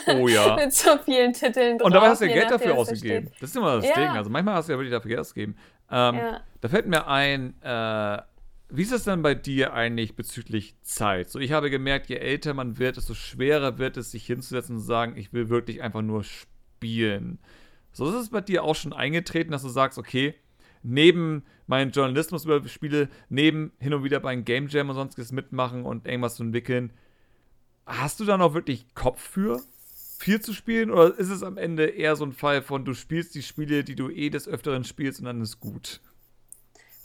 Oh 0.07 0.27
ja. 0.27 0.55
mit 0.63 0.73
so 0.73 0.97
vielen 1.03 1.33
Titeln 1.33 1.77
drauf. 1.79 1.87
Und 1.87 1.93
dabei 1.93 2.09
hast 2.09 2.21
du 2.21 2.25
ja 2.27 2.33
Geld 2.33 2.51
dafür 2.51 2.75
ausgegeben. 2.75 3.27
steht. 3.29 3.41
Das 3.41 3.49
ist 3.49 3.55
immer 3.55 3.77
das 3.77 3.87
Ja. 3.87 3.95
Ding. 3.95 4.07
Also 4.09 4.29
manchmal 4.29 4.53
hast 4.55 4.69
du 4.69 4.73
ja 4.73 4.77
wirklich 4.77 4.91
dafür 4.93 5.09
Geld 5.09 5.19
ausgegeben. 5.21 5.57
Ähm, 5.91 6.15
Ja. 6.15 6.41
Da 6.61 6.67
fällt 6.69 6.85
mir 6.87 7.07
ein, 7.07 7.59
äh, 7.63 8.21
wie 8.69 8.83
ist 8.83 8.91
es 8.91 9.03
denn 9.05 9.23
bei 9.23 9.33
dir 9.33 9.73
eigentlich 9.73 10.15
bezüglich 10.15 10.75
Zeit? 10.83 11.31
So, 11.31 11.39
ich 11.39 11.53
habe 11.53 11.71
gemerkt, 11.71 12.07
je 12.07 12.17
älter 12.17 12.53
man 12.53 12.77
wird, 12.77 12.97
desto 12.97 13.15
schwerer 13.15 13.79
wird 13.79 13.97
es, 13.97 14.11
sich 14.11 14.25
hinzusetzen 14.27 14.75
und 14.75 14.81
zu 14.81 14.87
sagen, 14.87 15.15
ich 15.17 15.33
will 15.33 15.49
wirklich 15.49 15.81
einfach 15.81 16.03
nur 16.03 16.23
spielen. 16.23 17.39
So 17.91 18.07
ist 18.09 18.15
es 18.15 18.29
bei 18.29 18.41
dir 18.41 18.63
auch 18.63 18.75
schon 18.75 18.93
eingetreten, 18.93 19.51
dass 19.51 19.63
du 19.63 19.69
sagst, 19.69 19.97
okay, 19.97 20.35
neben 20.83 21.43
meinem 21.67 21.91
Journalismus 21.91 22.45
über 22.45 22.65
Spiele, 22.67 23.09
neben 23.29 23.71
hin 23.79 23.93
und 23.93 24.03
wieder 24.03 24.19
beim 24.19 24.45
Game 24.45 24.67
Jam 24.67 24.89
und 24.89 24.95
sonstiges 24.95 25.31
mitmachen 25.31 25.85
und 25.85 26.07
irgendwas 26.07 26.35
zu 26.35 26.43
entwickeln, 26.43 26.91
hast 27.85 28.19
du 28.19 28.25
da 28.25 28.37
noch 28.37 28.53
wirklich 28.53 28.93
Kopf 28.95 29.21
für, 29.21 29.61
viel 30.19 30.41
zu 30.41 30.53
spielen? 30.53 30.91
Oder 30.91 31.17
ist 31.17 31.29
es 31.29 31.43
am 31.43 31.57
Ende 31.57 31.85
eher 31.85 32.15
so 32.15 32.25
ein 32.25 32.33
Fall 32.33 32.61
von, 32.61 32.85
du 32.85 32.93
spielst 32.93 33.35
die 33.35 33.43
Spiele, 33.43 33.83
die 33.83 33.95
du 33.95 34.09
eh 34.09 34.29
des 34.29 34.47
Öfteren 34.47 34.83
spielst 34.83 35.19
und 35.19 35.25
dann 35.25 35.41
ist 35.41 35.59
gut? 35.59 36.01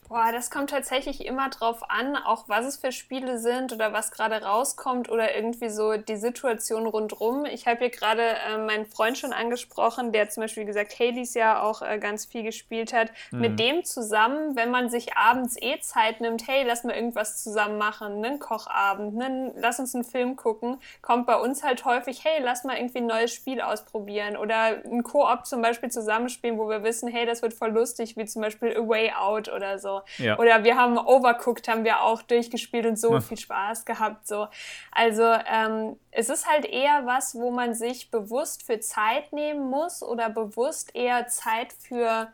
Boah, 0.08 0.32
das 0.32 0.50
kommt 0.50 0.70
tatsächlich 0.70 1.24
immer 1.24 1.48
drauf 1.48 1.88
an, 1.88 2.16
auch 2.16 2.44
was 2.46 2.66
es 2.66 2.76
für 2.76 2.92
Spiele 2.92 3.38
sind 3.38 3.72
oder 3.72 3.94
was 3.94 4.10
gerade 4.10 4.42
rauskommt 4.42 5.08
oder 5.08 5.34
irgendwie 5.34 5.70
so 5.70 5.96
die 5.96 6.16
Situation 6.16 6.86
rundrum. 6.86 7.46
Ich 7.46 7.66
habe 7.66 7.78
hier 7.78 7.90
gerade 7.90 8.22
äh, 8.22 8.58
meinen 8.58 8.84
Freund 8.84 9.16
schon 9.16 9.32
angesprochen, 9.32 10.12
der 10.12 10.28
zum 10.28 10.42
Beispiel 10.42 10.64
wie 10.64 10.66
gesagt 10.66 10.98
Hades 11.00 11.32
ja 11.32 11.62
auch 11.62 11.80
äh, 11.80 11.98
ganz 11.98 12.26
viel 12.26 12.42
gespielt 12.42 12.92
hat. 12.92 13.12
Mit 13.30 13.58
dem 13.58 13.84
zusammen, 13.84 14.56
wenn 14.56 14.70
man 14.70 14.90
sich 14.90 15.16
abends 15.16 15.56
eh 15.60 15.80
Zeit 15.80 16.20
nimmt, 16.20 16.46
hey, 16.46 16.64
lass 16.66 16.84
mal 16.84 16.94
irgendwas 16.94 17.42
zusammen 17.42 17.78
machen, 17.78 18.24
einen 18.24 18.38
Kochabend, 18.38 19.20
einen, 19.20 19.52
lass 19.56 19.78
uns 19.78 19.94
einen 19.94 20.04
Film 20.04 20.36
gucken, 20.36 20.78
kommt 21.00 21.26
bei 21.26 21.36
uns 21.36 21.62
halt 21.62 21.84
häufig, 21.86 22.24
hey, 22.24 22.42
lass 22.42 22.64
mal 22.64 22.76
irgendwie 22.76 22.98
ein 22.98 23.06
neues 23.06 23.32
Spiel 23.32 23.60
ausprobieren 23.60 24.36
oder 24.36 24.82
ein 24.84 25.02
Koop 25.02 25.46
zum 25.46 25.62
Beispiel 25.62 25.90
zusammenspielen, 25.90 26.58
wo 26.58 26.68
wir 26.68 26.82
wissen, 26.82 27.08
hey, 27.08 27.24
das 27.24 27.40
wird 27.40 27.54
voll 27.54 27.70
lustig, 27.70 28.16
wie 28.16 28.26
zum 28.26 28.42
Beispiel 28.42 28.76
A 28.76 28.86
Way 28.86 29.12
Out 29.12 29.48
oder 29.48 29.78
so. 29.78 29.93
Ja. 30.18 30.38
Oder 30.38 30.64
wir 30.64 30.76
haben 30.76 30.98
Overcooked, 30.98 31.68
haben 31.68 31.84
wir 31.84 32.02
auch 32.02 32.22
durchgespielt 32.22 32.86
und 32.86 32.98
so 32.98 33.12
Ja. 33.14 33.20
viel 33.20 33.38
Spaß 33.38 33.84
gehabt. 33.84 34.26
So. 34.26 34.48
Also 34.90 35.22
ähm, 35.22 35.98
es 36.10 36.28
ist 36.28 36.46
halt 36.48 36.64
eher 36.64 37.06
was, 37.06 37.34
wo 37.34 37.50
man 37.50 37.74
sich 37.74 38.10
bewusst 38.10 38.62
für 38.64 38.80
Zeit 38.80 39.32
nehmen 39.32 39.68
muss 39.70 40.02
oder 40.02 40.30
bewusst 40.30 40.94
eher 40.94 41.26
Zeit 41.28 41.72
für 41.72 42.32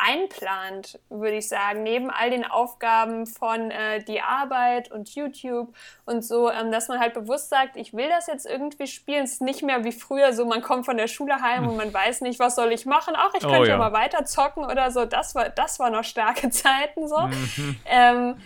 einplant, 0.00 0.98
würde 1.08 1.36
ich 1.36 1.48
sagen, 1.48 1.82
neben 1.82 2.10
all 2.10 2.30
den 2.30 2.44
Aufgaben 2.44 3.26
von 3.26 3.70
äh, 3.70 4.02
die 4.02 4.20
Arbeit 4.20 4.90
und 4.90 5.14
YouTube 5.14 5.74
und 6.06 6.24
so, 6.24 6.50
ähm, 6.50 6.72
dass 6.72 6.88
man 6.88 7.00
halt 7.00 7.14
bewusst 7.14 7.50
sagt, 7.50 7.76
ich 7.76 7.92
will 7.92 8.08
das 8.08 8.26
jetzt 8.26 8.46
irgendwie 8.46 8.86
spielen. 8.86 9.24
Es 9.24 9.32
ist 9.34 9.42
nicht 9.42 9.62
mehr 9.62 9.84
wie 9.84 9.92
früher 9.92 10.32
so, 10.32 10.44
man 10.46 10.62
kommt 10.62 10.86
von 10.86 10.96
der 10.96 11.06
Schule 11.08 11.40
heim 11.40 11.68
und 11.68 11.76
man 11.76 11.92
weiß 11.92 12.22
nicht, 12.22 12.38
was 12.40 12.54
soll 12.54 12.72
ich 12.72 12.86
machen. 12.86 13.14
Ach, 13.16 13.32
ich 13.34 13.44
Oh 13.44 13.48
könnte 13.48 13.68
ja 13.68 13.74
ja. 13.74 13.78
mal 13.78 13.92
weiter 13.92 14.24
zocken 14.24 14.64
oder 14.64 14.90
so. 14.90 15.04
Das 15.04 15.34
war, 15.34 15.50
das 15.50 15.78
war 15.78 15.90
noch 15.90 16.04
starke 16.04 16.50
Zeiten 16.50 17.08
so. 17.08 17.18
Mhm. 17.18 17.80
Ähm, 17.86 18.36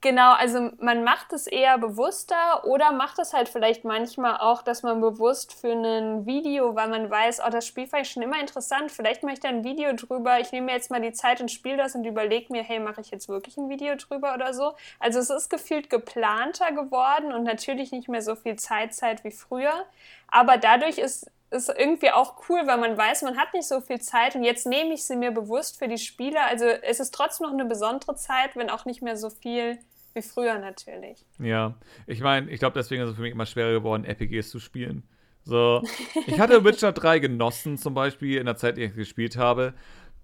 Genau, 0.00 0.32
also 0.32 0.70
man 0.80 1.04
macht 1.04 1.32
es 1.32 1.46
eher 1.46 1.78
bewusster 1.78 2.64
oder 2.66 2.90
macht 2.90 3.20
es 3.20 3.32
halt 3.32 3.48
vielleicht 3.48 3.84
manchmal 3.84 4.38
auch, 4.38 4.62
dass 4.62 4.82
man 4.82 5.00
bewusst 5.00 5.54
für 5.54 5.70
ein 5.70 6.26
Video, 6.26 6.74
weil 6.74 6.88
man 6.88 7.08
weiß, 7.08 7.40
oh, 7.46 7.50
das 7.50 7.68
Spiel 7.68 7.86
fand 7.86 8.04
ich 8.04 8.10
schon 8.10 8.24
immer 8.24 8.40
interessant, 8.40 8.90
vielleicht 8.90 9.22
mache 9.22 9.34
ich 9.34 9.40
da 9.40 9.48
ein 9.48 9.62
Video 9.62 9.92
drüber, 9.94 10.40
ich 10.40 10.50
nehme 10.50 10.66
mir 10.66 10.72
jetzt 10.72 10.90
mal 10.90 11.00
die 11.00 11.12
Zeit 11.12 11.40
und 11.40 11.52
spiele 11.52 11.76
das 11.76 11.94
und 11.94 12.04
überlege 12.04 12.52
mir, 12.52 12.64
hey, 12.64 12.80
mache 12.80 13.00
ich 13.00 13.12
jetzt 13.12 13.28
wirklich 13.28 13.56
ein 13.58 13.68
Video 13.68 13.94
drüber 13.94 14.34
oder 14.34 14.52
so. 14.54 14.72
Also 14.98 15.20
es 15.20 15.30
ist 15.30 15.48
gefühlt 15.48 15.88
geplanter 15.88 16.72
geworden 16.72 17.32
und 17.32 17.44
natürlich 17.44 17.92
nicht 17.92 18.08
mehr 18.08 18.22
so 18.22 18.34
viel 18.34 18.56
Zeitzeit 18.56 19.22
wie 19.22 19.30
früher, 19.30 19.86
aber 20.28 20.56
dadurch 20.56 20.98
ist 20.98 21.30
ist 21.50 21.68
irgendwie 21.68 22.10
auch 22.10 22.48
cool, 22.48 22.60
weil 22.66 22.78
man 22.78 22.96
weiß, 22.96 23.22
man 23.22 23.36
hat 23.36 23.52
nicht 23.54 23.66
so 23.66 23.80
viel 23.80 24.00
Zeit 24.00 24.36
und 24.36 24.44
jetzt 24.44 24.66
nehme 24.66 24.94
ich 24.94 25.04
sie 25.04 25.16
mir 25.16 25.32
bewusst 25.32 25.78
für 25.78 25.88
die 25.88 25.98
Spiele. 25.98 26.40
Also 26.42 26.64
es 26.64 27.00
ist 27.00 27.12
trotzdem 27.12 27.46
noch 27.46 27.52
eine 27.52 27.64
besondere 27.64 28.14
Zeit, 28.14 28.54
wenn 28.54 28.70
auch 28.70 28.84
nicht 28.84 29.02
mehr 29.02 29.16
so 29.16 29.30
viel 29.30 29.78
wie 30.14 30.22
früher 30.22 30.58
natürlich. 30.58 31.24
Ja, 31.38 31.74
ich 32.06 32.20
meine, 32.20 32.50
ich 32.50 32.60
glaube, 32.60 32.78
deswegen 32.78 33.02
ist 33.02 33.10
es 33.10 33.16
für 33.16 33.22
mich 33.22 33.32
immer 33.32 33.46
schwerer 33.46 33.72
geworden, 33.72 34.04
RPGs 34.04 34.50
zu 34.50 34.60
spielen. 34.60 35.02
So, 35.44 35.82
ich 36.26 36.38
hatte 36.38 36.64
Witcher 36.64 36.92
3 36.92 37.18
genossen, 37.18 37.78
zum 37.78 37.94
Beispiel, 37.94 38.38
in 38.38 38.46
der 38.46 38.56
Zeit, 38.56 38.76
die 38.76 38.82
ich 38.82 38.94
gespielt 38.94 39.36
habe. 39.36 39.74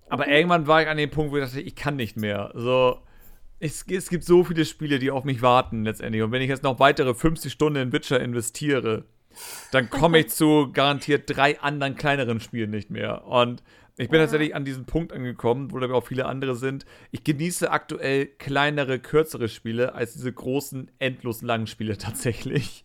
Aber 0.09 0.29
irgendwann 0.29 0.67
war 0.67 0.83
ich 0.83 0.89
an 0.89 0.97
dem 0.97 1.11
Punkt, 1.11 1.33
wo 1.33 1.37
ich 1.37 1.45
dachte, 1.45 1.61
ich 1.61 1.75
kann 1.75 1.97
nicht 1.97 2.17
mehr. 2.17 2.53
So, 2.55 3.01
es, 3.59 3.85
es 3.89 4.09
gibt 4.09 4.25
so 4.25 4.45
viele 4.45 4.65
Spiele, 4.65 4.99
die 4.99 5.11
auf 5.11 5.25
mich 5.25 5.43
warten, 5.43 5.85
letztendlich. 5.85 6.23
Und 6.23 6.31
wenn 6.31 6.43
ich 6.43 6.49
jetzt 6.49 6.63
noch 6.63 6.79
weitere 6.79 7.15
50 7.15 7.53
Stunden 7.53 7.81
in 7.81 7.93
Witcher 7.93 8.21
investiere, 8.21 9.05
dann 9.73 9.91
komme 9.91 10.19
ich 10.19 10.29
zu 10.29 10.71
garantiert 10.73 11.25
drei 11.27 11.61
anderen 11.61 11.97
kleineren 11.97 12.41
Spielen 12.41 12.71
nicht 12.71 12.91
mehr. 12.91 13.27
Und 13.27 13.63
ich 13.99 14.11
bin 14.11 14.21
tatsächlich 14.21 14.55
an 14.55 14.65
diesem 14.65 14.85
Punkt 14.85 15.13
angekommen, 15.13 15.73
wo 15.73 15.79
da 15.79 15.91
auch 15.91 16.07
viele 16.07 16.27
andere 16.27 16.55
sind. 16.55 16.85
Ich 17.13 17.25
genieße 17.25 17.71
aktuell 17.71 18.27
kleinere, 18.27 18.99
kürzere 18.99 19.49
Spiele 19.49 19.95
als 19.95 20.13
diese 20.13 20.33
großen, 20.33 20.91
endlos 20.99 21.41
langen 21.43 21.67
Spiele 21.67 21.97
tatsächlich. 21.99 22.85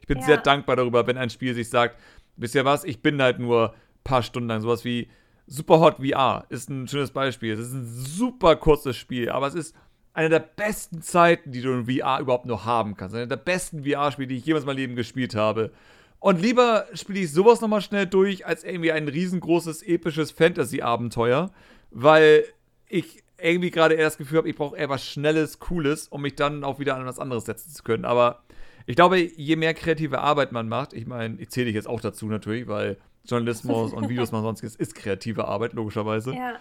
Ich 0.00 0.06
bin 0.06 0.18
Ja. 0.18 0.24
sehr 0.24 0.36
dankbar 0.38 0.76
darüber, 0.76 1.06
wenn 1.06 1.18
ein 1.18 1.30
Spiel 1.30 1.54
sich 1.54 1.68
sagt, 1.68 1.98
wisst 2.36 2.54
ihr 2.54 2.64
was, 2.64 2.84
ich 2.84 3.02
bin 3.02 3.20
halt 3.20 3.38
nur 3.38 3.70
ein 3.70 4.04
paar 4.04 4.22
Stunden 4.22 4.48
lang. 4.48 4.60
Sowas 4.60 4.84
wie 4.84 5.08
Superhot 5.46 5.96
VR 5.96 6.46
ist 6.48 6.70
ein 6.70 6.88
schönes 6.88 7.10
Beispiel. 7.10 7.52
Es 7.52 7.60
ist 7.60 7.74
ein 7.74 7.84
super 7.86 8.56
kurzes 8.56 8.96
Spiel, 8.96 9.30
aber 9.30 9.48
es 9.48 9.54
ist 9.54 9.74
eine 10.14 10.28
der 10.28 10.38
besten 10.38 11.02
Zeiten, 11.02 11.52
die 11.52 11.60
du 11.60 11.72
in 11.72 11.86
VR 11.86 12.20
überhaupt 12.20 12.46
nur 12.46 12.64
haben 12.64 12.96
kannst. 12.96 13.14
Eine 13.14 13.26
der 13.26 13.36
besten 13.36 13.84
VR-Spiele, 13.84 14.28
die 14.28 14.36
ich 14.36 14.46
jemals 14.46 14.62
in 14.62 14.68
meinem 14.68 14.76
Leben 14.76 14.96
gespielt 14.96 15.34
habe. 15.34 15.72
Und 16.20 16.40
lieber 16.40 16.86
spiele 16.94 17.20
ich 17.20 17.32
sowas 17.32 17.60
nochmal 17.60 17.82
schnell 17.82 18.06
durch, 18.06 18.46
als 18.46 18.64
irgendwie 18.64 18.92
ein 18.92 19.08
riesengroßes, 19.08 19.82
episches 19.82 20.30
Fantasy-Abenteuer, 20.30 21.50
weil 21.90 22.44
ich 22.88 23.22
irgendwie 23.36 23.70
gerade 23.70 23.94
eher 23.94 24.04
das 24.04 24.16
Gefühl 24.16 24.38
habe, 24.38 24.48
ich 24.48 24.56
brauche 24.56 24.76
eher 24.76 24.88
was 24.88 25.04
Schnelles, 25.04 25.58
Cooles, 25.58 26.08
um 26.08 26.22
mich 26.22 26.36
dann 26.36 26.64
auch 26.64 26.78
wieder 26.78 26.96
an 26.96 27.04
was 27.04 27.18
anderes 27.18 27.44
setzen 27.44 27.72
zu 27.72 27.82
können. 27.82 28.04
Aber 28.04 28.42
ich 28.86 28.96
glaube, 28.96 29.18
je 29.18 29.56
mehr 29.56 29.74
kreative 29.74 30.20
Arbeit 30.20 30.52
man 30.52 30.68
macht, 30.68 30.92
ich 30.92 31.06
meine, 31.06 31.40
ich 31.40 31.50
zähle 31.50 31.66
dich 31.66 31.74
jetzt 31.74 31.88
auch 31.88 32.00
dazu 32.00 32.26
natürlich, 32.26 32.68
weil 32.68 32.98
Journalismus 33.24 33.92
und 33.92 34.08
Videos 34.08 34.30
machen 34.32 34.44
sonstiges 34.44 34.76
ist 34.76 34.94
kreative 34.94 35.46
Arbeit, 35.46 35.72
logischerweise 35.72 36.32
Ja, 36.34 36.54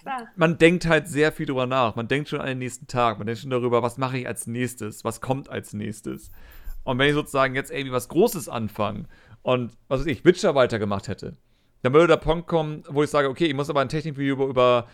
klar. 0.00 0.28
man 0.36 0.58
denkt 0.58 0.86
halt 0.86 1.08
sehr 1.08 1.32
viel 1.32 1.46
drüber 1.46 1.66
nach. 1.66 1.96
Man 1.96 2.08
denkt 2.08 2.28
schon 2.28 2.40
an 2.40 2.46
den 2.46 2.58
nächsten 2.58 2.86
Tag. 2.86 3.18
Man 3.18 3.26
denkt 3.26 3.40
schon 3.40 3.50
darüber, 3.50 3.82
was 3.82 3.98
mache 3.98 4.18
ich 4.18 4.26
als 4.26 4.46
nächstes? 4.46 5.04
Was 5.04 5.20
kommt 5.20 5.48
als 5.48 5.72
nächstes? 5.72 6.30
Und 6.84 6.98
wenn 6.98 7.08
ich 7.08 7.14
sozusagen 7.14 7.54
jetzt 7.54 7.70
irgendwie 7.70 7.92
was 7.92 8.08
Großes 8.08 8.48
anfange 8.48 9.04
und, 9.42 9.72
was 9.88 10.00
weiß 10.00 10.06
ich, 10.06 10.24
Witcher 10.24 10.54
weitergemacht 10.54 11.08
hätte, 11.08 11.36
dann 11.82 11.92
würde 11.92 12.08
der 12.08 12.16
Punkt 12.16 12.46
kommen, 12.46 12.84
wo 12.88 13.02
ich 13.02 13.10
sage, 13.10 13.28
okay, 13.28 13.46
ich 13.46 13.54
muss 13.54 13.70
aber 13.70 13.80
ein 13.80 13.88
Technikvideo 13.88 14.34
über, 14.34 14.46
über 14.46 14.86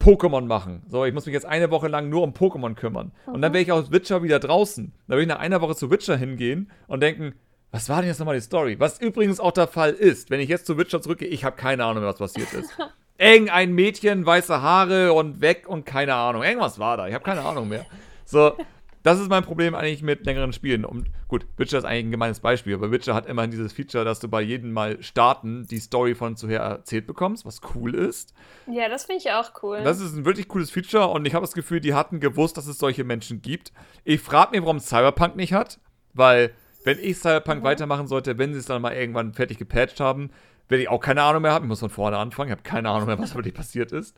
Pokémon 0.00 0.46
machen. 0.46 0.82
So, 0.88 1.04
ich 1.04 1.12
muss 1.12 1.26
mich 1.26 1.34
jetzt 1.34 1.46
eine 1.46 1.70
Woche 1.70 1.88
lang 1.88 2.08
nur 2.08 2.22
um 2.22 2.32
Pokémon 2.32 2.74
kümmern. 2.74 3.12
Mhm. 3.26 3.34
Und 3.34 3.42
dann 3.42 3.52
wäre 3.52 3.62
ich 3.62 3.72
aus 3.72 3.90
Witcher 3.90 4.22
wieder 4.22 4.38
draußen. 4.38 4.92
Dann 5.06 5.14
würde 5.14 5.22
ich 5.22 5.28
nach 5.28 5.38
einer 5.38 5.60
Woche 5.60 5.76
zu 5.76 5.90
Witcher 5.90 6.16
hingehen 6.16 6.70
und 6.86 7.00
denken, 7.02 7.34
was 7.70 7.88
war 7.88 8.00
denn 8.00 8.08
jetzt 8.08 8.18
nochmal 8.18 8.34
die 8.34 8.42
Story? 8.42 8.80
Was 8.80 9.00
übrigens 9.00 9.38
auch 9.38 9.52
der 9.52 9.68
Fall 9.68 9.92
ist, 9.92 10.30
wenn 10.30 10.40
ich 10.40 10.48
jetzt 10.48 10.66
zu 10.66 10.76
Witcher 10.76 11.00
zurückgehe, 11.00 11.28
ich 11.28 11.44
habe 11.44 11.56
keine 11.56 11.84
Ahnung 11.84 12.02
mehr, 12.02 12.10
was 12.10 12.18
passiert 12.18 12.52
ist. 12.52 12.76
Irgendein 13.20 13.74
Mädchen, 13.74 14.24
weiße 14.24 14.62
Haare 14.62 15.12
und 15.12 15.42
weg 15.42 15.68
und 15.68 15.84
keine 15.84 16.14
Ahnung. 16.14 16.42
Irgendwas 16.42 16.78
war 16.78 16.96
da. 16.96 17.06
Ich 17.06 17.12
habe 17.12 17.22
keine 17.22 17.42
Ahnung 17.42 17.68
mehr. 17.68 17.84
So, 18.24 18.56
das 19.02 19.20
ist 19.20 19.28
mein 19.28 19.42
Problem 19.42 19.74
eigentlich 19.74 20.02
mit 20.02 20.24
längeren 20.24 20.54
Spielen. 20.54 20.86
Und 20.86 21.10
gut, 21.28 21.46
Witcher 21.58 21.76
ist 21.76 21.84
eigentlich 21.84 22.06
ein 22.06 22.10
gemeines 22.12 22.40
Beispiel, 22.40 22.74
aber 22.74 22.90
Witcher 22.90 23.14
hat 23.14 23.26
immerhin 23.26 23.50
dieses 23.50 23.74
Feature, 23.74 24.06
dass 24.06 24.20
du 24.20 24.28
bei 24.28 24.40
jedem 24.40 24.72
Mal 24.72 25.02
starten 25.02 25.66
die 25.66 25.80
Story 25.80 26.14
von 26.14 26.36
zuher 26.36 26.60
erzählt 26.60 27.06
bekommst, 27.06 27.44
was 27.44 27.60
cool 27.74 27.94
ist. 27.94 28.32
Ja, 28.66 28.88
das 28.88 29.04
finde 29.04 29.20
ich 29.22 29.30
auch 29.32 29.50
cool. 29.62 29.82
Das 29.84 30.00
ist 30.00 30.16
ein 30.16 30.24
wirklich 30.24 30.48
cooles 30.48 30.70
Feature 30.70 31.08
und 31.08 31.26
ich 31.26 31.34
habe 31.34 31.44
das 31.44 31.52
Gefühl, 31.52 31.80
die 31.80 31.92
hatten 31.92 32.20
gewusst, 32.20 32.56
dass 32.56 32.66
es 32.66 32.78
solche 32.78 33.04
Menschen 33.04 33.42
gibt. 33.42 33.72
Ich 34.04 34.22
frage 34.22 34.52
mich, 34.52 34.62
warum 34.62 34.80
Cyberpunk 34.80 35.36
nicht 35.36 35.52
hat, 35.52 35.78
weil 36.14 36.54
wenn 36.84 36.98
ich 36.98 37.18
Cyberpunk 37.18 37.60
mhm. 37.60 37.64
weitermachen 37.64 38.06
sollte, 38.06 38.38
wenn 38.38 38.54
sie 38.54 38.60
es 38.60 38.66
dann 38.66 38.80
mal 38.80 38.94
irgendwann 38.94 39.34
fertig 39.34 39.58
gepatcht 39.58 40.00
haben, 40.00 40.30
werde 40.70 40.82
ich 40.82 40.88
auch 40.88 41.00
keine 41.00 41.22
Ahnung 41.22 41.42
mehr 41.42 41.52
haben. 41.52 41.64
Ich 41.64 41.68
muss 41.68 41.80
von 41.80 41.90
vorne 41.90 42.16
anfangen. 42.16 42.48
Ich 42.48 42.52
habe 42.52 42.62
keine 42.62 42.88
Ahnung 42.90 43.06
mehr, 43.06 43.18
was 43.18 43.34
wirklich 43.34 43.54
passiert 43.54 43.92
ist. 43.92 44.16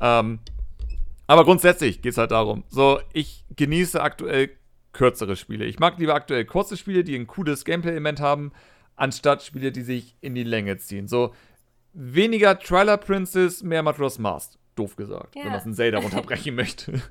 Ähm, 0.00 0.38
aber 1.26 1.44
grundsätzlich 1.44 2.00
geht 2.00 2.12
es 2.12 2.18
halt 2.18 2.30
darum. 2.30 2.64
So, 2.68 3.00
ich 3.12 3.44
genieße 3.54 4.00
aktuell 4.00 4.50
kürzere 4.92 5.36
Spiele. 5.36 5.66
Ich 5.66 5.78
mag 5.78 5.98
lieber 5.98 6.14
aktuell 6.14 6.44
kurze 6.44 6.76
Spiele, 6.76 7.04
die 7.04 7.14
ein 7.14 7.26
cooles 7.26 7.64
Gameplay-Element 7.64 8.20
haben, 8.20 8.52
anstatt 8.96 9.42
Spiele, 9.42 9.70
die 9.70 9.82
sich 9.82 10.16
in 10.20 10.34
die 10.34 10.44
Länge 10.44 10.78
ziehen. 10.78 11.08
So, 11.08 11.34
weniger 11.92 12.58
Trailer 12.58 12.96
Princess, 12.96 13.62
mehr 13.62 13.82
Majora's 13.82 14.18
Mask. 14.18 14.58
Doof 14.76 14.96
gesagt, 14.96 15.34
ja. 15.34 15.42
wenn 15.42 15.50
man 15.50 15.60
es 15.60 15.66
in 15.66 15.74
Zelda 15.74 15.98
runterbrechen 15.98 16.54
möchte. 16.54 17.02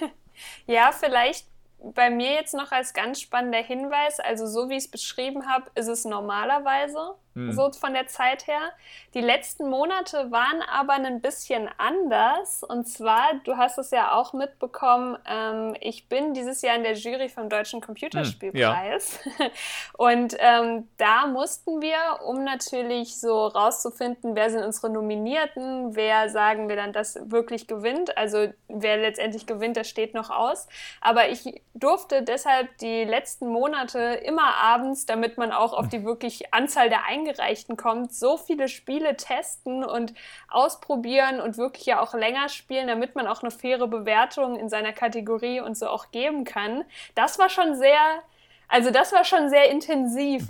ja, 0.66 0.92
vielleicht 0.92 1.46
bei 1.94 2.10
mir 2.10 2.32
jetzt 2.34 2.54
noch 2.54 2.72
als 2.72 2.92
ganz 2.92 3.20
spannender 3.20 3.62
Hinweis, 3.62 4.20
also 4.20 4.46
so 4.46 4.68
wie 4.68 4.74
ich 4.74 4.84
es 4.84 4.90
beschrieben 4.90 5.46
habe, 5.46 5.70
ist 5.74 5.88
es 5.88 6.04
normalerweise 6.04 7.14
hm. 7.36 7.52
so 7.52 7.70
von 7.72 7.92
der 7.92 8.06
Zeit 8.06 8.46
her. 8.46 8.72
Die 9.12 9.20
letzten 9.20 9.68
Monate 9.68 10.30
waren 10.32 10.62
aber 10.62 10.94
ein 10.94 11.20
bisschen 11.20 11.68
anders. 11.76 12.62
Und 12.62 12.88
zwar, 12.88 13.34
du 13.44 13.58
hast 13.58 13.76
es 13.76 13.90
ja 13.90 14.12
auch 14.12 14.32
mitbekommen, 14.32 15.18
ähm, 15.28 15.76
ich 15.80 16.08
bin 16.08 16.32
dieses 16.32 16.62
Jahr 16.62 16.76
in 16.76 16.82
der 16.82 16.94
Jury 16.94 17.28
vom 17.28 17.50
Deutschen 17.50 17.82
Computerspielpreis. 17.82 19.20
Hm, 19.22 19.32
ja. 19.38 19.46
Und 19.98 20.34
ähm, 20.38 20.88
da 20.96 21.26
mussten 21.26 21.82
wir, 21.82 21.98
um 22.24 22.42
natürlich 22.42 23.20
so 23.20 23.46
rauszufinden, 23.48 24.34
wer 24.34 24.48
sind 24.48 24.64
unsere 24.64 24.88
Nominierten, 24.88 25.94
wer 25.94 26.30
sagen 26.30 26.70
wir 26.70 26.76
dann, 26.76 26.94
das 26.94 27.18
wirklich 27.30 27.66
gewinnt. 27.66 28.16
Also 28.16 28.46
wer 28.68 28.96
letztendlich 28.96 29.46
gewinnt, 29.46 29.76
das 29.76 29.90
steht 29.90 30.14
noch 30.14 30.30
aus. 30.30 30.68
Aber 31.02 31.28
ich 31.28 31.60
durfte 31.74 32.22
deshalb 32.22 32.78
die 32.78 33.04
letzten 33.04 33.48
Monate 33.48 33.98
immer 34.24 34.54
abends, 34.54 35.04
damit 35.04 35.36
man 35.36 35.52
auch 35.52 35.74
auf 35.74 35.88
die 35.88 36.02
wirklich 36.02 36.54
Anzahl 36.54 36.88
der 36.88 37.04
Eingaben 37.04 37.25
Eingereichten 37.26 37.76
kommt, 37.76 38.14
so 38.14 38.36
viele 38.36 38.68
Spiele 38.68 39.16
testen 39.16 39.84
und 39.84 40.14
ausprobieren 40.48 41.40
und 41.40 41.58
wirklich 41.58 41.86
ja 41.86 42.00
auch 42.00 42.14
länger 42.14 42.48
spielen, 42.48 42.86
damit 42.86 43.14
man 43.14 43.26
auch 43.26 43.42
eine 43.42 43.50
faire 43.50 43.86
Bewertung 43.86 44.56
in 44.58 44.68
seiner 44.68 44.92
Kategorie 44.92 45.60
und 45.60 45.76
so 45.76 45.88
auch 45.88 46.10
geben 46.10 46.44
kann. 46.44 46.84
Das 47.14 47.38
war 47.38 47.48
schon 47.48 47.74
sehr 47.74 48.22
also 48.68 48.90
das 48.90 49.12
war 49.12 49.24
schon 49.24 49.48
sehr 49.48 49.70
intensiv. 49.70 50.48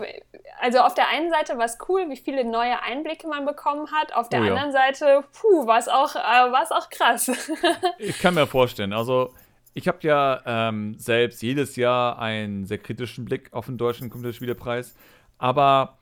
Also 0.59 0.79
auf 0.79 0.95
der 0.95 1.09
einen 1.09 1.31
Seite 1.31 1.59
war 1.59 1.67
es 1.67 1.77
cool, 1.87 2.09
wie 2.09 2.17
viele 2.17 2.45
neue 2.45 2.83
Einblicke 2.83 3.29
man 3.29 3.45
bekommen 3.45 3.89
hat. 3.93 4.15
Auf 4.15 4.31
der 4.31 4.41
oh 4.41 4.45
ja. 4.45 4.53
anderen 4.53 4.73
Seite, 4.73 5.23
puh, 5.35 5.67
war 5.67 5.79
es 5.79 5.87
auch, 5.87 6.17
äh, 6.17 6.19
auch 6.19 6.89
krass. 6.89 7.31
ich 7.99 8.19
kann 8.19 8.33
mir 8.33 8.47
vorstellen. 8.47 8.95
Also 8.95 9.35
ich 9.75 9.87
habe 9.87 9.99
ja 10.01 10.41
ähm, 10.47 10.95
selbst 10.99 11.43
jedes 11.43 11.77
Jahr 11.77 12.19
einen 12.19 12.65
sehr 12.65 12.79
kritischen 12.79 13.27
Blick 13.27 13.53
auf 13.53 13.67
den 13.67 13.77
deutschen 13.77 14.09
Computerspielepreis. 14.09 14.95
Aber 15.37 15.96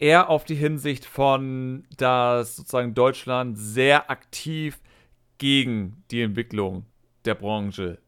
eher 0.00 0.28
auf 0.28 0.44
die 0.44 0.56
Hinsicht 0.56 1.04
von, 1.04 1.84
dass 1.96 2.56
sozusagen 2.56 2.94
Deutschland 2.94 3.56
sehr 3.56 4.10
aktiv 4.10 4.80
gegen 5.38 6.02
die 6.10 6.22
Entwicklung 6.22 6.86
der 7.24 7.34
Branche 7.34 7.98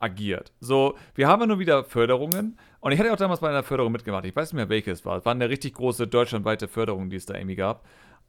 agiert. 0.00 0.52
So, 0.60 0.96
wir 1.14 1.28
haben 1.28 1.40
ja 1.40 1.46
nur 1.46 1.58
wieder 1.58 1.84
Förderungen 1.84 2.58
und 2.80 2.92
ich 2.92 2.98
hatte 2.98 3.12
auch 3.12 3.16
damals 3.16 3.40
bei 3.40 3.48
einer 3.48 3.62
Förderung 3.62 3.92
mitgemacht. 3.92 4.24
Ich 4.24 4.34
weiß 4.34 4.52
nicht 4.52 4.56
mehr, 4.56 4.68
welche 4.68 4.90
es 4.90 5.04
war. 5.04 5.18
Es 5.18 5.24
war 5.24 5.32
eine 5.32 5.48
richtig 5.48 5.74
große 5.74 6.06
deutschlandweite 6.06 6.66
Förderung, 6.66 7.10
die 7.10 7.16
es 7.16 7.26
da 7.26 7.34
irgendwie 7.34 7.56
gab. 7.56 7.86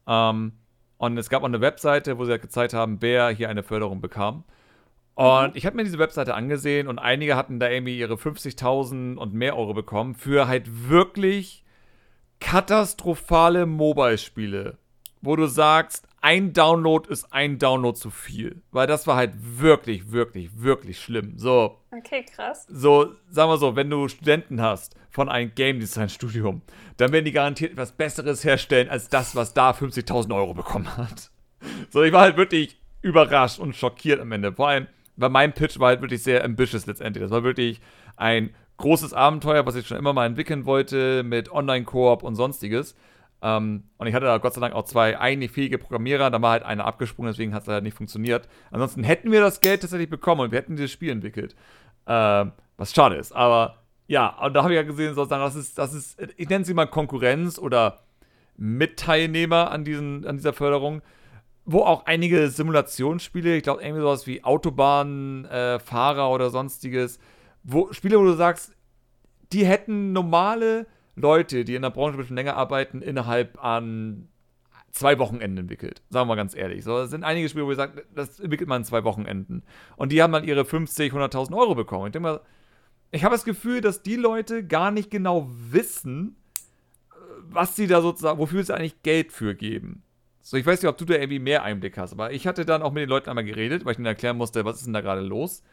Ähm, 0.08 0.54
und 0.98 1.18
es 1.18 1.30
gab 1.30 1.42
auch 1.42 1.48
eine 1.48 1.62
Webseite, 1.62 2.18
wo 2.18 2.26
sie 2.26 2.32
halt 2.32 2.42
gezeigt 2.42 2.74
haben, 2.74 3.02
wer 3.02 3.30
hier 3.30 3.50
eine 3.50 3.64
Förderung 3.64 4.02
bekam. 4.02 4.44
Und 5.16 5.52
mhm. 5.52 5.56
ich 5.58 5.66
habe 5.66 5.76
mir 5.76 5.84
diese 5.84 6.00
Webseite 6.00 6.36
angesehen 6.36 6.88
und 6.88 7.00
einige 7.00 7.36
hatten 7.36 7.60
da 7.60 7.70
irgendwie 7.70 7.98
ihre 7.98 8.16
50.000 8.16 9.16
und 9.16 9.34
mehr 9.34 9.58
Euro 9.58 9.74
bekommen 9.74 10.16
für 10.16 10.48
halt 10.48 10.90
wirklich 10.90 11.65
katastrophale 12.40 13.66
Mobile-Spiele, 13.66 14.78
wo 15.22 15.36
du 15.36 15.48
sagst, 15.48 16.08
ein 16.26 16.54
Download 16.54 17.08
ist 17.08 17.32
ein 17.32 17.60
Download 17.60 17.96
zu 17.96 18.10
viel. 18.10 18.64
Weil 18.72 18.88
das 18.88 19.06
war 19.06 19.16
halt 19.16 19.34
wirklich, 19.38 20.12
wirklich, 20.12 20.50
wirklich 20.60 21.00
schlimm. 21.00 21.38
So. 21.38 21.80
Okay, 21.92 22.26
krass. 22.26 22.66
So, 22.68 23.14
sagen 23.30 23.52
wir 23.52 23.58
so, 23.58 23.76
wenn 23.76 23.92
du 23.92 24.08
Studenten 24.08 24.60
hast 24.60 24.96
von 25.12 25.30
einem 25.30 25.54
Game 25.54 25.80
Design 25.80 26.10
Studium, 26.10 26.64
dann 26.98 27.12
werden 27.12 27.26
die 27.26 27.32
garantiert 27.32 27.74
etwas 27.74 27.92
Besseres 27.92 28.44
herstellen 28.44 28.90
als 28.90 29.08
das, 29.10 29.36
was 29.36 29.54
da 29.54 29.70
50.000 29.70 30.36
Euro 30.36 30.56
bekommen 30.56 30.98
hat. 30.98 31.30
So, 31.92 32.02
ich 32.02 32.12
war 32.12 32.22
halt 32.22 32.38
wirklich 32.38 32.82
überrascht 33.04 33.60
und 33.60 33.76
schockiert 33.76 34.20
am 34.20 34.32
Ende. 34.32 34.52
Vor 34.52 34.70
allem, 34.70 34.88
weil 35.18 35.30
mein 35.30 35.54
Pitch 35.54 35.80
war 35.80 35.90
halt 35.90 36.02
wirklich 36.02 36.24
sehr 36.24 36.44
ambitious 36.44 36.88
letztendlich. 36.88 37.22
Das 37.22 37.32
war 37.32 37.44
wirklich 37.44 37.82
ein 38.18 38.56
großes 38.78 39.14
Abenteuer, 39.14 39.66
was 39.66 39.76
ich 39.76 39.88
schon 39.88 39.98
immer 39.98 40.14
mal 40.14 40.26
entwickeln 40.26 40.66
wollte, 40.66 41.24
mit 41.24 41.52
Online-Koop 41.52 42.24
und 42.24 42.36
sonstiges. 42.36 42.96
Ähm, 43.42 43.84
und 43.98 44.08
ich 44.08 44.14
hatte 44.14 44.26
da 44.26 44.38
Gott 44.38 44.54
sei 44.54 44.62
Dank 44.62 44.74
auch 44.74 44.86
zwei 44.86 45.20
eigentlich 45.20 45.52
fähige 45.52 45.78
Programmierer, 45.78 46.32
da 46.32 46.42
war 46.42 46.52
halt 46.52 46.64
einer 46.64 46.86
abgesprungen, 46.86 47.32
deswegen 47.32 47.54
hat 47.54 47.64
es 47.64 47.68
halt 47.68 47.84
nicht 47.84 47.98
funktioniert. 47.98 48.48
Ansonsten 48.72 49.04
hätten 49.04 49.32
wir 49.32 49.42
das 49.42 49.62
Geld 49.62 49.82
tatsächlich 49.82 50.10
bekommen 50.10 50.42
und 50.42 50.52
wir 50.52 50.60
hätten 50.60 50.76
dieses 50.76 50.92
Spiel 50.92 51.12
entwickelt. 51.12 51.56
Ähm, 52.08 52.54
was 52.78 52.94
schade 52.94 53.16
ist, 53.16 53.34
aber 53.34 53.84
ja, 54.08 54.28
und 54.44 54.54
da 54.54 54.64
habe 54.64 54.74
ich 54.74 54.78
ja 54.78 54.84
gesehen, 54.84 55.16
sozusagen, 55.16 55.44
das 55.44 55.56
ist, 55.56 55.78
das 55.78 55.94
ist, 55.94 56.18
ich 56.38 56.50
nenne 56.50 56.66
sie 56.66 56.74
mal 56.74 56.86
Konkurrenz 56.86 57.58
oder 57.58 58.04
Mitteilnehmer 58.58 59.72
an, 59.72 59.84
diesen, 59.84 60.26
an 60.26 60.38
dieser 60.38 60.54
Förderung, 60.54 61.02
wo 61.66 61.82
auch 61.82 62.06
einige 62.06 62.50
Simulationsspiele, 62.50 63.58
ich 63.58 63.64
glaube 63.64 63.82
irgendwie 63.82 64.02
sowas 64.02 64.28
wie 64.28 64.44
Autobahnfahrer 64.44 66.30
äh, 66.30 66.34
oder 66.34 66.50
sonstiges, 66.52 67.20
wo 67.66 67.92
Spiele, 67.92 68.20
wo 68.20 68.24
du 68.24 68.34
sagst, 68.34 68.74
die 69.52 69.66
hätten 69.66 70.14
normale 70.14 70.88
Leute, 71.16 71.66
die 71.66 71.76
in 71.76 71.82
der 71.82 71.90
Branche 71.90 72.16
ein 72.16 72.20
bisschen 72.20 72.36
länger 72.36 72.56
arbeiten, 72.56 73.02
innerhalb 73.02 73.64
an 73.64 74.30
zwei 74.92 75.20
Wochenenden 75.20 75.58
entwickelt. 75.58 76.02
Sagen 76.10 76.28
wir 76.28 76.36
mal 76.36 76.36
ganz 76.36 76.56
ehrlich. 76.56 76.84
So, 76.84 77.00
es 77.00 77.10
sind 77.10 77.24
einige 77.24 77.50
Spiele, 77.50 77.66
wo 77.66 77.72
ihr 77.72 77.76
sagt, 77.76 78.04
das 78.14 78.40
entwickelt 78.40 78.70
man 78.70 78.82
in 78.82 78.86
zwei 78.86 79.04
Wochenenden. 79.04 79.64
Und 79.98 80.12
die 80.12 80.22
haben 80.22 80.32
dann 80.32 80.46
ihre 80.46 80.64
50, 80.64 81.12
100.000 81.12 81.56
Euro 81.56 81.76
bekommen. 81.76 82.08
Ich 82.08 82.12
denke 82.14 82.28
mal, 82.30 82.42
ich 83.12 83.24
habe 83.24 83.36
das 83.36 83.46
Gefühl, 83.46 83.82
dass 83.82 84.04
die 84.04 84.16
Leute 84.16 84.66
gar 84.66 84.92
nicht 84.92 85.12
genau 85.12 85.50
wissen, 85.50 86.38
was 87.42 87.76
sie 87.76 87.88
da 87.88 88.02
sozusagen, 88.02 88.40
wofür 88.40 88.64
sie 88.64 88.74
eigentlich 88.74 89.02
Geld 89.04 89.32
für 89.32 89.56
geben. 89.56 90.04
So, 90.42 90.58
ich 90.58 90.66
weiß 90.66 90.82
nicht, 90.82 90.90
ob 90.90 90.98
du 90.98 91.06
da 91.06 91.16
irgendwie 91.16 91.40
mehr 91.40 91.64
Einblick 91.64 91.98
hast, 91.98 92.14
aber 92.14 92.32
ich 92.32 92.46
hatte 92.46 92.66
dann 92.66 92.82
auch 92.82 92.92
mit 92.92 93.02
den 93.02 93.10
Leuten 93.10 93.30
einmal 93.30 93.46
geredet, 93.46 93.84
weil 93.84 93.94
ich 93.94 93.98
ihnen 93.98 94.06
erklären 94.06 94.38
musste, 94.38 94.64
was 94.64 94.78
ist 94.78 94.86
denn 94.86 94.94
da 94.94 95.02
gerade 95.02 95.22
los. 95.22 95.64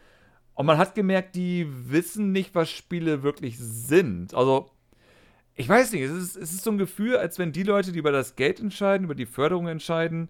Und 0.54 0.66
man 0.66 0.78
hat 0.78 0.94
gemerkt, 0.94 1.34
die 1.34 1.66
wissen 1.68 2.32
nicht, 2.32 2.54
was 2.54 2.70
Spiele 2.70 3.22
wirklich 3.22 3.58
sind. 3.58 4.34
Also, 4.34 4.70
ich 5.54 5.68
weiß 5.68 5.92
nicht, 5.92 6.02
es 6.02 6.10
ist, 6.10 6.36
es 6.36 6.52
ist 6.52 6.64
so 6.64 6.70
ein 6.70 6.78
Gefühl, 6.78 7.16
als 7.16 7.38
wenn 7.38 7.52
die 7.52 7.62
Leute, 7.62 7.92
die 7.92 7.98
über 7.98 8.12
das 8.12 8.36
Geld 8.36 8.60
entscheiden, 8.60 9.04
über 9.04 9.14
die 9.14 9.26
Förderung 9.26 9.68
entscheiden, 9.68 10.28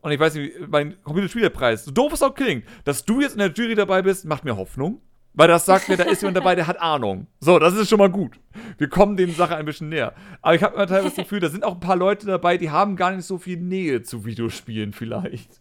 und 0.00 0.12
ich 0.12 0.20
weiß 0.20 0.34
nicht, 0.34 0.68
mein 0.68 1.02
Computerspielepreis, 1.02 1.84
so 1.84 1.90
doof 1.90 2.12
es 2.12 2.22
auch 2.22 2.34
klingt, 2.34 2.64
dass 2.84 3.04
du 3.04 3.20
jetzt 3.20 3.32
in 3.32 3.38
der 3.38 3.52
Jury 3.52 3.74
dabei 3.74 4.02
bist, 4.02 4.24
macht 4.24 4.44
mir 4.44 4.56
Hoffnung. 4.56 5.00
Weil 5.34 5.48
das 5.48 5.66
sagt 5.66 5.88
mir, 5.88 5.96
da 5.96 6.04
ist 6.04 6.22
jemand 6.22 6.36
dabei, 6.36 6.54
der 6.56 6.66
hat 6.66 6.80
Ahnung. 6.80 7.28
So, 7.38 7.60
das 7.60 7.74
ist 7.74 7.88
schon 7.88 7.98
mal 7.98 8.10
gut. 8.10 8.40
Wir 8.76 8.88
kommen 8.88 9.16
den 9.16 9.32
Sache 9.32 9.54
ein 9.56 9.66
bisschen 9.66 9.88
näher. 9.88 10.14
Aber 10.42 10.54
ich 10.54 10.62
habe 10.62 10.74
immer 10.74 10.86
teilweise 10.86 11.14
das 11.14 11.16
Gefühl, 11.24 11.38
da 11.38 11.48
sind 11.48 11.64
auch 11.64 11.74
ein 11.74 11.80
paar 11.80 11.96
Leute 11.96 12.26
dabei, 12.26 12.56
die 12.56 12.70
haben 12.70 12.96
gar 12.96 13.12
nicht 13.12 13.24
so 13.24 13.38
viel 13.38 13.56
Nähe 13.56 14.02
zu 14.02 14.24
Videospielen 14.24 14.92
vielleicht. 14.92 15.60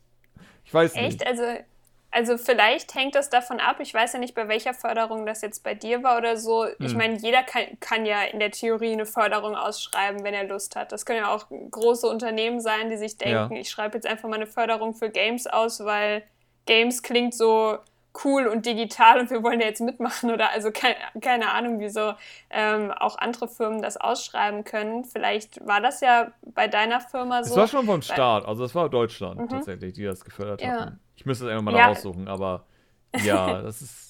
Ich 0.63 0.73
weiß 0.73 0.95
nicht. 0.95 1.21
Echt? 1.21 1.27
Also 1.27 1.43
also 2.11 2.37
vielleicht 2.37 2.95
hängt 2.95 3.15
das 3.15 3.29
davon 3.29 3.59
ab, 3.59 3.77
ich 3.79 3.93
weiß 3.93 4.13
ja 4.13 4.19
nicht, 4.19 4.33
bei 4.33 4.47
welcher 4.47 4.73
Förderung 4.73 5.25
das 5.25 5.41
jetzt 5.41 5.63
bei 5.63 5.75
dir 5.75 6.03
war 6.03 6.17
oder 6.17 6.37
so. 6.37 6.65
Hm. 6.65 6.73
Ich 6.79 6.95
meine, 6.95 7.17
jeder 7.17 7.43
kann, 7.43 7.65
kann, 7.79 8.05
ja 8.05 8.23
in 8.23 8.39
der 8.39 8.51
Theorie 8.51 8.93
eine 8.93 9.05
Förderung 9.05 9.55
ausschreiben, 9.55 10.23
wenn 10.23 10.33
er 10.33 10.45
Lust 10.45 10.75
hat. 10.75 10.91
Das 10.91 11.05
können 11.05 11.19
ja 11.19 11.33
auch 11.33 11.45
große 11.49 12.07
Unternehmen 12.07 12.61
sein, 12.61 12.89
die 12.89 12.97
sich 12.97 13.17
denken, 13.17 13.55
ja. 13.55 13.61
ich 13.61 13.69
schreibe 13.69 13.95
jetzt 13.95 14.07
einfach 14.07 14.29
mal 14.29 14.35
eine 14.35 14.47
Förderung 14.47 14.93
für 14.93 15.09
Games 15.09 15.47
aus, 15.47 15.83
weil 15.83 16.23
Games 16.65 17.03
klingt 17.03 17.33
so 17.33 17.77
cool 18.23 18.47
und 18.47 18.65
digital 18.65 19.19
und 19.19 19.29
wir 19.29 19.43
wollen 19.43 19.59
ja 19.59 19.67
jetzt 19.67 19.81
mitmachen 19.81 20.31
oder 20.31 20.51
also 20.51 20.71
keine, 20.71 20.95
keine 21.21 21.51
Ahnung, 21.51 21.79
wieso 21.79 22.13
ähm, 22.49 22.91
auch 22.91 23.17
andere 23.17 23.47
Firmen 23.47 23.81
das 23.81 23.97
ausschreiben 23.97 24.63
können. 24.63 25.03
Vielleicht 25.03 25.65
war 25.67 25.81
das 25.81 26.01
ja 26.01 26.31
bei 26.41 26.67
deiner 26.67 26.99
Firma 26.99 27.43
so. 27.43 27.49
Das 27.49 27.57
war 27.57 27.67
schon 27.67 27.85
vom 27.85 28.01
Start, 28.01 28.47
also 28.47 28.63
das 28.63 28.73
war 28.73 28.89
Deutschland 28.89 29.39
mhm. 29.39 29.49
tatsächlich, 29.49 29.93
die 29.93 30.05
das 30.05 30.23
gefördert 30.23 30.61
ja. 30.61 30.67
haben. 30.67 30.99
Ich 31.17 31.25
müsste 31.25 31.45
es 31.45 31.51
irgendwann 31.51 31.73
mal 31.73 31.79
ja. 31.79 31.87
raussuchen, 31.87 32.27
aber 32.27 32.65
ja, 33.23 33.61
das 33.61 33.81
ist 33.81 34.07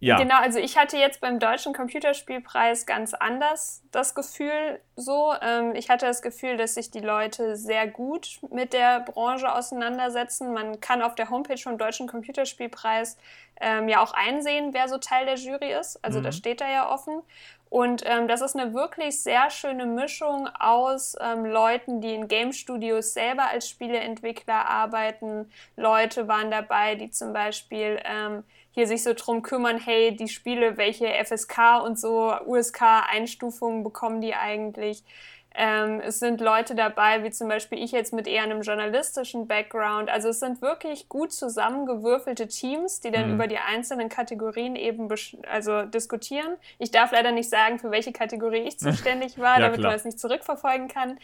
ja. 0.00 0.16
Genau, 0.16 0.36
also 0.36 0.60
ich 0.60 0.78
hatte 0.78 0.96
jetzt 0.96 1.20
beim 1.20 1.40
Deutschen 1.40 1.72
Computerspielpreis 1.72 2.86
ganz 2.86 3.14
anders 3.14 3.82
das 3.90 4.14
Gefühl 4.14 4.80
so. 4.94 5.32
Ähm, 5.42 5.74
ich 5.74 5.90
hatte 5.90 6.06
das 6.06 6.22
Gefühl, 6.22 6.56
dass 6.56 6.74
sich 6.74 6.92
die 6.92 7.00
Leute 7.00 7.56
sehr 7.56 7.88
gut 7.88 8.38
mit 8.50 8.72
der 8.72 9.00
Branche 9.00 9.52
auseinandersetzen. 9.52 10.52
Man 10.52 10.80
kann 10.80 11.02
auf 11.02 11.16
der 11.16 11.30
Homepage 11.30 11.58
vom 11.58 11.78
Deutschen 11.78 12.06
Computerspielpreis 12.06 13.16
ähm, 13.60 13.88
ja 13.88 14.00
auch 14.00 14.12
einsehen, 14.12 14.72
wer 14.72 14.88
so 14.88 14.98
Teil 14.98 15.26
der 15.26 15.34
Jury 15.34 15.72
ist. 15.72 16.02
Also 16.04 16.20
mhm. 16.20 16.24
das 16.24 16.36
steht 16.36 16.60
da 16.60 16.70
ja 16.70 16.88
offen. 16.88 17.22
Und 17.70 18.02
ähm, 18.06 18.28
das 18.28 18.40
ist 18.40 18.56
eine 18.56 18.72
wirklich 18.72 19.22
sehr 19.22 19.50
schöne 19.50 19.86
Mischung 19.86 20.48
aus 20.58 21.16
ähm, 21.20 21.44
Leuten, 21.44 22.00
die 22.00 22.14
in 22.14 22.28
Game 22.28 22.52
Studios 22.52 23.12
selber 23.12 23.48
als 23.48 23.68
Spieleentwickler 23.68 24.66
arbeiten. 24.66 25.50
Leute 25.76 26.28
waren 26.28 26.50
dabei, 26.50 26.94
die 26.94 27.10
zum 27.10 27.32
Beispiel 27.32 28.00
ähm, 28.04 28.42
hier 28.70 28.86
sich 28.86 29.02
so 29.02 29.12
drum 29.12 29.42
kümmern, 29.42 29.78
hey, 29.78 30.16
die 30.16 30.28
Spiele, 30.28 30.76
welche 30.76 31.08
FSK 31.24 31.82
und 31.84 31.98
so 31.98 32.32
USK-Einstufungen 32.46 33.82
bekommen 33.82 34.20
die 34.20 34.34
eigentlich? 34.34 35.02
Ähm, 35.60 36.00
es 36.00 36.20
sind 36.20 36.40
Leute 36.40 36.76
dabei, 36.76 37.24
wie 37.24 37.30
zum 37.32 37.48
Beispiel 37.48 37.82
ich 37.82 37.90
jetzt 37.90 38.12
mit 38.12 38.28
eher 38.28 38.44
einem 38.44 38.62
journalistischen 38.62 39.48
Background. 39.48 40.08
Also 40.08 40.28
es 40.28 40.38
sind 40.38 40.62
wirklich 40.62 41.08
gut 41.08 41.32
zusammengewürfelte 41.32 42.46
Teams, 42.46 43.00
die 43.00 43.10
dann 43.10 43.26
mhm. 43.26 43.34
über 43.34 43.48
die 43.48 43.58
einzelnen 43.58 44.08
Kategorien 44.08 44.76
eben 44.76 45.08
also 45.50 45.82
diskutieren. 45.82 46.54
Ich 46.78 46.92
darf 46.92 47.10
leider 47.10 47.32
nicht 47.32 47.50
sagen, 47.50 47.80
für 47.80 47.90
welche 47.90 48.12
Kategorie 48.12 48.68
ich 48.68 48.78
zuständig 48.78 49.36
war, 49.36 49.56
ja, 49.56 49.62
damit 49.62 49.80
klar. 49.80 49.90
man 49.90 49.96
das 49.96 50.04
nicht 50.04 50.20
zurückverfolgen 50.20 50.86
kann. 50.86 51.18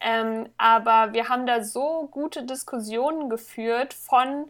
Ähm, 0.00 0.48
aber 0.56 1.12
wir 1.12 1.28
haben 1.28 1.44
da 1.44 1.64
so 1.64 2.08
gute 2.12 2.44
Diskussionen 2.44 3.28
geführt 3.28 3.92
von 3.92 4.46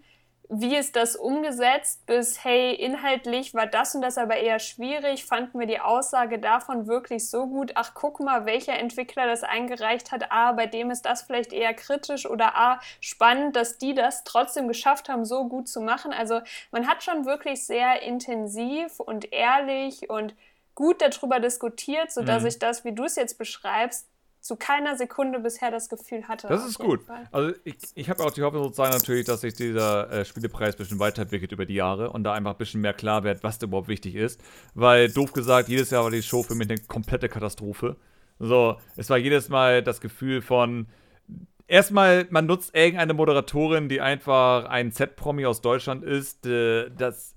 wie 0.53 0.77
ist 0.77 0.97
das 0.97 1.15
umgesetzt, 1.15 2.05
bis, 2.07 2.43
hey, 2.43 2.75
inhaltlich 2.75 3.55
war 3.55 3.67
das 3.67 3.95
und 3.95 4.03
das 4.03 4.19
aber 4.19 4.37
eher 4.37 4.59
schwierig, 4.59 5.25
fanden 5.25 5.61
wir 5.61 5.67
die 5.69 5.79
Aussage 5.79 6.41
davon 6.41 6.89
wirklich 6.89 7.31
so 7.31 7.47
gut, 7.47 7.71
ach, 7.77 7.93
guck 7.95 8.19
mal, 8.19 8.47
welcher 8.47 8.77
Entwickler 8.77 9.27
das 9.27 9.45
eingereicht 9.45 10.11
hat, 10.11 10.33
ah, 10.33 10.51
bei 10.51 10.67
dem 10.67 10.91
ist 10.91 11.03
das 11.03 11.23
vielleicht 11.23 11.53
eher 11.53 11.73
kritisch 11.73 12.29
oder 12.29 12.57
ah, 12.57 12.81
spannend, 13.01 13.55
dass 13.55 13.79
die 13.79 13.95
das 13.95 14.25
trotzdem 14.25 14.67
geschafft 14.67 15.09
haben, 15.09 15.25
so 15.25 15.47
gut 15.47 15.69
zu 15.69 15.81
machen. 15.81 16.13
Also 16.13 16.41
man 16.73 16.89
hat 16.89 17.05
schon 17.05 17.27
wirklich 17.27 17.65
sehr 17.65 18.03
intensiv 18.03 18.99
und 18.99 19.33
ehrlich 19.33 20.11
und 20.11 20.35
gut 20.75 21.01
darüber 21.01 21.39
diskutiert, 21.39 22.11
sodass 22.11 22.43
mhm. 22.43 22.49
ich 22.49 22.59
das, 22.59 22.85
wie 22.85 22.93
du 22.93 23.05
es 23.05 23.15
jetzt 23.15 23.39
beschreibst, 23.39 24.09
zu 24.41 24.57
keiner 24.57 24.97
Sekunde 24.97 25.39
bisher 25.39 25.71
das 25.71 25.89
Gefühl 25.89 26.27
hatte. 26.27 26.49
Das 26.49 26.67
ist 26.67 26.79
gut. 26.79 27.03
Fall. 27.03 27.29
Also 27.31 27.55
ich, 27.65 27.77
ich 27.95 28.09
habe 28.09 28.25
auch 28.25 28.31
die 28.31 28.43
Hoffnung 28.43 28.65
sozusagen 28.65 28.93
natürlich, 28.93 29.27
dass 29.27 29.43
sich 29.43 29.55
dieser 29.55 30.11
äh, 30.11 30.25
Spielepreis 30.25 30.75
ein 30.75 30.79
bisschen 30.79 30.99
weiterentwickelt 30.99 31.53
über 31.53 31.67
die 31.67 31.75
Jahre 31.75 32.11
und 32.11 32.25
da 32.25 32.33
einfach 32.33 32.53
ein 32.53 32.59
bisschen 32.59 32.81
mehr 32.81 32.95
klar 32.95 33.23
wird, 33.23 33.43
was 33.43 33.59
da 33.59 33.67
überhaupt 33.67 33.89
wichtig 33.89 34.15
ist. 34.15 34.41
Weil, 34.75 35.11
doof 35.11 35.33
gesagt, 35.33 35.69
jedes 35.69 35.91
Jahr 35.91 36.05
war 36.05 36.11
die 36.11 36.23
Show 36.23 36.43
für 36.43 36.55
mich 36.55 36.71
eine 36.71 36.81
komplette 36.81 37.29
Katastrophe. 37.29 37.97
So, 38.39 38.79
es 38.97 39.11
war 39.11 39.19
jedes 39.19 39.51
Mal 39.51 39.83
das 39.83 40.01
Gefühl 40.01 40.41
von, 40.41 40.87
erstmal, 41.67 42.27
man 42.31 42.47
nutzt 42.47 42.75
irgendeine 42.75 43.13
Moderatorin, 43.15 43.89
die 43.89 44.01
einfach 44.01 44.65
ein 44.65 44.93
Z-Promi 44.93 45.45
aus 45.45 45.61
Deutschland 45.61 46.03
ist, 46.03 46.47
äh, 46.47 46.91
das 46.97 47.35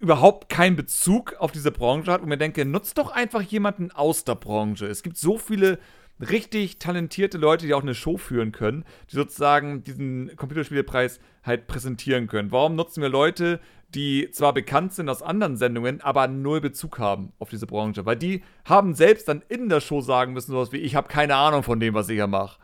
überhaupt 0.00 0.48
keinen 0.48 0.76
Bezug 0.76 1.34
auf 1.38 1.52
diese 1.52 1.72
Branche 1.72 2.10
hat 2.12 2.22
und 2.22 2.28
mir 2.28 2.38
denke, 2.38 2.64
nutzt 2.64 2.98
doch 2.98 3.10
einfach 3.10 3.42
jemanden 3.42 3.90
aus 3.90 4.24
der 4.24 4.36
Branche. 4.36 4.86
Es 4.86 5.02
gibt 5.02 5.16
so 5.16 5.38
viele 5.38 5.78
richtig 6.20 6.78
talentierte 6.78 7.38
Leute, 7.38 7.66
die 7.66 7.74
auch 7.74 7.82
eine 7.82 7.94
Show 7.94 8.16
führen 8.16 8.52
können, 8.52 8.84
die 9.10 9.16
sozusagen 9.16 9.84
diesen 9.84 10.34
Computerspielepreis 10.36 11.20
halt 11.44 11.66
präsentieren 11.66 12.26
können. 12.26 12.52
Warum 12.52 12.74
nutzen 12.74 13.02
wir 13.02 13.08
Leute, 13.08 13.60
die 13.94 14.30
zwar 14.32 14.52
bekannt 14.52 14.92
sind 14.92 15.08
aus 15.08 15.22
anderen 15.22 15.56
Sendungen, 15.56 16.00
aber 16.00 16.28
null 16.28 16.60
Bezug 16.60 16.98
haben 16.98 17.32
auf 17.38 17.50
diese 17.50 17.66
Branche? 17.66 18.04
Weil 18.04 18.16
die 18.16 18.42
haben 18.64 18.94
selbst 18.94 19.28
dann 19.28 19.42
in 19.48 19.68
der 19.68 19.80
Show 19.80 20.00
sagen 20.00 20.32
müssen, 20.32 20.52
sowas 20.52 20.72
wie, 20.72 20.78
ich 20.78 20.94
habe 20.94 21.08
keine 21.08 21.36
Ahnung 21.36 21.62
von 21.62 21.80
dem, 21.80 21.94
was 21.94 22.08
ich 22.08 22.16
hier 22.16 22.26
mache. 22.26 22.58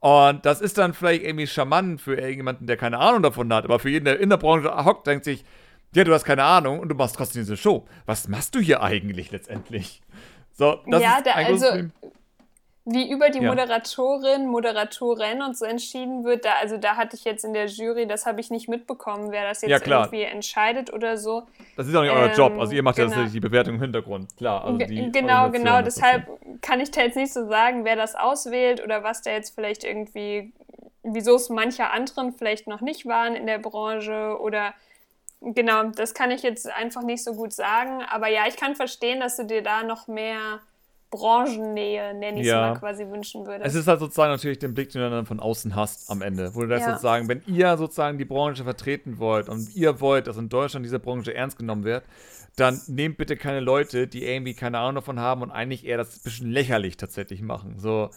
Und 0.00 0.44
das 0.44 0.60
ist 0.60 0.78
dann 0.78 0.94
vielleicht 0.94 1.22
irgendwie 1.22 1.46
charmant 1.46 2.00
für 2.00 2.16
irgendjemanden, 2.16 2.66
der 2.66 2.76
keine 2.76 2.98
Ahnung 2.98 3.22
davon 3.22 3.52
hat, 3.52 3.64
aber 3.64 3.78
für 3.78 3.88
jeden, 3.88 4.04
der 4.04 4.18
in 4.18 4.30
der 4.30 4.36
Branche 4.36 4.84
hockt, 4.84 5.06
denkt 5.06 5.24
sich, 5.24 5.44
ja, 5.94 6.04
du 6.04 6.12
hast 6.12 6.24
keine 6.24 6.42
Ahnung 6.42 6.80
und 6.80 6.88
du 6.88 6.94
machst 6.94 7.16
trotzdem 7.16 7.42
diese 7.42 7.56
Show. 7.56 7.86
Was 8.06 8.26
machst 8.26 8.54
du 8.54 8.60
hier 8.60 8.82
eigentlich 8.82 9.30
letztendlich? 9.30 10.00
So, 10.52 10.80
das 10.86 11.02
ja, 11.02 11.18
ist 11.18 11.26
da, 11.26 11.32
also, 11.32 11.66
wie 12.84 13.08
über 13.08 13.30
die 13.30 13.38
ja. 13.38 13.48
Moderatorin, 13.48 14.46
Moderatorin 14.46 15.40
und 15.40 15.56
so 15.56 15.64
entschieden 15.64 16.24
wird, 16.24 16.44
da, 16.44 16.54
also 16.60 16.78
da 16.78 16.96
hatte 16.96 17.14
ich 17.16 17.24
jetzt 17.24 17.44
in 17.44 17.54
der 17.54 17.66
Jury, 17.66 18.08
das 18.08 18.26
habe 18.26 18.40
ich 18.40 18.50
nicht 18.50 18.68
mitbekommen, 18.68 19.30
wer 19.30 19.48
das 19.48 19.62
jetzt 19.62 19.86
ja, 19.86 19.98
irgendwie 20.00 20.22
entscheidet 20.22 20.92
oder 20.92 21.16
so. 21.16 21.44
Das 21.76 21.86
ist 21.86 21.94
auch 21.94 22.02
nicht 22.02 22.10
ähm, 22.10 22.18
euer 22.18 22.32
Job, 22.32 22.58
also 22.58 22.72
ihr 22.72 22.82
macht 22.82 22.96
genau. 22.96 23.08
ja 23.08 23.14
tatsächlich 23.14 23.34
die 23.34 23.40
Bewertung 23.40 23.76
im 23.76 23.80
Hintergrund, 23.80 24.36
klar. 24.36 24.64
Also 24.64 24.78
genau, 24.78 25.50
genau, 25.50 25.82
deshalb 25.82 26.26
kann 26.60 26.80
ich 26.80 26.90
da 26.90 27.02
jetzt 27.02 27.16
nicht 27.16 27.32
so 27.32 27.46
sagen, 27.46 27.84
wer 27.84 27.94
das 27.94 28.16
auswählt 28.16 28.82
oder 28.82 29.04
was 29.04 29.22
da 29.22 29.30
jetzt 29.30 29.54
vielleicht 29.54 29.84
irgendwie, 29.84 30.52
wieso 31.04 31.36
es 31.36 31.50
mancher 31.50 31.92
anderen 31.92 32.32
vielleicht 32.32 32.66
noch 32.66 32.80
nicht 32.80 33.06
waren 33.06 33.36
in 33.36 33.46
der 33.46 33.58
Branche 33.58 34.36
oder 34.40 34.74
genau, 35.40 35.84
das 35.84 36.14
kann 36.14 36.32
ich 36.32 36.42
jetzt 36.42 36.68
einfach 36.68 37.02
nicht 37.02 37.22
so 37.22 37.34
gut 37.34 37.52
sagen, 37.52 38.02
aber 38.08 38.26
ja, 38.26 38.42
ich 38.48 38.56
kann 38.56 38.74
verstehen, 38.74 39.20
dass 39.20 39.36
du 39.36 39.44
dir 39.44 39.62
da 39.62 39.84
noch 39.84 40.08
mehr 40.08 40.60
Branchennähe, 41.12 42.14
nenne 42.14 42.40
ich 42.40 42.46
es 42.46 42.48
ja. 42.48 42.72
mal, 42.72 42.78
quasi 42.78 43.06
wünschen 43.06 43.46
würde. 43.46 43.62
Es 43.64 43.74
ist 43.74 43.86
halt 43.86 44.00
sozusagen 44.00 44.32
natürlich 44.32 44.58
den 44.58 44.72
Blick, 44.72 44.90
den 44.90 45.02
du 45.02 45.10
dann 45.10 45.26
von 45.26 45.40
außen 45.40 45.76
hast 45.76 46.10
am 46.10 46.22
Ende. 46.22 46.54
Wo 46.54 46.62
du 46.62 46.68
das 46.68 46.80
ja. 46.80 46.90
sozusagen, 46.92 47.28
wenn 47.28 47.42
ihr 47.46 47.76
sozusagen 47.76 48.16
die 48.16 48.24
Branche 48.24 48.64
vertreten 48.64 49.18
wollt 49.18 49.50
und 49.50 49.76
ihr 49.76 50.00
wollt, 50.00 50.26
dass 50.26 50.38
in 50.38 50.48
Deutschland 50.48 50.86
diese 50.86 50.98
Branche 50.98 51.34
ernst 51.34 51.58
genommen 51.58 51.84
wird, 51.84 52.02
dann 52.56 52.80
nehmt 52.86 53.18
bitte 53.18 53.36
keine 53.36 53.60
Leute, 53.60 54.08
die 54.08 54.24
irgendwie 54.24 54.54
keine 54.54 54.78
Ahnung 54.78 54.96
davon 54.96 55.20
haben 55.20 55.42
und 55.42 55.50
eigentlich 55.50 55.84
eher 55.86 55.98
das 55.98 56.16
ein 56.16 56.22
bisschen 56.24 56.50
lächerlich 56.50 56.96
tatsächlich 56.96 57.42
machen. 57.42 57.74
So, 57.78 58.08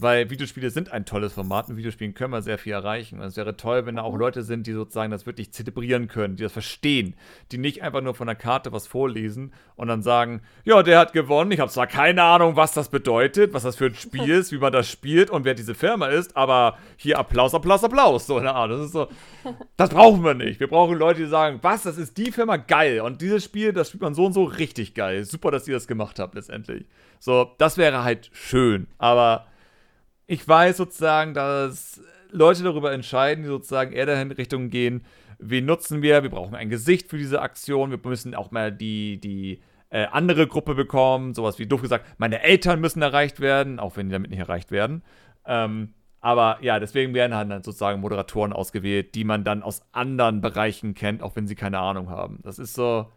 weil 0.00 0.30
Videospiele 0.30 0.70
sind 0.70 0.92
ein 0.92 1.04
tolles 1.04 1.32
Format. 1.32 1.68
Mit 1.68 1.78
Videospielen 1.78 2.14
können 2.14 2.32
wir 2.32 2.42
sehr 2.42 2.58
viel 2.58 2.72
erreichen. 2.72 3.20
Und 3.20 3.26
es 3.26 3.36
wäre 3.36 3.56
toll, 3.56 3.86
wenn 3.86 3.96
da 3.96 4.02
auch 4.02 4.12
mhm. 4.12 4.20
Leute 4.20 4.42
sind, 4.42 4.66
die 4.66 4.72
sozusagen 4.72 5.10
das 5.10 5.26
wirklich 5.26 5.52
zelebrieren 5.52 6.08
können, 6.08 6.36
die 6.36 6.42
das 6.42 6.52
verstehen, 6.52 7.14
die 7.52 7.58
nicht 7.58 7.82
einfach 7.82 8.00
nur 8.00 8.14
von 8.14 8.26
der 8.26 8.36
Karte 8.36 8.72
was 8.72 8.86
vorlesen 8.86 9.52
und 9.76 9.88
dann 9.88 10.02
sagen, 10.02 10.42
ja, 10.64 10.82
der 10.82 10.98
hat 10.98 11.12
gewonnen. 11.12 11.52
Ich 11.52 11.60
habe 11.60 11.70
zwar 11.70 11.86
keine 11.86 12.22
Ahnung, 12.22 12.56
was 12.56 12.72
das 12.72 12.88
bedeutet, 12.88 13.52
was 13.52 13.62
das 13.62 13.76
für 13.76 13.86
ein 13.86 13.94
Spiel 13.94 14.28
ist, 14.30 14.52
wie 14.52 14.58
man 14.58 14.72
das 14.72 14.88
spielt 14.88 15.30
und 15.30 15.44
wer 15.44 15.54
diese 15.54 15.74
Firma 15.74 16.08
ist, 16.08 16.36
aber 16.36 16.78
hier 16.96 17.18
Applaus, 17.18 17.54
Applaus, 17.54 17.84
Applaus. 17.84 18.26
So 18.26 18.38
eine 18.38 18.54
Art. 18.54 18.70
Das 18.70 18.80
ist 18.80 18.92
so, 18.92 19.08
das 19.76 19.90
brauchen 19.90 20.22
wir 20.24 20.34
nicht. 20.34 20.60
Wir 20.60 20.68
brauchen 20.68 20.98
Leute, 20.98 21.20
die 21.20 21.28
sagen, 21.28 21.58
was, 21.62 21.82
das 21.82 21.98
ist 21.98 22.16
die 22.16 22.32
Firma 22.32 22.56
geil 22.56 23.00
und 23.00 23.20
dieses 23.20 23.44
Spiel, 23.44 23.72
das 23.72 23.88
spielt 23.88 24.02
man 24.02 24.14
so 24.14 24.26
und 24.26 24.32
so 24.32 24.44
richtig 24.44 24.94
geil. 24.94 25.24
Super, 25.24 25.50
dass 25.50 25.68
ihr 25.68 25.74
das 25.74 25.86
gemacht 25.86 26.18
habt 26.18 26.34
letztendlich. 26.34 26.86
So, 27.18 27.50
das 27.58 27.76
wäre 27.76 28.02
halt 28.02 28.30
schön, 28.32 28.86
aber 28.98 29.46
ich 30.30 30.46
weiß 30.46 30.76
sozusagen, 30.76 31.34
dass 31.34 32.00
Leute 32.30 32.62
darüber 32.62 32.92
entscheiden, 32.92 33.42
die 33.42 33.48
sozusagen 33.48 33.92
eher 33.92 34.06
dahin 34.06 34.30
Richtung 34.30 34.70
gehen, 34.70 35.04
wen 35.40 35.64
nutzen 35.64 36.02
wir, 36.02 36.22
wir 36.22 36.30
brauchen 36.30 36.54
ein 36.54 36.68
Gesicht 36.70 37.10
für 37.10 37.18
diese 37.18 37.42
Aktion, 37.42 37.90
wir 37.90 37.98
müssen 38.04 38.36
auch 38.36 38.52
mal 38.52 38.70
die, 38.70 39.18
die 39.20 39.60
äh, 39.88 40.06
andere 40.12 40.46
Gruppe 40.46 40.76
bekommen, 40.76 41.34
sowas 41.34 41.58
wie 41.58 41.66
doof 41.66 41.82
gesagt, 41.82 42.06
meine 42.18 42.42
Eltern 42.44 42.80
müssen 42.80 43.02
erreicht 43.02 43.40
werden, 43.40 43.80
auch 43.80 43.96
wenn 43.96 44.08
die 44.08 44.12
damit 44.12 44.30
nicht 44.30 44.38
erreicht 44.38 44.70
werden. 44.70 45.02
Ähm, 45.46 45.94
aber 46.20 46.58
ja, 46.60 46.78
deswegen 46.78 47.12
werden 47.12 47.34
halt 47.34 47.50
dann 47.50 47.64
sozusagen 47.64 48.00
Moderatoren 48.00 48.52
ausgewählt, 48.52 49.16
die 49.16 49.24
man 49.24 49.42
dann 49.42 49.64
aus 49.64 49.82
anderen 49.90 50.40
Bereichen 50.40 50.94
kennt, 50.94 51.24
auch 51.24 51.34
wenn 51.34 51.48
sie 51.48 51.56
keine 51.56 51.80
Ahnung 51.80 52.08
haben. 52.08 52.38
Das 52.44 52.60
ist 52.60 52.74
so. 52.74 53.10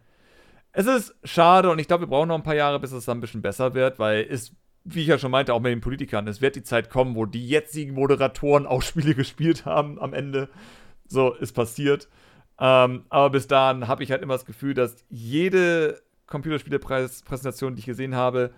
Es 0.71 0.87
ist 0.87 1.13
schade 1.23 1.69
und 1.69 1.77
ich 1.77 1.87
glaube, 1.87 2.03
wir 2.03 2.07
brauchen 2.07 2.29
noch 2.29 2.37
ein 2.37 2.43
paar 2.43 2.55
Jahre, 2.55 2.79
bis 2.79 2.91
es 2.91 3.05
dann 3.05 3.19
ein 3.19 3.21
bisschen 3.21 3.43
besser 3.43 3.75
wird, 3.75 3.99
weil 3.99 4.25
es 4.27 4.55
wie 4.83 5.01
ich 5.01 5.07
ja 5.07 5.17
schon 5.17 5.31
meinte, 5.31 5.53
auch 5.53 5.59
mit 5.59 5.71
den 5.71 5.81
Politikern, 5.81 6.27
es 6.27 6.41
wird 6.41 6.55
die 6.55 6.63
Zeit 6.63 6.89
kommen, 6.89 7.15
wo 7.15 7.25
die 7.25 7.47
jetzigen 7.47 7.93
Moderatoren 7.93 8.65
auch 8.65 8.81
Spiele 8.83 9.15
gespielt 9.15 9.65
haben 9.65 9.99
am 9.99 10.13
Ende. 10.13 10.49
So 11.07 11.33
ist 11.33 11.53
passiert. 11.53 12.07
Ähm, 12.59 13.05
aber 13.09 13.31
bis 13.31 13.47
dahin 13.47 13.87
habe 13.87 14.03
ich 14.03 14.11
halt 14.11 14.21
immer 14.21 14.33
das 14.33 14.45
Gefühl, 14.45 14.73
dass 14.73 15.03
jede 15.09 16.01
Computerspielepräsentation, 16.27 17.75
die 17.75 17.79
ich 17.79 17.85
gesehen 17.85 18.15
habe, 18.15 18.51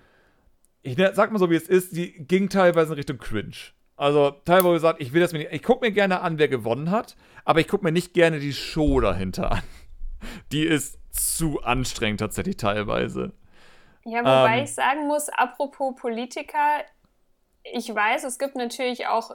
ich 0.82 0.98
ne, 0.98 1.12
sag 1.16 1.32
mal 1.32 1.40
so, 1.40 1.50
wie 1.50 1.56
es 1.56 1.68
ist, 1.68 1.96
die 1.96 2.12
ging 2.12 2.50
teilweise 2.50 2.94
in 2.94 2.98
Richtung 2.98 3.18
Cringe. 3.18 3.56
Also 3.98 4.32
teilweise 4.46 4.74
gesagt, 4.74 5.02
ich 5.02 5.14
will 5.14 5.22
das 5.22 5.32
mir 5.32 5.40
nicht, 5.40 5.54
ich 5.54 5.64
gucke 5.64 5.86
mir 5.86 5.92
gerne 5.92 6.22
an, 6.22 6.38
wer 6.38 6.48
gewonnen 6.48 6.92
hat, 6.92 7.16
aber 7.46 7.60
ich 7.62 7.68
gucke 7.68 7.84
mir 7.84 7.92
nicht 7.92 8.14
gerne 8.14 8.40
die 8.40 8.54
Show 8.54 9.00
dahinter 9.00 9.52
an. 9.52 9.62
Die 10.52 10.64
ist 10.64 10.98
zu 11.12 11.62
anstrengend 11.62 12.20
tatsächlich 12.20 12.58
teilweise. 12.58 13.34
Ja, 14.06 14.20
wobei 14.20 14.60
ähm, 14.60 14.64
ich 14.64 14.74
sagen 14.74 15.08
muss, 15.08 15.30
apropos 15.30 15.96
Politiker, 15.96 16.84
ich 17.64 17.94
weiß, 17.94 18.24
es 18.24 18.38
gibt 18.38 18.56
natürlich 18.56 19.08
auch, 19.08 19.32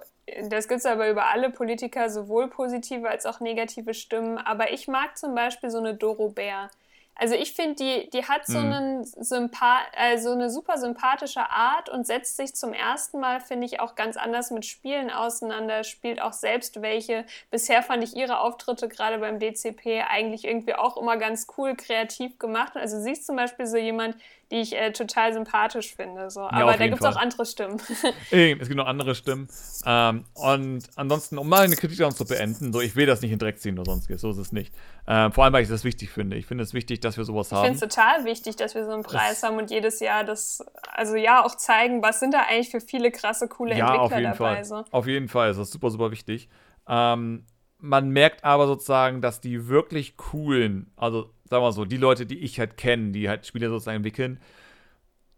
das 0.48 0.68
gibt 0.68 0.80
es 0.80 0.86
aber 0.86 1.10
über 1.10 1.26
alle 1.26 1.50
Politiker, 1.50 2.08
sowohl 2.08 2.48
positive 2.48 3.08
als 3.08 3.26
auch 3.26 3.40
negative 3.40 3.94
Stimmen, 3.94 4.38
aber 4.38 4.72
ich 4.72 4.86
mag 4.86 5.18
zum 5.18 5.34
Beispiel 5.34 5.70
so 5.70 5.78
eine 5.78 5.94
Doro 5.94 6.28
Bär. 6.28 6.70
Also 7.16 7.34
ich 7.34 7.52
finde, 7.52 7.74
die, 7.74 8.10
die 8.10 8.24
hat 8.24 8.46
so, 8.46 8.58
mhm. 8.58 8.72
einen 8.72 9.04
Sympa 9.04 9.80
also 9.94 10.32
eine 10.32 10.48
super 10.48 10.78
sympathische 10.78 11.50
Art 11.50 11.90
und 11.90 12.06
setzt 12.06 12.38
sich 12.38 12.54
zum 12.54 12.72
ersten 12.72 13.20
Mal, 13.20 13.40
finde 13.40 13.66
ich, 13.66 13.78
auch 13.78 13.94
ganz 13.94 14.16
anders 14.16 14.50
mit 14.50 14.64
Spielen 14.64 15.10
auseinander, 15.10 15.84
spielt 15.84 16.22
auch 16.22 16.32
selbst 16.32 16.80
welche. 16.80 17.26
Bisher 17.50 17.82
fand 17.82 18.04
ich 18.04 18.16
ihre 18.16 18.40
Auftritte 18.40 18.88
gerade 18.88 19.18
beim 19.18 19.38
DCP 19.38 20.04
eigentlich 20.08 20.46
irgendwie 20.46 20.74
auch 20.74 20.96
immer 20.96 21.18
ganz 21.18 21.46
cool, 21.58 21.74
kreativ 21.76 22.38
gemacht. 22.38 22.74
Also 22.76 22.98
sie 23.00 23.12
ist 23.12 23.26
zum 23.26 23.36
Beispiel 23.36 23.66
so 23.66 23.76
jemand, 23.76 24.16
die 24.50 24.56
ich 24.56 24.76
äh, 24.76 24.92
total 24.92 25.32
sympathisch 25.32 25.94
finde. 25.94 26.28
So. 26.30 26.42
Aber 26.42 26.76
da 26.76 26.86
gibt 26.88 27.00
es 27.00 27.06
auch 27.06 27.16
andere 27.16 27.46
Stimmen. 27.46 27.80
es 28.30 28.68
gibt 28.68 28.74
noch 28.74 28.86
andere 28.86 29.14
Stimmen. 29.14 29.48
Ähm, 29.86 30.24
und 30.34 30.90
ansonsten, 30.96 31.38
um 31.38 31.48
mal 31.48 31.60
eine 31.60 31.76
Kritik 31.76 31.98
daran 31.98 32.14
zu 32.14 32.24
beenden, 32.24 32.72
so 32.72 32.80
ich 32.80 32.96
will 32.96 33.06
das 33.06 33.20
nicht 33.20 33.30
in 33.30 33.38
Dreck 33.38 33.60
ziehen 33.60 33.78
oder 33.78 33.92
sonstiges, 33.92 34.20
so 34.20 34.30
ist 34.30 34.38
es 34.38 34.52
nicht. 34.52 34.74
Ähm, 35.06 35.30
vor 35.32 35.44
allem, 35.44 35.52
weil 35.52 35.62
ich 35.62 35.68
das 35.68 35.84
wichtig 35.84 36.10
finde. 36.10 36.36
Ich 36.36 36.46
finde 36.46 36.64
es 36.64 36.74
wichtig, 36.74 37.00
dass 37.00 37.16
wir 37.16 37.24
sowas 37.24 37.52
haben. 37.52 37.64
Ich 37.64 37.78
finde 37.78 37.86
es 37.86 37.94
total 37.94 38.24
wichtig, 38.24 38.56
dass 38.56 38.74
wir 38.74 38.84
so 38.84 38.90
einen 38.90 39.04
Preis 39.04 39.40
das 39.40 39.42
haben 39.44 39.56
und 39.56 39.70
jedes 39.70 40.00
Jahr 40.00 40.24
das, 40.24 40.64
also 40.92 41.14
ja, 41.14 41.44
auch 41.44 41.54
zeigen, 41.54 42.02
was 42.02 42.18
sind 42.18 42.34
da 42.34 42.42
eigentlich 42.48 42.70
für 42.70 42.80
viele 42.80 43.12
krasse, 43.12 43.46
coole 43.46 43.76
ja, 43.76 43.86
Entwickler 43.86 44.02
auf 44.02 44.12
jeden 44.12 44.24
dabei. 44.24 44.54
Fall. 44.54 44.64
So. 44.64 44.84
Auf 44.90 45.06
jeden 45.06 45.28
Fall, 45.28 45.48
das 45.48 45.58
ist 45.58 45.72
super, 45.72 45.90
super 45.90 46.10
wichtig. 46.10 46.48
Ähm, 46.88 47.44
man 47.78 48.10
merkt 48.10 48.44
aber 48.44 48.66
sozusagen, 48.66 49.22
dass 49.22 49.40
die 49.40 49.68
wirklich 49.68 50.16
coolen, 50.16 50.92
also 50.96 51.30
sagen 51.50 51.64
wir 51.64 51.72
so, 51.72 51.84
die 51.84 51.96
Leute, 51.96 52.26
die 52.26 52.38
ich 52.38 52.58
halt 52.58 52.76
kenne, 52.76 53.10
die 53.10 53.28
halt 53.28 53.44
Spiele 53.44 53.68
sozusagen 53.68 53.96
entwickeln, 53.96 54.40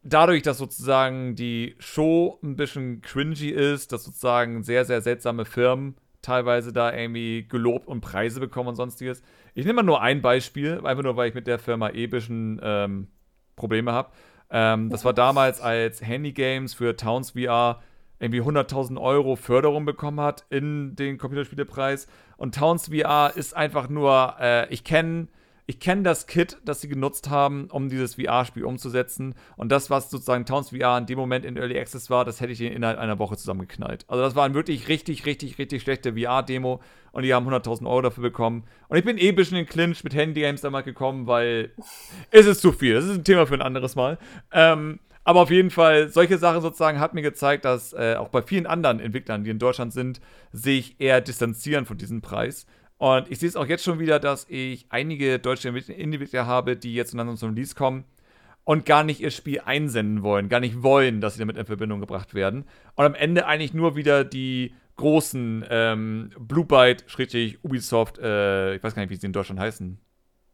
dadurch, 0.02 0.42
dass 0.42 0.58
sozusagen 0.58 1.34
die 1.34 1.74
Show 1.78 2.38
ein 2.42 2.56
bisschen 2.56 3.00
cringy 3.00 3.48
ist, 3.48 3.92
dass 3.92 4.04
sozusagen 4.04 4.62
sehr, 4.62 4.84
sehr 4.84 5.00
seltsame 5.00 5.46
Firmen 5.46 5.96
teilweise 6.20 6.72
da 6.72 6.92
irgendwie 6.92 7.48
gelobt 7.48 7.88
und 7.88 8.00
Preise 8.00 8.40
bekommen 8.40 8.68
und 8.68 8.76
sonstiges. 8.76 9.22
Ich 9.54 9.64
nehme 9.64 9.76
mal 9.76 9.82
nur 9.82 10.02
ein 10.02 10.22
Beispiel, 10.22 10.80
einfach 10.84 11.02
nur, 11.02 11.16
weil 11.16 11.30
ich 11.30 11.34
mit 11.34 11.46
der 11.46 11.58
Firma 11.58 11.90
eh 11.90 12.06
bisschen 12.06 12.60
ähm, 12.62 13.08
Probleme 13.56 13.92
habe. 13.92 14.12
Ähm, 14.50 14.90
das 14.90 15.04
war 15.04 15.14
damals, 15.14 15.60
als 15.60 16.00
Handy 16.00 16.32
Games 16.32 16.74
für 16.74 16.94
Towns 16.94 17.32
VR 17.32 17.80
irgendwie 18.20 18.40
100.000 18.40 19.00
Euro 19.00 19.34
Förderung 19.34 19.84
bekommen 19.84 20.20
hat 20.20 20.44
in 20.48 20.94
den 20.94 21.18
Computerspielepreis. 21.18 22.06
Und 22.36 22.54
Towns 22.54 22.88
VR 22.88 23.32
ist 23.34 23.56
einfach 23.56 23.88
nur, 23.88 24.36
äh, 24.38 24.72
ich 24.72 24.84
kenne 24.84 25.26
ich 25.66 25.78
kenne 25.78 26.02
das 26.02 26.26
Kit, 26.26 26.58
das 26.64 26.80
sie 26.80 26.88
genutzt 26.88 27.30
haben, 27.30 27.68
um 27.70 27.88
dieses 27.88 28.16
VR-Spiel 28.16 28.64
umzusetzen. 28.64 29.34
Und 29.56 29.70
das, 29.70 29.90
was 29.90 30.10
sozusagen 30.10 30.44
Towns 30.44 30.70
VR 30.70 30.98
in 30.98 31.06
dem 31.06 31.18
Moment 31.18 31.44
in 31.44 31.56
Early 31.56 31.78
Access 31.78 32.10
war, 32.10 32.24
das 32.24 32.40
hätte 32.40 32.52
ich 32.52 32.60
innerhalb 32.60 32.98
einer 32.98 33.18
Woche 33.18 33.36
zusammengeknallt. 33.36 34.04
Also 34.08 34.22
das 34.22 34.34
war 34.34 34.44
eine 34.44 34.54
wirklich 34.54 34.88
richtig, 34.88 35.24
richtig, 35.24 35.58
richtig 35.58 35.82
schlechte 35.82 36.14
VR-Demo. 36.14 36.80
Und 37.12 37.22
die 37.22 37.32
haben 37.32 37.48
100.000 37.48 37.86
Euro 37.86 38.02
dafür 38.02 38.22
bekommen. 38.22 38.64
Und 38.88 38.96
ich 38.96 39.04
bin 39.04 39.18
eh 39.18 39.28
ein 39.28 39.36
bisschen 39.36 39.56
in 39.56 39.66
Clinch 39.66 40.02
mit 40.02 40.14
Handy-Games 40.14 40.62
damals 40.62 40.84
gekommen, 40.84 41.26
weil 41.26 41.70
es 42.30 42.46
ist 42.46 42.60
zu 42.60 42.72
viel. 42.72 42.94
Das 42.94 43.04
ist 43.04 43.18
ein 43.18 43.24
Thema 43.24 43.46
für 43.46 43.54
ein 43.54 43.62
anderes 43.62 43.94
Mal. 43.94 44.18
Ähm, 44.50 44.98
aber 45.24 45.40
auf 45.42 45.50
jeden 45.50 45.70
Fall, 45.70 46.08
solche 46.08 46.38
Sachen 46.38 46.62
sozusagen 46.62 46.98
hat 46.98 47.14
mir 47.14 47.22
gezeigt, 47.22 47.64
dass 47.64 47.92
äh, 47.92 48.16
auch 48.16 48.28
bei 48.28 48.42
vielen 48.42 48.66
anderen 48.66 48.98
Entwicklern, 48.98 49.44
die 49.44 49.50
in 49.50 49.60
Deutschland 49.60 49.92
sind, 49.92 50.20
sich 50.50 51.00
eher 51.00 51.20
distanzieren 51.20 51.86
von 51.86 51.96
diesem 51.96 52.20
Preis. 52.22 52.66
Und 53.02 53.28
ich 53.32 53.40
sehe 53.40 53.48
es 53.48 53.56
auch 53.56 53.66
jetzt 53.66 53.82
schon 53.82 53.98
wieder, 53.98 54.20
dass 54.20 54.46
ich 54.48 54.86
einige 54.88 55.40
deutsche 55.40 55.70
Entwickler 55.70 56.46
habe, 56.46 56.76
die 56.76 56.94
jetzt 56.94 57.12
langsam 57.14 57.36
zum 57.36 57.48
Release 57.48 57.74
kommen 57.74 58.04
und 58.62 58.86
gar 58.86 59.02
nicht 59.02 59.20
ihr 59.20 59.32
Spiel 59.32 59.60
einsenden 59.64 60.22
wollen, 60.22 60.48
gar 60.48 60.60
nicht 60.60 60.84
wollen, 60.84 61.20
dass 61.20 61.34
sie 61.34 61.40
damit 61.40 61.56
in 61.56 61.66
Verbindung 61.66 61.98
gebracht 61.98 62.32
werden. 62.32 62.64
Und 62.94 63.04
am 63.04 63.16
Ende 63.16 63.46
eigentlich 63.46 63.74
nur 63.74 63.96
wieder 63.96 64.22
die 64.22 64.72
großen 64.94 65.64
ähm, 65.68 66.30
Blue 66.38 66.64
Byte, 66.64 67.02
Schrägstrich, 67.08 67.64
Ubisoft, 67.64 68.20
äh, 68.20 68.76
ich 68.76 68.84
weiß 68.84 68.94
gar 68.94 69.02
nicht, 69.02 69.10
wie 69.10 69.16
sie 69.16 69.26
in 69.26 69.32
Deutschland 69.32 69.58
heißen. 69.58 69.98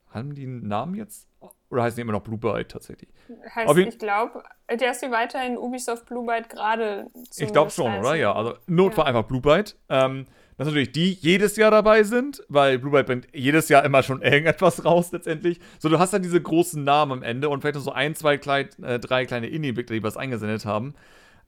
Haben 0.09 0.35
die 0.35 0.45
einen 0.45 0.67
Namen 0.67 0.95
jetzt? 0.95 1.29
Oder 1.69 1.83
heißen 1.83 1.97
die 1.97 2.01
immer 2.01 2.13
noch 2.13 2.23
Blue 2.23 2.39
Byte 2.39 2.71
tatsächlich? 2.71 3.11
Heißt, 3.55 3.77
ich 3.77 3.99
glaube, 3.99 4.43
der 4.71 4.93
ist 4.93 5.03
wie 5.03 5.11
weiterhin 5.11 5.59
Ubisoft 5.59 6.07
Blue 6.07 6.25
Byte 6.25 6.49
gerade. 6.49 7.09
Ich 7.37 7.53
glaube 7.53 7.71
schon, 7.71 7.95
oder? 7.99 8.15
Ja, 8.15 8.33
also 8.33 8.55
Notfall 8.67 9.05
ja. 9.05 9.09
einfach 9.09 9.25
Blue 9.25 9.43
Byte. 9.43 9.77
Ähm, 9.91 10.25
dass 10.59 10.67
natürlich 10.67 10.91
die 10.91 11.13
jedes 11.13 11.57
Jahr 11.57 11.71
dabei 11.71 12.03
sind, 12.03 12.43
weil 12.49 12.81
Blue 12.81 12.91
Byte 12.91 13.07
bringt 13.07 13.29
jedes 13.33 13.69
Jahr 13.69 13.85
immer 13.85 14.03
schon 14.03 14.23
irgendetwas 14.23 14.85
raus 14.85 15.13
letztendlich. 15.13 15.61
So, 15.79 15.89
du 15.89 16.01
hast 16.01 16.13
dann 16.13 16.23
diese 16.23 16.43
großen 16.43 16.83
Namen 16.83 17.13
am 17.13 17.23
Ende 17.23 17.49
und 17.49 17.61
vielleicht 17.61 17.77
noch 17.77 17.83
so 17.83 17.93
ein, 17.93 18.17
zwei, 18.17 18.39
klein, 18.39 18.69
äh, 18.83 18.99
drei 18.99 19.25
kleine 19.25 19.47
Indie-Entwickler, 19.47 19.95
die 19.95 20.03
was 20.03 20.17
eingesendet 20.17 20.67
haben. 20.67 20.95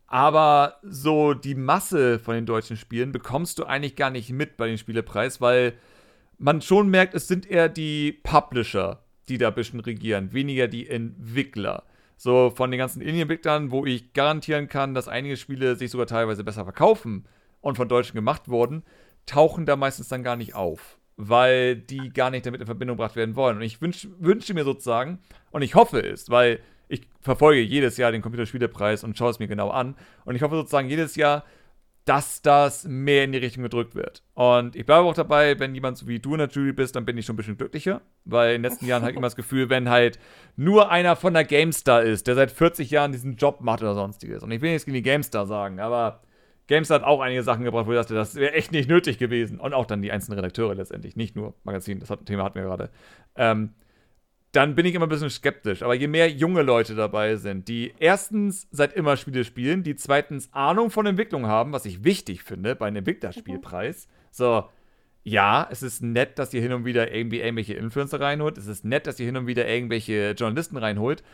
Aber 0.06 0.76
so 0.82 1.34
die 1.34 1.56
Masse 1.56 2.20
von 2.20 2.36
den 2.36 2.46
deutschen 2.46 2.76
Spielen 2.76 3.10
bekommst 3.10 3.58
du 3.58 3.64
eigentlich 3.64 3.96
gar 3.96 4.10
nicht 4.10 4.30
mit 4.30 4.56
bei 4.56 4.68
den 4.68 4.78
Spielepreis, 4.78 5.40
weil 5.40 5.72
man 6.38 6.62
schon 6.62 6.88
merkt, 6.88 7.14
es 7.14 7.26
sind 7.26 7.50
eher 7.50 7.68
die 7.68 8.12
Publisher, 8.12 9.02
die 9.28 9.38
da 9.38 9.48
ein 9.48 9.54
bisschen 9.54 9.80
regieren, 9.80 10.32
weniger 10.32 10.68
die 10.68 10.88
Entwickler. 10.88 11.82
So 12.16 12.50
von 12.54 12.70
den 12.70 12.78
ganzen 12.78 13.02
Indie-Entwicklern, 13.02 13.72
wo 13.72 13.84
ich 13.84 14.12
garantieren 14.12 14.68
kann, 14.68 14.94
dass 14.94 15.08
einige 15.08 15.36
Spiele 15.36 15.74
sich 15.74 15.90
sogar 15.90 16.06
teilweise 16.06 16.44
besser 16.44 16.62
verkaufen 16.62 17.24
und 17.60 17.76
von 17.76 17.88
Deutschen 17.88 18.14
gemacht 18.14 18.48
wurden, 18.48 18.82
tauchen 19.26 19.66
da 19.66 19.76
meistens 19.76 20.08
dann 20.08 20.22
gar 20.22 20.36
nicht 20.36 20.54
auf, 20.54 20.98
weil 21.16 21.76
die 21.76 22.10
gar 22.10 22.30
nicht 22.30 22.46
damit 22.46 22.60
in 22.60 22.66
Verbindung 22.66 22.96
gebracht 22.96 23.16
werden 23.16 23.36
wollen. 23.36 23.56
Und 23.56 23.62
ich 23.62 23.80
wünsch, 23.80 24.08
wünsche 24.18 24.54
mir 24.54 24.64
sozusagen, 24.64 25.18
und 25.50 25.62
ich 25.62 25.74
hoffe 25.74 26.00
es, 26.00 26.30
weil 26.30 26.60
ich 26.88 27.02
verfolge 27.20 27.60
jedes 27.60 27.96
Jahr 27.96 28.12
den 28.12 28.22
Computerspielepreis 28.22 29.04
und 29.04 29.16
schaue 29.16 29.30
es 29.30 29.38
mir 29.38 29.48
genau 29.48 29.70
an. 29.70 29.94
Und 30.24 30.34
ich 30.34 30.42
hoffe 30.42 30.56
sozusagen 30.56 30.88
jedes 30.88 31.14
Jahr, 31.14 31.44
dass 32.04 32.42
das 32.42 32.84
mehr 32.84 33.24
in 33.24 33.32
die 33.32 33.38
Richtung 33.38 33.62
gedrückt 33.62 33.94
wird. 33.94 34.24
Und 34.34 34.74
ich 34.74 34.86
bleibe 34.86 35.04
auch 35.04 35.14
dabei, 35.14 35.60
wenn 35.60 35.74
jemand 35.74 35.98
so 35.98 36.08
wie 36.08 36.18
du 36.18 36.32
in 36.32 36.38
der 36.38 36.48
Jury 36.48 36.72
bist, 36.72 36.96
dann 36.96 37.04
bin 37.04 37.16
ich 37.16 37.26
schon 37.26 37.34
ein 37.34 37.36
bisschen 37.36 37.58
glücklicher. 37.58 38.00
Weil 38.24 38.56
in 38.56 38.62
den 38.62 38.70
letzten 38.70 38.86
Jahren 38.86 39.02
habe 39.02 39.12
ich 39.12 39.16
immer 39.16 39.26
das 39.26 39.36
Gefühl, 39.36 39.70
wenn 39.70 39.88
halt 39.88 40.18
nur 40.56 40.90
einer 40.90 41.14
von 41.14 41.34
der 41.34 41.44
GameStar 41.44 42.02
ist, 42.02 42.26
der 42.26 42.34
seit 42.34 42.50
40 42.50 42.90
Jahren 42.90 43.12
diesen 43.12 43.36
Job 43.36 43.60
macht 43.60 43.82
oder 43.82 43.94
sonstiges. 43.94 44.42
Und 44.42 44.50
ich 44.50 44.60
will 44.60 44.70
nichts 44.72 44.86
gegen 44.86 44.96
die 44.96 45.02
GameStar 45.02 45.46
sagen, 45.46 45.78
aber 45.78 46.22
Games 46.70 46.88
hat 46.88 47.02
auch 47.02 47.20
einige 47.20 47.42
Sachen 47.42 47.64
gebracht, 47.64 47.86
wo 47.86 47.90
ich 47.90 47.98
dachte, 47.98 48.14
das 48.14 48.36
wäre 48.36 48.52
echt 48.52 48.70
nicht 48.70 48.88
nötig 48.88 49.18
gewesen. 49.18 49.58
Und 49.58 49.74
auch 49.74 49.86
dann 49.86 50.02
die 50.02 50.12
einzelnen 50.12 50.38
Redakteure 50.38 50.76
letztendlich, 50.76 51.16
nicht 51.16 51.34
nur 51.34 51.54
Magazin, 51.64 51.98
das 51.98 52.16
Thema 52.24 52.44
hatten 52.44 52.54
wir 52.54 52.62
gerade. 52.62 52.90
Ähm, 53.34 53.70
dann 54.52 54.76
bin 54.76 54.86
ich 54.86 54.94
immer 54.94 55.06
ein 55.06 55.08
bisschen 55.08 55.30
skeptisch. 55.30 55.82
Aber 55.82 55.94
je 55.94 56.06
mehr 56.06 56.30
junge 56.30 56.62
Leute 56.62 56.94
dabei 56.94 57.34
sind, 57.34 57.66
die 57.66 57.92
erstens 57.98 58.68
seit 58.70 58.92
immer 58.92 59.16
Spiele 59.16 59.42
spielen, 59.42 59.82
die 59.82 59.96
zweitens 59.96 60.52
Ahnung 60.52 60.90
von 60.90 61.06
Entwicklung 61.06 61.46
haben, 61.46 61.72
was 61.72 61.86
ich 61.86 62.04
wichtig 62.04 62.44
finde 62.44 62.76
bei 62.76 62.86
einem 62.86 62.98
Entwicklerspielpreis. 62.98 64.06
Mhm. 64.06 64.10
So, 64.30 64.64
ja, 65.24 65.66
es 65.72 65.82
ist 65.82 66.04
nett, 66.04 66.38
dass 66.38 66.54
ihr 66.54 66.62
hin 66.62 66.72
und 66.72 66.84
wieder 66.84 67.12
irgendwie 67.12 67.40
irgendwelche 67.40 67.74
Influencer 67.74 68.20
reinholt. 68.20 68.58
Es 68.58 68.68
ist 68.68 68.84
nett, 68.84 69.08
dass 69.08 69.18
ihr 69.18 69.26
hin 69.26 69.36
und 69.36 69.48
wieder 69.48 69.66
irgendwelche 69.66 70.36
Journalisten 70.38 70.76
reinholt. 70.76 71.24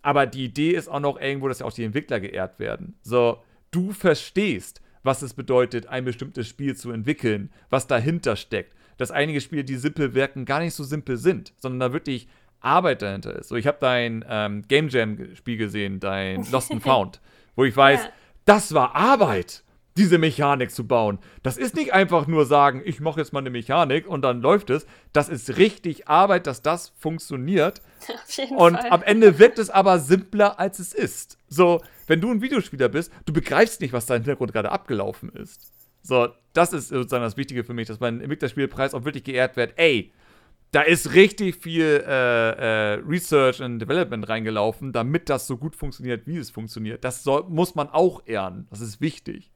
Aber 0.00 0.24
die 0.24 0.44
Idee 0.44 0.70
ist 0.70 0.88
auch 0.88 1.00
noch 1.00 1.20
irgendwo, 1.20 1.48
dass 1.48 1.58
ja 1.58 1.66
auch 1.66 1.72
die 1.74 1.84
Entwickler 1.84 2.18
geehrt 2.18 2.58
werden. 2.58 2.96
So, 3.02 3.42
du 3.70 3.92
verstehst, 3.92 4.80
was 5.06 5.22
es 5.22 5.32
bedeutet, 5.32 5.86
ein 5.86 6.04
bestimmtes 6.04 6.48
Spiel 6.48 6.76
zu 6.76 6.90
entwickeln, 6.90 7.50
was 7.70 7.86
dahinter 7.86 8.36
steckt. 8.36 8.74
Dass 8.98 9.10
einige 9.10 9.40
Spiele, 9.40 9.64
die 9.64 9.76
simpel 9.76 10.14
wirken, 10.14 10.44
gar 10.44 10.60
nicht 10.60 10.74
so 10.74 10.84
simpel 10.84 11.16
sind, 11.16 11.54
sondern 11.58 11.80
da 11.80 11.92
wirklich 11.92 12.28
Arbeit 12.60 13.02
dahinter 13.02 13.34
ist. 13.36 13.48
So, 13.48 13.56
ich 13.56 13.66
habe 13.66 13.78
dein 13.80 14.24
ähm, 14.28 14.62
Game 14.68 14.88
Jam-Spiel 14.88 15.56
gesehen, 15.56 16.00
dein 16.00 16.44
Lost 16.50 16.70
and 16.70 16.82
Found, 16.82 17.20
wo 17.54 17.64
ich 17.64 17.76
weiß, 17.76 18.04
ja. 18.04 18.10
das 18.44 18.74
war 18.74 18.94
Arbeit 18.94 19.62
diese 19.96 20.18
Mechanik 20.18 20.70
zu 20.70 20.86
bauen. 20.86 21.18
Das 21.42 21.56
ist 21.56 21.74
nicht 21.74 21.92
einfach 21.92 22.26
nur 22.26 22.44
sagen, 22.44 22.82
ich 22.84 23.00
mache 23.00 23.20
jetzt 23.20 23.32
mal 23.32 23.40
eine 23.40 23.50
Mechanik 23.50 24.06
und 24.06 24.22
dann 24.22 24.40
läuft 24.40 24.70
es. 24.70 24.86
Das 25.12 25.28
ist 25.28 25.56
richtig 25.56 26.08
Arbeit, 26.08 26.46
dass 26.46 26.62
das 26.62 26.92
funktioniert. 26.98 27.80
Auf 28.08 28.30
jeden 28.36 28.56
und 28.56 28.76
Fall. 28.76 28.90
am 28.90 29.02
Ende 29.02 29.38
wirkt 29.38 29.58
es 29.58 29.70
aber 29.70 29.98
simpler, 29.98 30.60
als 30.60 30.78
es 30.78 30.92
ist. 30.92 31.38
So, 31.48 31.82
wenn 32.06 32.20
du 32.20 32.30
ein 32.30 32.42
Videospieler 32.42 32.88
bist, 32.88 33.12
du 33.24 33.32
begreifst 33.32 33.80
nicht, 33.80 33.92
was 33.92 34.06
da 34.06 34.16
im 34.16 34.22
Hintergrund 34.22 34.52
gerade 34.52 34.70
abgelaufen 34.70 35.30
ist. 35.30 35.72
So, 36.02 36.28
das 36.52 36.72
ist 36.72 36.88
sozusagen 36.88 37.24
das 37.24 37.36
Wichtige 37.36 37.64
für 37.64 37.74
mich, 37.74 37.88
dass 37.88 37.98
beim 37.98 38.20
Entwicklerspielpreis 38.20 38.94
auch 38.94 39.04
wirklich 39.04 39.24
geehrt 39.24 39.56
wird. 39.56 39.72
Ey, 39.76 40.12
da 40.72 40.82
ist 40.82 41.14
richtig 41.14 41.56
viel 41.56 42.04
äh, 42.06 42.10
äh, 42.10 43.00
Research 43.06 43.62
and 43.62 43.80
Development 43.80 44.28
reingelaufen, 44.28 44.92
damit 44.92 45.28
das 45.28 45.46
so 45.46 45.56
gut 45.56 45.74
funktioniert, 45.74 46.26
wie 46.26 46.36
es 46.36 46.50
funktioniert. 46.50 47.02
Das 47.02 47.22
soll, 47.22 47.44
muss 47.48 47.74
man 47.74 47.88
auch 47.88 48.22
ehren. 48.26 48.66
Das 48.70 48.80
ist 48.80 49.00
wichtig. 49.00 49.50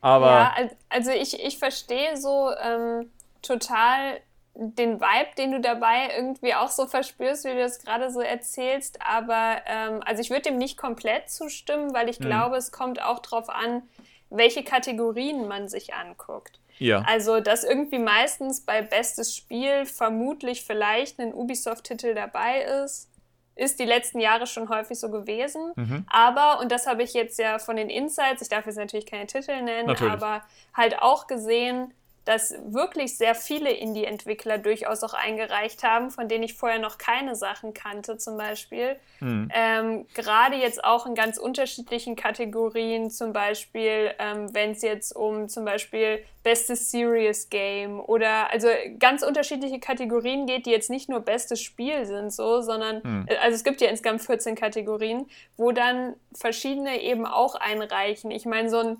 Aber 0.00 0.26
ja, 0.26 0.54
also 0.88 1.10
ich, 1.10 1.44
ich 1.44 1.58
verstehe 1.58 2.16
so 2.16 2.50
ähm, 2.62 3.10
total 3.42 4.20
den 4.54 5.00
Vibe, 5.00 5.34
den 5.38 5.52
du 5.52 5.60
dabei 5.60 6.10
irgendwie 6.16 6.54
auch 6.54 6.70
so 6.70 6.86
verspürst, 6.86 7.44
wie 7.44 7.50
du 7.50 7.58
das 7.58 7.78
gerade 7.78 8.10
so 8.10 8.20
erzählst. 8.20 8.98
Aber 9.00 9.58
ähm, 9.66 10.00
also 10.04 10.20
ich 10.20 10.30
würde 10.30 10.42
dem 10.42 10.58
nicht 10.58 10.76
komplett 10.76 11.30
zustimmen, 11.30 11.94
weil 11.94 12.08
ich 12.08 12.18
hm. 12.18 12.26
glaube, 12.26 12.56
es 12.56 12.72
kommt 12.72 13.02
auch 13.02 13.20
darauf 13.20 13.48
an, 13.48 13.82
welche 14.30 14.64
Kategorien 14.64 15.48
man 15.48 15.68
sich 15.68 15.94
anguckt. 15.94 16.60
Ja. 16.78 17.04
Also, 17.06 17.40
dass 17.40 17.62
irgendwie 17.62 17.98
meistens 17.98 18.62
bei 18.62 18.80
bestes 18.80 19.36
Spiel 19.36 19.84
vermutlich 19.84 20.64
vielleicht 20.64 21.18
ein 21.18 21.34
Ubisoft-Titel 21.34 22.14
dabei 22.14 22.62
ist 22.62 23.09
ist 23.54 23.78
die 23.78 23.84
letzten 23.84 24.20
Jahre 24.20 24.46
schon 24.46 24.68
häufig 24.68 24.98
so 24.98 25.10
gewesen. 25.10 25.72
Mhm. 25.76 26.06
Aber, 26.08 26.60
und 26.60 26.72
das 26.72 26.86
habe 26.86 27.02
ich 27.02 27.12
jetzt 27.12 27.38
ja 27.38 27.58
von 27.58 27.76
den 27.76 27.90
Insights, 27.90 28.42
ich 28.42 28.48
darf 28.48 28.66
jetzt 28.66 28.76
natürlich 28.76 29.06
keine 29.06 29.26
Titel 29.26 29.60
nennen, 29.60 29.86
natürlich. 29.86 30.12
aber 30.12 30.42
halt 30.74 31.00
auch 31.00 31.26
gesehen, 31.26 31.92
dass 32.30 32.54
wirklich 32.64 33.16
sehr 33.16 33.34
viele 33.34 33.72
Indie-Entwickler 33.72 34.58
durchaus 34.58 35.02
auch 35.02 35.14
eingereicht 35.14 35.82
haben, 35.82 36.10
von 36.10 36.28
denen 36.28 36.44
ich 36.44 36.54
vorher 36.54 36.78
noch 36.78 36.96
keine 36.96 37.34
Sachen 37.34 37.74
kannte, 37.74 38.18
zum 38.18 38.36
Beispiel. 38.36 38.94
Mhm. 39.18 39.50
Ähm, 39.52 40.06
Gerade 40.14 40.54
jetzt 40.54 40.84
auch 40.84 41.06
in 41.06 41.16
ganz 41.16 41.38
unterschiedlichen 41.38 42.14
Kategorien, 42.14 43.10
zum 43.10 43.32
Beispiel, 43.32 44.12
ähm, 44.20 44.54
wenn 44.54 44.70
es 44.70 44.82
jetzt 44.82 45.10
um 45.16 45.48
zum 45.48 45.64
Beispiel 45.64 46.22
bestes 46.44 46.92
Serious 46.92 47.48
Game 47.48 47.98
oder 47.98 48.52
also 48.52 48.68
ganz 49.00 49.24
unterschiedliche 49.24 49.80
Kategorien 49.80 50.46
geht, 50.46 50.66
die 50.66 50.70
jetzt 50.70 50.88
nicht 50.88 51.08
nur 51.08 51.18
bestes 51.18 51.60
Spiel 51.60 52.06
sind, 52.06 52.32
so, 52.32 52.60
sondern 52.60 53.00
mhm. 53.02 53.26
also 53.42 53.56
es 53.56 53.64
gibt 53.64 53.80
ja 53.80 53.88
insgesamt 53.88 54.22
14 54.22 54.54
Kategorien, 54.54 55.26
wo 55.56 55.72
dann 55.72 56.14
verschiedene 56.32 57.02
eben 57.02 57.26
auch 57.26 57.56
einreichen. 57.56 58.30
Ich 58.30 58.46
meine, 58.46 58.70
so 58.70 58.78
ein 58.78 58.98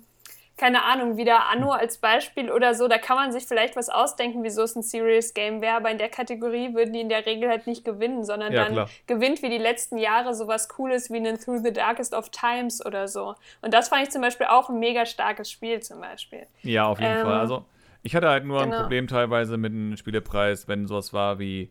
keine 0.57 0.83
Ahnung, 0.83 1.17
wieder 1.17 1.49
Anno 1.49 1.71
als 1.71 1.97
Beispiel 1.97 2.51
oder 2.51 2.75
so, 2.75 2.87
da 2.87 2.97
kann 2.97 3.15
man 3.15 3.31
sich 3.31 3.45
vielleicht 3.45 3.75
was 3.75 3.89
ausdenken, 3.89 4.43
wieso 4.43 4.61
es 4.63 4.75
ein 4.75 4.83
Serious 4.83 5.33
Game 5.33 5.61
wäre, 5.61 5.75
aber 5.75 5.89
in 5.89 5.97
der 5.97 6.09
Kategorie 6.09 6.73
würden 6.73 6.93
die 6.93 7.01
in 7.01 7.09
der 7.09 7.25
Regel 7.25 7.49
halt 7.49 7.67
nicht 7.67 7.83
gewinnen, 7.83 8.23
sondern 8.23 8.53
ja, 8.53 8.63
dann 8.63 8.73
klar. 8.73 8.89
gewinnt 9.07 9.41
wie 9.41 9.49
die 9.49 9.57
letzten 9.57 9.97
Jahre 9.97 10.35
sowas 10.35 10.69
Cooles 10.69 11.11
wie 11.11 11.17
ein 11.17 11.39
Through 11.39 11.63
the 11.63 11.73
Darkest 11.73 12.13
of 12.13 12.29
Times 12.29 12.85
oder 12.85 13.07
so. 13.07 13.35
Und 13.61 13.73
das 13.73 13.89
fand 13.89 14.03
ich 14.03 14.11
zum 14.11 14.21
Beispiel 14.21 14.47
auch 14.47 14.69
ein 14.69 14.79
mega 14.79 15.05
starkes 15.05 15.49
Spiel 15.49 15.79
zum 15.81 15.99
Beispiel. 15.99 16.45
Ja, 16.61 16.85
auf 16.85 16.99
jeden 16.99 17.17
ähm, 17.17 17.23
Fall. 17.23 17.39
Also 17.39 17.65
ich 18.03 18.15
hatte 18.15 18.29
halt 18.29 18.45
nur 18.45 18.61
genau. 18.61 18.75
ein 18.75 18.81
Problem 18.81 19.07
teilweise 19.07 19.57
mit 19.57 19.71
dem 19.71 19.95
Spielepreis, 19.97 20.67
wenn 20.67 20.87
sowas 20.87 21.13
war 21.13 21.39
wie 21.39 21.69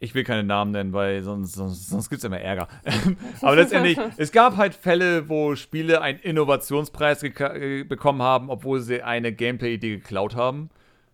ich 0.00 0.14
will 0.14 0.24
keine 0.24 0.44
Namen 0.44 0.72
nennen, 0.72 0.92
weil 0.92 1.22
sonst, 1.22 1.54
sonst, 1.54 1.88
sonst 1.88 2.10
gibt 2.10 2.18
es 2.18 2.24
immer 2.24 2.40
Ärger. 2.40 2.68
Aber 3.40 3.56
letztendlich, 3.56 3.98
es 4.16 4.32
gab 4.32 4.56
halt 4.56 4.74
Fälle, 4.74 5.28
wo 5.28 5.56
Spiele 5.56 6.02
einen 6.02 6.18
Innovationspreis 6.18 7.22
äh, 7.22 7.84
bekommen 7.84 8.22
haben, 8.22 8.50
obwohl 8.50 8.80
sie 8.80 9.02
eine 9.02 9.32
Gameplay-Idee 9.32 9.96
geklaut 9.96 10.36
haben. 10.36 10.70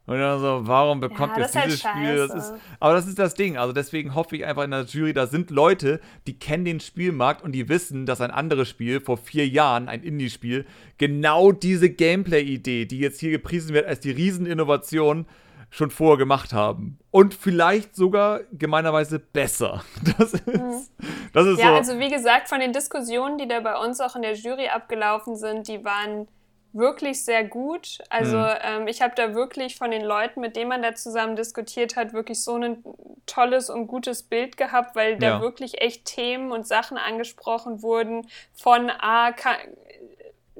Und 0.07 0.19
dann 0.19 0.40
so, 0.40 0.62
warum 0.66 0.98
bekommt 0.98 1.36
ja, 1.36 1.43
jetzt 1.43 1.55
dieses 1.55 1.85
halt 1.85 1.97
Spiel? 1.97 2.16
Das 2.16 2.35
ist, 2.35 2.55
aber 2.81 2.94
das 2.94 3.07
ist 3.07 3.19
das 3.20 3.35
Ding. 3.35 3.57
Also 3.57 3.73
deswegen 3.73 4.16
hoffe 4.16 4.35
ich 4.35 4.44
einfach 4.44 4.65
in 4.65 4.73
der 4.73 4.82
Jury, 4.82 5.12
da 5.12 5.28
sind 5.28 5.51
Leute, 5.51 6.01
die 6.27 6.36
kennen 6.36 6.65
den 6.65 6.81
Spielmarkt 6.81 7.44
und 7.44 7.52
die 7.52 7.69
wissen, 7.69 8.07
dass 8.07 8.20
ein 8.20 8.32
anderes 8.32 8.69
Spiel 8.69 9.01
vor 9.01 9.19
vier 9.19 9.47
Jahren, 9.47 9.89
ein 9.89 10.02
Indie-Spiel, 10.02 10.66
genau 10.98 11.52
diese 11.52 11.90
Gameplay-Idee, 11.90 12.86
die 12.86 12.98
jetzt 12.98 13.20
hier 13.20 13.31
gepriesen 13.31 13.73
wird 13.73 13.86
als 13.86 14.01
die 14.01 14.11
Rieseninnovation, 14.11 15.27
schon 15.70 15.90
vorher 15.90 16.18
gemacht 16.18 16.52
haben. 16.52 16.98
Und 17.10 17.32
vielleicht 17.34 17.97
sogar 17.97 18.40
gemeinerweise 18.52 19.18
besser. 19.18 19.82
Das 20.18 20.34
ist, 20.34 20.47
mhm. 20.47 20.86
das 21.32 21.47
ist 21.47 21.59
ja, 21.60 21.68
so. 21.68 21.74
also 21.74 21.98
wie 21.98 22.10
gesagt, 22.10 22.48
von 22.48 22.60
den 22.60 22.72
Diskussionen, 22.72 23.38
die 23.38 23.48
da 23.48 23.60
bei 23.60 23.76
uns 23.76 24.01
auch 24.01 24.16
in 24.16 24.22
der 24.22 24.34
Jury 24.34 24.68
abgelaufen 24.68 25.36
sind, 25.36 25.68
die 25.68 25.84
waren 25.84 26.26
wirklich 26.72 27.24
sehr 27.24 27.44
gut. 27.44 27.98
Also 28.10 28.36
mhm. 28.36 28.55
ähm, 28.62 28.88
ich 28.88 29.02
habe 29.02 29.14
da 29.16 29.34
wirklich 29.34 29.76
von 29.76 29.90
den 29.90 30.02
Leuten, 30.05 30.40
mit 30.40 30.56
denen 30.56 30.68
man 30.68 30.82
da 30.82 30.94
zusammen 30.94 31.36
diskutiert 31.36 31.97
hat, 31.97 32.12
wirklich 32.12 32.42
so 32.42 32.56
ein 32.56 32.84
tolles 33.26 33.70
und 33.70 33.86
gutes 33.86 34.22
Bild 34.22 34.56
gehabt, 34.56 34.94
weil 34.97 35.18
da 35.18 35.26
ja. 35.26 35.40
wirklich 35.40 35.80
echt 35.80 36.05
Themen 36.05 36.52
und 36.52 36.66
Sachen 36.66 36.97
angesprochen 36.97 37.82
wurden 37.82 38.26
von, 38.52 38.90
ah, 38.90 39.32
kann, 39.32 39.56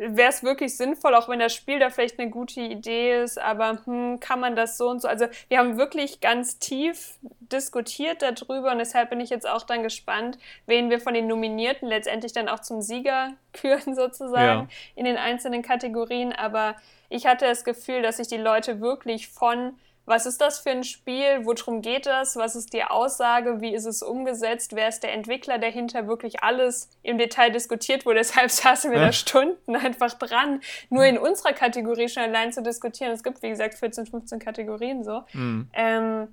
wäre 0.01 0.31
es 0.31 0.43
wirklich 0.43 0.77
sinnvoll, 0.77 1.15
auch 1.15 1.29
wenn 1.29 1.39
das 1.39 1.55
Spiel 1.55 1.79
da 1.79 1.91
vielleicht 1.91 2.19
eine 2.19 2.31
gute 2.31 2.61
Idee 2.61 3.23
ist, 3.23 3.39
aber 3.39 3.81
hm, 3.85 4.19
kann 4.19 4.41
man 4.41 4.57
das 4.57 4.79
so 4.79 4.89
und 4.89 5.03
so? 5.03 5.09
Also 5.09 5.27
wir 5.49 5.59
haben 5.59 5.77
wirklich 5.77 6.21
ganz 6.21 6.59
tief 6.59 7.19
diskutiert 7.21 8.23
darüber 8.23 8.73
und 8.73 8.79
deshalb 8.79 9.11
bin 9.11 9.21
ich 9.21 9.29
jetzt 9.29 9.47
auch 9.47 9.63
dann 9.63 9.83
gespannt, 9.83 10.39
wen 10.67 10.89
wir 10.89 11.01
von 11.01 11.13
den 11.13 11.27
Nominierten 11.27 11.87
letztendlich 11.87 12.33
dann 12.33 12.49
auch 12.49 12.61
zum 12.61 12.81
Sieger 12.81 13.35
küren 13.53 13.95
sozusagen 13.95 14.69
ja. 14.69 14.69
in 14.95 15.05
den 15.05 15.19
einzelnen 15.19 15.61
Kategorien. 15.61 16.33
Aber 16.33 16.77
ich 17.11 17.27
hatte 17.27 17.45
das 17.45 17.65
Gefühl, 17.65 18.01
dass 18.01 18.17
sich 18.17 18.29
die 18.29 18.39
Leute 18.39 18.81
wirklich 18.81 19.29
von 19.29 19.75
was 20.11 20.27
ist 20.27 20.41
das 20.41 20.59
für 20.59 20.71
ein 20.71 20.85
Spiel? 20.85 21.45
Worum 21.45 21.81
geht 21.81 22.05
das? 22.05 22.37
Was 22.37 22.57
ist 22.57 22.75
die 22.75 22.83
Aussage? 22.83 23.61
Wie 23.61 23.73
ist 23.73 23.87
es 23.87 24.03
umgesetzt? 24.03 24.75
Wer 24.75 24.89
ist 24.89 25.05
der 25.05 25.15
Entwickler 25.15 25.59
dahinter? 25.59 26.09
Wirklich 26.09 26.43
alles 26.43 26.91
im 27.03 27.17
Detail 27.17 27.51
diskutiert 27.51 28.05
wurde. 28.05 28.19
Deshalb 28.19 28.51
saßen 28.51 28.91
wir 28.91 28.99
ja. 28.99 29.07
da 29.07 29.13
Stunden 29.13 29.77
einfach 29.77 30.15
dran, 30.15 30.61
nur 30.91 31.05
in 31.05 31.17
unserer 31.17 31.53
Kategorie 31.53 32.09
schon 32.09 32.25
allein 32.25 32.53
zu 32.53 32.63
diskutieren. 32.63 33.13
Es 33.13 33.23
gibt, 33.23 33.41
wie 33.43 33.49
gesagt, 33.49 33.75
14, 33.75 34.07
15 34.07 34.39
Kategorien 34.41 35.05
so. 35.05 35.23
Mhm. 35.33 35.71
Ähm, 35.73 36.29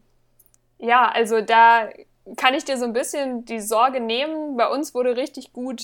ja, 0.80 1.08
also 1.10 1.42
da 1.42 1.90
kann 2.36 2.56
ich 2.56 2.66
dir 2.66 2.78
so 2.78 2.86
ein 2.86 2.94
bisschen 2.94 3.46
die 3.46 3.60
Sorge 3.60 4.00
nehmen. 4.00 4.58
Bei 4.58 4.68
uns 4.68 4.94
wurde 4.94 5.16
richtig 5.16 5.54
gut 5.54 5.82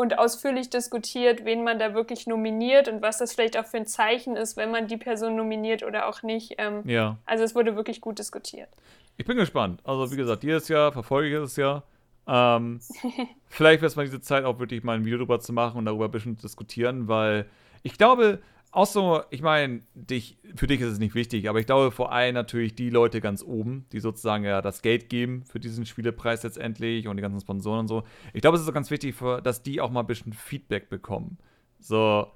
und 0.00 0.18
ausführlich 0.18 0.70
diskutiert, 0.70 1.44
wen 1.44 1.62
man 1.62 1.78
da 1.78 1.92
wirklich 1.92 2.26
nominiert 2.26 2.88
und 2.88 3.02
was 3.02 3.18
das 3.18 3.34
vielleicht 3.34 3.58
auch 3.58 3.66
für 3.66 3.76
ein 3.76 3.86
Zeichen 3.86 4.34
ist, 4.34 4.56
wenn 4.56 4.70
man 4.70 4.86
die 4.86 4.96
Person 4.96 5.36
nominiert 5.36 5.82
oder 5.82 6.08
auch 6.08 6.22
nicht. 6.22 6.54
Ähm, 6.56 6.80
ja. 6.86 7.18
Also 7.26 7.44
es 7.44 7.54
wurde 7.54 7.76
wirklich 7.76 8.00
gut 8.00 8.18
diskutiert. 8.18 8.70
Ich 9.18 9.26
bin 9.26 9.36
gespannt. 9.36 9.82
Also 9.84 10.10
wie 10.10 10.16
gesagt, 10.16 10.42
dieses 10.42 10.68
Jahr 10.68 10.90
verfolge 10.90 11.28
ich 11.28 11.34
es 11.34 11.56
ja. 11.56 11.82
Ähm, 12.26 12.80
vielleicht 13.48 13.82
wäre 13.82 13.88
es 13.88 13.96
mal 13.96 14.06
diese 14.06 14.22
Zeit 14.22 14.44
auch 14.44 14.58
wirklich 14.58 14.82
mal 14.84 14.96
ein 14.96 15.04
Video 15.04 15.18
drüber 15.18 15.38
zu 15.38 15.52
machen 15.52 15.76
und 15.76 15.84
darüber 15.84 16.06
ein 16.06 16.10
bisschen 16.10 16.34
zu 16.38 16.46
diskutieren, 16.46 17.06
weil 17.06 17.44
ich 17.82 17.98
glaube, 17.98 18.38
auch 18.72 18.86
so, 18.86 19.22
ich 19.30 19.42
meine, 19.42 19.80
dich, 19.94 20.38
für 20.54 20.66
dich 20.66 20.80
ist 20.80 20.92
es 20.92 20.98
nicht 20.98 21.14
wichtig, 21.14 21.48
aber 21.48 21.58
ich 21.58 21.66
glaube 21.66 21.90
vor 21.90 22.12
allem 22.12 22.34
natürlich 22.34 22.74
die 22.74 22.90
Leute 22.90 23.20
ganz 23.20 23.42
oben, 23.42 23.86
die 23.92 24.00
sozusagen 24.00 24.44
ja 24.44 24.62
das 24.62 24.82
Geld 24.82 25.08
geben 25.08 25.44
für 25.44 25.58
diesen 25.58 25.86
Spielepreis 25.86 26.42
letztendlich 26.42 27.08
und 27.08 27.16
die 27.16 27.22
ganzen 27.22 27.40
Sponsoren 27.40 27.80
und 27.80 27.88
so. 27.88 28.04
Ich 28.32 28.42
glaube, 28.42 28.56
es 28.56 28.62
ist 28.62 28.68
auch 28.68 28.74
ganz 28.74 28.90
wichtig, 28.90 29.14
für, 29.16 29.40
dass 29.42 29.62
die 29.62 29.80
auch 29.80 29.90
mal 29.90 30.00
ein 30.00 30.06
bisschen 30.06 30.32
Feedback 30.32 30.88
bekommen. 30.88 31.38
So, 31.80 32.28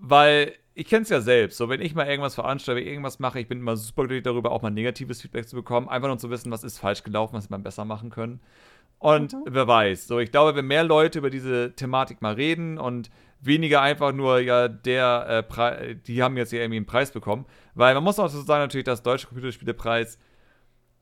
weil 0.00 0.54
ich 0.74 0.86
kenne 0.86 1.02
es 1.02 1.08
ja 1.08 1.20
selbst. 1.20 1.56
So, 1.58 1.68
wenn 1.68 1.80
ich 1.80 1.94
mal 1.94 2.06
irgendwas 2.06 2.34
veranstalte, 2.34 2.80
irgendwas 2.80 3.18
mache, 3.18 3.38
ich 3.38 3.48
bin 3.48 3.58
immer 3.58 3.76
super 3.76 4.02
glücklich 4.02 4.22
darüber, 4.22 4.50
auch 4.50 4.62
mal 4.62 4.70
negatives 4.70 5.20
Feedback 5.20 5.48
zu 5.48 5.56
bekommen. 5.56 5.88
Einfach 5.88 6.08
nur 6.08 6.18
zu 6.18 6.30
wissen, 6.30 6.50
was 6.50 6.64
ist 6.64 6.78
falsch 6.78 7.02
gelaufen, 7.04 7.34
was 7.34 7.50
man 7.50 7.62
besser 7.62 7.84
machen 7.84 8.10
können. 8.10 8.40
Und 8.98 9.32
mhm. 9.32 9.44
wer 9.46 9.68
weiß. 9.68 10.06
So, 10.06 10.18
ich 10.18 10.30
glaube, 10.30 10.56
wenn 10.56 10.66
mehr 10.66 10.84
Leute 10.84 11.18
über 11.18 11.30
diese 11.30 11.74
Thematik 11.74 12.22
mal 12.22 12.34
reden 12.34 12.78
und 12.78 13.10
weniger 13.40 13.80
einfach 13.80 14.12
nur, 14.12 14.40
ja, 14.40 14.68
der, 14.68 15.44
äh, 15.50 15.94
die 15.94 16.22
haben 16.22 16.36
jetzt 16.36 16.50
hier 16.50 16.60
irgendwie 16.60 16.76
einen 16.76 16.86
Preis 16.86 17.10
bekommen. 17.10 17.46
Weil 17.74 17.94
man 17.94 18.04
muss 18.04 18.18
auch 18.18 18.28
so 18.28 18.40
sagen, 18.42 18.62
natürlich, 18.62 18.84
dass 18.84 19.02
Deutsche 19.02 19.26
Computerspielepreis, 19.26 20.18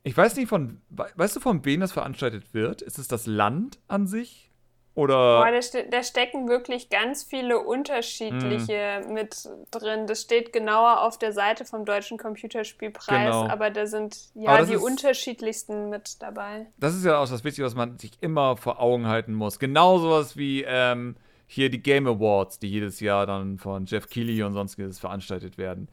ich 0.03 0.15
weiß 0.15 0.35
nicht 0.37 0.47
von, 0.47 0.81
weißt 0.89 1.35
du, 1.35 1.39
von 1.39 1.65
wem 1.65 1.81
das 1.81 1.91
veranstaltet 1.91 2.53
wird? 2.53 2.81
Ist 2.81 2.97
es 2.97 3.07
das 3.07 3.25
Land 3.25 3.79
an 3.87 4.07
sich? 4.07 4.49
Oder? 4.95 5.43
Boah, 5.43 5.51
da, 5.51 5.61
ste 5.61 5.87
da 5.89 6.03
stecken 6.03 6.49
wirklich 6.49 6.89
ganz 6.89 7.23
viele 7.23 7.59
unterschiedliche 7.59 9.01
mm. 9.07 9.13
mit 9.13 9.47
drin. 9.71 10.07
Das 10.07 10.21
steht 10.21 10.51
genauer 10.51 11.03
auf 11.03 11.17
der 11.17 11.31
Seite 11.31 11.63
vom 11.63 11.85
Deutschen 11.85 12.17
Computerspielpreis, 12.17 13.25
genau. 13.27 13.47
aber 13.47 13.69
da 13.69 13.85
sind 13.85 14.17
ja 14.33 14.61
die 14.65 14.73
ist, 14.73 14.81
unterschiedlichsten 14.81 15.89
mit 15.89 16.21
dabei. 16.21 16.67
Das 16.77 16.95
ist 16.95 17.05
ja 17.05 17.17
auch 17.19 17.29
das 17.29 17.45
Wichtige, 17.45 17.65
was 17.65 17.75
man 17.75 17.97
sich 17.97 18.11
immer 18.19 18.57
vor 18.57 18.81
Augen 18.81 19.07
halten 19.07 19.33
muss. 19.33 19.59
Genau 19.59 19.99
sowas 19.99 20.35
wie, 20.35 20.65
ähm, 20.67 21.15
hier 21.51 21.71
die 21.71 21.81
Game 21.81 22.05
Awards, 22.05 22.59
die 22.59 22.69
jedes 22.69 22.99
Jahr 22.99 23.25
dann 23.25 23.57
von 23.57 23.87
Jeff 23.87 24.07
Keighley 24.07 24.43
und 24.43 24.53
sonstiges 24.53 24.99
veranstaltet 24.99 25.57
werden. 25.57 25.89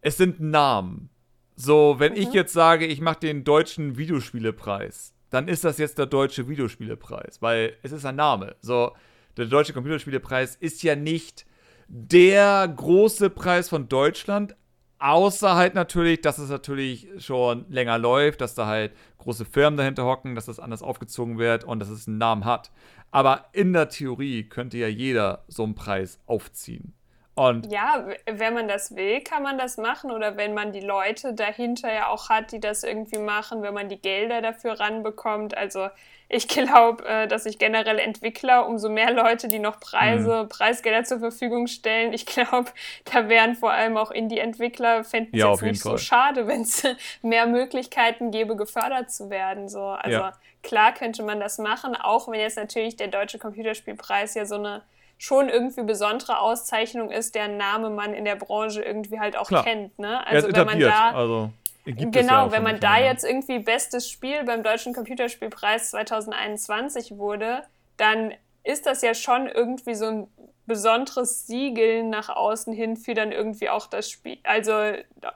Es 0.00 0.16
sind 0.16 0.40
Namen. 0.40 1.10
So, 1.56 1.96
wenn 1.98 2.12
mhm. 2.12 2.18
ich 2.18 2.32
jetzt 2.32 2.52
sage, 2.52 2.86
ich 2.86 3.00
mache 3.00 3.18
den 3.18 3.42
deutschen 3.42 3.98
Videospielepreis, 3.98 5.12
dann 5.28 5.48
ist 5.48 5.64
das 5.64 5.78
jetzt 5.78 5.98
der 5.98 6.06
deutsche 6.06 6.48
Videospielepreis, 6.48 7.42
weil 7.42 7.76
es 7.82 7.90
ist 7.90 8.06
ein 8.06 8.14
Name. 8.14 8.54
So, 8.60 8.92
der 9.36 9.46
deutsche 9.46 9.72
Computerspielepreis 9.72 10.54
ist 10.54 10.84
ja 10.84 10.94
nicht 10.94 11.46
der 11.88 12.68
große 12.68 13.28
Preis 13.28 13.68
von 13.68 13.88
Deutschland, 13.88 14.54
außer 15.00 15.56
halt 15.56 15.74
natürlich, 15.74 16.20
dass 16.20 16.38
es 16.38 16.48
natürlich 16.48 17.08
schon 17.18 17.66
länger 17.68 17.98
läuft, 17.98 18.40
dass 18.40 18.54
da 18.54 18.66
halt 18.66 18.92
große 19.18 19.46
Firmen 19.46 19.76
dahinter 19.76 20.04
hocken, 20.04 20.36
dass 20.36 20.46
das 20.46 20.60
anders 20.60 20.80
aufgezogen 20.80 21.38
wird 21.38 21.64
und 21.64 21.80
dass 21.80 21.88
es 21.88 22.06
einen 22.06 22.18
Namen 22.18 22.44
hat. 22.44 22.70
Aber 23.12 23.44
in 23.52 23.72
der 23.72 23.88
Theorie 23.88 24.42
könnte 24.44 24.78
ja 24.78 24.88
jeder 24.88 25.44
so 25.46 25.62
einen 25.62 25.76
Preis 25.76 26.18
aufziehen. 26.26 26.94
Und 27.34 27.72
ja, 27.72 28.06
wenn 28.26 28.52
man 28.52 28.68
das 28.68 28.94
will, 28.94 29.22
kann 29.22 29.42
man 29.42 29.56
das 29.56 29.78
machen. 29.78 30.10
Oder 30.10 30.36
wenn 30.36 30.52
man 30.52 30.72
die 30.72 30.80
Leute 30.80 31.32
dahinter 31.32 31.92
ja 31.92 32.08
auch 32.08 32.28
hat, 32.28 32.52
die 32.52 32.60
das 32.60 32.84
irgendwie 32.84 33.18
machen, 33.18 33.62
wenn 33.62 33.72
man 33.72 33.88
die 33.88 34.00
Gelder 34.00 34.42
dafür 34.42 34.78
ranbekommt. 34.78 35.56
Also 35.56 35.88
ich 36.28 36.46
glaube, 36.48 37.06
äh, 37.06 37.28
dass 37.28 37.44
sich 37.44 37.58
generell 37.58 37.98
Entwickler, 37.98 38.66
umso 38.66 38.90
mehr 38.90 39.12
Leute, 39.12 39.48
die 39.48 39.58
noch 39.58 39.80
Preise, 39.80 40.44
mhm. 40.44 40.48
Preisgelder 40.50 41.04
zur 41.04 41.20
Verfügung 41.20 41.68
stellen, 41.68 42.12
ich 42.12 42.26
glaube, 42.26 42.70
da 43.12 43.30
wären 43.30 43.54
vor 43.54 43.72
allem 43.72 43.96
auch 43.96 44.10
Indie-Entwickler, 44.10 45.02
fänden 45.04 45.34
es 45.34 45.40
ja, 45.40 45.50
jetzt 45.52 45.62
nicht 45.62 45.82
Fall. 45.82 45.92
so 45.92 45.98
schade, 45.98 46.46
wenn 46.48 46.62
es 46.62 46.82
mehr 47.22 47.46
Möglichkeiten 47.46 48.30
gäbe, 48.30 48.56
gefördert 48.56 49.10
zu 49.10 49.30
werden. 49.30 49.70
So. 49.70 49.84
Also 49.84 50.18
ja. 50.18 50.32
Klar 50.62 50.92
könnte 50.92 51.22
man 51.22 51.40
das 51.40 51.58
machen, 51.58 51.96
auch 51.96 52.28
wenn 52.28 52.40
jetzt 52.40 52.56
natürlich 52.56 52.96
der 52.96 53.08
Deutsche 53.08 53.38
Computerspielpreis 53.38 54.34
ja 54.34 54.44
so 54.46 54.56
eine 54.56 54.82
schon 55.18 55.48
irgendwie 55.48 55.84
besondere 55.84 56.40
Auszeichnung 56.40 57.10
ist, 57.10 57.34
deren 57.36 57.56
Name 57.56 57.90
man 57.90 58.12
in 58.12 58.24
der 58.24 58.34
Branche 58.34 58.82
irgendwie 58.82 59.20
halt 59.20 59.36
auch 59.36 59.46
Klar. 59.46 59.62
kennt. 59.62 59.98
Ne? 59.98 60.26
Also 60.26 60.52
wenn 60.52 60.66
man 60.66 60.80
da 60.80 61.10
also 61.12 61.50
genau, 61.84 62.46
ja 62.46 62.52
wenn 62.52 62.62
man 62.62 62.80
da 62.80 62.98
jetzt 62.98 63.24
irgendwie 63.24 63.60
bestes 63.60 64.10
Spiel 64.10 64.44
beim 64.44 64.62
Deutschen 64.62 64.92
Computerspielpreis 64.94 65.90
2021 65.90 67.18
wurde, 67.18 67.62
dann 67.96 68.32
ist 68.64 68.86
das 68.86 69.02
ja 69.02 69.14
schon 69.14 69.46
irgendwie 69.46 69.94
so 69.94 70.06
ein 70.06 70.26
besonderes 70.66 71.46
Siegel 71.46 72.04
nach 72.04 72.28
außen 72.28 72.72
hin 72.72 72.96
für 72.96 73.14
dann 73.14 73.32
irgendwie 73.32 73.68
auch 73.68 73.86
das 73.86 74.08
Spiel, 74.08 74.38
also 74.44 74.72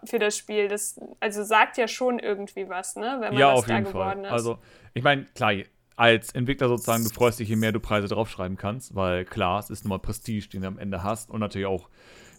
für 0.05 0.19
das 0.19 0.37
Spiel. 0.37 0.69
Das 0.69 1.01
also 1.21 1.43
sagt 1.43 1.77
ja 1.79 1.89
schon 1.89 2.19
irgendwie 2.19 2.69
was, 2.69 2.97
ne? 2.97 3.17
Wenn 3.21 3.35
man 3.35 3.39
ja, 3.39 3.51
das 3.51 3.59
auf 3.59 3.67
da 3.67 3.75
jeden 3.75 3.87
geworden 3.87 4.21
Fall. 4.21 4.25
ist. 4.25 4.33
Also, 4.33 4.59
ich 4.97 5.03
meine, 5.03 5.27
klar, 5.35 5.53
als 5.97 6.31
Entwickler 6.33 6.69
sozusagen, 6.69 7.05
du 7.05 7.11
freust 7.11 7.39
dich, 7.39 7.51
je 7.51 7.57
mehr 7.57 7.71
du 7.71 7.81
Preise 7.81 8.09
draufschreiben 8.09 8.57
kannst, 8.57 8.95
weil 8.95 9.27
klar, 9.27 9.61
es 9.61 9.69
ist 9.69 9.85
nun 9.85 9.91
mal 9.91 9.99
Prestige, 9.99 10.49
den 10.49 10.63
du 10.63 10.69
am 10.69 10.79
Ende 10.79 11.03
hast 11.03 11.31
und 11.31 11.41
natürlich 11.41 11.67
auch 11.67 11.91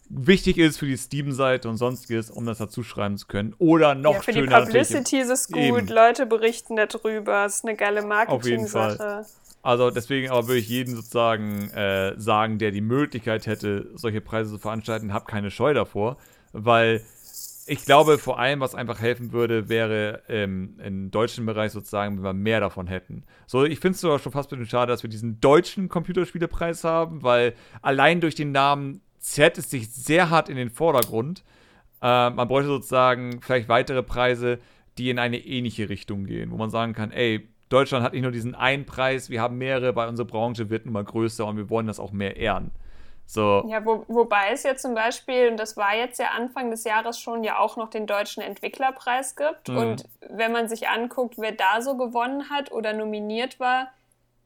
wichtig 0.10 0.58
ist 0.58 0.80
für 0.80 0.88
die 0.88 0.98
Steam-Seite 0.98 1.70
und 1.70 1.78
sonstiges, 1.78 2.32
um 2.32 2.48
das 2.48 2.58
dazu 2.58 2.82
schreiben 2.82 3.18
zu 3.18 3.28
können. 3.28 3.54
Oder 3.60 3.94
noch 3.94 4.14
ja, 4.14 4.22
für 4.22 4.34
schöner. 4.34 4.58
Für 4.58 4.58
die 4.58 4.66
Publicity 4.66 5.20
ist 5.20 5.30
es 5.30 5.48
gut, 5.50 5.58
eben. 5.58 5.88
Leute 5.88 6.26
berichten 6.26 6.78
darüber, 6.78 7.46
es 7.46 7.58
ist 7.58 7.66
eine 7.66 7.76
geile 7.76 8.02
Marketing-Sache. 8.02 9.26
Also 9.62 9.92
deswegen 9.92 10.32
aber 10.32 10.48
würde 10.48 10.60
ich 10.60 10.70
jedem 10.70 10.96
sozusagen 10.96 11.70
äh, 11.72 12.20
sagen, 12.20 12.58
der 12.58 12.72
die 12.72 12.82
Möglichkeit 12.82 13.46
hätte, 13.46 13.92
solche 13.94 14.22
Preise 14.22 14.50
zu 14.50 14.58
veranstalten, 14.58 15.14
hab 15.14 15.28
keine 15.28 15.52
Scheu 15.52 15.76
davor, 15.76 16.18
weil 16.54 17.04
ich 17.68 17.86
glaube, 17.86 18.18
vor 18.18 18.40
allem, 18.40 18.62
was 18.62 18.76
einfach 18.76 19.00
helfen 19.00 19.34
würde, 19.34 19.68
wäre 19.70 20.24
ähm, 20.30 20.80
im 20.84 21.12
deutschen 21.12 21.46
Bereich 21.46 21.74
sozusagen, 21.74 22.18
wenn 22.18 22.24
wir 22.24 22.34
mehr 22.34 22.62
davon 22.62 22.88
hätten. 22.88 23.24
So, 23.46 23.66
ich 23.66 23.80
finde 23.80 23.96
es 23.96 24.02
sogar 24.02 24.20
schon 24.20 24.32
fast 24.32 24.52
ein 24.52 24.58
bisschen 24.58 24.70
schade, 24.70 24.92
dass 24.92 25.04
wir 25.04 25.10
diesen 25.10 25.42
deutschen 25.42 25.90
Computerspielepreis 25.90 26.84
haben, 26.84 27.24
weil 27.24 27.54
allein 27.82 28.22
durch 28.22 28.36
den 28.36 28.52
Namen 28.52 29.02
zerrt 29.20 29.58
es 29.58 29.70
sich 29.70 29.90
sehr 29.90 30.30
hart 30.30 30.48
in 30.48 30.56
den 30.56 30.70
Vordergrund. 30.70 31.44
Äh, 32.02 32.30
man 32.30 32.48
bräuchte 32.48 32.70
sozusagen 32.70 33.42
vielleicht 33.42 33.68
weitere 33.68 34.02
Preise, 34.02 34.60
die 34.98 35.10
in 35.10 35.20
eine 35.20 35.38
ähnliche 35.38 35.90
Richtung 35.90 36.26
gehen, 36.26 36.52
wo 36.52 36.58
man 36.58 36.70
sagen 36.70 36.94
kann, 36.94 37.12
ey, 37.12 37.50
Deutschland 37.70 38.04
hat 38.04 38.14
nicht 38.14 38.22
nur 38.22 38.32
diesen 38.32 38.56
einen 38.56 38.86
Preis, 38.86 39.30
wir 39.30 39.42
haben 39.42 39.58
mehrere, 39.58 39.96
weil 39.96 40.08
unsere 40.08 40.26
Branche 40.26 40.70
wird 40.70 40.86
nun 40.86 40.94
mal 40.94 41.04
größer 41.04 41.46
und 41.46 41.58
wir 41.58 41.70
wollen 41.70 41.88
das 41.88 42.00
auch 42.00 42.14
mehr 42.14 42.38
ehren. 42.38 42.72
So. 43.30 43.66
Ja, 43.68 43.84
wo, 43.86 44.06
wobei 44.08 44.52
es 44.54 44.64
ja 44.64 44.78
zum 44.78 44.96
Beispiel, 44.96 45.50
und 45.50 45.58
das 45.58 45.76
war 45.76 45.94
jetzt 45.94 46.18
ja 46.18 46.30
Anfang 46.30 46.72
des 46.72 46.86
Jahres 46.86 47.20
schon, 47.20 47.44
ja 47.44 47.60
auch 47.60 47.76
noch 47.76 47.90
den 47.90 48.08
Deutschen 48.08 48.42
Entwicklerpreis 48.42 49.36
gibt. 49.36 49.68
Mhm. 49.68 49.78
Und 49.78 50.06
wenn 50.30 50.54
man 50.54 50.70
sich 50.70 50.88
anguckt, 50.88 51.36
wer 51.38 51.52
da 51.52 51.82
so 51.82 51.98
gewonnen 51.98 52.50
hat 52.50 52.72
oder 52.72 52.94
nominiert 52.94 53.60
war, 53.60 53.90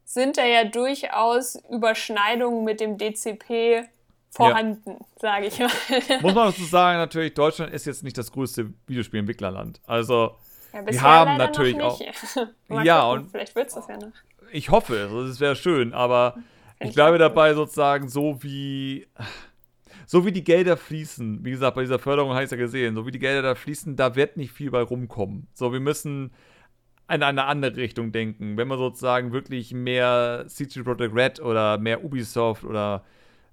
sind 0.04 0.38
da 0.38 0.46
ja 0.46 0.64
durchaus 0.64 1.56
Überschneidungen 1.70 2.64
mit 2.64 2.82
dem 2.82 2.98
DCP 2.98 3.88
vorhanden, 4.32 4.92
ja. 4.92 5.06
sage 5.20 5.46
ich 5.46 5.60
mal. 5.60 5.70
Muss 6.22 6.34
man 6.34 6.48
dazu 6.48 6.64
sagen, 6.64 6.98
natürlich, 6.98 7.36
Deutschland 7.36 7.72
ist 7.72 7.86
jetzt 7.86 8.04
nicht 8.04 8.18
das 8.18 8.32
größte 8.32 8.74
Videospiel-Entwicklerland. 8.88 9.80
Also, 9.86 10.38
ja, 10.74 10.88
wir 10.88 11.02
haben 11.02 11.38
natürlich 11.38 11.80
auch. 11.80 12.00
ja, 12.70 13.02
gucken, 13.02 13.26
und 13.26 13.32
vielleicht 13.32 13.56
wird 13.56 13.68
es 13.68 13.76
das 13.76 13.88
ja 13.88 13.98
noch. 13.98 14.12
Ich 14.52 14.70
hoffe, 14.70 14.94
also, 15.02 15.22
es 15.22 15.40
wäre 15.40 15.56
schön, 15.56 15.94
aber 15.94 16.36
ich, 16.38 16.44
ich 16.84 16.94
bleibe 16.94 17.18
dabei 17.18 17.54
sozusagen 17.54 18.10
so 18.10 18.42
wie. 18.44 19.08
So 20.08 20.26
wie 20.26 20.34
die 20.34 20.44
Gelder 20.44 20.76
fließen, 20.76 21.46
wie 21.46 21.52
gesagt, 21.52 21.76
bei 21.76 21.84
dieser 21.84 21.98
Förderung 21.98 22.32
habe 22.32 22.42
ich 22.42 22.48
es 22.48 22.52
ja 22.52 22.58
gesehen, 22.58 22.96
so 22.96 23.06
wie 23.08 23.12
die 23.12 23.20
Gelder 23.20 23.42
da 23.42 23.56
fließen, 23.56 23.96
da 23.96 24.14
wird 24.18 24.36
nicht 24.36 24.52
viel 24.52 24.70
bei 24.70 24.82
rumkommen. 24.82 25.48
So, 25.54 25.72
wir 25.72 25.80
müssen 25.80 26.32
in 27.10 27.24
eine 27.24 27.46
andere 27.46 27.78
Richtung 27.78 28.12
denken. 28.12 28.58
Wenn 28.58 28.68
wir 28.68 28.78
sozusagen 28.78 29.32
wirklich 29.32 29.74
mehr 29.74 30.44
CG 30.48 30.84
Projekt 30.84 31.16
Red 31.16 31.40
oder 31.40 31.78
mehr 31.78 32.04
Ubisoft 32.04 32.66
oder 32.66 33.06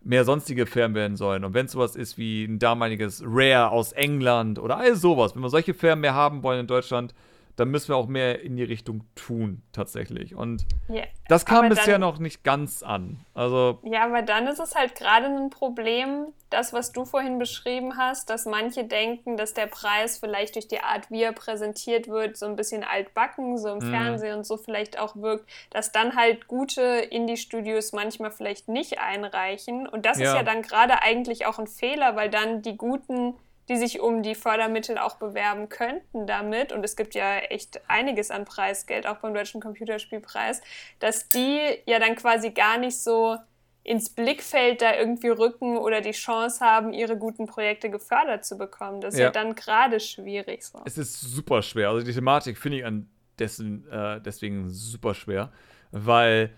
mehr 0.02 0.24
sonstige 0.24 0.66
Firmen 0.66 0.94
werden 0.94 1.16
sollen. 1.16 1.44
Und 1.44 1.54
wenn 1.54 1.66
es 1.66 1.72
sowas 1.72 1.96
ist 1.96 2.18
wie 2.18 2.44
ein 2.44 2.58
damaliges 2.58 3.22
Rare 3.24 3.70
aus 3.70 3.92
England 3.92 4.58
oder 4.58 4.78
all 4.78 4.96
sowas, 4.96 5.34
wenn 5.34 5.42
wir 5.42 5.50
solche 5.50 5.74
Firmen 5.74 6.00
mehr 6.00 6.14
haben 6.14 6.42
wollen 6.42 6.60
in 6.60 6.66
Deutschland, 6.66 7.14
dann 7.58 7.70
müssen 7.70 7.88
wir 7.88 7.96
auch 7.96 8.06
mehr 8.06 8.40
in 8.40 8.56
die 8.56 8.62
Richtung 8.62 9.02
tun, 9.16 9.62
tatsächlich. 9.72 10.36
Und 10.36 10.64
yeah. 10.88 11.06
das 11.26 11.44
kam 11.44 11.66
aber 11.66 11.70
bisher 11.70 11.94
dann, 11.94 12.02
noch 12.02 12.20
nicht 12.20 12.44
ganz 12.44 12.84
an. 12.84 13.18
Also, 13.34 13.80
ja, 13.82 14.04
aber 14.04 14.22
dann 14.22 14.46
ist 14.46 14.60
es 14.60 14.76
halt 14.76 14.94
gerade 14.94 15.26
ein 15.26 15.50
Problem, 15.50 16.28
das, 16.50 16.72
was 16.72 16.92
du 16.92 17.04
vorhin 17.04 17.38
beschrieben 17.38 17.96
hast, 17.96 18.30
dass 18.30 18.46
manche 18.46 18.84
denken, 18.84 19.36
dass 19.36 19.54
der 19.54 19.66
Preis 19.66 20.18
vielleicht 20.18 20.54
durch 20.54 20.68
die 20.68 20.80
Art, 20.80 21.10
wie 21.10 21.22
er 21.22 21.32
präsentiert 21.32 22.06
wird, 22.06 22.36
so 22.36 22.46
ein 22.46 22.54
bisschen 22.54 22.84
altbacken, 22.84 23.58
so 23.58 23.70
im 23.70 23.78
mhm. 23.78 23.90
Fernsehen 23.90 24.38
und 24.38 24.46
so 24.46 24.56
vielleicht 24.56 24.98
auch 25.00 25.16
wirkt, 25.16 25.48
dass 25.70 25.90
dann 25.90 26.14
halt 26.14 26.46
gute 26.46 26.82
Indie-Studios 26.82 27.92
manchmal 27.92 28.30
vielleicht 28.30 28.68
nicht 28.68 29.00
einreichen. 29.00 29.88
Und 29.88 30.06
das 30.06 30.20
ja. 30.20 30.30
ist 30.30 30.36
ja 30.36 30.42
dann 30.44 30.62
gerade 30.62 31.02
eigentlich 31.02 31.46
auch 31.46 31.58
ein 31.58 31.66
Fehler, 31.66 32.14
weil 32.14 32.30
dann 32.30 32.62
die 32.62 32.76
guten 32.76 33.34
die 33.68 33.76
sich 33.76 34.00
um 34.00 34.22
die 34.22 34.34
Fördermittel 34.34 34.98
auch 34.98 35.16
bewerben 35.16 35.68
könnten 35.68 36.26
damit, 36.26 36.72
und 36.72 36.84
es 36.84 36.96
gibt 36.96 37.14
ja 37.14 37.38
echt 37.38 37.80
einiges 37.88 38.30
an 38.30 38.44
Preisgeld, 38.44 39.06
auch 39.06 39.18
beim 39.18 39.34
Deutschen 39.34 39.60
Computerspielpreis, 39.60 40.60
dass 41.00 41.28
die 41.28 41.60
ja 41.86 41.98
dann 41.98 42.16
quasi 42.16 42.50
gar 42.50 42.78
nicht 42.78 42.98
so 42.98 43.36
ins 43.84 44.10
Blickfeld 44.10 44.82
da 44.82 44.94
irgendwie 44.94 45.28
rücken 45.28 45.78
oder 45.78 46.02
die 46.02 46.10
Chance 46.10 46.64
haben, 46.64 46.92
ihre 46.92 47.16
guten 47.16 47.46
Projekte 47.46 47.88
gefördert 47.88 48.44
zu 48.44 48.58
bekommen. 48.58 49.00
Das 49.00 49.14
ist 49.14 49.20
ja, 49.20 49.26
ja 49.26 49.32
dann 49.32 49.54
gerade 49.54 49.98
schwierig. 49.98 50.62
So. 50.64 50.82
Es 50.84 50.98
ist 50.98 51.20
super 51.20 51.62
schwer. 51.62 51.88
Also 51.88 52.04
die 52.04 52.12
Thematik 52.12 52.58
finde 52.58 52.78
ich 52.78 52.84
an 52.84 53.08
dessen, 53.38 53.90
äh, 53.90 54.20
deswegen 54.20 54.68
super 54.68 55.14
schwer, 55.14 55.52
weil 55.90 56.50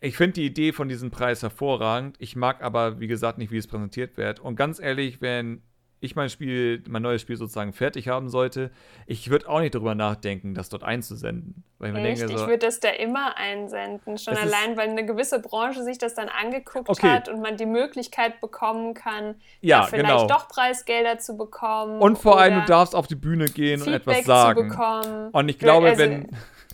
ich 0.00 0.16
finde 0.16 0.34
die 0.34 0.46
Idee 0.46 0.72
von 0.72 0.88
diesem 0.88 1.10
Preis 1.10 1.42
hervorragend. 1.42 2.16
Ich 2.18 2.34
mag 2.34 2.62
aber, 2.62 2.98
wie 3.00 3.06
gesagt, 3.06 3.38
nicht, 3.38 3.52
wie 3.52 3.58
es 3.58 3.66
präsentiert 3.66 4.16
wird. 4.16 4.40
Und 4.40 4.56
ganz 4.56 4.80
ehrlich, 4.80 5.20
wenn 5.20 5.62
ich 6.00 6.14
mein 6.14 6.30
Spiel, 6.30 6.82
mein 6.88 7.02
neues 7.02 7.22
Spiel 7.22 7.36
sozusagen 7.36 7.72
fertig 7.72 8.08
haben 8.08 8.28
sollte, 8.28 8.70
ich 9.06 9.30
würde 9.30 9.48
auch 9.48 9.60
nicht 9.60 9.74
darüber 9.74 9.94
nachdenken, 9.94 10.54
das 10.54 10.68
dort 10.68 10.84
einzusenden. 10.84 11.64
Weil 11.78 11.90
ich, 11.90 12.04
Echt? 12.04 12.20
Denke, 12.20 12.38
so, 12.38 12.42
ich 12.44 12.48
würde 12.48 12.66
das 12.66 12.80
da 12.80 12.90
immer 12.90 13.36
einsenden. 13.36 14.18
Schon 14.18 14.36
allein, 14.36 14.76
weil 14.76 14.88
eine 14.88 15.04
gewisse 15.04 15.40
Branche 15.40 15.82
sich 15.82 15.98
das 15.98 16.14
dann 16.14 16.28
angeguckt 16.28 16.88
okay. 16.88 17.10
hat 17.10 17.28
und 17.28 17.40
man 17.40 17.56
die 17.56 17.66
Möglichkeit 17.66 18.40
bekommen 18.40 18.94
kann, 18.94 19.36
ja, 19.60 19.84
vielleicht 19.84 20.06
genau. 20.06 20.26
doch 20.26 20.48
Preisgelder 20.48 21.18
zu 21.18 21.36
bekommen. 21.36 22.00
Und 22.00 22.18
vor 22.18 22.40
allem, 22.40 22.60
du 22.60 22.66
darfst 22.66 22.94
auf 22.94 23.06
die 23.06 23.16
Bühne 23.16 23.46
gehen 23.46 23.80
Feedback 23.80 24.06
und 24.06 24.12
etwas 24.12 24.24
sagen. 24.24 24.70
Zu 24.70 24.76
bekommen. 24.76 25.30
Und 25.32 25.48
ich 25.48 25.58
glaube, 25.58 25.88
also, 25.88 26.00
wenn, 26.00 26.28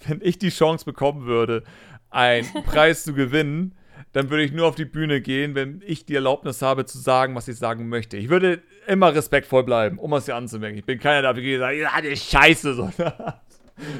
wenn 0.06 0.20
ich 0.22 0.38
die 0.38 0.50
Chance 0.50 0.84
bekommen 0.84 1.24
würde, 1.26 1.64
einen 2.10 2.46
Preis 2.66 3.04
zu 3.04 3.14
gewinnen, 3.14 3.74
dann 4.12 4.30
würde 4.30 4.44
ich 4.44 4.52
nur 4.52 4.68
auf 4.68 4.76
die 4.76 4.84
Bühne 4.84 5.20
gehen, 5.20 5.54
wenn 5.54 5.82
ich 5.84 6.06
die 6.06 6.14
Erlaubnis 6.14 6.62
habe 6.62 6.86
zu 6.86 6.98
sagen, 6.98 7.34
was 7.34 7.48
ich 7.48 7.56
sagen 7.56 7.88
möchte. 7.88 8.16
Ich 8.16 8.28
würde 8.28 8.62
immer 8.86 9.14
respektvoll 9.14 9.64
bleiben, 9.64 9.98
um 9.98 10.12
es 10.14 10.26
hier 10.26 10.36
anzumerken. 10.36 10.78
Ich 10.78 10.84
bin 10.84 10.98
keiner, 10.98 11.22
der 11.22 11.34
dafür 11.34 11.58
sagt, 11.58 11.76
ja, 11.76 11.90
das 11.96 12.10
ist 12.10 12.30
scheiße. 12.30 12.74
So. 12.74 12.90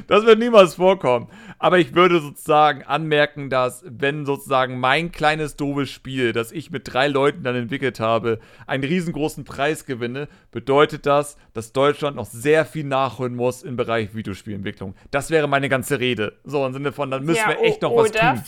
Das 0.07 0.25
wird 0.25 0.39
niemals 0.39 0.75
vorkommen. 0.75 1.27
Aber 1.59 1.79
ich 1.79 1.93
würde 1.93 2.19
sozusagen 2.19 2.83
anmerken, 2.83 3.49
dass 3.49 3.83
wenn 3.85 4.25
sozusagen 4.25 4.79
mein 4.79 5.11
kleines 5.11 5.55
doofes 5.55 5.89
Spiel, 5.89 6.31
das 6.33 6.51
ich 6.51 6.71
mit 6.71 6.93
drei 6.93 7.07
Leuten 7.07 7.43
dann 7.43 7.55
entwickelt 7.55 7.99
habe, 7.99 8.39
einen 8.67 8.83
riesengroßen 8.83 9.43
Preis 9.43 9.85
gewinne, 9.85 10.27
bedeutet 10.51 11.05
das, 11.05 11.37
dass 11.53 11.73
Deutschland 11.73 12.15
noch 12.15 12.25
sehr 12.25 12.65
viel 12.65 12.85
nachholen 12.85 13.35
muss 13.35 13.63
im 13.63 13.75
Bereich 13.75 14.15
Videospielentwicklung. 14.15 14.95
Das 15.11 15.29
wäre 15.29 15.47
meine 15.47 15.69
ganze 15.69 15.99
Rede. 15.99 16.39
So 16.43 16.65
im 16.65 16.73
Sinne 16.73 16.91
von, 16.91 17.11
dann 17.11 17.25
müssen 17.25 17.39
ja, 17.39 17.49
wir 17.49 17.61
echt 17.61 17.81
noch 17.81 17.95
was 17.95 18.11
tun. 18.11 18.43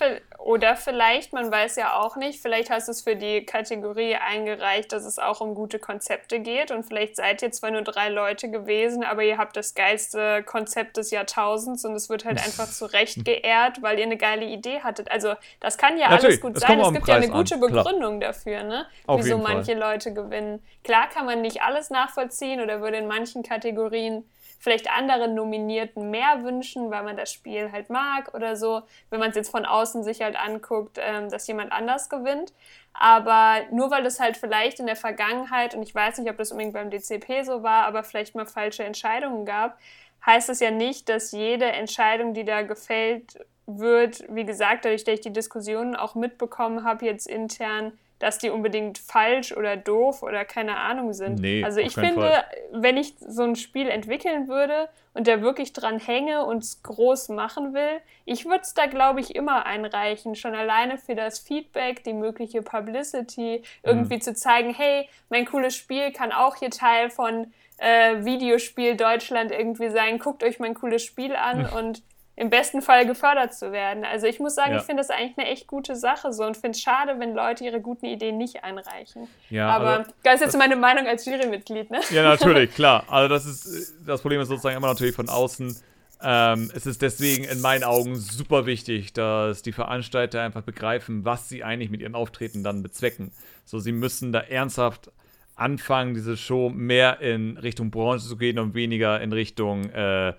Oder 0.48 0.78
vielleicht, 0.78 1.34
man 1.34 1.52
weiß 1.52 1.76
ja 1.76 2.00
auch 2.00 2.16
nicht, 2.16 2.42
vielleicht 2.42 2.70
hast 2.70 2.88
du 2.88 2.94
es 2.94 3.02
für 3.02 3.18
die 3.18 3.46
Kategorie 3.46 4.16
eingereicht, 4.16 4.94
dass 4.94 5.04
es 5.04 5.20
auch 5.20 5.42
um 5.42 5.56
gute 5.56 5.78
Konzepte 5.78 6.40
geht 6.40 6.72
und 6.72 6.86
vielleicht 6.86 7.18
seid 7.18 7.42
ihr 7.42 7.52
zwar 7.52 7.72
nur 7.72 7.82
drei 7.82 8.08
Leute 8.08 8.50
gewesen, 8.50 9.04
aber 9.04 9.26
ihr 9.26 9.38
habt 9.38 9.58
das 9.58 9.76
geilste 9.76 10.44
Konzept 10.44 10.96
des 10.96 11.12
Jahrtausends 11.12 11.84
und 11.84 11.96
es 11.96 12.10
wird 12.10 12.24
halt 12.24 12.38
einfach 12.38 12.66
zu 12.72 12.86
Recht 12.86 13.26
geehrt, 13.26 13.82
weil 13.82 14.00
ihr 14.00 14.06
eine 14.06 14.16
geile 14.16 14.46
Idee 14.46 14.80
hattet. 14.80 15.12
Also 15.12 15.34
das 15.60 15.78
kann 15.78 15.98
ja 15.98 16.08
Natürlich, 16.12 16.42
alles 16.42 16.42
gut 16.42 16.60
sein. 16.62 16.80
Es 16.80 16.94
gibt 16.94 17.08
ja 17.10 17.16
eine 17.16 17.28
gute 17.28 17.56
an. 17.56 17.60
Begründung 17.60 18.20
Klar. 18.22 18.32
dafür, 18.32 18.64
ne? 18.64 18.86
Auf 19.06 19.26
wieso 19.26 19.38
manche 19.38 19.74
Fall. 19.74 19.82
Leute 19.82 20.14
gewinnen. 20.14 20.64
Klar 20.86 21.10
kann 21.10 21.26
man 21.26 21.42
nicht 21.42 21.62
alles 21.62 21.90
nachvollziehen 21.90 22.62
oder 22.62 22.80
würde 22.80 22.96
in 22.96 23.08
manchen 23.08 23.44
Kategorien 23.44 24.24
vielleicht 24.58 24.90
anderen 24.90 25.36
Nominierten 25.36 26.10
mehr 26.10 26.44
wünschen, 26.44 26.90
weil 26.92 27.04
man 27.04 27.18
das 27.18 27.32
Spiel 27.32 27.72
halt 27.72 27.90
mag 27.90 28.34
oder 28.34 28.56
so, 28.56 28.82
wenn 29.10 29.20
man 29.20 29.30
es 29.30 29.36
jetzt 29.36 29.52
von 29.52 29.66
außen 29.66 30.04
sich 30.04 30.22
halt 30.22 30.36
anguckt, 30.36 30.98
ähm, 31.00 31.30
dass 31.30 31.48
jemand 31.48 31.72
anders 31.72 32.10
gewinnt. 32.10 32.54
Aber 32.94 33.62
nur 33.72 33.92
weil 33.92 34.06
es 34.06 34.20
halt 34.20 34.38
vielleicht 34.38 34.80
in 34.80 34.88
der 34.88 34.96
Vergangenheit, 34.96 35.76
und 35.76 35.84
ich 35.84 35.94
weiß 35.94 36.18
nicht, 36.18 36.30
ob 36.30 36.38
das 36.38 36.52
unbedingt 36.52 36.74
beim 36.74 36.90
DCP 36.90 37.44
so 37.44 37.62
war, 37.62 37.86
aber 37.86 38.04
vielleicht 38.04 38.36
mal 38.36 38.48
falsche 38.48 38.84
Entscheidungen 38.84 39.46
gab, 39.46 39.78
heißt 40.26 40.50
es 40.50 40.60
ja 40.60 40.72
nicht, 40.72 41.08
dass 41.10 41.32
jede 41.32 41.66
Entscheidung, 41.66 42.34
die 42.34 42.44
da 42.44 42.64
gefällt 42.64 43.38
wird, 43.68 44.24
wie 44.30 44.46
gesagt, 44.46 44.86
dadurch, 44.86 45.04
dass 45.04 45.16
ich 45.16 45.22
die 45.22 45.34
Diskussionen 45.34 45.96
auch 45.96 46.16
mitbekommen 46.16 46.84
habe, 46.84 47.06
jetzt 47.06 47.28
intern, 47.28 47.98
dass 48.20 48.40
die 48.40 48.50
unbedingt 48.50 48.98
falsch 48.98 49.52
oder 49.52 49.78
doof 49.78 50.24
oder 50.24 50.44
keine 50.46 50.78
Ahnung 50.78 51.14
sind. 51.14 51.40
Nee, 51.40 51.64
also 51.64 51.80
ich 51.80 51.94
finde, 51.94 52.22
Fall. 52.22 52.46
wenn 52.72 52.98
ich 52.98 53.16
so 53.20 53.44
ein 53.44 53.56
Spiel 53.56 53.90
entwickeln 53.90 54.48
würde 54.48 54.90
und 55.14 55.28
da 55.28 55.42
wirklich 55.42 55.74
dran 55.74 56.00
hänge 56.00 56.46
und 56.46 56.64
es 56.64 56.82
groß 56.82 57.30
machen 57.30 57.74
will, 57.74 58.02
ich 58.26 58.46
würde 58.46 58.62
es 58.62 58.74
da, 58.74 58.88
glaube 58.88 59.20
ich, 59.20 59.36
immer 59.36 59.66
einreichen. 59.66 60.36
Schon 60.36 60.56
alleine 60.56 60.98
für 60.98 61.16
das 61.16 61.40
Feedback, 61.40 62.04
die 62.04 62.14
mögliche 62.14 62.62
Publicity, 62.62 63.62
irgendwie 63.84 64.16
mhm. 64.16 64.22
zu 64.22 64.34
zeigen, 64.34 64.74
hey, 64.74 65.08
mein 65.30 65.46
cooles 65.46 65.76
Spiel 65.76 66.12
kann 66.12 66.32
auch 66.32 66.56
hier 66.56 66.72
Teil 66.72 67.10
von 67.10 67.54
äh, 67.78 68.26
Videospiel 68.26 68.96
Deutschland 68.96 69.52
irgendwie 69.52 69.90
sein. 69.90 70.18
Guckt 70.18 70.44
euch 70.44 70.60
mein 70.60 70.74
cooles 70.74 71.04
Spiel 71.04 71.36
an 71.36 71.66
und 71.66 72.02
im 72.38 72.52
besten 72.52 72.84
Fall 72.84 73.08
gefördert 73.08 73.56
zu 73.56 73.72
werden. 73.72 74.06
Also 74.06 74.28
ich 74.28 74.40
muss 74.40 74.54
sagen, 74.54 74.74
ja. 74.74 74.78
ich 74.78 74.84
finde 74.84 75.02
das 75.02 75.10
eigentlich 75.10 75.40
eine 75.40 75.48
echt 75.48 75.66
gute 75.66 75.96
Sache 75.96 76.32
so 76.32 76.44
und 76.44 76.56
finde 76.56 76.78
es 76.78 76.82
schade, 76.82 77.16
wenn 77.18 77.34
Leute 77.34 77.66
ihre 77.66 77.82
guten 77.82 78.06
Ideen 78.06 78.38
nicht 78.38 78.64
einreichen. 78.64 79.28
Ja, 79.50 79.70
aber 79.70 79.90
also, 79.90 80.12
das 80.22 80.36
ist 80.36 80.42
jetzt 80.42 80.58
meine 80.58 80.76
Meinung 80.76 81.08
als 81.08 81.26
Jurymitglied, 81.26 81.90
ne? 81.90 82.00
Ja, 82.12 82.22
natürlich, 82.22 82.72
klar. 82.76 83.06
Also 83.10 83.28
das 83.28 83.48
ist 83.48 83.96
das 84.06 84.22
Problem 84.22 84.40
ist 84.40 84.50
sozusagen 84.50 84.78
immer 84.78 84.88
natürlich 84.88 85.16
von 85.16 85.30
außen. 85.30 85.78
Ähm, 86.22 86.72
es 86.76 86.86
ist 86.86 87.02
deswegen 87.02 87.44
in 87.44 87.60
meinen 87.60 87.84
Augen 87.84 88.16
super 88.16 88.68
wichtig, 88.68 89.14
dass 89.14 89.64
die 89.64 89.72
Veranstalter 89.72 90.44
einfach 90.44 90.62
begreifen, 90.62 91.26
was 91.26 91.50
sie 91.50 91.64
eigentlich 91.64 91.90
mit 91.90 92.02
ihren 92.02 92.14
Auftreten 92.14 92.64
dann 92.64 92.84
bezwecken. 92.84 93.32
So, 93.66 93.80
sie 93.80 93.92
müssen 93.92 94.32
da 94.32 94.42
ernsthaft 94.42 95.12
anfangen, 95.56 96.14
diese 96.14 96.38
Show 96.38 96.70
mehr 96.70 97.20
in 97.20 97.58
Richtung 97.58 97.90
Branche 97.90 98.28
zu 98.28 98.38
gehen 98.38 98.60
und 98.60 98.76
weniger 98.76 99.20
in 99.22 99.34
Richtung 99.34 99.90
äh, 99.90 100.34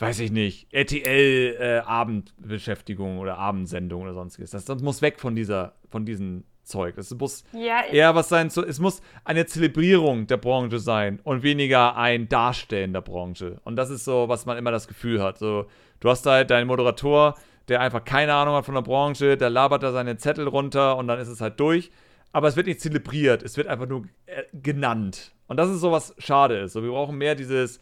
weiß 0.00 0.20
ich 0.20 0.32
nicht, 0.32 0.66
RTL 0.72 1.56
äh, 1.60 1.78
Abendbeschäftigung 1.80 3.18
oder 3.18 3.38
Abendsendung 3.38 4.02
oder 4.02 4.14
sonstiges. 4.14 4.50
Das, 4.50 4.64
das 4.64 4.82
muss 4.82 5.02
weg 5.02 5.20
von 5.20 5.34
dieser, 5.36 5.74
von 5.90 6.06
diesem 6.06 6.44
Zeug. 6.62 6.96
Es 6.96 7.14
muss 7.14 7.44
ja, 7.52 7.84
eher 7.84 8.14
was 8.14 8.30
sein, 8.30 8.48
so, 8.48 8.64
es 8.64 8.78
muss 8.78 9.02
eine 9.24 9.44
Zelebrierung 9.44 10.26
der 10.26 10.38
Branche 10.38 10.78
sein 10.78 11.20
und 11.22 11.42
weniger 11.42 11.96
ein 11.96 12.28
Darstellen 12.30 12.94
der 12.94 13.02
Branche. 13.02 13.60
Und 13.64 13.76
das 13.76 13.90
ist 13.90 14.04
so, 14.04 14.28
was 14.28 14.46
man 14.46 14.56
immer 14.56 14.70
das 14.70 14.88
Gefühl 14.88 15.22
hat. 15.22 15.36
So, 15.38 15.66
du 16.00 16.08
hast 16.08 16.24
halt 16.24 16.50
deinen 16.50 16.66
Moderator, 16.66 17.34
der 17.68 17.82
einfach 17.82 18.04
keine 18.04 18.32
Ahnung 18.32 18.54
hat 18.54 18.64
von 18.64 18.74
der 18.74 18.82
Branche, 18.82 19.36
der 19.36 19.50
labert 19.50 19.82
da 19.82 19.92
seine 19.92 20.16
Zettel 20.16 20.48
runter 20.48 20.96
und 20.96 21.08
dann 21.08 21.18
ist 21.18 21.28
es 21.28 21.42
halt 21.42 21.60
durch. 21.60 21.90
Aber 22.32 22.48
es 22.48 22.56
wird 22.56 22.68
nicht 22.68 22.80
zelebriert, 22.80 23.42
es 23.42 23.56
wird 23.58 23.66
einfach 23.66 23.88
nur 23.88 24.04
äh, 24.26 24.44
genannt. 24.54 25.32
Und 25.46 25.58
das 25.58 25.68
ist 25.68 25.80
so, 25.80 25.92
was 25.92 26.14
schade 26.18 26.58
ist. 26.58 26.72
So, 26.72 26.82
wir 26.82 26.90
brauchen 26.90 27.18
mehr 27.18 27.34
dieses, 27.34 27.80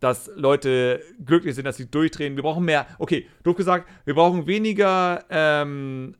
dass 0.00 0.30
Leute 0.34 1.02
glücklich 1.24 1.54
sind, 1.54 1.64
dass 1.64 1.76
sie 1.76 1.90
durchdrehen. 1.90 2.36
Wir 2.36 2.42
brauchen 2.42 2.64
mehr, 2.64 2.86
okay, 2.98 3.26
doof 3.42 3.56
gesagt, 3.56 3.88
wir 4.04 4.14
brauchen 4.14 4.46
weniger 4.46 5.24
ähm, 5.30 6.14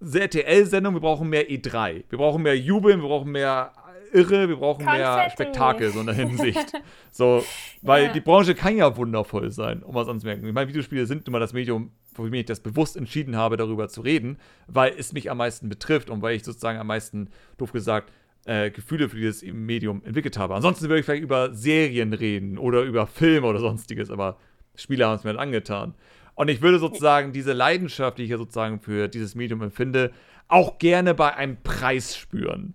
RTL-Sendungen, 0.00 0.96
wir 0.96 1.00
brauchen 1.00 1.28
mehr 1.28 1.48
E3. 1.48 2.04
Wir 2.08 2.18
brauchen 2.18 2.42
mehr 2.42 2.56
Jubeln, 2.56 3.00
wir 3.00 3.08
brauchen 3.08 3.30
mehr 3.30 3.72
Irre, 4.12 4.48
wir 4.48 4.56
brauchen 4.56 4.84
Konfetti. 4.84 4.98
mehr 4.98 5.30
Spektakel, 5.30 5.90
so 5.90 6.00
in 6.00 6.06
der 6.06 6.14
Hinsicht. 6.14 6.72
so, 7.10 7.44
weil 7.82 8.06
ja. 8.06 8.12
die 8.12 8.20
Branche 8.20 8.54
kann 8.54 8.76
ja 8.76 8.96
wundervoll 8.96 9.50
sein, 9.50 9.82
um 9.82 9.94
was 9.94 10.08
anzumerken. 10.08 10.46
Ich 10.46 10.52
meine, 10.52 10.68
Videospiele 10.68 11.06
sind 11.06 11.28
immer 11.28 11.38
das 11.38 11.52
Medium, 11.52 11.92
wo 12.14 12.24
ich 12.24 12.30
mich 12.30 12.46
das 12.46 12.60
bewusst 12.60 12.96
entschieden 12.96 13.36
habe, 13.36 13.56
darüber 13.56 13.88
zu 13.88 14.00
reden, 14.00 14.38
weil 14.66 14.94
es 14.98 15.12
mich 15.12 15.30
am 15.30 15.38
meisten 15.38 15.68
betrifft 15.68 16.10
und 16.10 16.22
weil 16.22 16.36
ich 16.36 16.44
sozusagen 16.44 16.78
am 16.78 16.88
meisten, 16.88 17.30
doof 17.56 17.72
gesagt, 17.72 18.12
äh, 18.46 18.70
Gefühle 18.70 19.08
für 19.08 19.16
dieses 19.16 19.42
Medium 19.42 20.02
entwickelt 20.04 20.38
habe. 20.38 20.54
Ansonsten 20.54 20.88
würde 20.88 21.00
ich 21.00 21.04
vielleicht 21.04 21.22
über 21.22 21.54
Serien 21.54 22.12
reden 22.12 22.58
oder 22.58 22.82
über 22.82 23.06
Filme 23.06 23.46
oder 23.46 23.60
sonstiges, 23.60 24.10
aber 24.10 24.36
Spiele 24.74 25.06
haben 25.06 25.16
es 25.16 25.24
mir 25.24 25.30
halt 25.30 25.40
angetan. 25.40 25.94
Und 26.34 26.48
ich 26.48 26.62
würde 26.62 26.78
sozusagen 26.78 27.32
diese 27.32 27.52
Leidenschaft, 27.52 28.18
die 28.18 28.24
ich 28.24 28.30
ja 28.30 28.38
sozusagen 28.38 28.80
für 28.80 29.08
dieses 29.08 29.34
Medium 29.34 29.62
empfinde, 29.62 30.12
auch 30.48 30.78
gerne 30.78 31.14
bei 31.14 31.34
einem 31.34 31.58
Preis 31.62 32.16
spüren. 32.16 32.74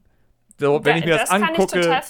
So, 0.58 0.86
wenn 0.86 0.98
ich 0.98 1.06
mir 1.06 1.18
das, 1.18 1.30
das 1.30 1.32
angucke, 1.32 2.02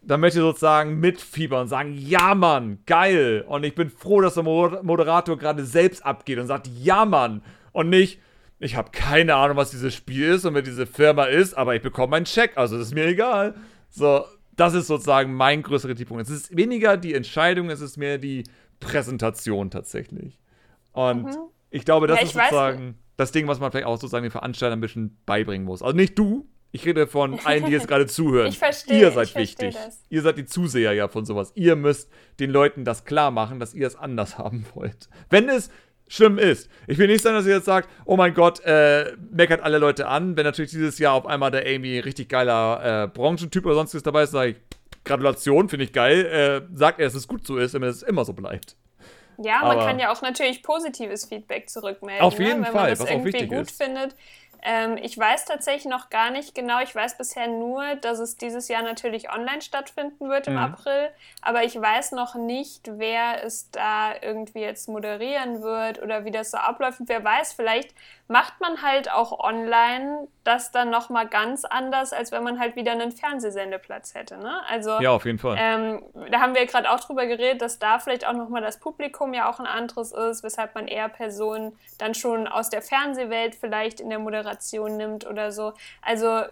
dann 0.00 0.20
möchte 0.20 0.38
ich 0.38 0.42
sozusagen 0.42 0.98
mitfiebern 0.98 1.62
und 1.62 1.68
sagen, 1.68 1.92
ja 1.92 2.34
Mann, 2.34 2.78
geil. 2.86 3.44
Und 3.46 3.64
ich 3.64 3.74
bin 3.74 3.90
froh, 3.90 4.22
dass 4.22 4.34
der 4.34 4.44
Moderator 4.44 5.36
gerade 5.36 5.64
selbst 5.64 6.04
abgeht 6.04 6.38
und 6.38 6.46
sagt, 6.46 6.68
ja 6.68 7.04
Mann. 7.04 7.42
Und 7.72 7.90
nicht, 7.90 8.18
ich 8.58 8.76
habe 8.76 8.90
keine 8.90 9.34
Ahnung, 9.34 9.56
was 9.56 9.70
dieses 9.70 9.94
Spiel 9.94 10.28
ist 10.28 10.44
und 10.44 10.54
wer 10.54 10.62
diese 10.62 10.86
Firma 10.86 11.24
ist, 11.24 11.54
aber 11.54 11.74
ich 11.74 11.82
bekomme 11.82 12.16
einen 12.16 12.24
Check, 12.24 12.56
also 12.56 12.78
das 12.78 12.88
ist 12.88 12.94
mir 12.94 13.06
egal. 13.06 13.54
So, 13.88 14.24
das 14.56 14.74
ist 14.74 14.86
sozusagen 14.86 15.34
mein 15.34 15.62
größerer 15.62 15.92
Kritikpunkt. 15.92 16.22
Es 16.24 16.30
ist 16.30 16.56
weniger 16.56 16.96
die 16.96 17.14
Entscheidung, 17.14 17.70
es 17.70 17.80
ist 17.80 17.96
mehr 17.96 18.18
die 18.18 18.44
Präsentation 18.80 19.70
tatsächlich. 19.70 20.40
Und 20.92 21.24
mhm. 21.24 21.36
ich 21.70 21.84
glaube, 21.84 22.06
das 22.06 22.18
ja, 22.20 22.24
ist 22.24 22.32
sozusagen 22.32 22.98
das 23.16 23.32
Ding, 23.32 23.46
was 23.48 23.60
man 23.60 23.70
vielleicht 23.70 23.86
auch 23.86 23.96
sozusagen 23.96 24.24
den 24.24 24.30
Veranstaltern 24.32 24.78
ein 24.78 24.82
bisschen 24.82 25.18
beibringen 25.26 25.66
muss. 25.66 25.82
Also 25.82 25.94
nicht 25.94 26.18
du, 26.18 26.48
ich 26.72 26.84
rede 26.84 27.06
von 27.06 27.38
allen, 27.44 27.66
die 27.66 27.72
jetzt 27.72 27.88
gerade 27.88 28.06
zuhören. 28.06 28.48
Ich 28.48 28.58
verstehe. 28.58 29.00
Ihr 29.00 29.10
seid 29.10 29.34
wichtig. 29.34 29.74
Das. 29.74 30.02
Ihr 30.08 30.22
seid 30.22 30.38
die 30.38 30.46
Zuseher 30.46 30.92
ja 30.92 31.08
von 31.08 31.24
sowas. 31.24 31.52
Ihr 31.54 31.76
müsst 31.76 32.10
den 32.40 32.50
Leuten 32.50 32.84
das 32.84 33.04
klar 33.04 33.30
machen, 33.30 33.60
dass 33.60 33.74
ihr 33.74 33.86
es 33.86 33.96
anders 33.96 34.38
haben 34.38 34.66
wollt. 34.74 35.08
Wenn 35.30 35.48
es 35.48 35.70
schlimm 36.08 36.38
ist. 36.38 36.70
Ich 36.86 36.98
will 36.98 37.06
nicht 37.06 37.22
sagen, 37.22 37.36
dass 37.36 37.46
ihr 37.46 37.54
jetzt 37.54 37.64
sagt, 37.64 37.88
oh 38.04 38.16
mein 38.16 38.34
Gott, 38.34 38.60
äh, 38.64 39.12
meckert 39.30 39.62
alle 39.62 39.78
Leute 39.78 40.06
an. 40.06 40.36
Wenn 40.36 40.44
natürlich 40.44 40.70
dieses 40.70 40.98
Jahr 40.98 41.14
auf 41.14 41.26
einmal 41.26 41.50
der 41.50 41.66
Amy 41.66 41.98
richtig 41.98 42.28
geiler 42.28 43.04
äh, 43.04 43.08
Branchentyp 43.08 43.64
oder 43.66 43.74
sonstiges 43.74 44.02
dabei 44.02 44.22
ist, 44.22 44.30
sage 44.30 44.50
ich, 44.50 44.56
Gratulation, 45.04 45.68
finde 45.68 45.84
ich 45.84 45.92
geil. 45.92 46.26
Äh, 46.72 46.76
sagt 46.76 47.00
er, 47.00 47.06
dass 47.06 47.14
es 47.14 47.28
gut 47.28 47.46
so 47.46 47.56
ist, 47.56 47.74
damit 47.74 47.90
es 47.90 48.02
immer 48.02 48.24
so 48.24 48.32
bleibt. 48.32 48.76
Ja, 49.38 49.60
man 49.60 49.72
Aber 49.72 49.84
kann 49.84 49.98
ja 49.98 50.10
auch 50.10 50.22
natürlich 50.22 50.62
positives 50.62 51.26
Feedback 51.26 51.68
zurückmelden. 51.68 52.24
Auf 52.24 52.38
jeden 52.38 52.60
ne? 52.60 52.66
Wenn 52.66 52.72
Fall, 52.72 52.90
man 52.90 52.98
das 52.98 53.10
irgendwie 53.10 53.46
gut 53.46 53.70
findet. 53.70 54.14
Ähm, 54.62 54.96
ich 54.96 55.16
weiß 55.16 55.44
tatsächlich 55.44 55.86
noch 55.86 56.10
gar 56.10 56.30
nicht 56.30 56.54
genau. 56.54 56.80
Ich 56.82 56.94
weiß 56.94 57.18
bisher 57.18 57.48
nur, 57.48 57.96
dass 57.96 58.18
es 58.18 58.36
dieses 58.36 58.68
Jahr 58.68 58.82
natürlich 58.82 59.30
online 59.30 59.62
stattfinden 59.62 60.28
wird 60.28 60.46
im 60.46 60.54
mhm. 60.54 60.60
April. 60.60 61.10
Aber 61.42 61.64
ich 61.64 61.80
weiß 61.80 62.12
noch 62.12 62.34
nicht, 62.34 62.82
wer 62.98 63.44
es 63.44 63.70
da 63.70 64.14
irgendwie 64.20 64.60
jetzt 64.60 64.88
moderieren 64.88 65.62
wird 65.62 66.02
oder 66.02 66.24
wie 66.24 66.30
das 66.30 66.50
so 66.50 66.58
abläuft. 66.58 67.00
Und 67.00 67.08
wer 67.08 67.22
weiß, 67.22 67.52
vielleicht 67.52 67.94
macht 68.28 68.60
man 68.60 68.82
halt 68.82 69.10
auch 69.10 69.38
online 69.38 70.26
das 70.42 70.72
dann 70.72 70.90
nochmal 70.90 71.28
ganz 71.28 71.64
anders, 71.64 72.12
als 72.12 72.32
wenn 72.32 72.42
man 72.42 72.58
halt 72.58 72.74
wieder 72.74 72.92
einen 72.92 73.12
Fernsehsendeplatz 73.12 74.14
hätte. 74.14 74.36
Ne? 74.38 74.62
Also, 74.68 75.00
ja, 75.00 75.10
auf 75.10 75.24
jeden 75.24 75.38
Fall. 75.38 75.56
Ähm, 75.58 76.02
da 76.30 76.40
haben 76.40 76.54
wir 76.54 76.66
gerade 76.66 76.90
auch 76.90 77.00
drüber 77.00 77.26
geredet, 77.26 77.62
dass 77.62 77.78
da 77.78 77.98
vielleicht 77.98 78.26
auch 78.26 78.32
nochmal 78.32 78.62
das 78.62 78.78
Publikum 78.78 79.32
ja 79.32 79.48
auch 79.48 79.60
ein 79.60 79.66
anderes 79.66 80.12
ist, 80.12 80.42
weshalb 80.42 80.74
man 80.74 80.88
eher 80.88 81.08
Personen 81.08 81.78
dann 81.98 82.14
schon 82.14 82.48
aus 82.48 82.68
der 82.68 82.82
Fernsehwelt 82.82 83.54
vielleicht 83.54 84.00
in 84.00 84.10
der 84.10 84.18
Moderation 84.18 84.96
nimmt 84.96 85.26
oder 85.26 85.52
so. 85.52 85.72
Also 86.02 86.42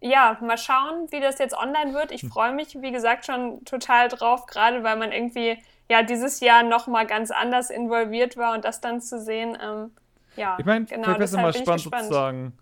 ja, 0.00 0.36
mal 0.40 0.58
schauen, 0.58 1.10
wie 1.10 1.20
das 1.20 1.38
jetzt 1.38 1.56
online 1.56 1.94
wird. 1.94 2.10
Ich 2.10 2.22
hm. 2.22 2.30
freue 2.30 2.52
mich, 2.52 2.80
wie 2.80 2.92
gesagt, 2.92 3.26
schon 3.26 3.64
total 3.64 4.08
drauf, 4.08 4.46
gerade 4.46 4.82
weil 4.82 4.96
man 4.96 5.12
irgendwie 5.12 5.58
ja 5.88 6.02
dieses 6.02 6.40
Jahr 6.40 6.64
nochmal 6.64 7.06
ganz 7.06 7.30
anders 7.30 7.70
involviert 7.70 8.36
war 8.36 8.54
und 8.54 8.64
das 8.64 8.80
dann 8.80 9.00
zu 9.00 9.20
sehen. 9.20 9.56
Ähm, 9.60 9.92
ja, 10.36 10.56
ich 10.58 10.64
meine, 10.64 10.84
genau, 10.84 11.04
vielleicht 11.04 11.20
ist 11.20 11.32
es 11.32 11.36
mal 11.36 11.52
spannend 11.52 11.82
sozusagen, 11.82 12.52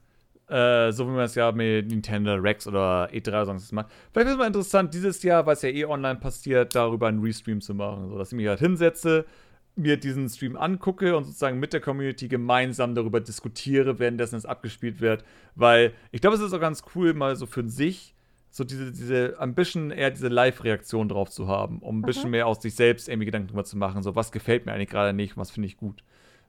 äh, 0.48 0.92
so 0.92 1.06
wie 1.06 1.12
man 1.12 1.24
es 1.24 1.34
ja 1.34 1.52
mit 1.52 1.88
Nintendo 1.88 2.34
Rex 2.34 2.66
oder 2.66 3.08
E3 3.10 3.44
sonst 3.46 3.72
macht. 3.72 3.86
Vielleicht 4.12 4.26
ist 4.26 4.32
es 4.32 4.38
mal 4.38 4.46
interessant, 4.46 4.92
dieses 4.94 5.22
Jahr, 5.22 5.46
weil 5.46 5.54
es 5.54 5.62
ja 5.62 5.70
eh 5.70 5.84
online 5.84 6.20
passiert, 6.20 6.74
darüber 6.74 7.08
einen 7.08 7.22
Restream 7.22 7.60
zu 7.60 7.74
machen. 7.74 8.08
So 8.08 8.18
dass 8.18 8.32
ich 8.32 8.36
mich 8.36 8.48
halt 8.48 8.60
hinsetze, 8.60 9.24
mir 9.76 9.96
diesen 9.96 10.28
Stream 10.28 10.56
angucke 10.56 11.16
und 11.16 11.24
sozusagen 11.24 11.58
mit 11.58 11.72
der 11.72 11.80
Community 11.80 12.28
gemeinsam 12.28 12.94
darüber 12.94 13.20
diskutiere, 13.20 13.98
währenddessen 13.98 14.36
es 14.36 14.46
abgespielt 14.46 15.00
wird. 15.00 15.24
Weil 15.54 15.92
ich 16.12 16.20
glaube, 16.20 16.36
es 16.36 16.42
ist 16.42 16.52
auch 16.52 16.60
ganz 16.60 16.82
cool, 16.94 17.14
mal 17.14 17.36
so 17.36 17.46
für 17.46 17.68
sich 17.68 18.14
so 18.54 18.62
diese, 18.62 18.92
diese 18.92 19.34
Ambition, 19.40 19.90
eher 19.90 20.12
diese 20.12 20.28
Live-Reaktion 20.28 21.08
drauf 21.08 21.28
zu 21.28 21.48
haben, 21.48 21.80
um 21.80 21.98
ein 21.98 22.02
bisschen 22.02 22.26
mhm. 22.26 22.30
mehr 22.30 22.46
aus 22.46 22.62
sich 22.62 22.76
selbst 22.76 23.08
irgendwie 23.08 23.26
Gedanken 23.26 23.48
drüber 23.48 23.64
zu 23.64 23.76
machen. 23.76 24.04
So, 24.04 24.14
was 24.14 24.30
gefällt 24.30 24.64
mir 24.64 24.72
eigentlich 24.72 24.90
gerade 24.90 25.12
nicht, 25.12 25.36
was 25.36 25.50
finde 25.50 25.66
ich 25.66 25.76
gut. 25.76 26.04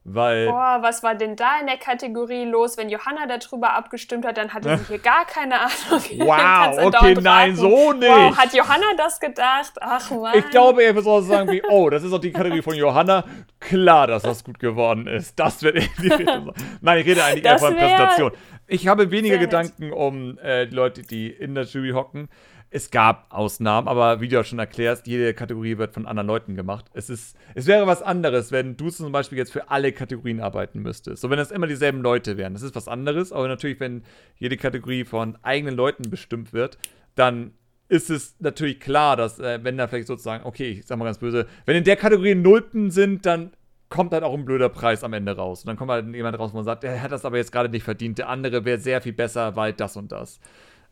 Weil. 0.07 0.45
Boah, 0.45 0.77
was 0.81 1.01
war 1.01 1.15
denn 1.15 1.35
da 1.35 1.59
in 1.59 1.65
der 1.65 1.77
Kategorie 1.77 2.45
los? 2.45 2.77
Wenn 2.77 2.89
Johanna 2.89 3.25
darüber 3.25 3.73
abgestimmt 3.73 4.23
hat, 4.23 4.37
dann 4.37 4.53
hatte 4.53 4.77
sie 4.77 4.85
hier 4.85 4.99
gar 4.99 5.25
keine 5.25 5.55
Ahnung. 5.61 5.71
Wow, 6.19 6.93
okay, 6.93 7.15
nein, 7.19 7.55
so 7.55 7.91
nicht. 7.91 8.07
Wow, 8.07 8.37
hat 8.37 8.53
Johanna 8.53 8.85
das 8.97 9.19
gedacht? 9.19 9.73
Ach 9.81 10.11
man. 10.11 10.37
Ich 10.37 10.49
glaube, 10.51 10.83
er 10.83 10.95
wird 10.95 11.07
auch 11.07 11.21
sagen 11.21 11.51
wie, 11.51 11.63
oh, 11.67 11.89
das 11.89 12.03
ist 12.03 12.11
doch 12.11 12.19
die 12.19 12.31
Kategorie 12.31 12.61
von 12.61 12.75
Johanna. 12.75 13.23
Klar, 13.59 14.05
dass 14.05 14.21
das 14.21 14.43
gut 14.43 14.59
geworden 14.59 15.07
ist. 15.07 15.39
Das 15.39 15.63
wird 15.63 15.75
nein, 16.81 16.99
ich 16.99 17.07
rede 17.07 17.23
eigentlich 17.23 17.43
das 17.43 17.61
eher 17.61 17.67
von 17.67 17.75
Präsentation. 17.75 18.31
Ich 18.67 18.87
habe 18.87 19.09
weniger 19.09 19.39
Gedanken 19.39 19.91
um 19.91 20.37
äh, 20.37 20.67
die 20.67 20.75
Leute, 20.75 21.01
die 21.01 21.29
in 21.29 21.55
der 21.55 21.63
Jury 21.63 21.91
hocken. 21.91 22.29
Es 22.69 22.91
gab 22.91 23.33
Ausnahmen, 23.33 23.87
aber 23.87 24.21
wie 24.21 24.27
du 24.27 24.39
auch 24.39 24.45
schon 24.45 24.59
erklärst, 24.59 25.07
jede 25.07 25.33
Kategorie 25.33 25.77
wird 25.77 25.93
von 25.93 26.05
anderen 26.05 26.27
Leuten 26.27 26.55
gemacht. 26.55 26.85
Es, 26.93 27.09
ist, 27.09 27.37
es 27.53 27.67
wäre 27.67 27.87
was 27.87 28.01
anderes, 28.01 28.51
wenn 28.51 28.75
du 28.75 28.89
zum 28.89 29.11
Beispiel 29.11 29.37
jetzt 29.37 29.51
für 29.51 29.69
alle 29.69 29.91
Kategorien 29.91 30.41
arbeiten 30.41 30.81
müsstest. 30.81 31.21
So, 31.21 31.29
wenn 31.29 31.39
es 31.39 31.51
immer 31.51 31.67
dieselben 31.67 32.01
Leute 32.01 32.37
wären. 32.37 32.53
Das 32.53 32.63
ist 32.63 32.75
was 32.75 32.87
anderes, 32.87 33.31
aber 33.31 33.47
natürlich, 33.47 33.79
wenn 33.79 34.03
jede 34.37 34.57
Kategorie 34.57 35.05
von 35.05 35.37
eigenen 35.41 35.75
Leuten 35.75 36.09
bestimmt 36.09 36.51
wird, 36.51 36.77
dann 37.15 37.53
ist 37.87 38.09
es 38.09 38.35
natürlich 38.39 38.79
klar, 38.79 39.15
dass, 39.15 39.39
äh, 39.39 39.59
wenn 39.63 39.77
da 39.77 39.87
vielleicht 39.87 40.07
sozusagen, 40.07 40.45
okay, 40.45 40.71
ich 40.71 40.87
sag 40.87 40.97
mal 40.97 41.05
ganz 41.05 41.19
böse, 41.19 41.45
wenn 41.65 41.77
in 41.77 41.83
der 41.83 41.95
Kategorie 41.95 42.35
Nulpen 42.35 42.89
sind, 42.91 43.25
dann 43.25 43.51
kommt 43.89 44.11
halt 44.13 44.23
auch 44.23 44.33
ein 44.33 44.45
blöder 44.45 44.69
Preis 44.69 45.03
am 45.03 45.13
Ende 45.13 45.35
raus. 45.35 45.61
Und 45.61 45.67
dann 45.67 45.77
kommt 45.77 45.91
halt 45.91 46.13
jemand 46.13 46.37
raus, 46.39 46.51
wo 46.51 46.57
man 46.57 46.65
sagt, 46.65 46.83
er 46.83 47.01
hat 47.01 47.11
das 47.11 47.25
aber 47.25 47.37
jetzt 47.37 47.51
gerade 47.51 47.69
nicht 47.69 47.83
verdient, 47.83 48.17
der 48.17 48.29
andere 48.29 48.65
wäre 48.65 48.79
sehr 48.79 49.01
viel 49.01 49.13
besser, 49.13 49.55
weil 49.55 49.73
das 49.73 49.95
und 49.95 50.11
das. 50.11 50.39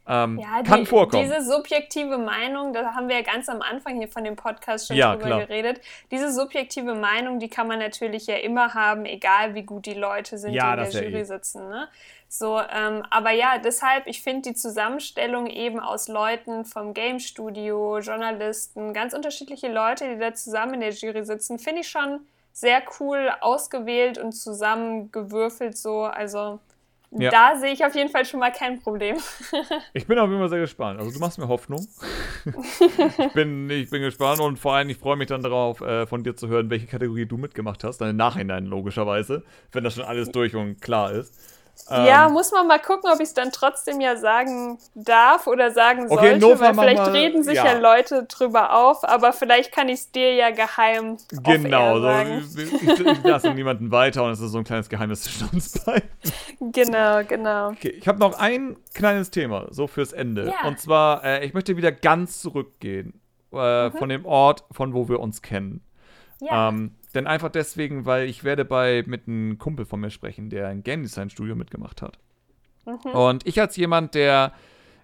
Ähm, 0.05 0.37
ja, 0.37 0.61
kann 0.63 0.81
die, 0.81 0.85
vorkommen. 0.85 1.23
Diese 1.23 1.41
subjektive 1.41 2.17
Meinung, 2.17 2.73
da 2.73 2.93
haben 2.93 3.07
wir 3.07 3.15
ja 3.15 3.21
ganz 3.21 3.47
am 3.47 3.61
Anfang 3.61 3.97
hier 3.97 4.09
von 4.09 4.23
dem 4.25 4.35
Podcast 4.35 4.87
schon 4.87 4.97
ja, 4.97 5.13
drüber 5.13 5.27
klar. 5.27 5.39
geredet. 5.45 5.81
Diese 6.11 6.31
subjektive 6.31 6.93
Meinung, 6.95 7.39
die 7.39 7.47
kann 7.47 7.67
man 7.67 7.79
natürlich 7.79 8.27
ja 8.27 8.35
immer 8.35 8.73
haben, 8.73 9.05
egal 9.05 9.55
wie 9.55 9.63
gut 9.63 9.85
die 9.85 9.93
Leute 9.93 10.37
sind, 10.37 10.53
ja, 10.53 10.75
die 10.75 10.83
in 10.83 10.91
der 10.91 11.03
Jury 11.03 11.21
eh. 11.21 11.23
sitzen. 11.23 11.69
Ne? 11.69 11.87
So, 12.27 12.59
ähm, 12.59 13.03
aber 13.11 13.31
ja, 13.31 13.59
deshalb, 13.59 14.07
ich 14.07 14.21
finde 14.21 14.49
die 14.49 14.55
Zusammenstellung 14.55 15.47
eben 15.47 15.79
aus 15.79 16.09
Leuten 16.09 16.65
vom 16.65 16.93
Game 16.93 17.19
Studio, 17.19 17.99
Journalisten, 17.99 18.93
ganz 18.93 19.13
unterschiedliche 19.13 19.71
Leute, 19.71 20.13
die 20.13 20.19
da 20.19 20.33
zusammen 20.33 20.75
in 20.75 20.79
der 20.81 20.91
Jury 20.91 21.23
sitzen, 21.23 21.59
finde 21.59 21.81
ich 21.81 21.87
schon 21.87 22.21
sehr 22.51 22.81
cool 22.99 23.31
ausgewählt 23.39 24.17
und 24.17 24.33
zusammengewürfelt 24.33 25.77
so. 25.77 26.03
Also 26.03 26.59
ja. 27.17 27.31
Da 27.31 27.55
sehe 27.59 27.73
ich 27.73 27.85
auf 27.85 27.95
jeden 27.95 28.09
Fall 28.09 28.25
schon 28.25 28.39
mal 28.39 28.51
kein 28.51 28.79
Problem. 28.79 29.17
ich 29.93 30.07
bin 30.07 30.17
auf 30.17 30.29
jeden 30.29 30.39
Fall 30.39 30.49
sehr 30.49 30.59
gespannt. 30.59 30.99
Also 30.99 31.11
du 31.11 31.19
machst 31.19 31.37
mir 31.37 31.47
Hoffnung. 31.47 31.87
ich, 32.45 33.33
bin, 33.33 33.69
ich 33.69 33.89
bin 33.89 34.01
gespannt 34.01 34.39
und 34.39 34.57
vor 34.57 34.73
allem, 34.73 34.89
ich 34.89 34.97
freue 34.97 35.15
mich 35.15 35.27
dann 35.27 35.43
darauf, 35.43 35.81
äh, 35.81 36.05
von 36.07 36.23
dir 36.23 36.35
zu 36.35 36.47
hören, 36.47 36.69
welche 36.69 36.87
Kategorie 36.87 37.25
du 37.25 37.37
mitgemacht 37.37 37.83
hast. 37.83 37.99
Dann 37.99 38.09
im 38.09 38.17
Nachhinein 38.17 38.65
logischerweise, 38.65 39.43
wenn 39.71 39.83
das 39.83 39.95
schon 39.95 40.05
alles 40.05 40.31
durch 40.31 40.55
und 40.55 40.81
klar 40.81 41.11
ist. 41.11 41.33
Ja, 41.89 42.27
ähm, 42.27 42.33
muss 42.33 42.51
man 42.51 42.67
mal 42.67 42.79
gucken, 42.79 43.09
ob 43.11 43.19
ich 43.19 43.27
es 43.27 43.33
dann 43.33 43.51
trotzdem 43.51 43.99
ja 43.99 44.15
sagen 44.15 44.77
darf 44.95 45.47
oder 45.47 45.71
sagen 45.71 46.05
okay, 46.09 46.39
sollte, 46.39 46.59
weil 46.61 46.73
vielleicht 46.73 46.97
mal, 46.97 47.11
reden 47.11 47.43
sich 47.43 47.55
ja. 47.55 47.65
ja. 47.65 47.77
Leute 47.77 48.23
drüber 48.23 48.73
auf, 48.73 49.03
aber 49.03 49.33
vielleicht 49.33 49.73
kann 49.73 49.89
ich 49.89 49.99
es 49.99 50.11
dir 50.11 50.33
ja 50.33 50.51
geheim 50.51 51.17
Genau, 51.43 51.99
so, 51.99 52.09
ich, 52.59 52.73
ich, 52.81 52.99
ich 52.99 53.23
lasse 53.23 53.53
niemanden 53.53 53.91
weiter 53.91 54.23
und 54.23 54.31
es 54.31 54.39
ist 54.39 54.51
so 54.51 54.59
ein 54.59 54.63
kleines 54.63 54.87
Geheimnis 54.87 55.23
zwischen 55.23 55.49
uns 55.49 55.83
beiden. 55.83 56.09
Genau, 56.59 57.23
genau. 57.27 57.69
Okay, 57.69 57.89
ich 57.89 58.07
habe 58.07 58.19
noch 58.19 58.39
ein 58.39 58.77
kleines 58.93 59.29
Thema, 59.29 59.67
so 59.69 59.87
fürs 59.87 60.13
Ende. 60.13 60.45
Ja. 60.45 60.67
Und 60.67 60.79
zwar, 60.79 61.23
äh, 61.23 61.45
ich 61.45 61.53
möchte 61.53 61.75
wieder 61.75 61.91
ganz 61.91 62.39
zurückgehen 62.39 63.19
äh, 63.51 63.89
mhm. 63.89 63.97
von 63.97 64.09
dem 64.09 64.25
Ort, 64.25 64.63
von 64.71 64.93
wo 64.93 65.09
wir 65.09 65.19
uns 65.19 65.41
kennen. 65.41 65.81
Ja. 66.39 66.69
Ähm, 66.69 66.95
denn 67.13 67.27
einfach 67.27 67.49
deswegen, 67.49 68.05
weil 68.05 68.27
ich 68.27 68.43
werde 68.43 68.65
bei 68.65 69.03
mit 69.05 69.27
einem 69.27 69.57
Kumpel 69.57 69.85
von 69.85 69.99
mir 69.99 70.09
sprechen, 70.09 70.49
der 70.49 70.67
ein 70.67 70.83
Game 70.83 71.03
Design 71.03 71.29
Studio 71.29 71.55
mitgemacht 71.55 72.01
hat. 72.01 72.17
Mhm. 72.85 73.11
Und 73.11 73.47
ich 73.47 73.59
als 73.59 73.75
jemand, 73.75 74.15
der 74.15 74.53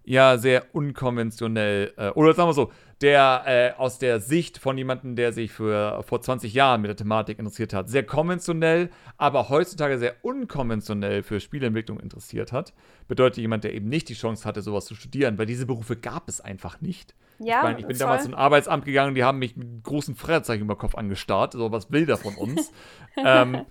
ja 0.03 0.37
sehr 0.37 0.73
unkonventionell, 0.73 1.93
äh, 1.97 2.09
oder 2.09 2.33
sagen 2.33 2.49
wir 2.49 2.53
so, 2.53 2.71
der 3.01 3.43
äh, 3.45 3.79
aus 3.79 3.99
der 3.99 4.19
Sicht 4.19 4.57
von 4.57 4.77
jemandem, 4.77 5.15
der 5.15 5.31
sich 5.31 5.51
für 5.51 6.03
vor 6.03 6.21
20 6.21 6.53
Jahren 6.53 6.81
mit 6.81 6.89
der 6.89 6.97
Thematik 6.97 7.39
interessiert 7.39 7.73
hat, 7.73 7.89
sehr 7.89 8.03
konventionell, 8.03 8.89
aber 9.17 9.49
heutzutage 9.49 9.97
sehr 9.97 10.15
unkonventionell 10.21 11.23
für 11.23 11.39
Spieleentwicklung 11.39 11.99
interessiert 11.99 12.51
hat, 12.51 12.73
bedeutet 13.07 13.37
jemand, 13.37 13.63
der 13.63 13.73
eben 13.73 13.87
nicht 13.87 14.09
die 14.09 14.15
Chance 14.15 14.45
hatte, 14.45 14.61
sowas 14.61 14.85
zu 14.85 14.95
studieren, 14.95 15.37
weil 15.37 15.45
diese 15.45 15.65
Berufe 15.65 15.95
gab 15.95 16.27
es 16.27 16.41
einfach 16.41 16.81
nicht. 16.81 17.15
Ja, 17.39 17.59
ich, 17.59 17.63
mein, 17.63 17.79
ich 17.79 17.87
bin 17.87 17.95
voll. 17.95 18.05
damals 18.05 18.23
zum 18.23 18.35
Arbeitsamt 18.35 18.85
gegangen, 18.85 19.15
die 19.15 19.23
haben 19.23 19.39
mich 19.39 19.55
mit 19.55 19.83
großen 19.83 20.15
Fragezeichen 20.15 20.63
über 20.63 20.77
Kopf 20.77 20.95
angestarrt. 20.95 21.53
So, 21.53 21.71
was 21.71 21.91
will 21.91 22.05
der 22.05 22.17
von 22.17 22.35
uns? 22.35 22.71
ähm, 23.17 23.65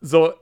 so, 0.00 0.32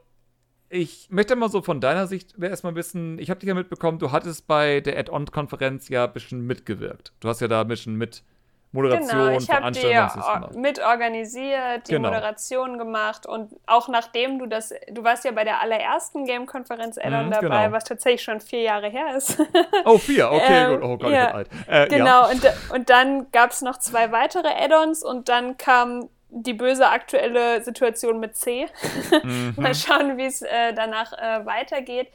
ich 0.69 1.09
möchte 1.11 1.37
mal 1.37 1.49
so 1.49 1.63
von 1.63 1.81
deiner 1.81 2.07
Sicht 2.07 2.35
erstmal 2.41 2.75
wissen, 2.75 3.19
ich 3.19 3.31
habe 3.31 3.41
dich 3.41 3.49
ja 3.49 3.55
mitbekommen, 3.55 3.99
du 3.99 4.11
hattest 4.11 4.47
bei 4.47 4.81
der 4.81 4.99
Add-on-Konferenz 4.99 5.89
ja 5.89 6.05
ein 6.05 6.13
bisschen 6.13 6.41
mitgewirkt. 6.41 7.13
Du 7.21 7.29
hast 7.29 7.41
ja 7.41 7.49
da 7.49 7.61
ein 7.61 7.69
bisschen 7.69 7.97
mit 7.97 8.25
Moderation, 8.77 9.27
genau, 9.27 9.39
ich 9.39 9.51
habe 9.51 10.53
die 10.53 10.59
mitorganisiert, 10.59 11.89
die 11.89 11.93
genau. 11.93 12.09
Moderation 12.09 12.79
gemacht 12.79 13.27
und 13.27 13.51
auch 13.67 13.89
nachdem 13.89 14.39
du 14.39 14.47
das, 14.47 14.73
du 14.91 15.03
warst 15.03 15.25
ja 15.25 15.33
bei 15.33 15.45
der 15.45 15.61
allerersten 15.61 16.25
Game-Konferenz 16.25 16.99
Addon 16.99 17.27
mhm, 17.27 17.31
dabei, 17.33 17.65
genau. 17.65 17.73
was 17.73 17.85
tatsächlich 17.85 18.23
schon 18.23 18.41
vier 18.41 18.63
Jahre 18.63 18.89
her 18.89 19.17
ist. 19.17 19.39
Oh, 19.85 19.99
vier, 19.99 20.31
okay, 20.33 20.65
ähm, 20.65 20.71
gut. 20.73 20.89
Oh 20.89 20.97
Gott, 20.97 21.11
ja, 21.11 21.41
ich 21.41 21.49
bin 21.49 21.67
alt. 21.69 21.91
Äh, 21.91 21.97
genau, 21.97 22.23
ja. 22.23 22.31
und, 22.31 22.53
und 22.75 22.91
dann 22.91 23.31
gab 23.33 23.51
es 23.51 23.63
noch 23.63 23.79
zwei 23.79 24.13
weitere 24.13 24.49
Add-ons 24.49 25.03
und 25.03 25.29
dann 25.29 25.57
kam 25.57 26.09
die 26.29 26.55
böse 26.55 26.89
aktuelle 26.89 27.63
Situation 27.63 28.21
mit 28.21 28.37
C. 28.37 28.67
Mhm. 29.23 29.55
Mal 29.57 29.75
schauen, 29.75 30.19
wie 30.19 30.27
es 30.27 30.43
äh, 30.43 30.73
danach 30.75 31.13
äh, 31.13 31.45
weitergeht. 31.47 32.09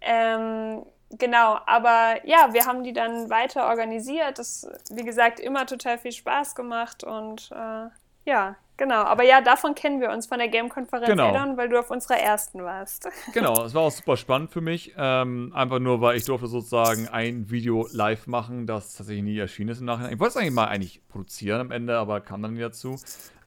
Ähm, 0.00 0.84
genau, 1.18 1.58
aber 1.66 2.16
ja, 2.24 2.48
wir 2.52 2.66
haben 2.66 2.84
die 2.84 2.92
dann 2.92 3.30
weiter 3.30 3.66
organisiert. 3.68 4.38
Das, 4.38 4.68
wie 4.90 5.04
gesagt, 5.04 5.40
immer 5.40 5.66
total 5.66 5.98
viel 5.98 6.12
Spaß 6.12 6.54
gemacht 6.54 7.04
und 7.04 7.50
äh, 7.52 7.88
ja, 8.24 8.56
genau. 8.76 9.02
Aber 9.02 9.24
ja, 9.24 9.40
davon 9.40 9.74
kennen 9.74 10.00
wir 10.00 10.10
uns 10.10 10.26
von 10.26 10.38
der 10.38 10.48
Game-Konferenz 10.48 11.08
genau. 11.08 11.28
Addon, 11.28 11.56
weil 11.56 11.68
du 11.68 11.78
auf 11.78 11.90
unserer 11.90 12.18
ersten 12.18 12.62
warst. 12.62 13.08
Genau, 13.32 13.64
es 13.64 13.74
war 13.74 13.82
auch 13.82 13.90
super 13.90 14.16
spannend 14.16 14.50
für 14.50 14.60
mich. 14.60 14.94
Ähm, 14.96 15.52
einfach 15.54 15.78
nur, 15.78 16.00
weil 16.00 16.16
ich 16.16 16.24
durfte 16.24 16.46
sozusagen 16.46 17.08
ein 17.08 17.50
Video 17.50 17.88
live 17.92 18.26
machen, 18.26 18.66
das 18.66 18.94
tatsächlich 18.94 19.24
nie 19.24 19.38
erschienen 19.38 19.70
ist 19.70 19.80
im 19.80 19.86
Nachhinein. 19.86 20.12
Ich 20.12 20.20
wollte 20.20 20.30
es 20.32 20.36
eigentlich 20.36 20.54
mal 20.54 20.66
eigentlich 20.66 21.00
produzieren 21.08 21.60
am 21.60 21.70
Ende, 21.70 21.98
aber 21.98 22.20
kam 22.20 22.42
dann 22.42 22.54
nie 22.54 22.60
dazu. 22.60 22.96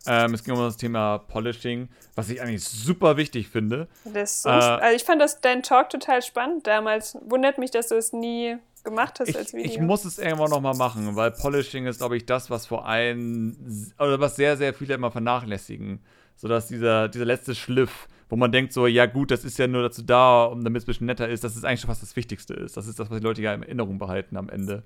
Ähm, 0.08 0.34
es 0.34 0.44
ging 0.44 0.54
um 0.54 0.60
das 0.60 0.78
Thema 0.78 1.18
Polishing, 1.18 1.90
was 2.16 2.30
ich 2.30 2.42
eigentlich 2.42 2.64
super 2.64 3.18
wichtig 3.18 3.50
finde. 3.50 3.88
So 4.26 4.50
äh, 4.50 4.52
also 4.52 4.96
ich 4.96 5.04
fand 5.04 5.22
das 5.22 5.42
dein 5.42 5.64
Talk 5.64 5.90
total 5.90 6.22
spannend 6.22 6.68
damals. 6.68 7.18
Wundert 7.26 7.58
mich, 7.58 7.72
dass 7.72 7.88
du 7.88 7.96
es 7.96 8.14
nie 8.14 8.58
gemacht 8.84 9.20
hast 9.20 9.30
ich, 9.30 9.38
als 9.38 9.54
Video. 9.54 9.70
Ich 9.70 9.80
muss 9.80 10.06
es 10.06 10.18
irgendwann 10.20 10.52
nochmal 10.52 10.76
machen, 10.76 11.16
weil 11.16 11.32
Polishing 11.32 11.88
ist, 11.88 11.98
glaube 11.98 12.18
ich, 12.18 12.26
das, 12.26 12.50
was 12.50 12.66
vor 12.68 12.88
allem, 12.88 13.58
oder 14.00 14.20
was 14.20 14.36
sehr, 14.36 14.56
sehr 14.56 14.74
viele 14.74 14.94
immer 14.94 15.12
vernachlässigen. 15.12 16.00
So 16.38 16.48
dass 16.48 16.68
dieser, 16.68 17.08
dieser 17.08 17.26
letzte 17.26 17.56
Schliff, 17.56 18.08
wo 18.30 18.36
man 18.36 18.52
denkt 18.52 18.74
so, 18.74 18.88
ja 18.88 19.06
gut, 19.06 19.32
das 19.32 19.46
ist 19.46 19.58
ja 19.58 19.68
nur 19.68 19.84
dazu 19.84 20.02
da, 20.02 20.46
um 20.46 20.64
damit 20.64 20.82
es 20.82 20.86
ein 20.86 20.88
bisschen 20.88 21.08
netter 21.08 21.30
ist, 21.30 21.44
dass 21.44 21.56
es 21.56 21.64
eigentlich 21.64 21.82
schon 21.82 21.90
fast 21.90 22.02
das 22.02 22.16
Wichtigste 22.16 22.54
ist. 22.54 22.78
Das 22.78 22.88
ist 22.88 23.00
das, 23.00 23.10
was 23.10 23.20
die 23.20 23.24
Leute 23.24 23.42
ja 23.42 23.54
in 23.54 23.64
Erinnerung 23.64 23.98
behalten 23.98 24.38
am 24.38 24.50
Ende. 24.50 24.84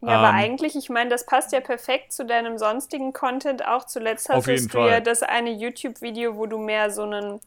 Ja, 0.00 0.08
aber 0.08 0.28
ähm, 0.28 0.34
eigentlich, 0.36 0.76
ich 0.76 0.90
meine, 0.90 1.10
das 1.10 1.26
passt 1.26 1.52
ja 1.52 1.60
perfekt 1.60 2.12
zu 2.12 2.24
deinem 2.24 2.56
sonstigen 2.56 3.12
Content 3.12 3.66
auch. 3.66 3.84
Zuletzt 3.84 4.28
hast 4.28 4.46
du 4.46 4.68
Fall. 4.68 4.90
ja 4.90 5.00
das 5.00 5.22
eine 5.22 5.50
YouTube-Video, 5.50 6.36
wo 6.36 6.46
du 6.46 6.58
mehr 6.58 6.90
so 6.90 7.02
einen, 7.02 7.40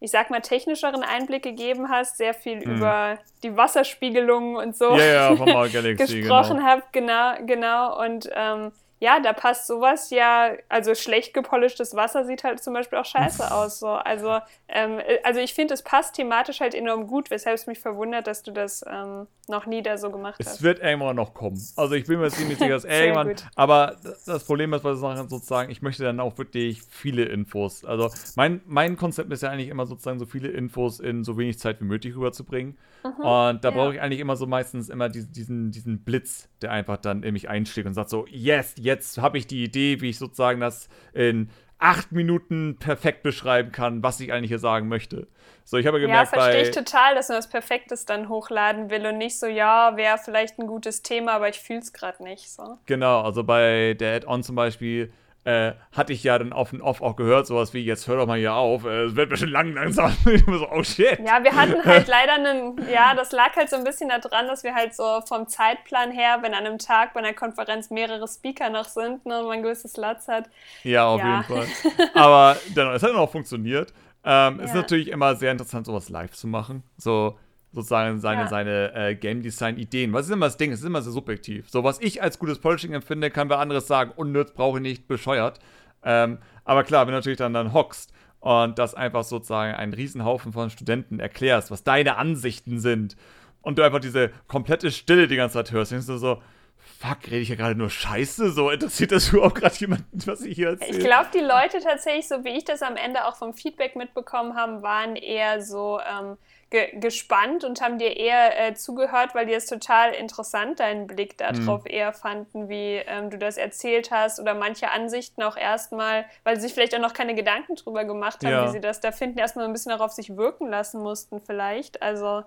ich 0.00 0.10
sag 0.10 0.28
mal, 0.28 0.40
technischeren 0.40 1.02
Einblick 1.02 1.42
gegeben 1.42 1.88
hast, 1.88 2.18
sehr 2.18 2.34
viel 2.34 2.62
hm. 2.62 2.76
über 2.76 3.18
die 3.42 3.56
Wasserspiegelung 3.56 4.56
und 4.56 4.76
so 4.76 4.96
ja, 4.96 5.32
ja, 5.32 5.66
Galaxy, 5.72 6.20
gesprochen 6.20 6.58
genau. 6.58 6.68
habt, 6.68 6.92
genau, 6.92 7.34
genau. 7.46 8.04
Und 8.04 8.28
ähm, 8.34 8.72
ja, 9.00 9.20
da 9.20 9.32
passt 9.32 9.66
sowas 9.66 10.10
ja, 10.10 10.52
also 10.68 10.94
schlecht 10.94 11.34
gepolischtes 11.34 11.94
Wasser 11.94 12.24
sieht 12.24 12.44
halt 12.44 12.62
zum 12.62 12.74
Beispiel 12.74 12.98
auch 12.98 13.04
scheiße 13.04 13.52
aus. 13.52 13.78
So. 13.78 13.88
Also, 13.88 14.38
ähm, 14.68 15.00
also 15.24 15.40
ich 15.40 15.52
finde, 15.52 15.74
es 15.74 15.82
passt 15.82 16.14
thematisch 16.14 16.60
halt 16.60 16.74
enorm 16.74 17.06
gut, 17.06 17.30
weshalb 17.30 17.56
es 17.56 17.66
mich 17.66 17.80
verwundert, 17.80 18.26
dass 18.26 18.42
du 18.42 18.52
das 18.52 18.84
ähm, 18.88 19.26
noch 19.48 19.66
nie 19.66 19.82
da 19.82 19.98
so 19.98 20.10
gemacht 20.10 20.36
es 20.38 20.46
hast. 20.46 20.54
Es 20.56 20.62
wird 20.62 20.80
irgendwann 20.80 21.16
noch 21.16 21.34
kommen. 21.34 21.60
Also 21.76 21.94
ich 21.94 22.06
bin 22.06 22.20
mir 22.20 22.30
ziemlich 22.30 22.58
sicher, 22.58 22.70
dass 22.70 22.84
irgendwann. 22.84 23.28
Gut. 23.28 23.44
Aber 23.56 23.96
das 24.26 24.44
Problem 24.44 24.72
ist 24.72 24.82
bei 24.82 24.94
Sachen 24.94 25.28
sozusagen, 25.28 25.70
ich 25.70 25.82
möchte 25.82 26.04
dann 26.04 26.20
auch 26.20 26.38
wirklich 26.38 26.82
viele 26.82 27.24
Infos. 27.24 27.84
Also 27.84 28.10
mein, 28.36 28.62
mein 28.66 28.96
Konzept 28.96 29.32
ist 29.32 29.42
ja 29.42 29.50
eigentlich 29.50 29.68
immer 29.68 29.86
sozusagen 29.86 30.18
so 30.18 30.26
viele 30.26 30.48
Infos 30.48 31.00
in 31.00 31.24
so 31.24 31.36
wenig 31.36 31.58
Zeit 31.58 31.80
wie 31.80 31.84
möglich 31.84 32.14
rüberzubringen. 32.14 32.78
Mhm, 33.04 33.24
und 33.24 33.64
da 33.64 33.68
ja. 33.68 33.70
brauche 33.70 33.94
ich 33.94 34.00
eigentlich 34.00 34.20
immer 34.20 34.36
so 34.36 34.46
meistens 34.46 34.88
immer 34.88 35.10
diesen, 35.10 35.70
diesen 35.70 36.04
Blitz, 36.04 36.48
der 36.62 36.72
einfach 36.72 36.96
dann 36.96 37.22
in 37.22 37.34
mich 37.34 37.48
einschlägt 37.50 37.86
und 37.86 37.94
sagt 37.94 38.08
so, 38.08 38.26
yes, 38.28 38.74
jetzt 38.78 39.18
habe 39.18 39.36
ich 39.36 39.46
die 39.46 39.62
Idee, 39.62 40.00
wie 40.00 40.10
ich 40.10 40.18
sozusagen 40.18 40.60
das 40.60 40.88
in 41.12 41.50
acht 41.78 42.12
Minuten 42.12 42.76
perfekt 42.78 43.22
beschreiben 43.22 43.72
kann, 43.72 44.02
was 44.02 44.18
ich 44.20 44.32
eigentlich 44.32 44.48
hier 44.48 44.58
sagen 44.58 44.88
möchte. 44.88 45.28
So, 45.64 45.76
ich 45.76 45.86
habe 45.86 46.00
gemerkt, 46.00 46.32
ja, 46.32 46.40
verstehe 46.40 46.62
ich 46.62 46.70
total, 46.70 47.14
dass 47.14 47.28
man 47.28 47.36
das 47.36 47.48
Perfektes 47.48 48.06
dann 48.06 48.30
hochladen 48.30 48.88
will 48.88 49.04
und 49.06 49.18
nicht 49.18 49.38
so, 49.38 49.46
ja, 49.46 49.96
wäre 49.96 50.16
vielleicht 50.16 50.58
ein 50.58 50.66
gutes 50.66 51.02
Thema, 51.02 51.32
aber 51.32 51.50
ich 51.50 51.60
fühle 51.60 51.80
es 51.80 51.92
gerade 51.92 52.22
nicht. 52.22 52.50
So. 52.50 52.78
Genau, 52.86 53.20
also 53.20 53.44
bei 53.44 53.94
der 53.98 54.16
Add-on 54.16 54.42
zum 54.42 54.56
Beispiel 54.56 55.12
äh, 55.44 55.72
hatte 55.92 56.12
ich 56.12 56.24
ja 56.24 56.38
dann 56.38 56.52
auf 56.52 56.72
und 56.72 56.80
off 56.80 57.02
auch 57.02 57.16
gehört, 57.16 57.46
sowas 57.46 57.74
wie, 57.74 57.84
jetzt 57.84 58.08
hör 58.08 58.16
doch 58.16 58.26
mal 58.26 58.38
hier 58.38 58.54
auf, 58.54 58.84
äh, 58.84 59.04
es 59.04 59.16
wird 59.16 59.28
bestimmt 59.28 59.52
lang 59.52 59.74
langsam. 59.74 60.16
so, 60.24 60.68
oh 60.70 60.82
shit. 60.82 61.18
Ja, 61.20 61.42
wir 61.44 61.54
hatten 61.54 61.84
halt 61.84 62.08
leider 62.08 62.34
einen, 62.34 62.78
ja, 62.90 63.14
das 63.14 63.32
lag 63.32 63.54
halt 63.54 63.68
so 63.68 63.76
ein 63.76 63.84
bisschen 63.84 64.08
daran, 64.08 64.46
dass 64.48 64.64
wir 64.64 64.74
halt 64.74 64.94
so 64.94 65.20
vom 65.26 65.46
Zeitplan 65.46 66.10
her, 66.10 66.38
wenn 66.40 66.54
an 66.54 66.66
einem 66.66 66.78
Tag 66.78 67.12
bei 67.12 67.20
einer 67.20 67.34
Konferenz 67.34 67.90
mehrere 67.90 68.26
Speaker 68.26 68.70
noch 68.70 68.86
sind 68.86 69.26
ne, 69.26 69.40
und 69.40 69.46
man 69.46 69.58
ein 69.58 69.62
gewisses 69.62 69.96
Latz 69.96 70.28
hat. 70.28 70.48
Ja, 70.82 71.06
auf 71.06 71.20
ja. 71.20 71.42
jeden 71.42 71.44
Fall. 71.44 71.66
Aber 72.14 72.56
dann, 72.74 72.94
es 72.94 73.02
hat 73.02 73.10
dann 73.10 73.18
auch 73.18 73.30
funktioniert. 73.30 73.92
Ähm, 74.24 74.58
ja. 74.58 74.64
Ist 74.64 74.74
natürlich 74.74 75.08
immer 75.08 75.36
sehr 75.36 75.52
interessant, 75.52 75.86
sowas 75.86 76.08
live 76.08 76.32
zu 76.32 76.46
machen. 76.46 76.82
So, 76.96 77.38
sozusagen 77.74 78.20
seine, 78.20 78.42
ja. 78.42 78.48
seine 78.48 78.94
äh, 78.94 79.14
Game 79.14 79.42
Design 79.42 79.76
Ideen. 79.78 80.12
Was 80.12 80.26
ist 80.26 80.32
immer 80.32 80.46
das 80.46 80.56
Ding? 80.56 80.72
Es 80.72 80.80
ist 80.80 80.86
immer 80.86 81.02
sehr 81.02 81.12
subjektiv. 81.12 81.68
So, 81.68 81.84
was 81.84 82.00
ich 82.00 82.22
als 82.22 82.38
gutes 82.38 82.58
Polishing 82.58 82.92
empfinde, 82.92 83.30
kann 83.30 83.48
wer 83.48 83.58
anderes 83.58 83.86
sagen, 83.86 84.12
unnütz, 84.16 84.52
brauche 84.52 84.78
ich 84.78 84.82
nicht, 84.82 85.08
bescheuert. 85.08 85.58
Ähm, 86.02 86.38
aber 86.64 86.84
klar, 86.84 87.06
wenn 87.06 87.12
du 87.12 87.18
natürlich 87.18 87.38
dann, 87.38 87.52
dann 87.52 87.72
hockst 87.72 88.12
und 88.40 88.78
das 88.78 88.94
einfach 88.94 89.24
sozusagen 89.24 89.74
einen 89.74 89.94
Riesenhaufen 89.94 90.52
von 90.52 90.70
Studenten 90.70 91.18
erklärst, 91.18 91.70
was 91.70 91.82
deine 91.82 92.16
Ansichten 92.16 92.78
sind 92.78 93.16
und 93.62 93.78
du 93.78 93.82
einfach 93.82 94.00
diese 94.00 94.30
komplette 94.46 94.90
Stille 94.90 95.26
die 95.28 95.36
ganze 95.36 95.54
Zeit 95.54 95.72
hörst, 95.72 95.92
denkst 95.92 96.06
du 96.06 96.18
so, 96.18 96.42
fuck, 96.76 97.26
rede 97.26 97.38
ich 97.38 97.48
ja 97.48 97.54
gerade 97.54 97.74
nur 97.74 97.90
Scheiße? 97.90 98.50
So 98.50 98.70
interessiert 98.70 99.12
das 99.12 99.28
überhaupt 99.32 99.56
gerade 99.56 99.74
jemanden, 99.76 100.26
was 100.26 100.42
ich 100.42 100.56
hier 100.56 100.70
erzähle? 100.70 100.98
Ich 100.98 101.04
glaube, 101.04 101.28
die 101.32 101.40
Leute 101.40 101.80
tatsächlich, 101.82 102.28
so 102.28 102.44
wie 102.44 102.50
ich 102.50 102.64
das 102.64 102.82
am 102.82 102.96
Ende 102.96 103.24
auch 103.26 103.36
vom 103.36 103.54
Feedback 103.54 103.96
mitbekommen 103.96 104.56
habe, 104.56 104.82
waren 104.82 105.16
eher 105.16 105.62
so, 105.62 106.00
ähm, 106.00 106.36
ge 106.74 106.98
gespannt 106.98 107.62
und 107.62 107.80
haben 107.80 107.98
dir 107.98 108.16
eher 108.16 108.68
äh, 108.68 108.74
zugehört, 108.74 109.34
weil 109.34 109.46
die 109.46 109.52
es 109.52 109.66
total 109.66 110.12
interessant, 110.12 110.80
deinen 110.80 111.06
Blick 111.06 111.38
darauf 111.38 111.84
mhm. 111.84 111.90
eher 111.90 112.12
fanden, 112.12 112.68
wie 112.68 112.96
ähm, 113.06 113.30
du 113.30 113.38
das 113.38 113.56
erzählt 113.56 114.10
hast 114.10 114.40
oder 114.40 114.54
manche 114.54 114.90
Ansichten 114.90 115.42
auch 115.44 115.56
erstmal, 115.56 116.24
weil 116.42 116.56
sie 116.56 116.62
sich 116.62 116.74
vielleicht 116.74 116.94
auch 116.96 117.00
noch 117.00 117.14
keine 117.14 117.36
Gedanken 117.36 117.76
drüber 117.76 118.04
gemacht 118.04 118.44
haben, 118.44 118.52
ja. 118.52 118.66
wie 118.66 118.72
sie 118.72 118.80
das 118.80 119.00
da 119.00 119.12
finden, 119.12 119.38
erstmal 119.38 119.66
ein 119.66 119.72
bisschen 119.72 119.90
darauf 119.90 120.10
sich 120.10 120.36
wirken 120.36 120.68
lassen 120.68 121.00
mussten 121.00 121.40
vielleicht. 121.40 122.02
Also 122.02 122.42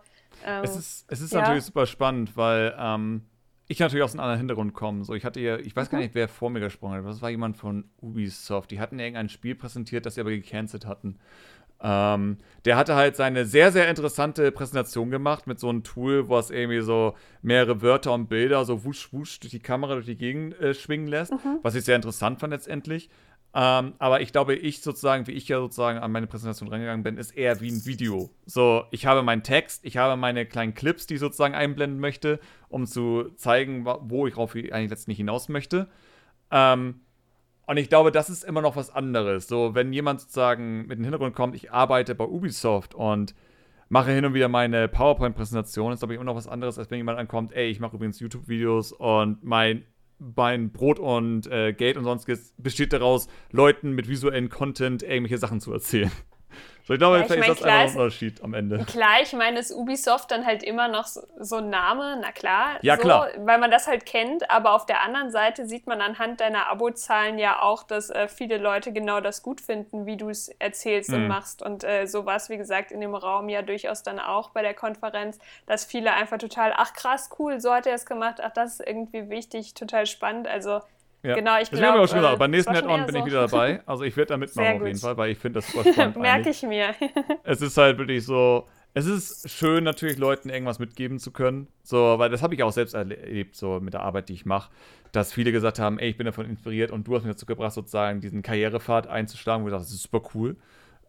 ähm, 0.45 0.63
es 0.63 0.75
ist, 0.75 1.05
es 1.07 1.21
ist 1.21 1.31
ja. 1.31 1.41
natürlich 1.41 1.63
super 1.63 1.85
spannend, 1.85 2.35
weil 2.35 2.75
ähm, 2.77 3.25
ich 3.69 3.79
natürlich 3.79 4.03
aus 4.03 4.11
einem 4.11 4.21
anderen 4.21 4.39
Hintergrund 4.39 4.73
komme. 4.73 5.05
So, 5.05 5.13
ich 5.13 5.23
hatte 5.23 5.39
ja, 5.39 5.57
ich 5.57 5.73
weiß 5.73 5.87
mhm. 5.87 5.91
gar 5.91 5.99
nicht, 5.99 6.15
wer 6.15 6.27
vor 6.27 6.49
mir 6.49 6.59
gesprochen 6.59 6.95
hat. 6.95 7.05
Das 7.05 7.21
war 7.21 7.29
jemand 7.29 7.55
von 7.55 7.85
Ubisoft. 8.01 8.71
Die 8.71 8.81
hatten 8.81 8.99
irgendein 8.99 9.29
Spiel 9.29 9.55
präsentiert, 9.55 10.05
das 10.05 10.15
sie 10.15 10.21
aber 10.21 10.31
gecancelt 10.31 10.85
hatten. 10.85 11.17
Ähm, 11.81 12.37
der 12.65 12.75
hatte 12.75 12.95
halt 12.95 13.15
seine 13.15 13.45
sehr, 13.45 13.71
sehr 13.71 13.87
interessante 13.87 14.51
Präsentation 14.51 15.11
gemacht 15.11 15.45
mit 15.47 15.59
so 15.59 15.69
einem 15.69 15.83
Tool, 15.83 16.27
wo 16.27 16.37
es 16.37 16.49
irgendwie 16.49 16.81
so 16.81 17.15
mehrere 17.41 17.81
Wörter 17.81 18.13
und 18.13 18.27
Bilder 18.27 18.65
so 18.65 18.83
wusch, 18.83 19.13
wusch 19.13 19.39
durch 19.39 19.51
die 19.51 19.59
Kamera 19.59 19.93
durch 19.93 20.07
die 20.07 20.17
Gegend 20.17 20.59
äh, 20.59 20.73
schwingen 20.73 21.07
lässt, 21.07 21.31
mhm. 21.31 21.59
was 21.61 21.75
ich 21.75 21.85
sehr 21.85 21.95
interessant 21.95 22.39
fand 22.39 22.51
letztendlich. 22.51 23.09
Ähm, 23.53 23.93
aber 23.97 24.21
ich 24.21 24.31
glaube, 24.31 24.55
ich 24.55 24.81
sozusagen, 24.81 25.25
wie 25.27 25.31
ich 25.31 25.47
ja 25.47 25.59
sozusagen 25.59 25.99
an 25.99 26.11
meine 26.11 26.27
Präsentation 26.27 26.69
rangegangen 26.69 27.03
bin, 27.03 27.17
ist 27.17 27.31
eher 27.31 27.59
wie 27.61 27.71
ein 27.71 27.85
Video. 27.85 28.29
So, 28.45 28.83
ich 28.91 29.05
habe 29.05 29.23
meinen 29.23 29.43
Text, 29.43 29.85
ich 29.85 29.97
habe 29.97 30.15
meine 30.15 30.45
kleinen 30.45 30.73
Clips, 30.73 31.07
die 31.07 31.15
ich 31.15 31.19
sozusagen 31.19 31.55
einblenden 31.55 31.99
möchte, 31.99 32.39
um 32.69 32.85
zu 32.85 33.31
zeigen, 33.35 33.85
wo 33.85 34.27
ich 34.27 34.33
drauf 34.33 34.53
eigentlich 34.55 34.89
letztendlich 34.89 35.17
hinaus 35.17 35.49
möchte. 35.49 35.87
Ähm, 36.51 37.01
und 37.68 37.77
ich 37.77 37.89
glaube, 37.89 38.11
das 38.11 38.30
ist 38.30 38.44
immer 38.44 38.61
noch 38.61 38.76
was 38.76 38.89
anderes. 38.89 39.48
So, 39.48 39.76
wenn 39.76 39.94
jemand 39.94 40.22
sozusagen 40.22 40.88
mit 40.88 40.98
dem 40.98 41.03
Hintergrund 41.03 41.35
kommt, 41.35 41.56
ich 41.56 41.72
arbeite 41.72 42.15
bei 42.15 42.26
Ubisoft 42.26 42.95
und 42.95 43.35
mache 43.89 44.11
hin 44.11 44.26
und 44.26 44.34
wieder 44.34 44.48
meine 44.48 44.88
PowerPoint-Präsentation, 44.88 45.91
ist 45.91 45.99
glaube 45.99 46.14
ich 46.14 46.19
immer 46.19 46.26
noch 46.26 46.35
was 46.35 46.48
anderes, 46.48 46.80
als 46.80 46.89
wenn 46.89 46.98
jemand 46.98 47.19
ankommt, 47.19 47.53
ey, 47.53 47.69
ich 47.69 47.80
mache 47.80 47.98
übrigens 47.98 48.19
YouTube-Videos 48.19 48.94
und 48.94 49.44
mein 49.44 49.84
mein 50.19 50.72
Brot 50.72 50.98
und 50.98 51.45
äh, 51.45 51.73
Geld 51.73 51.95
und 51.95 52.03
sonstiges 52.03 52.53
besteht 52.57 52.91
daraus, 52.91 53.27
Leuten 53.52 53.91
mit 53.91 54.10
visuellen 54.10 54.49
Content 54.49 55.03
irgendwelche 55.03 55.38
Sachen 55.38 55.61
zu 55.61 55.72
erzählen. 55.72 56.11
So, 56.88 56.93
ich 56.93 56.99
glaube, 56.99 57.17
ja, 57.17 57.23
ich 57.23 57.29
mein, 57.29 57.51
ist 57.51 57.61
das 57.61 57.63
ein 57.63 57.89
Unterschied 57.89 58.41
am 58.41 58.53
Ende. 58.53 58.77
Klar, 58.85 59.21
ich 59.21 59.34
meine, 59.34 59.59
ist 59.59 59.73
Ubisoft 59.73 60.31
dann 60.31 60.45
halt 60.45 60.63
immer 60.63 60.88
noch 60.88 61.05
so, 61.05 61.19
so 61.38 61.57
ein 61.57 61.69
Name, 61.69 62.17
na 62.21 62.31
klar. 62.31 62.77
Ja, 62.81 62.95
so, 62.95 63.01
klar. 63.01 63.27
Weil 63.39 63.57
man 63.57 63.69
das 63.69 63.88
halt 63.88 64.05
kennt, 64.05 64.49
aber 64.49 64.71
auf 64.71 64.85
der 64.85 65.03
anderen 65.03 65.29
Seite 65.29 65.67
sieht 65.67 65.85
man 65.85 65.99
anhand 65.99 66.39
deiner 66.39 66.67
Abozahlen 66.67 67.39
ja 67.39 67.61
auch, 67.61 67.84
dass 67.84 68.09
äh, 68.09 68.29
viele 68.29 68.57
Leute 68.57 68.93
genau 68.93 69.19
das 69.19 69.43
gut 69.43 69.59
finden, 69.59 70.05
wie 70.05 70.15
du 70.15 70.29
es 70.29 70.47
erzählst 70.47 71.09
mhm. 71.09 71.15
und 71.15 71.27
machst. 71.27 71.61
Und 71.61 71.84
äh, 71.84 72.05
so 72.05 72.25
war 72.25 72.38
es, 72.38 72.49
wie 72.49 72.57
gesagt, 72.57 72.93
in 72.93 73.01
dem 73.01 73.15
Raum 73.15 73.49
ja 73.49 73.63
durchaus 73.63 74.01
dann 74.01 74.17
auch 74.17 74.51
bei 74.51 74.61
der 74.61 74.73
Konferenz, 74.73 75.39
dass 75.65 75.84
viele 75.84 76.13
einfach 76.13 76.38
total, 76.38 76.73
ach 76.73 76.93
krass, 76.93 77.29
cool, 77.38 77.59
so 77.59 77.73
hat 77.73 77.85
er 77.85 77.95
es 77.95 78.05
gemacht, 78.05 78.39
ach, 78.41 78.53
das 78.53 78.79
ist 78.79 78.88
irgendwie 78.88 79.29
wichtig, 79.29 79.73
total 79.73 80.05
spannend. 80.05 80.47
Also 80.47 80.79
ja. 81.27 81.35
Genau, 81.35 81.59
ich 81.61 81.69
glaube. 81.69 81.99
auch 81.99 82.07
schon 82.07 82.19
gesagt, 82.19 82.35
äh, 82.35 82.37
beim 82.37 82.51
nächsten 82.51 82.73
Head-On 82.73 83.05
bin 83.05 83.13
so. 83.13 83.19
ich 83.19 83.25
wieder 83.25 83.47
dabei. 83.47 83.81
Also 83.85 84.03
ich 84.03 84.15
werde 84.15 84.29
da 84.29 84.37
mitmachen 84.37 84.75
auf 84.81 84.87
jeden 84.87 84.99
Fall, 84.99 85.17
weil 85.17 85.31
ich 85.31 85.37
finde 85.37 85.59
das 85.59 85.71
super 85.71 85.89
spannend. 85.93 86.17
Merke 86.17 86.49
ich 86.49 86.63
mir. 86.63 86.95
es 87.43 87.61
ist 87.61 87.77
halt 87.77 87.97
wirklich 87.97 88.25
so. 88.25 88.67
Es 88.93 89.05
ist 89.05 89.49
schön, 89.51 89.83
natürlich 89.83 90.17
Leuten 90.17 90.49
irgendwas 90.49 90.79
mitgeben 90.79 91.19
zu 91.19 91.31
können. 91.31 91.67
So, 91.83 92.17
weil 92.17 92.29
das 92.29 92.41
habe 92.41 92.55
ich 92.55 92.63
auch 92.63 92.71
selbst 92.71 92.95
erlebt, 92.95 93.55
so 93.55 93.79
mit 93.79 93.93
der 93.93 94.01
Arbeit, 94.01 94.29
die 94.29 94.33
ich 94.33 94.45
mache, 94.45 94.71
dass 95.11 95.31
viele 95.31 95.51
gesagt 95.51 95.77
haben, 95.77 95.99
ey, 95.99 96.09
ich 96.09 96.17
bin 96.17 96.25
davon 96.25 96.47
inspiriert 96.47 96.89
und 96.89 97.07
du 97.07 97.15
hast 97.15 97.23
mich 97.23 97.33
dazu 97.33 97.45
gebracht, 97.45 97.73
sozusagen 97.73 98.21
diesen 98.21 98.41
Karrierepfad 98.41 99.05
einzuschlagen, 99.05 99.63
wo 99.63 99.67
ich 99.67 99.71
dachte, 99.71 99.83
das 99.83 99.93
ist 99.93 100.01
super 100.01 100.27
cool. 100.33 100.55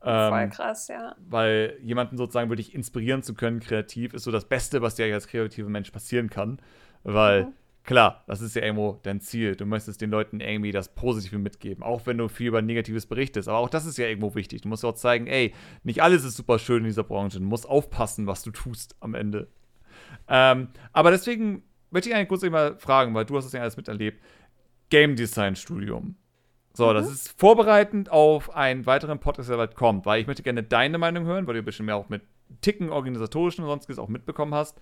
Ähm, 0.05 0.31
Voll 0.31 0.49
krass, 0.51 0.89
ja. 0.89 1.17
Weil 1.31 1.79
jemanden 1.81 2.19
sozusagen 2.19 2.51
wirklich 2.51 2.75
inspirieren 2.75 3.23
zu 3.23 3.33
können, 3.33 3.61
kreativ, 3.61 4.13
ist 4.13 4.25
so 4.25 4.33
das 4.33 4.45
Beste, 4.45 4.83
was 4.83 4.97
dir 4.97 5.13
als 5.15 5.27
kreativer 5.27 5.71
Mensch 5.71 5.91
passieren 5.91 6.29
kann. 6.29 6.59
Weil 7.05 7.45
mhm 7.45 7.53
klar, 7.89 8.23
das 8.27 8.43
ist 8.43 8.55
ja 8.55 8.61
irgendwo 8.61 9.01
dein 9.03 9.19
Ziel. 9.23 9.57
Du 9.57 9.65
möchtest 9.65 10.03
den 10.03 10.11
Leuten 10.11 10.41
irgendwie 10.41 10.73
das 10.73 10.95
Positive 10.95 11.39
mitgeben, 11.39 11.83
auch 11.83 12.03
wenn 12.05 12.19
du 12.19 12.29
viel 12.29 12.49
über 12.49 12.61
Negatives 12.61 13.07
berichtest. 13.07 13.49
Aber 13.49 13.57
auch 13.57 13.71
das 13.71 13.87
ist 13.87 13.97
ja 13.97 14.07
irgendwo 14.07 14.35
wichtig. 14.35 14.61
Du 14.61 14.69
musst 14.69 14.85
auch 14.85 14.93
zeigen, 14.93 15.27
ey, 15.27 15.55
nicht 15.85 16.03
alles 16.03 16.23
ist 16.23 16.37
super 16.37 16.59
schön 16.59 16.81
in 16.81 16.85
dieser 16.85 17.03
Branche. 17.03 17.39
Du 17.39 17.47
musst 17.47 17.67
aufpassen, 17.67 18.27
was 18.27 18.43
du 18.43 18.51
tust 18.51 18.95
am 19.01 19.15
Ende. 19.15 19.49
Ähm, 20.29 20.69
aber 20.93 21.11
deswegen 21.11 21.63
möchte 21.91 22.11
ich 22.11 22.15
eigentlich 22.15 22.29
kurz 22.29 22.43
mal 22.43 22.77
fragen, 22.77 23.15
weil 23.15 23.25
du 23.25 23.35
hast 23.39 23.47
das 23.47 23.55
ja 23.55 23.63
alles 23.63 23.79
miterlebt. 23.79 24.23
Game 24.91 25.17
Design 25.17 25.57
Studium. 25.57 26.17
So, 26.75 26.91
mhm. 26.91 26.95
das 26.95 27.11
ist 27.11 27.41
vorbereitend 27.41 28.13
auf 28.13 28.55
einen 28.55 28.85
weiteren 28.85 29.19
Podcast, 29.19 29.49
der 29.49 29.57
bald 29.57 29.77
kommt, 29.77 30.05
weil 30.05 30.21
ich 30.21 30.27
möchte 30.27 30.43
gerne 30.43 30.63
deine 30.63 30.99
Meinung 30.99 31.25
hören, 31.25 31.47
weil 31.47 31.55
du 31.55 31.61
ein 31.61 31.65
bisschen 31.65 31.87
mehr 31.87 31.97
auch 31.97 32.11
mit 32.11 32.21
Ticken, 32.61 32.91
organisatorischen 32.91 33.65
und 33.65 33.71
sonstiges 33.71 33.99
auch 33.99 34.09
mitbekommen 34.09 34.53
hast. 34.53 34.79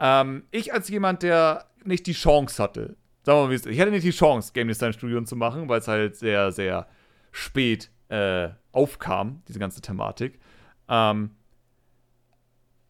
Ähm, 0.00 0.44
ich 0.50 0.72
als 0.72 0.88
jemand, 0.88 1.22
der 1.22 1.66
nicht 1.84 2.06
die 2.06 2.14
Chance 2.14 2.60
hatte, 2.62 2.96
sagen 3.22 3.38
wir 3.38 3.58
mal, 3.58 3.70
ich 3.72 3.80
hatte 3.80 3.90
nicht 3.90 4.06
die 4.06 4.10
Chance, 4.10 4.52
Game 4.52 4.68
Design 4.68 4.92
Studium 4.92 5.26
zu 5.26 5.36
machen, 5.36 5.68
weil 5.68 5.80
es 5.80 5.88
halt 5.88 6.16
sehr, 6.16 6.50
sehr 6.52 6.88
spät 7.30 7.90
äh, 8.08 8.48
aufkam, 8.72 9.42
diese 9.46 9.58
ganze 9.58 9.82
Thematik. 9.82 10.40
Ähm, 10.88 11.32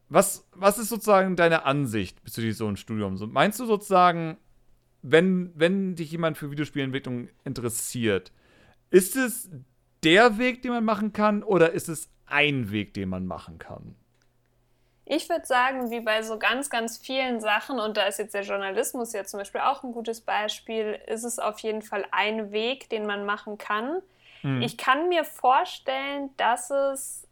was, 0.08 0.48
was 0.52 0.78
ist 0.78 0.88
sozusagen 0.88 1.36
deine 1.36 1.64
Ansicht 1.64 2.22
bezüglich 2.24 2.56
so 2.56 2.66
ein 2.66 2.76
Studium? 2.76 3.16
So, 3.16 3.26
meinst 3.26 3.60
du 3.60 3.66
sozusagen, 3.66 4.38
wenn, 5.02 5.52
wenn 5.54 5.94
dich 5.94 6.10
jemand 6.10 6.38
für 6.38 6.50
Videospielentwicklung 6.50 7.28
interessiert, 7.44 8.32
ist 8.90 9.16
es 9.16 9.50
der 10.02 10.38
Weg, 10.38 10.62
den 10.62 10.72
man 10.72 10.84
machen 10.84 11.12
kann, 11.12 11.42
oder 11.42 11.72
ist 11.72 11.88
es 11.88 12.08
ein 12.26 12.70
Weg, 12.70 12.94
den 12.94 13.08
man 13.08 13.26
machen 13.26 13.58
kann? 13.58 13.94
Ich 15.12 15.28
würde 15.28 15.44
sagen, 15.44 15.90
wie 15.90 15.98
bei 15.98 16.22
so 16.22 16.38
ganz, 16.38 16.70
ganz 16.70 16.96
vielen 16.96 17.40
Sachen, 17.40 17.80
und 17.80 17.96
da 17.96 18.04
ist 18.04 18.20
jetzt 18.20 18.32
der 18.32 18.42
Journalismus 18.42 19.12
ja 19.12 19.24
zum 19.24 19.40
Beispiel 19.40 19.60
auch 19.60 19.82
ein 19.82 19.90
gutes 19.90 20.20
Beispiel, 20.20 21.00
ist 21.08 21.24
es 21.24 21.40
auf 21.40 21.58
jeden 21.58 21.82
Fall 21.82 22.04
ein 22.12 22.52
Weg, 22.52 22.88
den 22.90 23.06
man 23.06 23.26
machen 23.26 23.58
kann. 23.58 24.02
Mhm. 24.44 24.62
Ich 24.62 24.78
kann 24.78 25.08
mir 25.08 25.24
vorstellen, 25.24 26.30
dass 26.36 26.70
es 26.70 27.26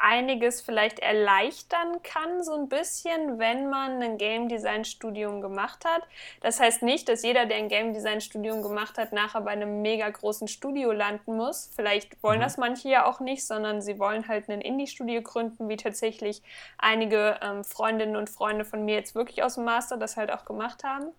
einiges 0.00 0.60
vielleicht 0.60 0.98
erleichtern 0.98 2.02
kann, 2.02 2.42
so 2.42 2.54
ein 2.54 2.68
bisschen, 2.68 3.38
wenn 3.38 3.68
man 3.68 4.02
ein 4.02 4.18
Game 4.18 4.48
Design 4.48 4.84
Studium 4.84 5.40
gemacht 5.40 5.84
hat. 5.84 6.02
Das 6.40 6.60
heißt 6.60 6.82
nicht, 6.82 7.08
dass 7.08 7.22
jeder, 7.22 7.46
der 7.46 7.58
ein 7.58 7.68
Game 7.68 7.92
Design 7.92 8.20
Studium 8.20 8.62
gemacht 8.62 8.98
hat, 8.98 9.12
nachher 9.12 9.42
bei 9.42 9.50
einem 9.50 9.82
mega 9.82 10.08
großen 10.08 10.48
Studio 10.48 10.92
landen 10.92 11.36
muss. 11.36 11.70
Vielleicht 11.74 12.22
wollen 12.22 12.38
mhm. 12.38 12.44
das 12.44 12.56
manche 12.56 12.88
ja 12.88 13.06
auch 13.06 13.20
nicht, 13.20 13.46
sondern 13.46 13.82
sie 13.82 13.98
wollen 13.98 14.28
halt 14.28 14.48
ein 14.48 14.60
Indie-Studio 14.60 15.22
gründen, 15.22 15.68
wie 15.68 15.76
tatsächlich 15.76 16.42
einige 16.78 17.38
ähm, 17.42 17.64
Freundinnen 17.64 18.16
und 18.16 18.30
Freunde 18.30 18.64
von 18.64 18.84
mir 18.84 18.96
jetzt 18.96 19.14
wirklich 19.14 19.42
aus 19.42 19.54
dem 19.54 19.64
Master 19.64 19.96
das 19.96 20.16
halt 20.16 20.32
auch 20.32 20.44
gemacht 20.44 20.84
haben. 20.84 21.12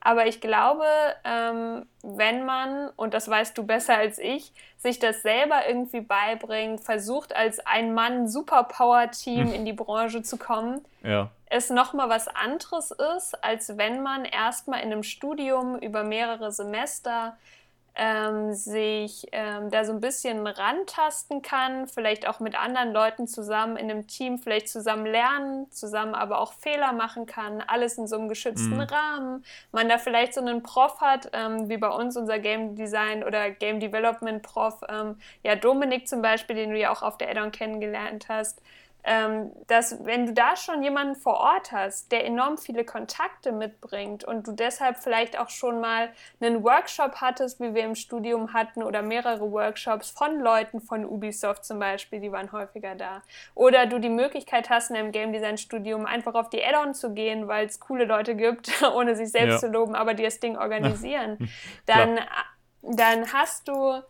Aber 0.00 0.26
ich 0.26 0.40
glaube, 0.40 0.86
ähm, 1.24 1.86
wenn 2.02 2.44
man, 2.46 2.88
und 2.96 3.12
das 3.12 3.28
weißt 3.28 3.56
du 3.56 3.66
besser 3.66 3.96
als 3.96 4.18
ich, 4.18 4.52
sich 4.78 4.98
das 4.98 5.20
selber 5.20 5.68
irgendwie 5.68 6.00
beibringt, 6.00 6.80
versucht 6.80 7.36
als 7.36 7.64
ein 7.66 7.92
Mann 7.92 8.26
Superpower-Team 8.26 9.48
hm. 9.48 9.52
in 9.52 9.64
die 9.66 9.74
Branche 9.74 10.22
zu 10.22 10.38
kommen, 10.38 10.82
ja. 11.02 11.30
es 11.46 11.68
nochmal 11.68 12.08
was 12.08 12.28
anderes 12.28 12.92
ist, 13.16 13.44
als 13.44 13.76
wenn 13.76 14.02
man 14.02 14.24
erstmal 14.24 14.80
in 14.80 14.90
einem 14.90 15.02
Studium 15.02 15.78
über 15.78 16.02
mehrere 16.02 16.50
Semester 16.50 17.36
ähm, 17.94 18.54
sich 18.54 19.26
ähm, 19.32 19.70
da 19.70 19.84
so 19.84 19.92
ein 19.92 20.00
bisschen 20.00 20.46
rantasten 20.46 21.42
kann, 21.42 21.86
vielleicht 21.86 22.26
auch 22.28 22.40
mit 22.40 22.58
anderen 22.58 22.92
Leuten 22.92 23.26
zusammen 23.26 23.76
in 23.76 23.90
einem 23.90 24.06
Team, 24.06 24.38
vielleicht 24.38 24.68
zusammen 24.68 25.06
lernen, 25.06 25.70
zusammen 25.70 26.14
aber 26.14 26.40
auch 26.40 26.52
Fehler 26.52 26.92
machen 26.92 27.26
kann, 27.26 27.62
alles 27.66 27.98
in 27.98 28.06
so 28.06 28.16
einem 28.16 28.28
geschützten 28.28 28.74
mhm. 28.74 28.80
Rahmen. 28.80 29.44
Man 29.72 29.88
da 29.88 29.98
vielleicht 29.98 30.34
so 30.34 30.40
einen 30.40 30.62
Prof 30.62 31.00
hat, 31.00 31.30
ähm, 31.32 31.68
wie 31.68 31.76
bei 31.76 31.88
uns 31.88 32.16
unser 32.16 32.38
Game 32.38 32.76
Design 32.76 33.24
oder 33.24 33.50
Game 33.50 33.80
Development 33.80 34.42
Prof, 34.42 34.80
ähm, 34.88 35.16
ja 35.42 35.56
Dominik 35.56 36.08
zum 36.08 36.22
Beispiel, 36.22 36.56
den 36.56 36.70
du 36.70 36.78
ja 36.78 36.90
auch 36.90 37.02
auf 37.02 37.18
der 37.18 37.30
Addon 37.30 37.50
kennengelernt 37.50 38.26
hast, 38.28 38.60
ähm, 39.04 39.52
dass 39.66 40.04
wenn 40.04 40.26
du 40.26 40.32
da 40.32 40.56
schon 40.56 40.82
jemanden 40.82 41.14
vor 41.16 41.38
Ort 41.38 41.72
hast, 41.72 42.12
der 42.12 42.24
enorm 42.24 42.58
viele 42.58 42.84
Kontakte 42.84 43.52
mitbringt 43.52 44.24
und 44.24 44.46
du 44.46 44.52
deshalb 44.52 44.98
vielleicht 44.98 45.38
auch 45.38 45.48
schon 45.48 45.80
mal 45.80 46.10
einen 46.40 46.62
Workshop 46.62 47.16
hattest, 47.16 47.60
wie 47.60 47.74
wir 47.74 47.84
im 47.84 47.94
Studium 47.94 48.52
hatten, 48.52 48.82
oder 48.82 49.02
mehrere 49.02 49.50
Workshops 49.50 50.10
von 50.10 50.40
Leuten 50.40 50.80
von 50.80 51.04
Ubisoft 51.04 51.64
zum 51.64 51.78
Beispiel, 51.78 52.20
die 52.20 52.32
waren 52.32 52.52
häufiger 52.52 52.94
da. 52.94 53.22
Oder 53.54 53.86
du 53.86 53.98
die 53.98 54.08
Möglichkeit 54.08 54.70
hast, 54.70 54.90
in 54.90 54.96
einem 54.96 55.12
Game 55.12 55.32
Design 55.32 55.58
Studium 55.58 56.06
einfach 56.06 56.34
auf 56.34 56.50
die 56.50 56.62
Add-on 56.62 56.94
zu 56.94 57.14
gehen, 57.14 57.48
weil 57.48 57.66
es 57.66 57.80
coole 57.80 58.04
Leute 58.04 58.34
gibt, 58.34 58.70
ohne 58.94 59.16
sich 59.16 59.30
selbst 59.30 59.54
ja. 59.54 59.58
zu 59.58 59.68
loben, 59.68 59.94
aber 59.94 60.14
die 60.14 60.24
das 60.24 60.40
Ding 60.40 60.56
organisieren. 60.56 61.50
dann, 61.86 62.20
dann 62.82 63.32
hast 63.32 63.68
du 63.68 64.02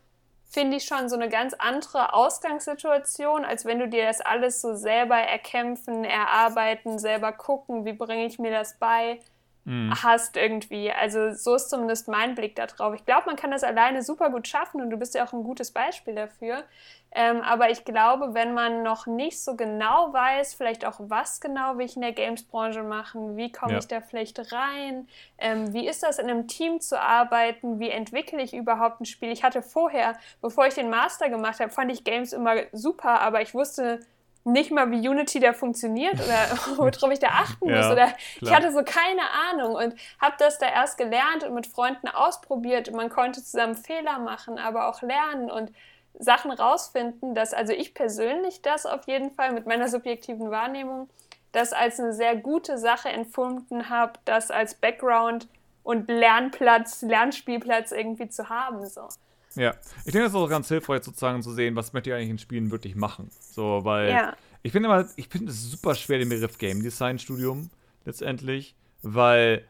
finde 0.51 0.79
ich 0.79 0.85
schon 0.85 1.09
so 1.09 1.15
eine 1.15 1.29
ganz 1.29 1.55
andere 1.55 2.13
Ausgangssituation, 2.13 3.45
als 3.45 3.65
wenn 3.65 3.79
du 3.79 3.89
dir 3.89 4.07
das 4.07 4.21
alles 4.21 4.61
so 4.61 4.75
selber 4.75 5.17
erkämpfen, 5.17 6.05
erarbeiten, 6.05 6.99
selber 6.99 7.33
gucken, 7.33 7.85
wie 7.85 7.93
bringe 7.93 8.27
ich 8.27 8.41
mir 8.41 8.51
das 8.51 8.77
bei, 8.79 9.21
mhm. 9.65 9.93
hast 10.03 10.37
irgendwie. 10.37 10.91
Also 10.93 11.33
so 11.33 11.55
ist 11.55 11.71
zumindest 11.71 12.09
mein 12.09 12.35
Blick 12.35 12.57
darauf. 12.57 12.95
Ich 12.95 13.05
glaube, 13.05 13.27
man 13.27 13.37
kann 13.37 13.51
das 13.51 13.63
alleine 13.63 14.03
super 14.03 14.31
gut 14.31 14.49
schaffen 14.49 14.81
und 14.81 14.91
du 14.91 14.97
bist 14.97 15.15
ja 15.15 15.25
auch 15.25 15.33
ein 15.33 15.43
gutes 15.43 15.71
Beispiel 15.71 16.15
dafür. 16.15 16.65
Ähm, 17.13 17.41
aber 17.41 17.71
ich 17.71 17.85
glaube, 17.85 18.35
wenn 18.35 18.55
man 18.55 18.85
noch 18.85 19.07
nicht 19.07 19.43
so 19.43 19.57
genau 19.57 20.13
weiß, 20.13 20.55
vielleicht 20.55 20.85
auch 20.85 20.97
was 20.99 21.41
genau 21.41 21.77
will 21.77 21.87
ich 21.87 21.97
in 21.97 22.03
der 22.03 22.13
Games-Branche 22.13 22.85
machen, 22.85 23.37
wie 23.37 23.51
komme 23.51 23.73
ja. 23.73 23.79
ich 23.79 23.89
da 23.89 24.01
vielleicht 24.01 24.53
rein, 24.53 25.09
ähm, 25.39 25.73
wie 25.73 25.89
ist 25.89 26.05
das 26.05 26.21
in 26.21 26.31
einem 26.31 26.47
Team 26.47 26.81
zu 26.81 27.01
arbeiten, 27.01 27.81
wie 27.81 27.91
entwickle 27.91 28.41
ich 28.41 28.55
überhaupt 28.55 29.01
ein 29.01 29.07
Spiel. 29.07 29.33
Ich 29.33 29.43
hatte 29.43 29.61
vorher, 29.61 30.17
bevor 30.41 30.67
ich 30.67 30.75
den 30.75 30.89
Master 30.89 31.29
gemacht 31.29 31.59
habe, 31.59 31.71
fand 31.71 31.91
ich 31.91 32.05
Games 32.05 32.33
immer 32.33 32.55
super, 32.71 33.21
aber 33.21 33.43
ich 33.43 33.55
wusste 33.55 33.99
nicht 34.45 34.71
mal, 34.71 34.91
wie 34.91 35.07
Unity 35.07 35.39
da 35.39 35.53
funktioniert 35.53 36.15
oder 36.15 36.49
worauf 36.77 37.11
ich 37.13 37.19
da 37.19 37.29
achten 37.29 37.69
muss. 37.69 37.85
Ja, 37.85 37.93
oder 37.93 38.07
klar. 38.07 38.17
ich 38.41 38.55
hatte 38.55 38.73
so 38.73 38.83
keine 38.85 39.23
Ahnung 39.51 39.75
und 39.75 39.95
habe 40.21 40.37
das 40.39 40.59
da 40.59 40.67
erst 40.67 40.99
gelernt 40.99 41.45
und 41.45 41.55
mit 41.55 41.67
Freunden 41.67 42.09
ausprobiert. 42.09 42.89
Und 42.89 42.97
man 42.97 43.11
konnte 43.11 43.43
zusammen 43.43 43.75
Fehler 43.75 44.19
machen, 44.19 44.59
aber 44.59 44.89
auch 44.89 45.03
lernen 45.03 45.51
und 45.51 45.73
Sachen 46.19 46.51
rausfinden, 46.51 47.35
dass 47.35 47.55
also 47.55 47.73
ich 47.73 47.95
persönlich 47.95 48.63
das 48.63 48.87
auf 48.87 49.07
jeden 49.07 49.31
Fall 49.31 49.53
mit 49.53 49.67
meiner 49.67 49.89
subjektiven 49.89 50.51
Wahrnehmung 50.51 51.09
das 51.53 51.73
als 51.73 51.99
eine 51.99 52.13
sehr 52.13 52.37
gute 52.37 52.79
Sache 52.79 53.09
empfunden 53.09 53.89
habe, 53.89 54.13
das 54.25 54.51
als 54.51 54.75
Background 54.75 55.49
und 55.83 56.09
Lernplatz, 56.09 57.03
Lernspielplatz 57.03 57.91
irgendwie 57.91 58.29
zu 58.29 58.49
haben. 58.49 58.87
So. 58.87 59.09
Ja, 59.57 59.75
ich 60.05 60.13
denke, 60.13 60.21
das 60.21 60.29
ist 60.29 60.37
auch 60.37 60.49
ganz 60.49 60.69
hilfreich 60.69 61.03
sozusagen 61.03 61.43
zu 61.43 61.53
sehen, 61.53 61.75
was 61.77 61.93
möchte 61.93 62.11
ich 62.11 62.17
eigentlich 62.17 62.31
in 62.31 62.39
Spielen 62.39 62.71
wirklich 62.71 62.95
machen. 62.95 63.31
So, 63.41 63.81
weil 63.83 64.11
ja. 64.11 64.37
ich 64.63 64.73
finde 64.73 64.89
immer, 64.89 65.07
ich 65.17 65.29
finde 65.29 65.51
es 65.51 65.71
super 65.71 65.95
schwer, 65.95 66.19
den 66.19 66.29
Begriff 66.29 66.59
Game 66.59 66.83
Design 66.83 67.19
Studium 67.19 67.71
letztendlich, 68.05 68.77
weil 69.03 69.65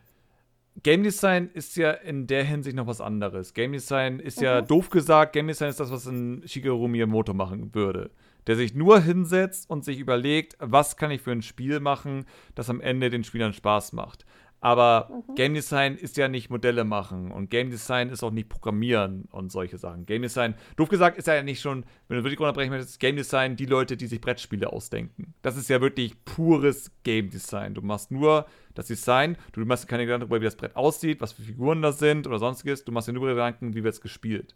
Game 0.82 1.02
Design 1.02 1.50
ist 1.52 1.76
ja 1.76 1.90
in 1.90 2.26
der 2.26 2.44
Hinsicht 2.44 2.76
noch 2.76 2.86
was 2.86 3.00
anderes. 3.00 3.54
Game 3.54 3.72
Design 3.72 4.20
ist 4.20 4.38
mhm. 4.38 4.44
ja 4.44 4.60
doof 4.62 4.90
gesagt, 4.90 5.32
Game 5.32 5.48
Design 5.48 5.70
ist 5.70 5.80
das, 5.80 5.90
was 5.90 6.06
ein 6.06 6.42
Shigeru 6.46 6.88
Miyamoto 6.88 7.34
machen 7.34 7.74
würde. 7.74 8.10
Der 8.46 8.56
sich 8.56 8.74
nur 8.74 9.00
hinsetzt 9.00 9.68
und 9.68 9.84
sich 9.84 9.98
überlegt, 9.98 10.56
was 10.58 10.96
kann 10.96 11.10
ich 11.10 11.20
für 11.20 11.32
ein 11.32 11.42
Spiel 11.42 11.80
machen, 11.80 12.24
das 12.54 12.70
am 12.70 12.80
Ende 12.80 13.10
den 13.10 13.24
Spielern 13.24 13.52
Spaß 13.52 13.92
macht. 13.92 14.24
Aber 14.60 15.08
mhm. 15.10 15.34
Game 15.34 15.54
Design 15.54 15.96
ist 15.96 16.16
ja 16.18 16.28
nicht 16.28 16.50
Modelle 16.50 16.84
machen 16.84 17.30
und 17.30 17.48
Game 17.48 17.70
Design 17.70 18.10
ist 18.10 18.22
auch 18.22 18.30
nicht 18.30 18.48
Programmieren 18.48 19.24
und 19.30 19.50
solche 19.50 19.78
Sachen. 19.78 20.04
Game 20.04 20.22
Design, 20.22 20.54
doof 20.76 20.90
gesagt, 20.90 21.16
ist 21.16 21.28
ja 21.28 21.42
nicht 21.42 21.62
schon, 21.62 21.84
wenn 22.08 22.18
du 22.18 22.24
wirklich 22.24 22.40
unterbrechen 22.40 22.70
möchtest, 22.70 23.00
Game 23.00 23.16
Design 23.16 23.56
die 23.56 23.66
Leute, 23.66 23.96
die 23.96 24.06
sich 24.06 24.20
Brettspiele 24.20 24.70
ausdenken. 24.70 25.34
Das 25.40 25.56
ist 25.56 25.70
ja 25.70 25.80
wirklich 25.80 26.24
pures 26.24 26.92
Game 27.04 27.30
Design. 27.30 27.72
Du 27.72 27.80
machst 27.80 28.10
nur 28.10 28.46
das 28.74 28.86
Design, 28.86 29.36
du 29.52 29.64
machst 29.64 29.88
keine 29.88 30.04
Gedanken 30.04 30.28
darüber, 30.28 30.40
wie 30.40 30.44
das 30.44 30.56
Brett 30.56 30.76
aussieht, 30.76 31.22
was 31.22 31.32
für 31.32 31.42
Figuren 31.42 31.80
das 31.80 31.98
sind 31.98 32.26
oder 32.26 32.38
sonstiges. 32.38 32.84
Du 32.84 32.92
machst 32.92 33.08
dir 33.08 33.14
nur 33.14 33.28
Gedanken, 33.28 33.74
wie 33.74 33.82
wird 33.82 33.94
es 33.94 34.00
gespielt. 34.02 34.54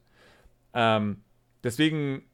Ähm, 0.74 1.22
deswegen 1.62 2.24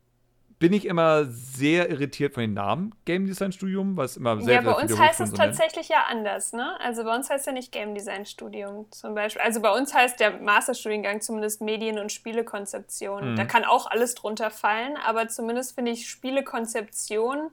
bin 0.60 0.74
ich 0.74 0.84
immer 0.84 1.24
sehr 1.24 1.88
irritiert 1.88 2.34
von 2.34 2.42
den 2.42 2.52
Namen 2.52 2.94
Game 3.06 3.26
Design 3.26 3.50
Studium, 3.50 3.98
es 3.98 4.18
immer 4.18 4.40
sehr 4.42 4.56
Ja, 4.56 4.60
bei 4.60 4.74
uns 4.74 4.96
heißt 4.96 5.20
es 5.20 5.32
tatsächlich 5.32 5.88
ja 5.88 6.04
anders, 6.08 6.52
ne? 6.52 6.78
Also 6.80 7.02
bei 7.02 7.16
uns 7.16 7.30
heißt 7.30 7.46
ja 7.46 7.52
nicht 7.52 7.72
Game 7.72 7.94
Design 7.94 8.26
Studium 8.26 8.86
zum 8.90 9.14
Beispiel. 9.14 9.40
Also 9.40 9.60
bei 9.62 9.70
uns 9.72 9.94
heißt 9.94 10.20
der 10.20 10.38
Masterstudiengang 10.38 11.22
zumindest 11.22 11.62
Medien- 11.62 11.98
und 11.98 12.12
Spielekonzeption. 12.12 13.32
Mhm. 13.32 13.36
Da 13.36 13.46
kann 13.46 13.64
auch 13.64 13.90
alles 13.90 14.14
drunter 14.14 14.50
fallen, 14.50 14.98
aber 14.98 15.28
zumindest 15.28 15.74
finde 15.74 15.92
ich 15.92 16.08
Spielekonzeption 16.10 17.50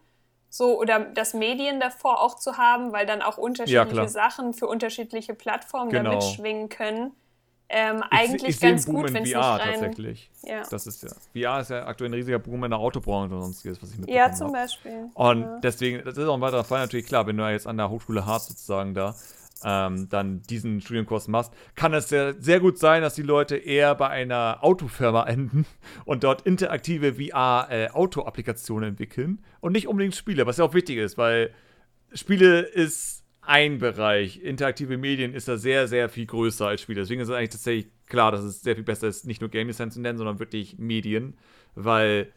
so 0.49 0.77
oder 0.77 0.99
das 0.99 1.33
Medien 1.33 1.79
davor 1.79 2.21
auch 2.21 2.35
zu 2.35 2.57
haben, 2.57 2.91
weil 2.91 3.05
dann 3.05 3.21
auch 3.21 3.37
unterschiedliche 3.37 3.95
ja, 3.95 4.07
Sachen 4.09 4.53
für 4.53 4.67
unterschiedliche 4.67 5.33
Plattformen 5.33 5.91
genau. 5.91 6.09
da 6.09 6.15
mitschwingen 6.17 6.67
können 6.67 7.13
ähm, 7.69 8.01
eigentlich 8.11 8.43
ich, 8.43 8.55
ich 8.55 8.59
ganz 8.61 8.85
Boom 8.85 8.95
gut, 8.95 9.13
wenn 9.13 9.23
es 9.23 9.29
nicht 9.29 9.35
rein... 9.35 9.59
tatsächlich. 9.59 10.29
Ja. 10.43 10.63
Das 10.69 10.87
ist 10.87 11.03
ja. 11.03 11.09
VR 11.33 11.61
ist 11.61 11.69
ja 11.69 11.85
aktuell 11.85 12.09
ein 12.09 12.13
riesiger 12.13 12.39
Boom 12.39 12.63
in 12.63 12.71
der 12.71 12.79
Autobranche 12.79 13.35
und 13.35 13.41
sonstiges, 13.41 13.81
was 13.81 13.91
ich 13.91 13.97
mitbekommen 13.97 14.25
Ja, 14.25 14.33
zum 14.33 14.51
Beispiel. 14.51 15.09
Und 15.13 15.41
ja. 15.41 15.59
deswegen, 15.61 16.03
das 16.03 16.17
ist 16.17 16.25
auch 16.25 16.35
ein 16.35 16.41
weiterer 16.41 16.63
Fall 16.63 16.79
natürlich 16.79 17.05
klar, 17.05 17.27
wenn 17.27 17.35
du 17.35 17.49
jetzt 17.49 17.67
an 17.67 17.77
der 17.77 17.89
Hochschule 17.89 18.25
Harz 18.25 18.47
sozusagen 18.47 18.93
da 18.93 19.15
ähm, 19.63 20.07
dann 20.09 20.41
diesen 20.43 20.81
Studienkurs 20.81 21.27
machst, 21.27 21.51
kann 21.75 21.93
es 21.93 22.09
sehr, 22.09 22.35
sehr 22.39 22.59
gut 22.59 22.77
sein, 22.77 23.01
dass 23.01 23.15
die 23.15 23.23
Leute 23.23 23.57
eher 23.57 23.95
bei 23.95 24.07
einer 24.09 24.59
Autofirma 24.61 25.25
enden 25.25 25.65
und 26.05 26.23
dort 26.23 26.43
interaktive 26.43 27.15
VR-Auto-Applikationen 27.15 28.85
äh, 28.85 28.89
entwickeln 28.89 29.43
und 29.59 29.73
nicht 29.73 29.87
unbedingt 29.87 30.15
Spiele, 30.15 30.45
was 30.45 30.57
ja 30.57 30.65
auch 30.65 30.73
wichtig 30.73 30.97
ist, 30.97 31.17
weil 31.17 31.53
Spiele 32.13 32.61
ist 32.61 33.23
ein 33.47 33.79
Bereich. 33.79 34.41
Interaktive 34.41 34.97
Medien 34.97 35.33
ist 35.33 35.47
da 35.47 35.57
sehr, 35.57 35.87
sehr 35.87 36.09
viel 36.09 36.25
größer 36.25 36.67
als 36.67 36.81
Spiele. 36.81 37.01
Deswegen 37.01 37.21
ist 37.21 37.29
es 37.29 37.35
eigentlich 37.35 37.51
tatsächlich 37.51 37.87
klar, 38.05 38.31
dass 38.31 38.41
es 38.41 38.61
sehr 38.61 38.75
viel 38.75 38.83
besser 38.83 39.07
ist, 39.07 39.25
nicht 39.25 39.41
nur 39.41 39.49
Game 39.49 39.67
Design 39.67 39.89
zu 39.89 40.01
nennen, 40.01 40.17
sondern 40.17 40.39
wirklich 40.39 40.77
Medien, 40.77 41.37
weil 41.73 42.31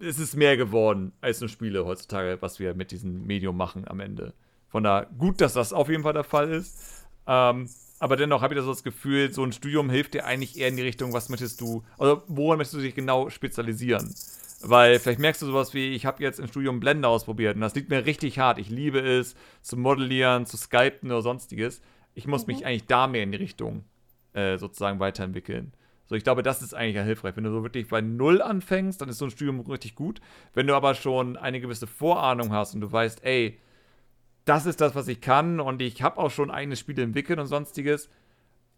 es 0.00 0.18
ist 0.18 0.36
mehr 0.36 0.56
geworden 0.56 1.12
als 1.20 1.40
nur 1.40 1.48
Spiele 1.48 1.84
heutzutage, 1.84 2.38
was 2.40 2.58
wir 2.58 2.74
mit 2.74 2.90
diesem 2.90 3.26
Medium 3.26 3.56
machen 3.56 3.86
am 3.86 4.00
Ende. 4.00 4.32
Von 4.68 4.82
da 4.82 5.06
gut, 5.18 5.40
dass 5.40 5.52
das 5.52 5.72
auf 5.72 5.88
jeden 5.88 6.02
Fall 6.02 6.14
der 6.14 6.24
Fall 6.24 6.50
ist. 6.50 7.06
Ähm, 7.26 7.68
aber 7.98 8.16
dennoch 8.16 8.40
habe 8.42 8.54
ich 8.54 8.64
das 8.64 8.84
Gefühl, 8.84 9.32
so 9.32 9.44
ein 9.44 9.52
Studium 9.52 9.90
hilft 9.90 10.14
dir 10.14 10.24
eigentlich 10.24 10.58
eher 10.58 10.68
in 10.68 10.76
die 10.76 10.82
Richtung, 10.82 11.12
was 11.12 11.28
möchtest 11.28 11.60
du, 11.60 11.84
oder 11.98 12.22
woran 12.28 12.58
möchtest 12.58 12.80
du 12.80 12.82
dich 12.82 12.94
genau 12.94 13.28
spezialisieren? 13.28 14.14
Weil 14.60 14.98
vielleicht 14.98 15.20
merkst 15.20 15.40
du 15.42 15.46
sowas 15.46 15.72
wie, 15.72 15.90
ich 15.90 16.04
habe 16.04 16.22
jetzt 16.22 16.40
im 16.40 16.48
Studium 16.48 16.80
Blender 16.80 17.08
ausprobiert 17.08 17.54
und 17.54 17.60
das 17.60 17.74
liegt 17.74 17.90
mir 17.90 18.06
richtig 18.06 18.38
hart. 18.38 18.58
Ich 18.58 18.68
liebe 18.68 18.98
es, 18.98 19.36
zu 19.62 19.76
modellieren, 19.76 20.46
zu 20.46 20.56
skypen 20.56 21.10
oder 21.10 21.22
sonstiges. 21.22 21.80
Ich 22.14 22.26
muss 22.26 22.46
mhm. 22.46 22.54
mich 22.54 22.66
eigentlich 22.66 22.86
da 22.86 23.06
mehr 23.06 23.22
in 23.22 23.30
die 23.30 23.38
Richtung 23.38 23.84
äh, 24.32 24.58
sozusagen 24.58 24.98
weiterentwickeln. 24.98 25.72
So, 26.06 26.16
ich 26.16 26.24
glaube, 26.24 26.42
das 26.42 26.62
ist 26.62 26.74
eigentlich 26.74 26.96
ja 26.96 27.02
hilfreich. 27.02 27.36
Wenn 27.36 27.44
du 27.44 27.50
so 27.50 27.62
wirklich 27.62 27.86
bei 27.86 28.00
Null 28.00 28.42
anfängst, 28.42 29.00
dann 29.00 29.08
ist 29.08 29.18
so 29.18 29.26
ein 29.26 29.30
Studium 29.30 29.60
richtig 29.60 29.94
gut. 29.94 30.20
Wenn 30.54 30.66
du 30.66 30.74
aber 30.74 30.94
schon 30.94 31.36
eine 31.36 31.60
gewisse 31.60 31.86
Vorahnung 31.86 32.50
hast 32.50 32.74
und 32.74 32.80
du 32.80 32.90
weißt, 32.90 33.24
ey, 33.24 33.60
das 34.44 34.66
ist 34.66 34.80
das, 34.80 34.94
was 34.94 35.06
ich 35.06 35.20
kann 35.20 35.60
und 35.60 35.82
ich 35.82 36.02
habe 36.02 36.18
auch 36.18 36.30
schon 36.30 36.50
eigene 36.50 36.76
Spiele 36.76 37.02
entwickelt 37.02 37.38
und 37.38 37.46
sonstiges. 37.46 38.08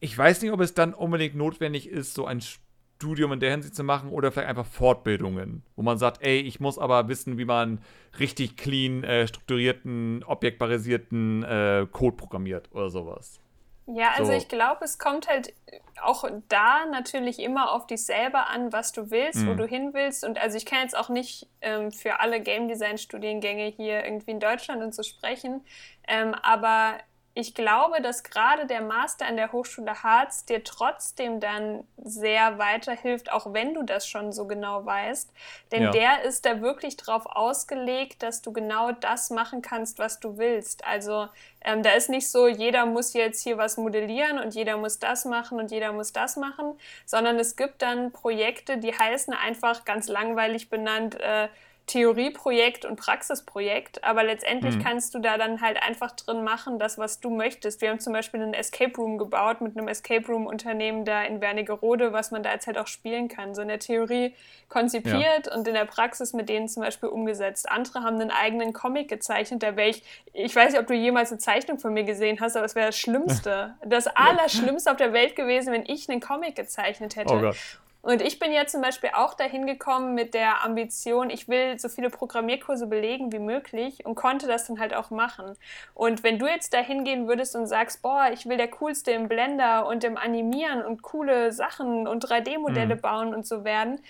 Ich 0.01 0.17
weiß 0.19 0.43
nicht, 0.43 0.51
ob 0.51 0.61
es 0.61 0.75
dann 0.75 0.93
unbedingt 0.93 1.37
notwendig 1.37 1.89
ist, 1.89 2.15
so 2.15 2.27
ein 2.27 2.41
Studium 2.41 2.70
Studium 3.01 3.33
in 3.33 3.41
der 3.41 3.51
Hinsicht 3.51 3.75
zu 3.75 3.83
machen 3.83 4.11
oder 4.11 4.31
vielleicht 4.31 4.51
einfach 4.51 4.67
Fortbildungen, 4.67 5.63
wo 5.75 5.83
man 5.83 5.97
sagt, 5.97 6.23
ey, 6.23 6.39
ich 6.39 6.61
muss 6.61 6.79
aber 6.79 7.09
wissen, 7.09 7.39
wie 7.39 7.47
man 7.47 7.81
richtig 8.19 8.59
clean, 8.59 9.05
äh, 9.05 9.27
strukturierten, 9.27 10.23
objektbasierten 10.25 11.43
äh, 11.43 11.87
Code 11.91 12.17
programmiert 12.17 12.69
oder 12.73 12.91
sowas. 12.91 13.41
Ja, 13.87 14.11
also 14.17 14.33
so. 14.33 14.39
ich 14.39 14.49
glaube, 14.49 14.85
es 14.85 14.99
kommt 14.99 15.29
halt 15.29 15.55
auch 16.03 16.25
da 16.49 16.85
natürlich 16.87 17.41
immer 17.41 17.73
auf 17.73 17.87
dich 17.87 18.05
selber 18.05 18.49
an, 18.49 18.71
was 18.71 18.93
du 18.93 19.11
willst, 19.11 19.41
mhm. 19.41 19.49
wo 19.49 19.55
du 19.55 19.65
hin 19.67 19.95
willst. 19.95 20.23
Und 20.23 20.39
also 20.39 20.59
ich 20.59 20.67
kann 20.67 20.83
jetzt 20.83 20.97
auch 20.97 21.09
nicht 21.09 21.49
ähm, 21.63 21.91
für 21.91 22.21
alle 22.21 22.41
Game 22.41 22.69
Design 22.69 22.99
Studiengänge 22.99 23.65
hier 23.65 24.05
irgendwie 24.05 24.31
in 24.31 24.41
Deutschland 24.41 24.83
und 24.83 24.95
so 24.95 25.03
sprechen, 25.03 25.65
ähm, 26.07 26.35
aber 26.43 26.99
ich 27.35 27.55
glaube, 27.55 28.03
dass 28.03 28.25
gerade 28.25 28.67
der 28.67 28.83
Master 28.83 29.27
an 29.27 29.37
der 29.37 29.53
Hochschule 29.53 30.03
Harz 30.03 30.45
dir 30.45 30.65
trotzdem 30.65 31.39
dann 31.39 31.85
sehr 31.97 32.59
weiterhilft, 32.59 33.31
auch 33.31 33.53
wenn 33.53 33.73
du 33.73 33.85
das 33.85 34.09
schon 34.09 34.33
so 34.33 34.47
genau 34.47 34.85
weißt. 34.85 35.31
Denn 35.71 35.85
ja. 35.85 35.91
der 35.93 36.23
ist 36.23 36.45
da 36.45 36.61
wirklich 36.61 36.97
drauf 36.97 37.27
ausgelegt, 37.27 38.25
dass 38.25 38.43
du 38.43 38.53
genau 38.53 38.91
das 38.93 39.31
machen 39.31 39.63
kannst, 39.63 40.01
was 40.01 40.19
du 40.19 40.39
willst. 40.39 40.85
Also 40.85 41.29
ähm, 41.63 41.85
da 41.85 41.91
ist 41.91 42.11
nicht 42.11 42.29
so, 42.29 42.49
jeder 42.49 42.85
muss 42.85 43.13
jetzt 43.13 43.43
hier 43.43 43.59
was 43.59 43.77
modellieren 43.77 44.41
und 44.41 44.55
jeder 44.55 44.77
muss 44.77 44.99
das 44.99 45.25
machen 45.25 45.61
und 45.61 45.71
jeder 45.71 45.93
muss 45.93 46.13
das 46.13 46.37
machen, 46.37 46.79
sondern 47.07 47.39
es 47.39 47.55
gibt 47.55 47.83
dann 47.83 48.11
Projekte, 48.11 48.79
die 48.79 48.93
heißen 48.93 49.33
einfach 49.35 49.85
ganz 49.85 50.09
langweilig 50.09 50.69
benannt, 50.69 51.21
äh, 51.21 51.49
Theorieprojekt 51.91 52.85
und 52.85 52.95
Praxisprojekt, 52.95 54.05
aber 54.05 54.23
letztendlich 54.23 54.77
mhm. 54.77 54.83
kannst 54.85 55.13
du 55.13 55.19
da 55.19 55.37
dann 55.37 55.61
halt 55.61 55.83
einfach 55.83 56.13
drin 56.13 56.45
machen, 56.45 56.79
das, 56.79 56.99
was 56.99 57.19
du 57.19 57.31
möchtest. 57.31 57.81
Wir 57.81 57.91
haben 57.91 57.99
zum 57.99 58.13
Beispiel 58.13 58.41
einen 58.41 58.55
Escape 58.55 58.95
Room 58.97 59.19
gebaut 59.19 59.61
mit 59.61 59.77
einem 59.77 59.89
Escape 59.89 60.25
Room 60.29 60.47
Unternehmen 60.47 61.05
da 61.05 61.25
in 61.25 61.41
Wernigerode, 61.41 62.13
was 62.13 62.31
man 62.31 62.45
da 62.45 62.53
jetzt 62.53 62.69
halt 62.69 62.79
auch 62.79 62.87
spielen 62.87 63.27
kann. 63.27 63.57
So 63.57 63.63
in 63.63 63.69
der 63.69 63.81
Theorie 63.81 64.35
konzipiert 64.69 65.47
ja. 65.47 65.53
und 65.53 65.67
in 65.67 65.75
der 65.75 65.85
Praxis 65.85 66.33
mit 66.33 66.49
denen 66.49 66.69
zum 66.69 66.85
Beispiel 66.85 67.09
umgesetzt. 67.09 67.69
Andere 67.69 68.05
haben 68.05 68.21
einen 68.21 68.31
eigenen 68.31 68.73
Comic 68.73 69.09
gezeichnet, 69.09 69.65
da 69.65 69.75
wäre 69.75 69.89
ich, 69.89 70.05
ich 70.33 70.55
weiß 70.55 70.71
nicht, 70.71 70.81
ob 70.81 70.87
du 70.87 70.95
jemals 70.95 71.33
eine 71.33 71.39
Zeichnung 71.39 71.81
von 71.81 71.93
mir 71.93 72.05
gesehen 72.05 72.39
hast, 72.41 72.57
aber 72.57 72.67
es 72.67 72.77
wäre 72.77 72.87
das 72.87 72.99
Schlimmste, 72.99 73.75
das 73.85 74.07
Allerschlimmste 74.07 74.93
auf 74.93 74.97
der 74.97 75.13
Welt 75.13 75.35
gewesen, 75.35 75.73
wenn 75.73 75.85
ich 75.87 76.09
einen 76.09 76.21
Comic 76.21 76.55
gezeichnet 76.55 77.17
hätte. 77.17 77.35
Oh 77.35 77.41
Gott. 77.41 77.57
Und 78.03 78.23
ich 78.23 78.39
bin 78.39 78.51
jetzt 78.53 78.73
zum 78.73 78.81
Beispiel 78.81 79.11
auch 79.13 79.35
dahin 79.35 79.67
gekommen 79.67 80.15
mit 80.15 80.33
der 80.33 80.65
Ambition, 80.65 81.29
ich 81.29 81.49
will 81.49 81.79
so 81.79 81.89
viele 81.89 82.09
Programmierkurse 82.09 82.87
belegen 82.87 83.31
wie 83.31 83.39
möglich 83.39 84.07
und 84.07 84.15
konnte 84.15 84.47
das 84.47 84.67
dann 84.67 84.81
halt 84.81 84.95
auch 84.95 85.11
machen. 85.11 85.57
Und 85.95 86.23
wenn 86.23 86.39
du 86.39 86.47
jetzt 86.47 86.73
dahin 86.73 87.05
gehen 87.05 87.29
würdest 87.29 87.55
und 87.57 87.67
sagst, 87.67 88.01
boah, 88.01 88.31
ich 88.33 88.47
will 88.47 88.57
der 88.57 88.69
coolste 88.69 89.11
im 89.11 89.29
Blender 89.29 89.87
und 89.87 90.03
im 90.05 90.17
Animieren 90.17 90.83
und 90.83 91.03
coole 91.03 91.53
Sachen 91.53 92.09
und 92.09 92.25
3D-Modelle 92.25 92.97
mhm. 92.97 93.01
bauen 93.01 93.35
und 93.35 93.47
so 93.47 93.65
werden, 93.65 94.01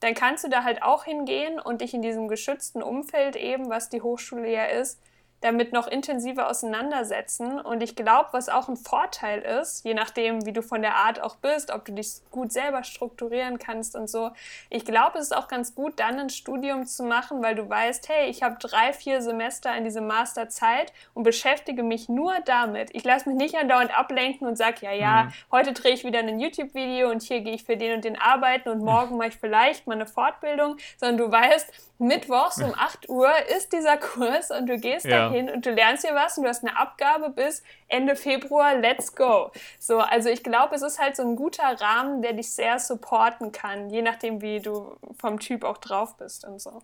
dann 0.00 0.14
kannst 0.14 0.44
du 0.44 0.48
da 0.48 0.64
halt 0.64 0.82
auch 0.82 1.04
hingehen 1.04 1.60
und 1.60 1.80
dich 1.80 1.92
in 1.92 2.02
diesem 2.02 2.28
geschützten 2.28 2.82
Umfeld 2.82 3.36
eben, 3.36 3.68
was 3.68 3.90
die 3.90 4.02
Hochschule 4.02 4.50
ja 4.50 4.64
ist, 4.64 5.00
damit 5.44 5.74
noch 5.74 5.86
intensiver 5.86 6.48
auseinandersetzen. 6.48 7.60
Und 7.60 7.82
ich 7.82 7.94
glaube, 7.94 8.30
was 8.32 8.48
auch 8.48 8.68
ein 8.68 8.78
Vorteil 8.78 9.42
ist, 9.42 9.84
je 9.84 9.92
nachdem, 9.92 10.46
wie 10.46 10.54
du 10.54 10.62
von 10.62 10.80
der 10.80 10.94
Art 10.94 11.20
auch 11.20 11.36
bist, 11.36 11.70
ob 11.70 11.84
du 11.84 11.92
dich 11.92 12.22
gut 12.30 12.50
selber 12.50 12.82
strukturieren 12.82 13.58
kannst 13.58 13.94
und 13.94 14.08
so, 14.08 14.30
ich 14.70 14.86
glaube, 14.86 15.18
es 15.18 15.26
ist 15.26 15.36
auch 15.36 15.46
ganz 15.46 15.74
gut, 15.74 16.00
dann 16.00 16.18
ein 16.18 16.30
Studium 16.30 16.86
zu 16.86 17.02
machen, 17.02 17.42
weil 17.42 17.54
du 17.54 17.68
weißt, 17.68 18.08
hey, 18.08 18.30
ich 18.30 18.42
habe 18.42 18.56
drei, 18.58 18.94
vier 18.94 19.20
Semester 19.20 19.76
in 19.76 19.84
diesem 19.84 20.06
Master 20.06 20.48
Zeit 20.48 20.94
und 21.12 21.24
beschäftige 21.24 21.82
mich 21.82 22.08
nur 22.08 22.32
damit. 22.46 22.88
Ich 22.94 23.04
lasse 23.04 23.28
mich 23.28 23.36
nicht 23.36 23.54
andauernd 23.56 23.96
ablenken 23.96 24.48
und 24.48 24.56
sage, 24.56 24.76
ja, 24.80 24.92
ja, 24.92 25.24
mhm. 25.24 25.32
heute 25.52 25.74
drehe 25.74 25.92
ich 25.92 26.04
wieder 26.04 26.20
ein 26.20 26.40
YouTube-Video 26.40 27.10
und 27.10 27.22
hier 27.22 27.42
gehe 27.42 27.52
ich 27.52 27.64
für 27.64 27.76
den 27.76 27.96
und 27.96 28.04
den 28.06 28.18
arbeiten 28.18 28.70
und 28.70 28.82
morgen 28.82 29.18
mache 29.18 29.28
ich 29.28 29.36
vielleicht 29.36 29.86
mal 29.86 29.92
eine 29.92 30.06
Fortbildung, 30.06 30.78
sondern 30.96 31.18
du 31.18 31.30
weißt, 31.30 31.70
mittwochs 31.98 32.60
um 32.60 32.74
8 32.74 33.08
Uhr 33.08 33.30
ist 33.56 33.72
dieser 33.72 33.96
Kurs 33.96 34.50
und 34.50 34.68
du 34.68 34.78
gehst 34.78 35.06
ja. 35.06 35.28
dahin 35.28 35.48
und 35.48 35.64
du 35.64 35.70
lernst 35.70 36.04
hier 36.04 36.14
was 36.14 36.36
und 36.36 36.44
du 36.44 36.48
hast 36.48 36.64
eine 36.64 36.76
Abgabe 36.76 37.30
bis 37.30 37.62
Ende 37.88 38.16
Februar, 38.16 38.76
let's 38.76 39.14
go. 39.14 39.52
So, 39.78 39.98
also 39.98 40.28
ich 40.28 40.42
glaube, 40.42 40.74
es 40.74 40.82
ist 40.82 40.98
halt 40.98 41.16
so 41.16 41.22
ein 41.22 41.36
guter 41.36 41.80
Rahmen, 41.80 42.22
der 42.22 42.32
dich 42.32 42.50
sehr 42.50 42.78
supporten 42.78 43.52
kann, 43.52 43.90
je 43.90 44.02
nachdem, 44.02 44.42
wie 44.42 44.60
du 44.60 44.96
vom 45.18 45.38
Typ 45.38 45.64
auch 45.64 45.78
drauf 45.78 46.16
bist 46.16 46.44
und 46.44 46.60
so. 46.60 46.82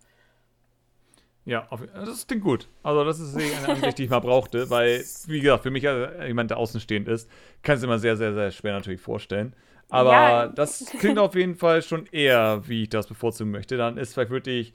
Ja, 1.46 1.66
das 1.94 2.26
klingt 2.26 2.44
gut. 2.44 2.68
Also, 2.82 3.02
das 3.02 3.18
ist 3.18 3.34
eine 3.34 3.74
Ansicht, 3.74 3.98
die 3.98 4.04
ich 4.04 4.10
mal 4.10 4.20
brauchte, 4.20 4.68
weil, 4.70 5.02
wie 5.26 5.40
gesagt, 5.40 5.62
für 5.62 5.70
mich 5.70 5.88
als 5.88 6.26
jemand, 6.26 6.50
der 6.50 6.58
außenstehend 6.58 7.08
ist, 7.08 7.28
kann 7.62 7.76
es 7.76 7.82
immer 7.82 7.98
sehr, 7.98 8.16
sehr, 8.16 8.34
sehr 8.34 8.50
schwer 8.50 8.74
natürlich 8.74 9.00
vorstellen. 9.00 9.56
Aber 9.88 10.12
ja. 10.12 10.46
das 10.46 10.86
klingt 11.00 11.18
auf 11.18 11.34
jeden 11.34 11.56
Fall 11.56 11.82
schon 11.82 12.06
eher, 12.06 12.62
wie 12.68 12.84
ich 12.84 12.90
das 12.90 13.06
bevorzugen 13.06 13.50
möchte. 13.50 13.76
Dann 13.76 13.96
ist 13.96 14.14
vielleicht 14.14 14.30
wirklich 14.30 14.74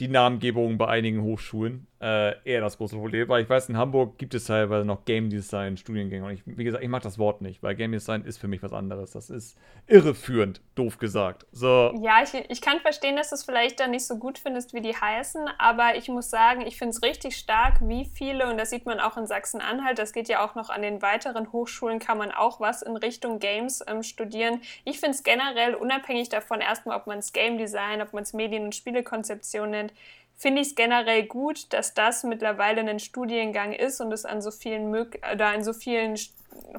die 0.00 0.08
Namengebung 0.08 0.78
bei 0.78 0.88
einigen 0.88 1.22
Hochschulen 1.22 1.86
äh, 2.00 2.34
eher 2.44 2.60
das 2.60 2.76
große 2.76 2.96
Problem, 2.96 3.28
weil 3.28 3.42
ich 3.42 3.48
weiß, 3.48 3.70
in 3.70 3.76
Hamburg 3.76 4.18
gibt 4.18 4.34
es 4.34 4.44
teilweise 4.44 4.84
noch 4.84 5.06
Game 5.06 5.30
Design 5.30 5.76
Studiengänge 5.78 6.26
und 6.26 6.32
ich, 6.32 6.42
wie 6.44 6.64
gesagt, 6.64 6.84
ich 6.84 6.90
mag 6.90 7.02
das 7.02 7.18
Wort 7.18 7.40
nicht, 7.40 7.62
weil 7.62 7.74
Game 7.74 7.92
Design 7.92 8.24
ist 8.24 8.38
für 8.38 8.48
mich 8.48 8.62
was 8.62 8.72
anderes. 8.72 9.12
Das 9.12 9.30
ist 9.30 9.56
irreführend, 9.86 10.60
doof 10.74 10.98
gesagt. 10.98 11.46
So. 11.52 11.94
Ja, 12.02 12.22
ich, 12.22 12.34
ich 12.50 12.60
kann 12.60 12.80
verstehen, 12.80 13.16
dass 13.16 13.30
du 13.30 13.36
es 13.36 13.44
vielleicht 13.44 13.80
dann 13.80 13.92
nicht 13.92 14.06
so 14.06 14.18
gut 14.18 14.38
findest, 14.38 14.74
wie 14.74 14.82
die 14.82 14.94
heißen, 14.94 15.48
aber 15.58 15.96
ich 15.96 16.08
muss 16.08 16.28
sagen, 16.28 16.62
ich 16.66 16.76
finde 16.76 16.90
es 16.90 17.02
richtig 17.02 17.36
stark, 17.36 17.78
wie 17.80 18.04
viele, 18.04 18.50
und 18.50 18.58
das 18.58 18.70
sieht 18.70 18.84
man 18.84 19.00
auch 19.00 19.16
in 19.16 19.26
Sachsen-Anhalt, 19.26 19.98
das 19.98 20.12
geht 20.12 20.28
ja 20.28 20.44
auch 20.44 20.54
noch 20.54 20.68
an 20.68 20.82
den 20.82 21.00
weiteren 21.00 21.50
Hochschulen, 21.50 21.98
kann 21.98 22.18
man 22.18 22.30
auch 22.30 22.60
was 22.60 22.82
in 22.82 22.96
Richtung 22.96 23.38
Games 23.38 23.82
ähm, 23.86 24.02
studieren. 24.02 24.60
Ich 24.84 25.00
finde 25.00 25.16
es 25.16 25.22
generell 25.22 25.74
unabhängig 25.74 26.28
davon, 26.28 26.60
erstmal, 26.60 26.98
ob 26.98 27.06
man 27.06 27.20
es 27.20 27.32
Game 27.32 27.56
Design, 27.56 28.02
ob 28.02 28.12
man 28.12 28.22
es 28.22 28.34
Medien- 28.34 28.64
und 28.64 28.74
Spielekonzeption 28.74 29.70
nennt, 29.70 29.94
finde 30.36 30.62
ich 30.62 30.68
es 30.68 30.74
generell 30.74 31.24
gut, 31.24 31.72
dass 31.72 31.94
das 31.94 32.22
mittlerweile 32.22 32.82
ein 32.82 33.00
Studiengang 33.00 33.72
ist 33.72 34.00
und 34.00 34.12
es 34.12 34.24
an 34.24 34.42
so 34.42 34.50
vielen 34.50 34.94
oder 34.94 35.46
an 35.46 35.64
so 35.64 35.72
vielen 35.72 36.16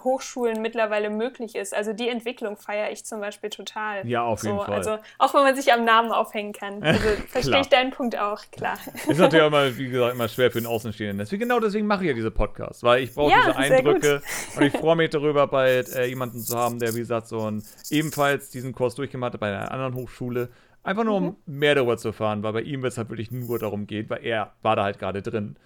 Hochschulen 0.04 0.62
mittlerweile 0.62 1.10
möglich 1.10 1.56
ist. 1.56 1.74
Also 1.74 1.94
die 1.94 2.10
Entwicklung 2.10 2.58
feiere 2.58 2.92
ich 2.92 3.06
zum 3.06 3.20
Beispiel 3.20 3.50
total. 3.50 4.08
Ja, 4.08 4.24
auf 4.24 4.44
jeden 4.44 4.58
so, 4.58 4.64
Fall. 4.64 4.76
Also 4.76 4.98
auch 5.18 5.34
wenn 5.34 5.42
man 5.44 5.56
sich 5.56 5.72
am 5.74 5.86
Namen 5.86 6.12
aufhängen 6.12 6.54
kann. 6.54 6.84
Also 6.98 7.10
verstehe 7.28 7.62
ich 7.62 7.68
deinen 7.68 7.92
Punkt 7.92 8.18
auch, 8.18 8.42
klar. 8.52 8.78
Ist 9.08 9.20
natürlich 9.20 9.44
auch 9.44 9.48
immer, 9.48 9.78
wie 9.78 9.90
gesagt, 9.90 10.16
immer 10.16 10.28
schwer 10.28 10.50
für 10.50 10.60
den 10.60 10.66
Außenstehenden. 10.66 11.20
Deswegen, 11.20 11.42
genau 11.42 11.60
deswegen 11.60 11.86
mache 11.86 12.04
ich 12.04 12.08
ja 12.08 12.14
diese 12.14 12.32
Podcasts, 12.32 12.82
weil 12.82 13.04
ich 13.04 13.14
brauche 13.14 13.32
ja, 13.32 13.42
diese 13.46 13.56
Eindrücke 13.56 14.22
und 14.56 14.64
ich 14.64 14.74
freue 14.74 14.96
mich 14.96 15.10
darüber, 15.10 15.48
bald 15.48 15.94
äh, 15.94 16.06
jemanden 16.06 16.40
zu 16.40 16.58
haben, 16.58 16.80
der, 16.80 16.96
wie 16.96 17.00
gesagt, 17.00 17.28
so 17.28 17.50
ein, 17.52 17.64
ebenfalls 17.90 18.50
diesen 18.50 18.74
Kurs 18.74 18.96
durchgemacht 18.96 19.34
hat 19.34 19.40
bei 19.40 19.48
einer 19.48 19.72
anderen 19.72 19.96
Hochschule 19.96 20.50
Einfach 20.88 21.04
nur, 21.04 21.20
mhm. 21.20 21.28
um 21.28 21.38
mehr 21.46 21.76
darüber 21.76 21.98
zu 21.98 22.08
erfahren, 22.08 22.44
weil 22.44 22.54
bei 22.54 22.62
ihm 22.62 22.82
wird 22.82 22.94
es 22.94 22.98
halt 22.98 23.10
wirklich 23.10 23.30
nur 23.30 23.60
darum 23.60 23.88
gehen, 23.88 24.10
weil 24.10 24.24
er 24.24 24.54
war 24.62 24.78
da 24.78 24.86
halt 24.86 25.00
gerade 25.00 25.22
drin. 25.22 25.58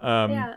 Ähm, 0.00 0.30
ja. 0.30 0.56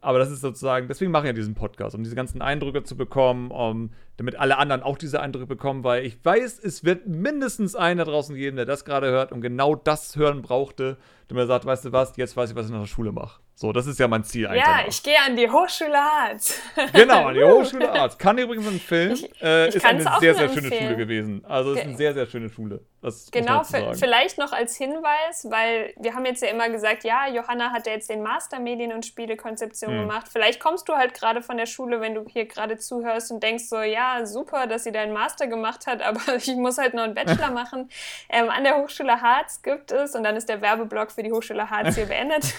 Aber 0.00 0.18
das 0.18 0.28
ist 0.32 0.40
sozusagen, 0.40 0.88
deswegen 0.88 1.12
mache 1.12 1.22
ich 1.22 1.28
ja 1.28 1.32
diesen 1.34 1.54
Podcast, 1.54 1.94
um 1.94 2.02
diese 2.02 2.16
ganzen 2.16 2.42
Eindrücke 2.42 2.82
zu 2.82 2.96
bekommen, 2.96 3.52
um, 3.52 3.90
damit 4.16 4.34
alle 4.40 4.58
anderen 4.58 4.82
auch 4.82 4.98
diese 4.98 5.20
Eindrücke 5.20 5.46
bekommen, 5.46 5.84
weil 5.84 6.04
ich 6.04 6.18
weiß, 6.24 6.58
es 6.58 6.82
wird 6.82 7.06
mindestens 7.06 7.76
einen 7.76 7.98
da 7.98 8.04
draußen 8.06 8.34
geben, 8.34 8.56
der 8.56 8.66
das 8.66 8.84
gerade 8.84 9.08
hört 9.08 9.30
und 9.30 9.40
genau 9.40 9.76
das 9.76 10.16
hören 10.16 10.42
brauchte, 10.42 10.96
der 11.30 11.36
mir 11.36 11.46
sagt, 11.46 11.64
weißt 11.64 11.86
du 11.86 11.92
was, 11.92 12.16
jetzt 12.16 12.36
weiß 12.36 12.50
ich, 12.50 12.56
was 12.56 12.66
ich 12.66 12.72
nach 12.72 12.80
der 12.80 12.86
Schule 12.86 13.12
mache. 13.12 13.40
So, 13.54 13.72
das 13.72 13.86
ist 13.86 13.98
ja 13.98 14.08
mein 14.08 14.24
Ziel 14.24 14.46
eigentlich. 14.46 14.64
Ja, 14.64 14.84
ich 14.88 15.02
gehe 15.02 15.18
an 15.20 15.36
die 15.36 15.48
Hochschule 15.48 15.96
Harz. 15.96 16.58
genau, 16.94 17.26
an 17.26 17.34
die 17.34 17.44
Hochschule 17.44 17.92
Harz. 17.92 18.16
Kann 18.16 18.38
übrigens 18.38 18.66
empfehlen. 18.66 19.12
Ich, 19.12 19.42
äh, 19.42 19.68
ich 19.68 19.74
ist 19.74 19.84
eine 19.84 20.02
sehr, 20.18 20.34
sehr 20.34 20.48
schöne. 20.48 20.68
Schule 20.68 20.96
gewesen. 20.96 21.44
Also 21.44 21.72
es 21.72 21.80
ist 21.80 21.84
eine 21.84 21.96
sehr, 21.96 22.14
sehr 22.14 22.26
schöne 22.26 22.48
Schule. 22.48 22.80
Das 23.02 23.30
genau, 23.30 23.62
vielleicht 23.64 24.36
noch 24.36 24.52
als 24.52 24.76
Hinweis, 24.76 25.46
weil 25.48 25.94
wir 25.98 26.14
haben 26.14 26.26
jetzt 26.26 26.42
ja 26.42 26.48
immer 26.48 26.68
gesagt, 26.68 27.02
ja, 27.04 27.28
Johanna 27.28 27.70
hat 27.70 27.86
ja 27.86 27.94
jetzt 27.94 28.10
den 28.10 28.22
Master 28.22 28.60
Medien- 28.60 28.92
und 28.92 29.06
Spielekonzeption 29.06 29.92
hm. 29.92 30.00
gemacht. 30.00 30.26
Vielleicht 30.30 30.60
kommst 30.60 30.86
du 30.88 30.94
halt 30.94 31.14
gerade 31.14 31.40
von 31.40 31.56
der 31.56 31.64
Schule, 31.64 32.02
wenn 32.02 32.14
du 32.14 32.26
hier 32.28 32.44
gerade 32.44 32.76
zuhörst 32.76 33.30
und 33.30 33.42
denkst 33.42 33.64
so, 33.64 33.80
ja, 33.80 34.26
super, 34.26 34.66
dass 34.66 34.84
sie 34.84 34.92
deinen 34.92 35.14
Master 35.14 35.46
gemacht 35.46 35.86
hat, 35.86 36.02
aber 36.06 36.36
ich 36.36 36.54
muss 36.56 36.76
halt 36.76 36.92
noch 36.92 37.04
einen 37.04 37.14
Bachelor 37.14 37.50
machen. 37.50 37.88
Ähm, 38.28 38.50
an 38.50 38.64
der 38.64 38.76
Hochschule 38.76 39.20
Harz 39.20 39.62
gibt 39.62 39.92
es, 39.92 40.14
und 40.14 40.22
dann 40.22 40.36
ist 40.36 40.50
der 40.50 40.60
Werbeblock 40.60 41.10
für 41.10 41.19
die 41.22 41.32
Hochschule 41.32 41.70
Harz 41.70 41.94
hier 41.96 42.06
beendet, 42.06 42.54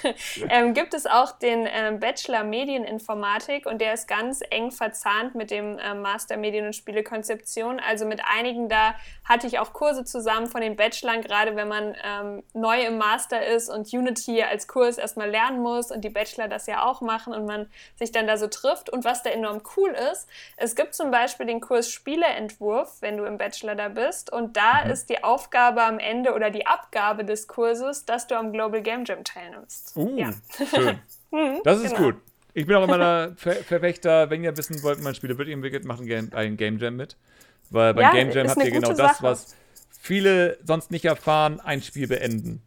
ähm, 0.49 0.73
gibt 0.73 0.93
es 0.93 1.05
auch 1.05 1.37
den 1.37 1.65
äh, 1.65 1.97
Bachelor 1.99 2.43
Medieninformatik 2.43 3.65
und 3.65 3.81
der 3.81 3.93
ist 3.93 4.07
ganz 4.07 4.41
eng 4.49 4.71
verzahnt 4.71 5.35
mit 5.35 5.51
dem 5.51 5.77
äh, 5.79 5.93
Master 5.93 6.37
Medien- 6.37 6.65
und 6.65 6.75
Spielekonzeption. 6.75 7.79
Also 7.79 8.05
mit 8.05 8.21
einigen 8.23 8.69
da 8.69 8.95
hatte 9.31 9.47
ich 9.47 9.59
auch 9.59 9.71
Kurse 9.71 10.03
zusammen 10.03 10.47
von 10.47 10.59
den 10.59 10.75
Bachelorn, 10.75 11.21
gerade 11.21 11.55
wenn 11.55 11.69
man 11.69 11.95
ähm, 12.03 12.43
neu 12.53 12.81
im 12.85 12.97
Master 12.97 13.45
ist 13.45 13.69
und 13.69 13.91
Unity 13.93 14.43
als 14.43 14.67
Kurs 14.67 14.97
erstmal 14.97 15.29
lernen 15.29 15.61
muss 15.61 15.89
und 15.89 16.01
die 16.01 16.09
Bachelor 16.09 16.49
das 16.49 16.67
ja 16.67 16.83
auch 16.83 16.99
machen 16.99 17.33
und 17.33 17.45
man 17.45 17.67
sich 17.95 18.11
dann 18.11 18.27
da 18.27 18.35
so 18.35 18.47
trifft. 18.47 18.89
Und 18.89 19.05
was 19.05 19.23
da 19.23 19.29
enorm 19.29 19.61
cool 19.77 19.95
ist, 20.11 20.27
es 20.57 20.75
gibt 20.75 20.93
zum 20.93 21.11
Beispiel 21.11 21.45
den 21.45 21.61
Kurs 21.61 21.89
Spieleentwurf, 21.89 22.97
wenn 22.99 23.15
du 23.15 23.23
im 23.23 23.37
Bachelor 23.37 23.75
da 23.75 23.87
bist. 23.87 24.33
Und 24.33 24.57
da 24.57 24.83
mhm. 24.83 24.91
ist 24.91 25.09
die 25.09 25.23
Aufgabe 25.23 25.81
am 25.83 25.97
Ende 25.97 26.33
oder 26.33 26.49
die 26.49 26.67
Abgabe 26.67 27.23
des 27.23 27.47
Kurses, 27.47 28.03
dass 28.03 28.27
du 28.27 28.35
am 28.35 28.51
Global 28.51 28.81
Game 28.81 29.05
Jam 29.05 29.23
teilnimmst. 29.23 29.95
Uh, 29.95 30.17
ja. 30.17 30.31
Schön. 30.69 30.99
Mhm, 31.33 31.61
das 31.63 31.79
ist 31.79 31.95
genau. 31.95 32.07
gut. 32.07 32.15
Ich 32.53 32.65
bin 32.65 32.75
auch 32.75 32.83
immer 32.83 32.97
der 32.97 33.33
Ver 33.37 33.53
Verfechter, 33.55 34.29
wenn 34.29 34.43
ihr 34.43 34.57
wissen 34.57 34.83
wollt, 34.83 35.01
mein 35.01 35.15
Spiele 35.15 35.37
wird 35.37 35.47
entwickelt, 35.47 35.85
macht 35.85 36.01
ein 36.01 36.07
Game, 36.07 36.29
ein 36.33 36.57
Game 36.57 36.77
Jam 36.77 36.97
mit. 36.97 37.15
Weil 37.71 37.93
beim 37.93 38.03
ja, 38.03 38.11
Game 38.11 38.31
Jam 38.31 38.47
habt 38.47 38.63
ihr 38.63 38.71
genau 38.71 38.93
Sache. 38.93 38.97
das, 38.97 39.23
was 39.23 39.55
viele 39.89 40.57
sonst 40.63 40.91
nicht 40.91 41.05
erfahren, 41.05 41.59
ein 41.59 41.81
Spiel 41.81 42.07
beenden. 42.07 42.61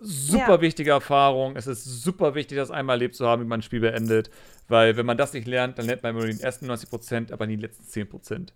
Super 0.00 0.54
ja. 0.54 0.60
wichtige 0.60 0.90
Erfahrung. 0.90 1.56
Es 1.56 1.66
ist 1.66 1.84
super 1.84 2.34
wichtig, 2.34 2.56
das 2.56 2.70
einmal 2.70 2.94
erlebt 2.94 3.16
zu 3.16 3.26
haben, 3.26 3.42
wie 3.42 3.46
man 3.46 3.60
ein 3.60 3.62
Spiel 3.62 3.80
beendet. 3.80 4.30
Weil 4.68 4.96
wenn 4.96 5.06
man 5.06 5.16
das 5.16 5.32
nicht 5.32 5.46
lernt, 5.46 5.78
dann 5.78 5.86
lernt 5.86 6.02
man 6.02 6.14
nur 6.14 6.26
die 6.26 6.40
ersten 6.40 6.70
90%, 6.70 7.32
aber 7.32 7.46
nie 7.46 7.56
die 7.56 7.62
letzten 7.62 7.84
10%. 7.84 8.48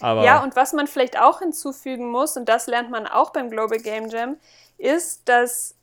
Aber 0.00 0.24
ja, 0.24 0.42
und 0.42 0.56
was 0.56 0.72
man 0.72 0.86
vielleicht 0.86 1.20
auch 1.20 1.40
hinzufügen 1.40 2.10
muss, 2.10 2.36
und 2.36 2.48
das 2.48 2.66
lernt 2.66 2.90
man 2.90 3.06
auch 3.06 3.30
beim 3.30 3.50
Global 3.50 3.78
Game 3.78 4.08
Jam, 4.08 4.36
ist, 4.78 5.28
dass 5.28 5.76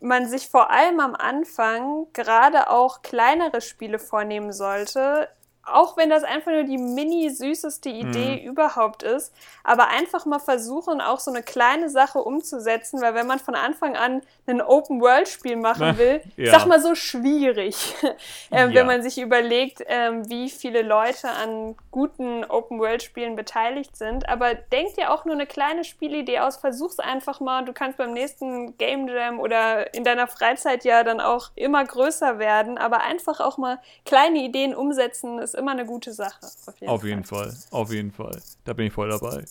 man 0.00 0.28
sich 0.28 0.48
vor 0.48 0.70
allem 0.70 0.98
am 0.98 1.14
Anfang 1.14 2.06
gerade 2.12 2.70
auch 2.70 3.02
kleinere 3.02 3.60
Spiele 3.60 3.98
vornehmen 3.98 4.52
sollte, 4.52 5.28
auch 5.64 5.96
wenn 5.96 6.10
das 6.10 6.24
einfach 6.24 6.50
nur 6.50 6.64
die 6.64 6.78
mini 6.78 7.28
süßeste 7.30 7.90
Idee 7.90 8.40
mhm. 8.40 8.50
überhaupt 8.50 9.02
ist, 9.02 9.32
aber 9.62 9.88
einfach 9.88 10.24
mal 10.24 10.38
versuchen, 10.38 11.00
auch 11.00 11.20
so 11.20 11.30
eine 11.30 11.42
kleine 11.42 11.90
Sache 11.90 12.18
umzusetzen, 12.18 13.00
weil 13.00 13.14
wenn 13.14 13.26
man 13.26 13.38
von 13.38 13.54
Anfang 13.54 13.96
an 13.96 14.22
ein 14.46 14.62
Open-World-Spiel 14.62 15.56
machen 15.56 15.98
will, 15.98 16.22
ja. 16.36 16.50
sag 16.50 16.66
mal 16.66 16.80
so 16.80 16.94
schwierig, 16.94 17.94
ähm, 18.50 18.70
ja. 18.70 18.74
wenn 18.74 18.86
man 18.86 19.02
sich 19.02 19.18
überlegt, 19.18 19.82
ähm, 19.86 20.28
wie 20.28 20.50
viele 20.50 20.82
Leute 20.82 21.28
an 21.28 21.76
guten 21.90 22.44
Open-World-Spielen 22.44 23.36
beteiligt 23.36 23.96
sind. 23.96 24.28
Aber 24.28 24.54
denk 24.54 24.94
dir 24.94 25.12
auch 25.12 25.24
nur 25.24 25.34
eine 25.34 25.46
kleine 25.46 25.84
Spielidee 25.84 26.40
aus, 26.40 26.56
versuch's 26.56 26.98
einfach 26.98 27.40
mal. 27.40 27.64
Du 27.64 27.72
kannst 27.72 27.98
beim 27.98 28.12
nächsten 28.12 28.76
Game 28.78 29.08
Jam 29.08 29.40
oder 29.40 29.92
in 29.94 30.04
deiner 30.04 30.26
Freizeit 30.26 30.84
ja 30.84 31.04
dann 31.04 31.20
auch 31.20 31.50
immer 31.54 31.84
größer 31.84 32.38
werden, 32.38 32.78
aber 32.78 33.02
einfach 33.02 33.40
auch 33.40 33.58
mal 33.58 33.78
kleine 34.04 34.38
Ideen 34.38 34.74
umsetzen 34.74 35.38
ist 35.54 35.58
immer 35.58 35.72
eine 35.72 35.86
gute 35.86 36.12
Sache. 36.12 36.40
Auf 36.42 36.80
jeden, 36.80 36.92
auf 36.92 37.04
jeden 37.04 37.24
Fall. 37.24 37.50
Fall. 37.50 37.58
Auf 37.70 37.92
jeden 37.92 38.10
Fall. 38.10 38.40
Da 38.64 38.72
bin 38.72 38.86
ich 38.86 38.92
voll 38.92 39.08
dabei. 39.08 39.44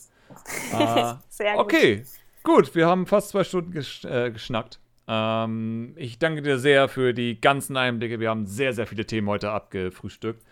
uh, 0.74 1.16
Sehr 1.30 1.54
gut. 1.56 1.66
Okay, 1.66 2.06
gut. 2.44 2.74
Wir 2.76 2.88
haben 2.88 3.06
fast 3.06 3.30
zwei 3.30 3.44
Stunden 3.44 3.72
gesch 3.72 4.06
äh, 4.06 4.32
geschnackt. 4.32 4.80
Ähm, 5.08 5.94
ich 5.96 6.20
danke 6.20 6.42
dir 6.42 6.60
sehr 6.60 6.88
für 6.88 7.14
die 7.14 7.42
ganzen 7.42 7.76
Einblicke. 7.78 8.20
Wir 8.20 8.30
haben 8.30 8.46
sehr, 8.46 8.74
sehr 8.74 8.86
viele 8.86 9.06
Themen 9.06 9.28
heute 9.28 9.52
abgefrühstückt. 9.52 10.44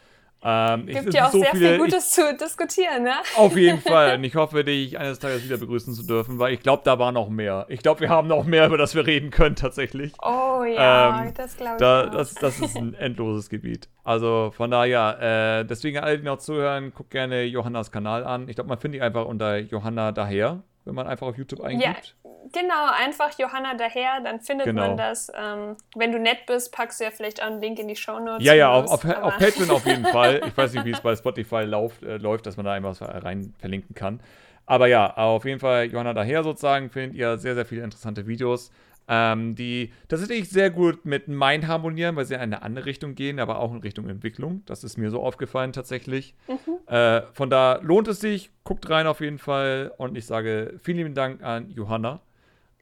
Ähm, 0.43 0.85
Gibt 0.85 1.14
ja 1.14 1.27
auch 1.27 1.31
so 1.31 1.39
sehr 1.39 1.51
viele, 1.51 1.69
viel 1.69 1.77
Gutes 1.80 2.07
ich, 2.07 2.14
zu 2.14 2.38
diskutieren, 2.38 3.03
ne? 3.03 3.15
Auf 3.35 3.57
jeden 3.57 3.81
Fall. 3.81 4.15
Und 4.15 4.23
ich 4.23 4.35
hoffe, 4.35 4.64
dich 4.64 4.97
eines 4.97 5.19
Tages 5.19 5.43
wieder 5.43 5.57
begrüßen 5.57 5.93
zu 5.93 6.03
dürfen, 6.03 6.39
weil 6.39 6.53
ich 6.53 6.61
glaube, 6.61 6.84
da 6.85 6.99
war 6.99 7.11
noch 7.11 7.30
mehr. 7.30 7.65
Ich 7.69 7.81
glaube, 7.81 8.01
wir 8.01 8.09
haben 8.09 8.27
noch 8.27 8.45
mehr, 8.45 8.68
über 8.68 8.77
das 8.77 8.93
wir 8.95 9.05
reden 9.07 9.31
können, 9.31 9.55
tatsächlich. 9.55 10.14
Oh 10.22 10.64
ja, 10.64 11.23
ähm, 11.23 11.34
das 11.35 11.57
glaube 11.57 11.76
ich. 11.76 11.80
Da, 11.80 12.05
auch. 12.05 12.11
Das, 12.11 12.35
das 12.35 12.59
ist 12.59 12.77
ein 12.77 12.93
endloses 12.99 13.49
Gebiet. 13.49 13.89
Also 14.03 14.51
von 14.55 14.72
daher, 14.72 15.61
äh, 15.61 15.65
deswegen 15.65 15.99
alle, 15.99 16.19
die 16.19 16.26
noch 16.26 16.38
zuhören, 16.38 16.93
guckt 16.93 17.11
gerne 17.11 17.43
Johannas 17.43 17.91
Kanal 17.91 18.23
an. 18.23 18.47
Ich 18.47 18.55
glaube, 18.55 18.69
man 18.69 18.80
findet 18.80 18.99
die 18.99 19.03
einfach 19.03 19.26
unter 19.26 19.57
Johanna 19.57 20.11
daher 20.11 20.64
wenn 20.88 20.95
man 20.95 21.05
einfach 21.05 21.27
auf 21.27 21.38
YouTube 21.38 21.61
eingibt. 21.61 22.15
Ja, 22.23 22.26
Genau, 22.51 22.91
einfach 22.93 23.37
Johanna 23.37 23.73
daher, 23.75 24.21
dann 24.21 24.39
findet 24.39 24.67
genau. 24.67 24.87
man 24.87 24.97
das. 24.97 25.31
Ähm, 25.35 25.75
wenn 25.95 26.11
du 26.11 26.19
nett 26.19 26.45
bist, 26.45 26.71
packst 26.71 26.99
du 26.99 27.05
ja 27.05 27.11
vielleicht 27.11 27.41
auch 27.41 27.47
einen 27.47 27.61
Link 27.61 27.79
in 27.79 27.87
die 27.87 27.95
Show 27.95 28.19
Notes. 28.19 28.45
Ja, 28.45 28.53
ja, 28.53 28.71
auf, 28.71 28.91
auf, 28.91 29.05
auf 29.05 29.37
Patreon 29.37 29.71
auf 29.71 29.85
jeden 29.85 30.05
Fall. 30.05 30.41
Ich 30.47 30.57
weiß 30.57 30.73
nicht, 30.73 30.85
wie 30.85 30.91
es 30.91 31.01
bei 31.01 31.15
Spotify 31.15 31.63
lauf, 31.63 32.01
äh, 32.01 32.17
läuft, 32.17 32.45
dass 32.45 32.57
man 32.57 32.65
da 32.65 32.73
einfach 32.73 33.01
rein 33.23 33.53
verlinken 33.59 33.95
kann. 33.95 34.19
Aber 34.65 34.87
ja, 34.87 35.15
auf 35.15 35.45
jeden 35.45 35.59
Fall 35.59 35.85
Johanna 35.85 36.13
daher 36.13 36.43
sozusagen 36.43 36.89
findet 36.89 37.15
ihr 37.15 37.37
sehr, 37.37 37.55
sehr 37.55 37.65
viele 37.65 37.83
interessante 37.83 38.27
Videos 38.27 38.71
ähm, 39.07 39.55
die 39.55 39.91
tatsächlich 40.07 40.49
sehr 40.49 40.69
gut 40.69 41.05
mit 41.05 41.27
Mind 41.27 41.67
harmonieren, 41.67 42.15
weil 42.15 42.25
sie 42.25 42.33
in 42.33 42.41
eine 42.41 42.61
andere 42.61 42.85
Richtung 42.85 43.15
gehen, 43.15 43.39
aber 43.39 43.59
auch 43.59 43.71
in 43.71 43.79
Richtung 43.79 44.09
Entwicklung. 44.09 44.63
Das 44.65 44.83
ist 44.83 44.97
mir 44.97 45.09
so 45.09 45.21
aufgefallen 45.23 45.71
tatsächlich. 45.71 46.35
Mhm. 46.47 46.93
Äh, 46.93 47.21
von 47.33 47.49
da 47.49 47.79
lohnt 47.81 48.07
es 48.07 48.19
sich, 48.19 48.51
guckt 48.63 48.89
rein 48.89 49.07
auf 49.07 49.21
jeden 49.21 49.39
Fall 49.39 49.93
und 49.97 50.17
ich 50.17 50.25
sage 50.25 50.77
vielen 50.81 50.97
lieben 50.97 51.15
Dank 51.15 51.41
an 51.41 51.69
Johanna. 51.69 52.21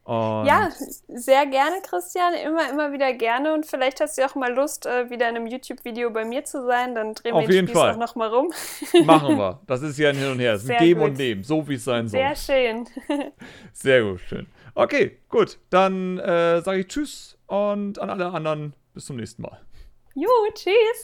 Und 0.05 0.45
ja, 0.45 0.69
sehr 1.07 1.47
gerne, 1.47 1.81
Christian. 1.81 2.35
Immer, 2.35 2.69
immer 2.69 2.91
wieder 2.91 3.11
gerne. 3.13 3.55
Und 3.55 3.65
vielleicht 3.65 3.99
hast 4.01 4.19
du 4.19 4.25
auch 4.25 4.35
mal 4.35 4.53
Lust, 4.53 4.85
äh, 4.85 5.09
wieder 5.09 5.27
in 5.27 5.35
einem 5.35 5.47
YouTube-Video 5.47 6.11
bei 6.11 6.23
mir 6.25 6.45
zu 6.45 6.63
sein. 6.63 6.93
Dann 6.93 7.15
drehen 7.15 7.33
wir 7.33 7.47
den 7.47 7.67
Spieß 7.67 7.75
Fall. 7.75 7.93
auch 7.93 7.97
noch 7.97 8.13
mal 8.13 8.29
rum. 8.29 8.53
Machen 9.03 9.35
wir. 9.35 9.59
Das 9.65 9.81
ist 9.81 9.97
ja 9.97 10.09
ein 10.09 10.15
Hin 10.15 10.31
und 10.31 10.39
Her. 10.39 10.53
Es 10.53 10.63
ist 10.63 10.69
ein 10.69 10.77
Geben 10.77 11.01
und 11.01 11.17
Nehmen, 11.17 11.43
so 11.43 11.67
wie 11.67 11.73
es 11.73 11.83
sein 11.83 12.07
soll. 12.07 12.19
Sehr 12.19 12.35
schön. 12.35 12.87
sehr 13.73 14.03
gut, 14.03 14.21
schön. 14.21 14.45
Okay, 14.75 15.17
gut. 15.27 15.57
Dann 15.71 16.19
äh, 16.19 16.61
sage 16.61 16.81
ich 16.81 16.87
Tschüss 16.87 17.39
und 17.47 17.97
an 17.97 18.11
alle 18.11 18.27
anderen 18.27 18.75
bis 18.93 19.05
zum 19.05 19.15
nächsten 19.15 19.41
Mal. 19.41 19.59
Jo, 20.13 20.29
tschüss. 20.53 21.03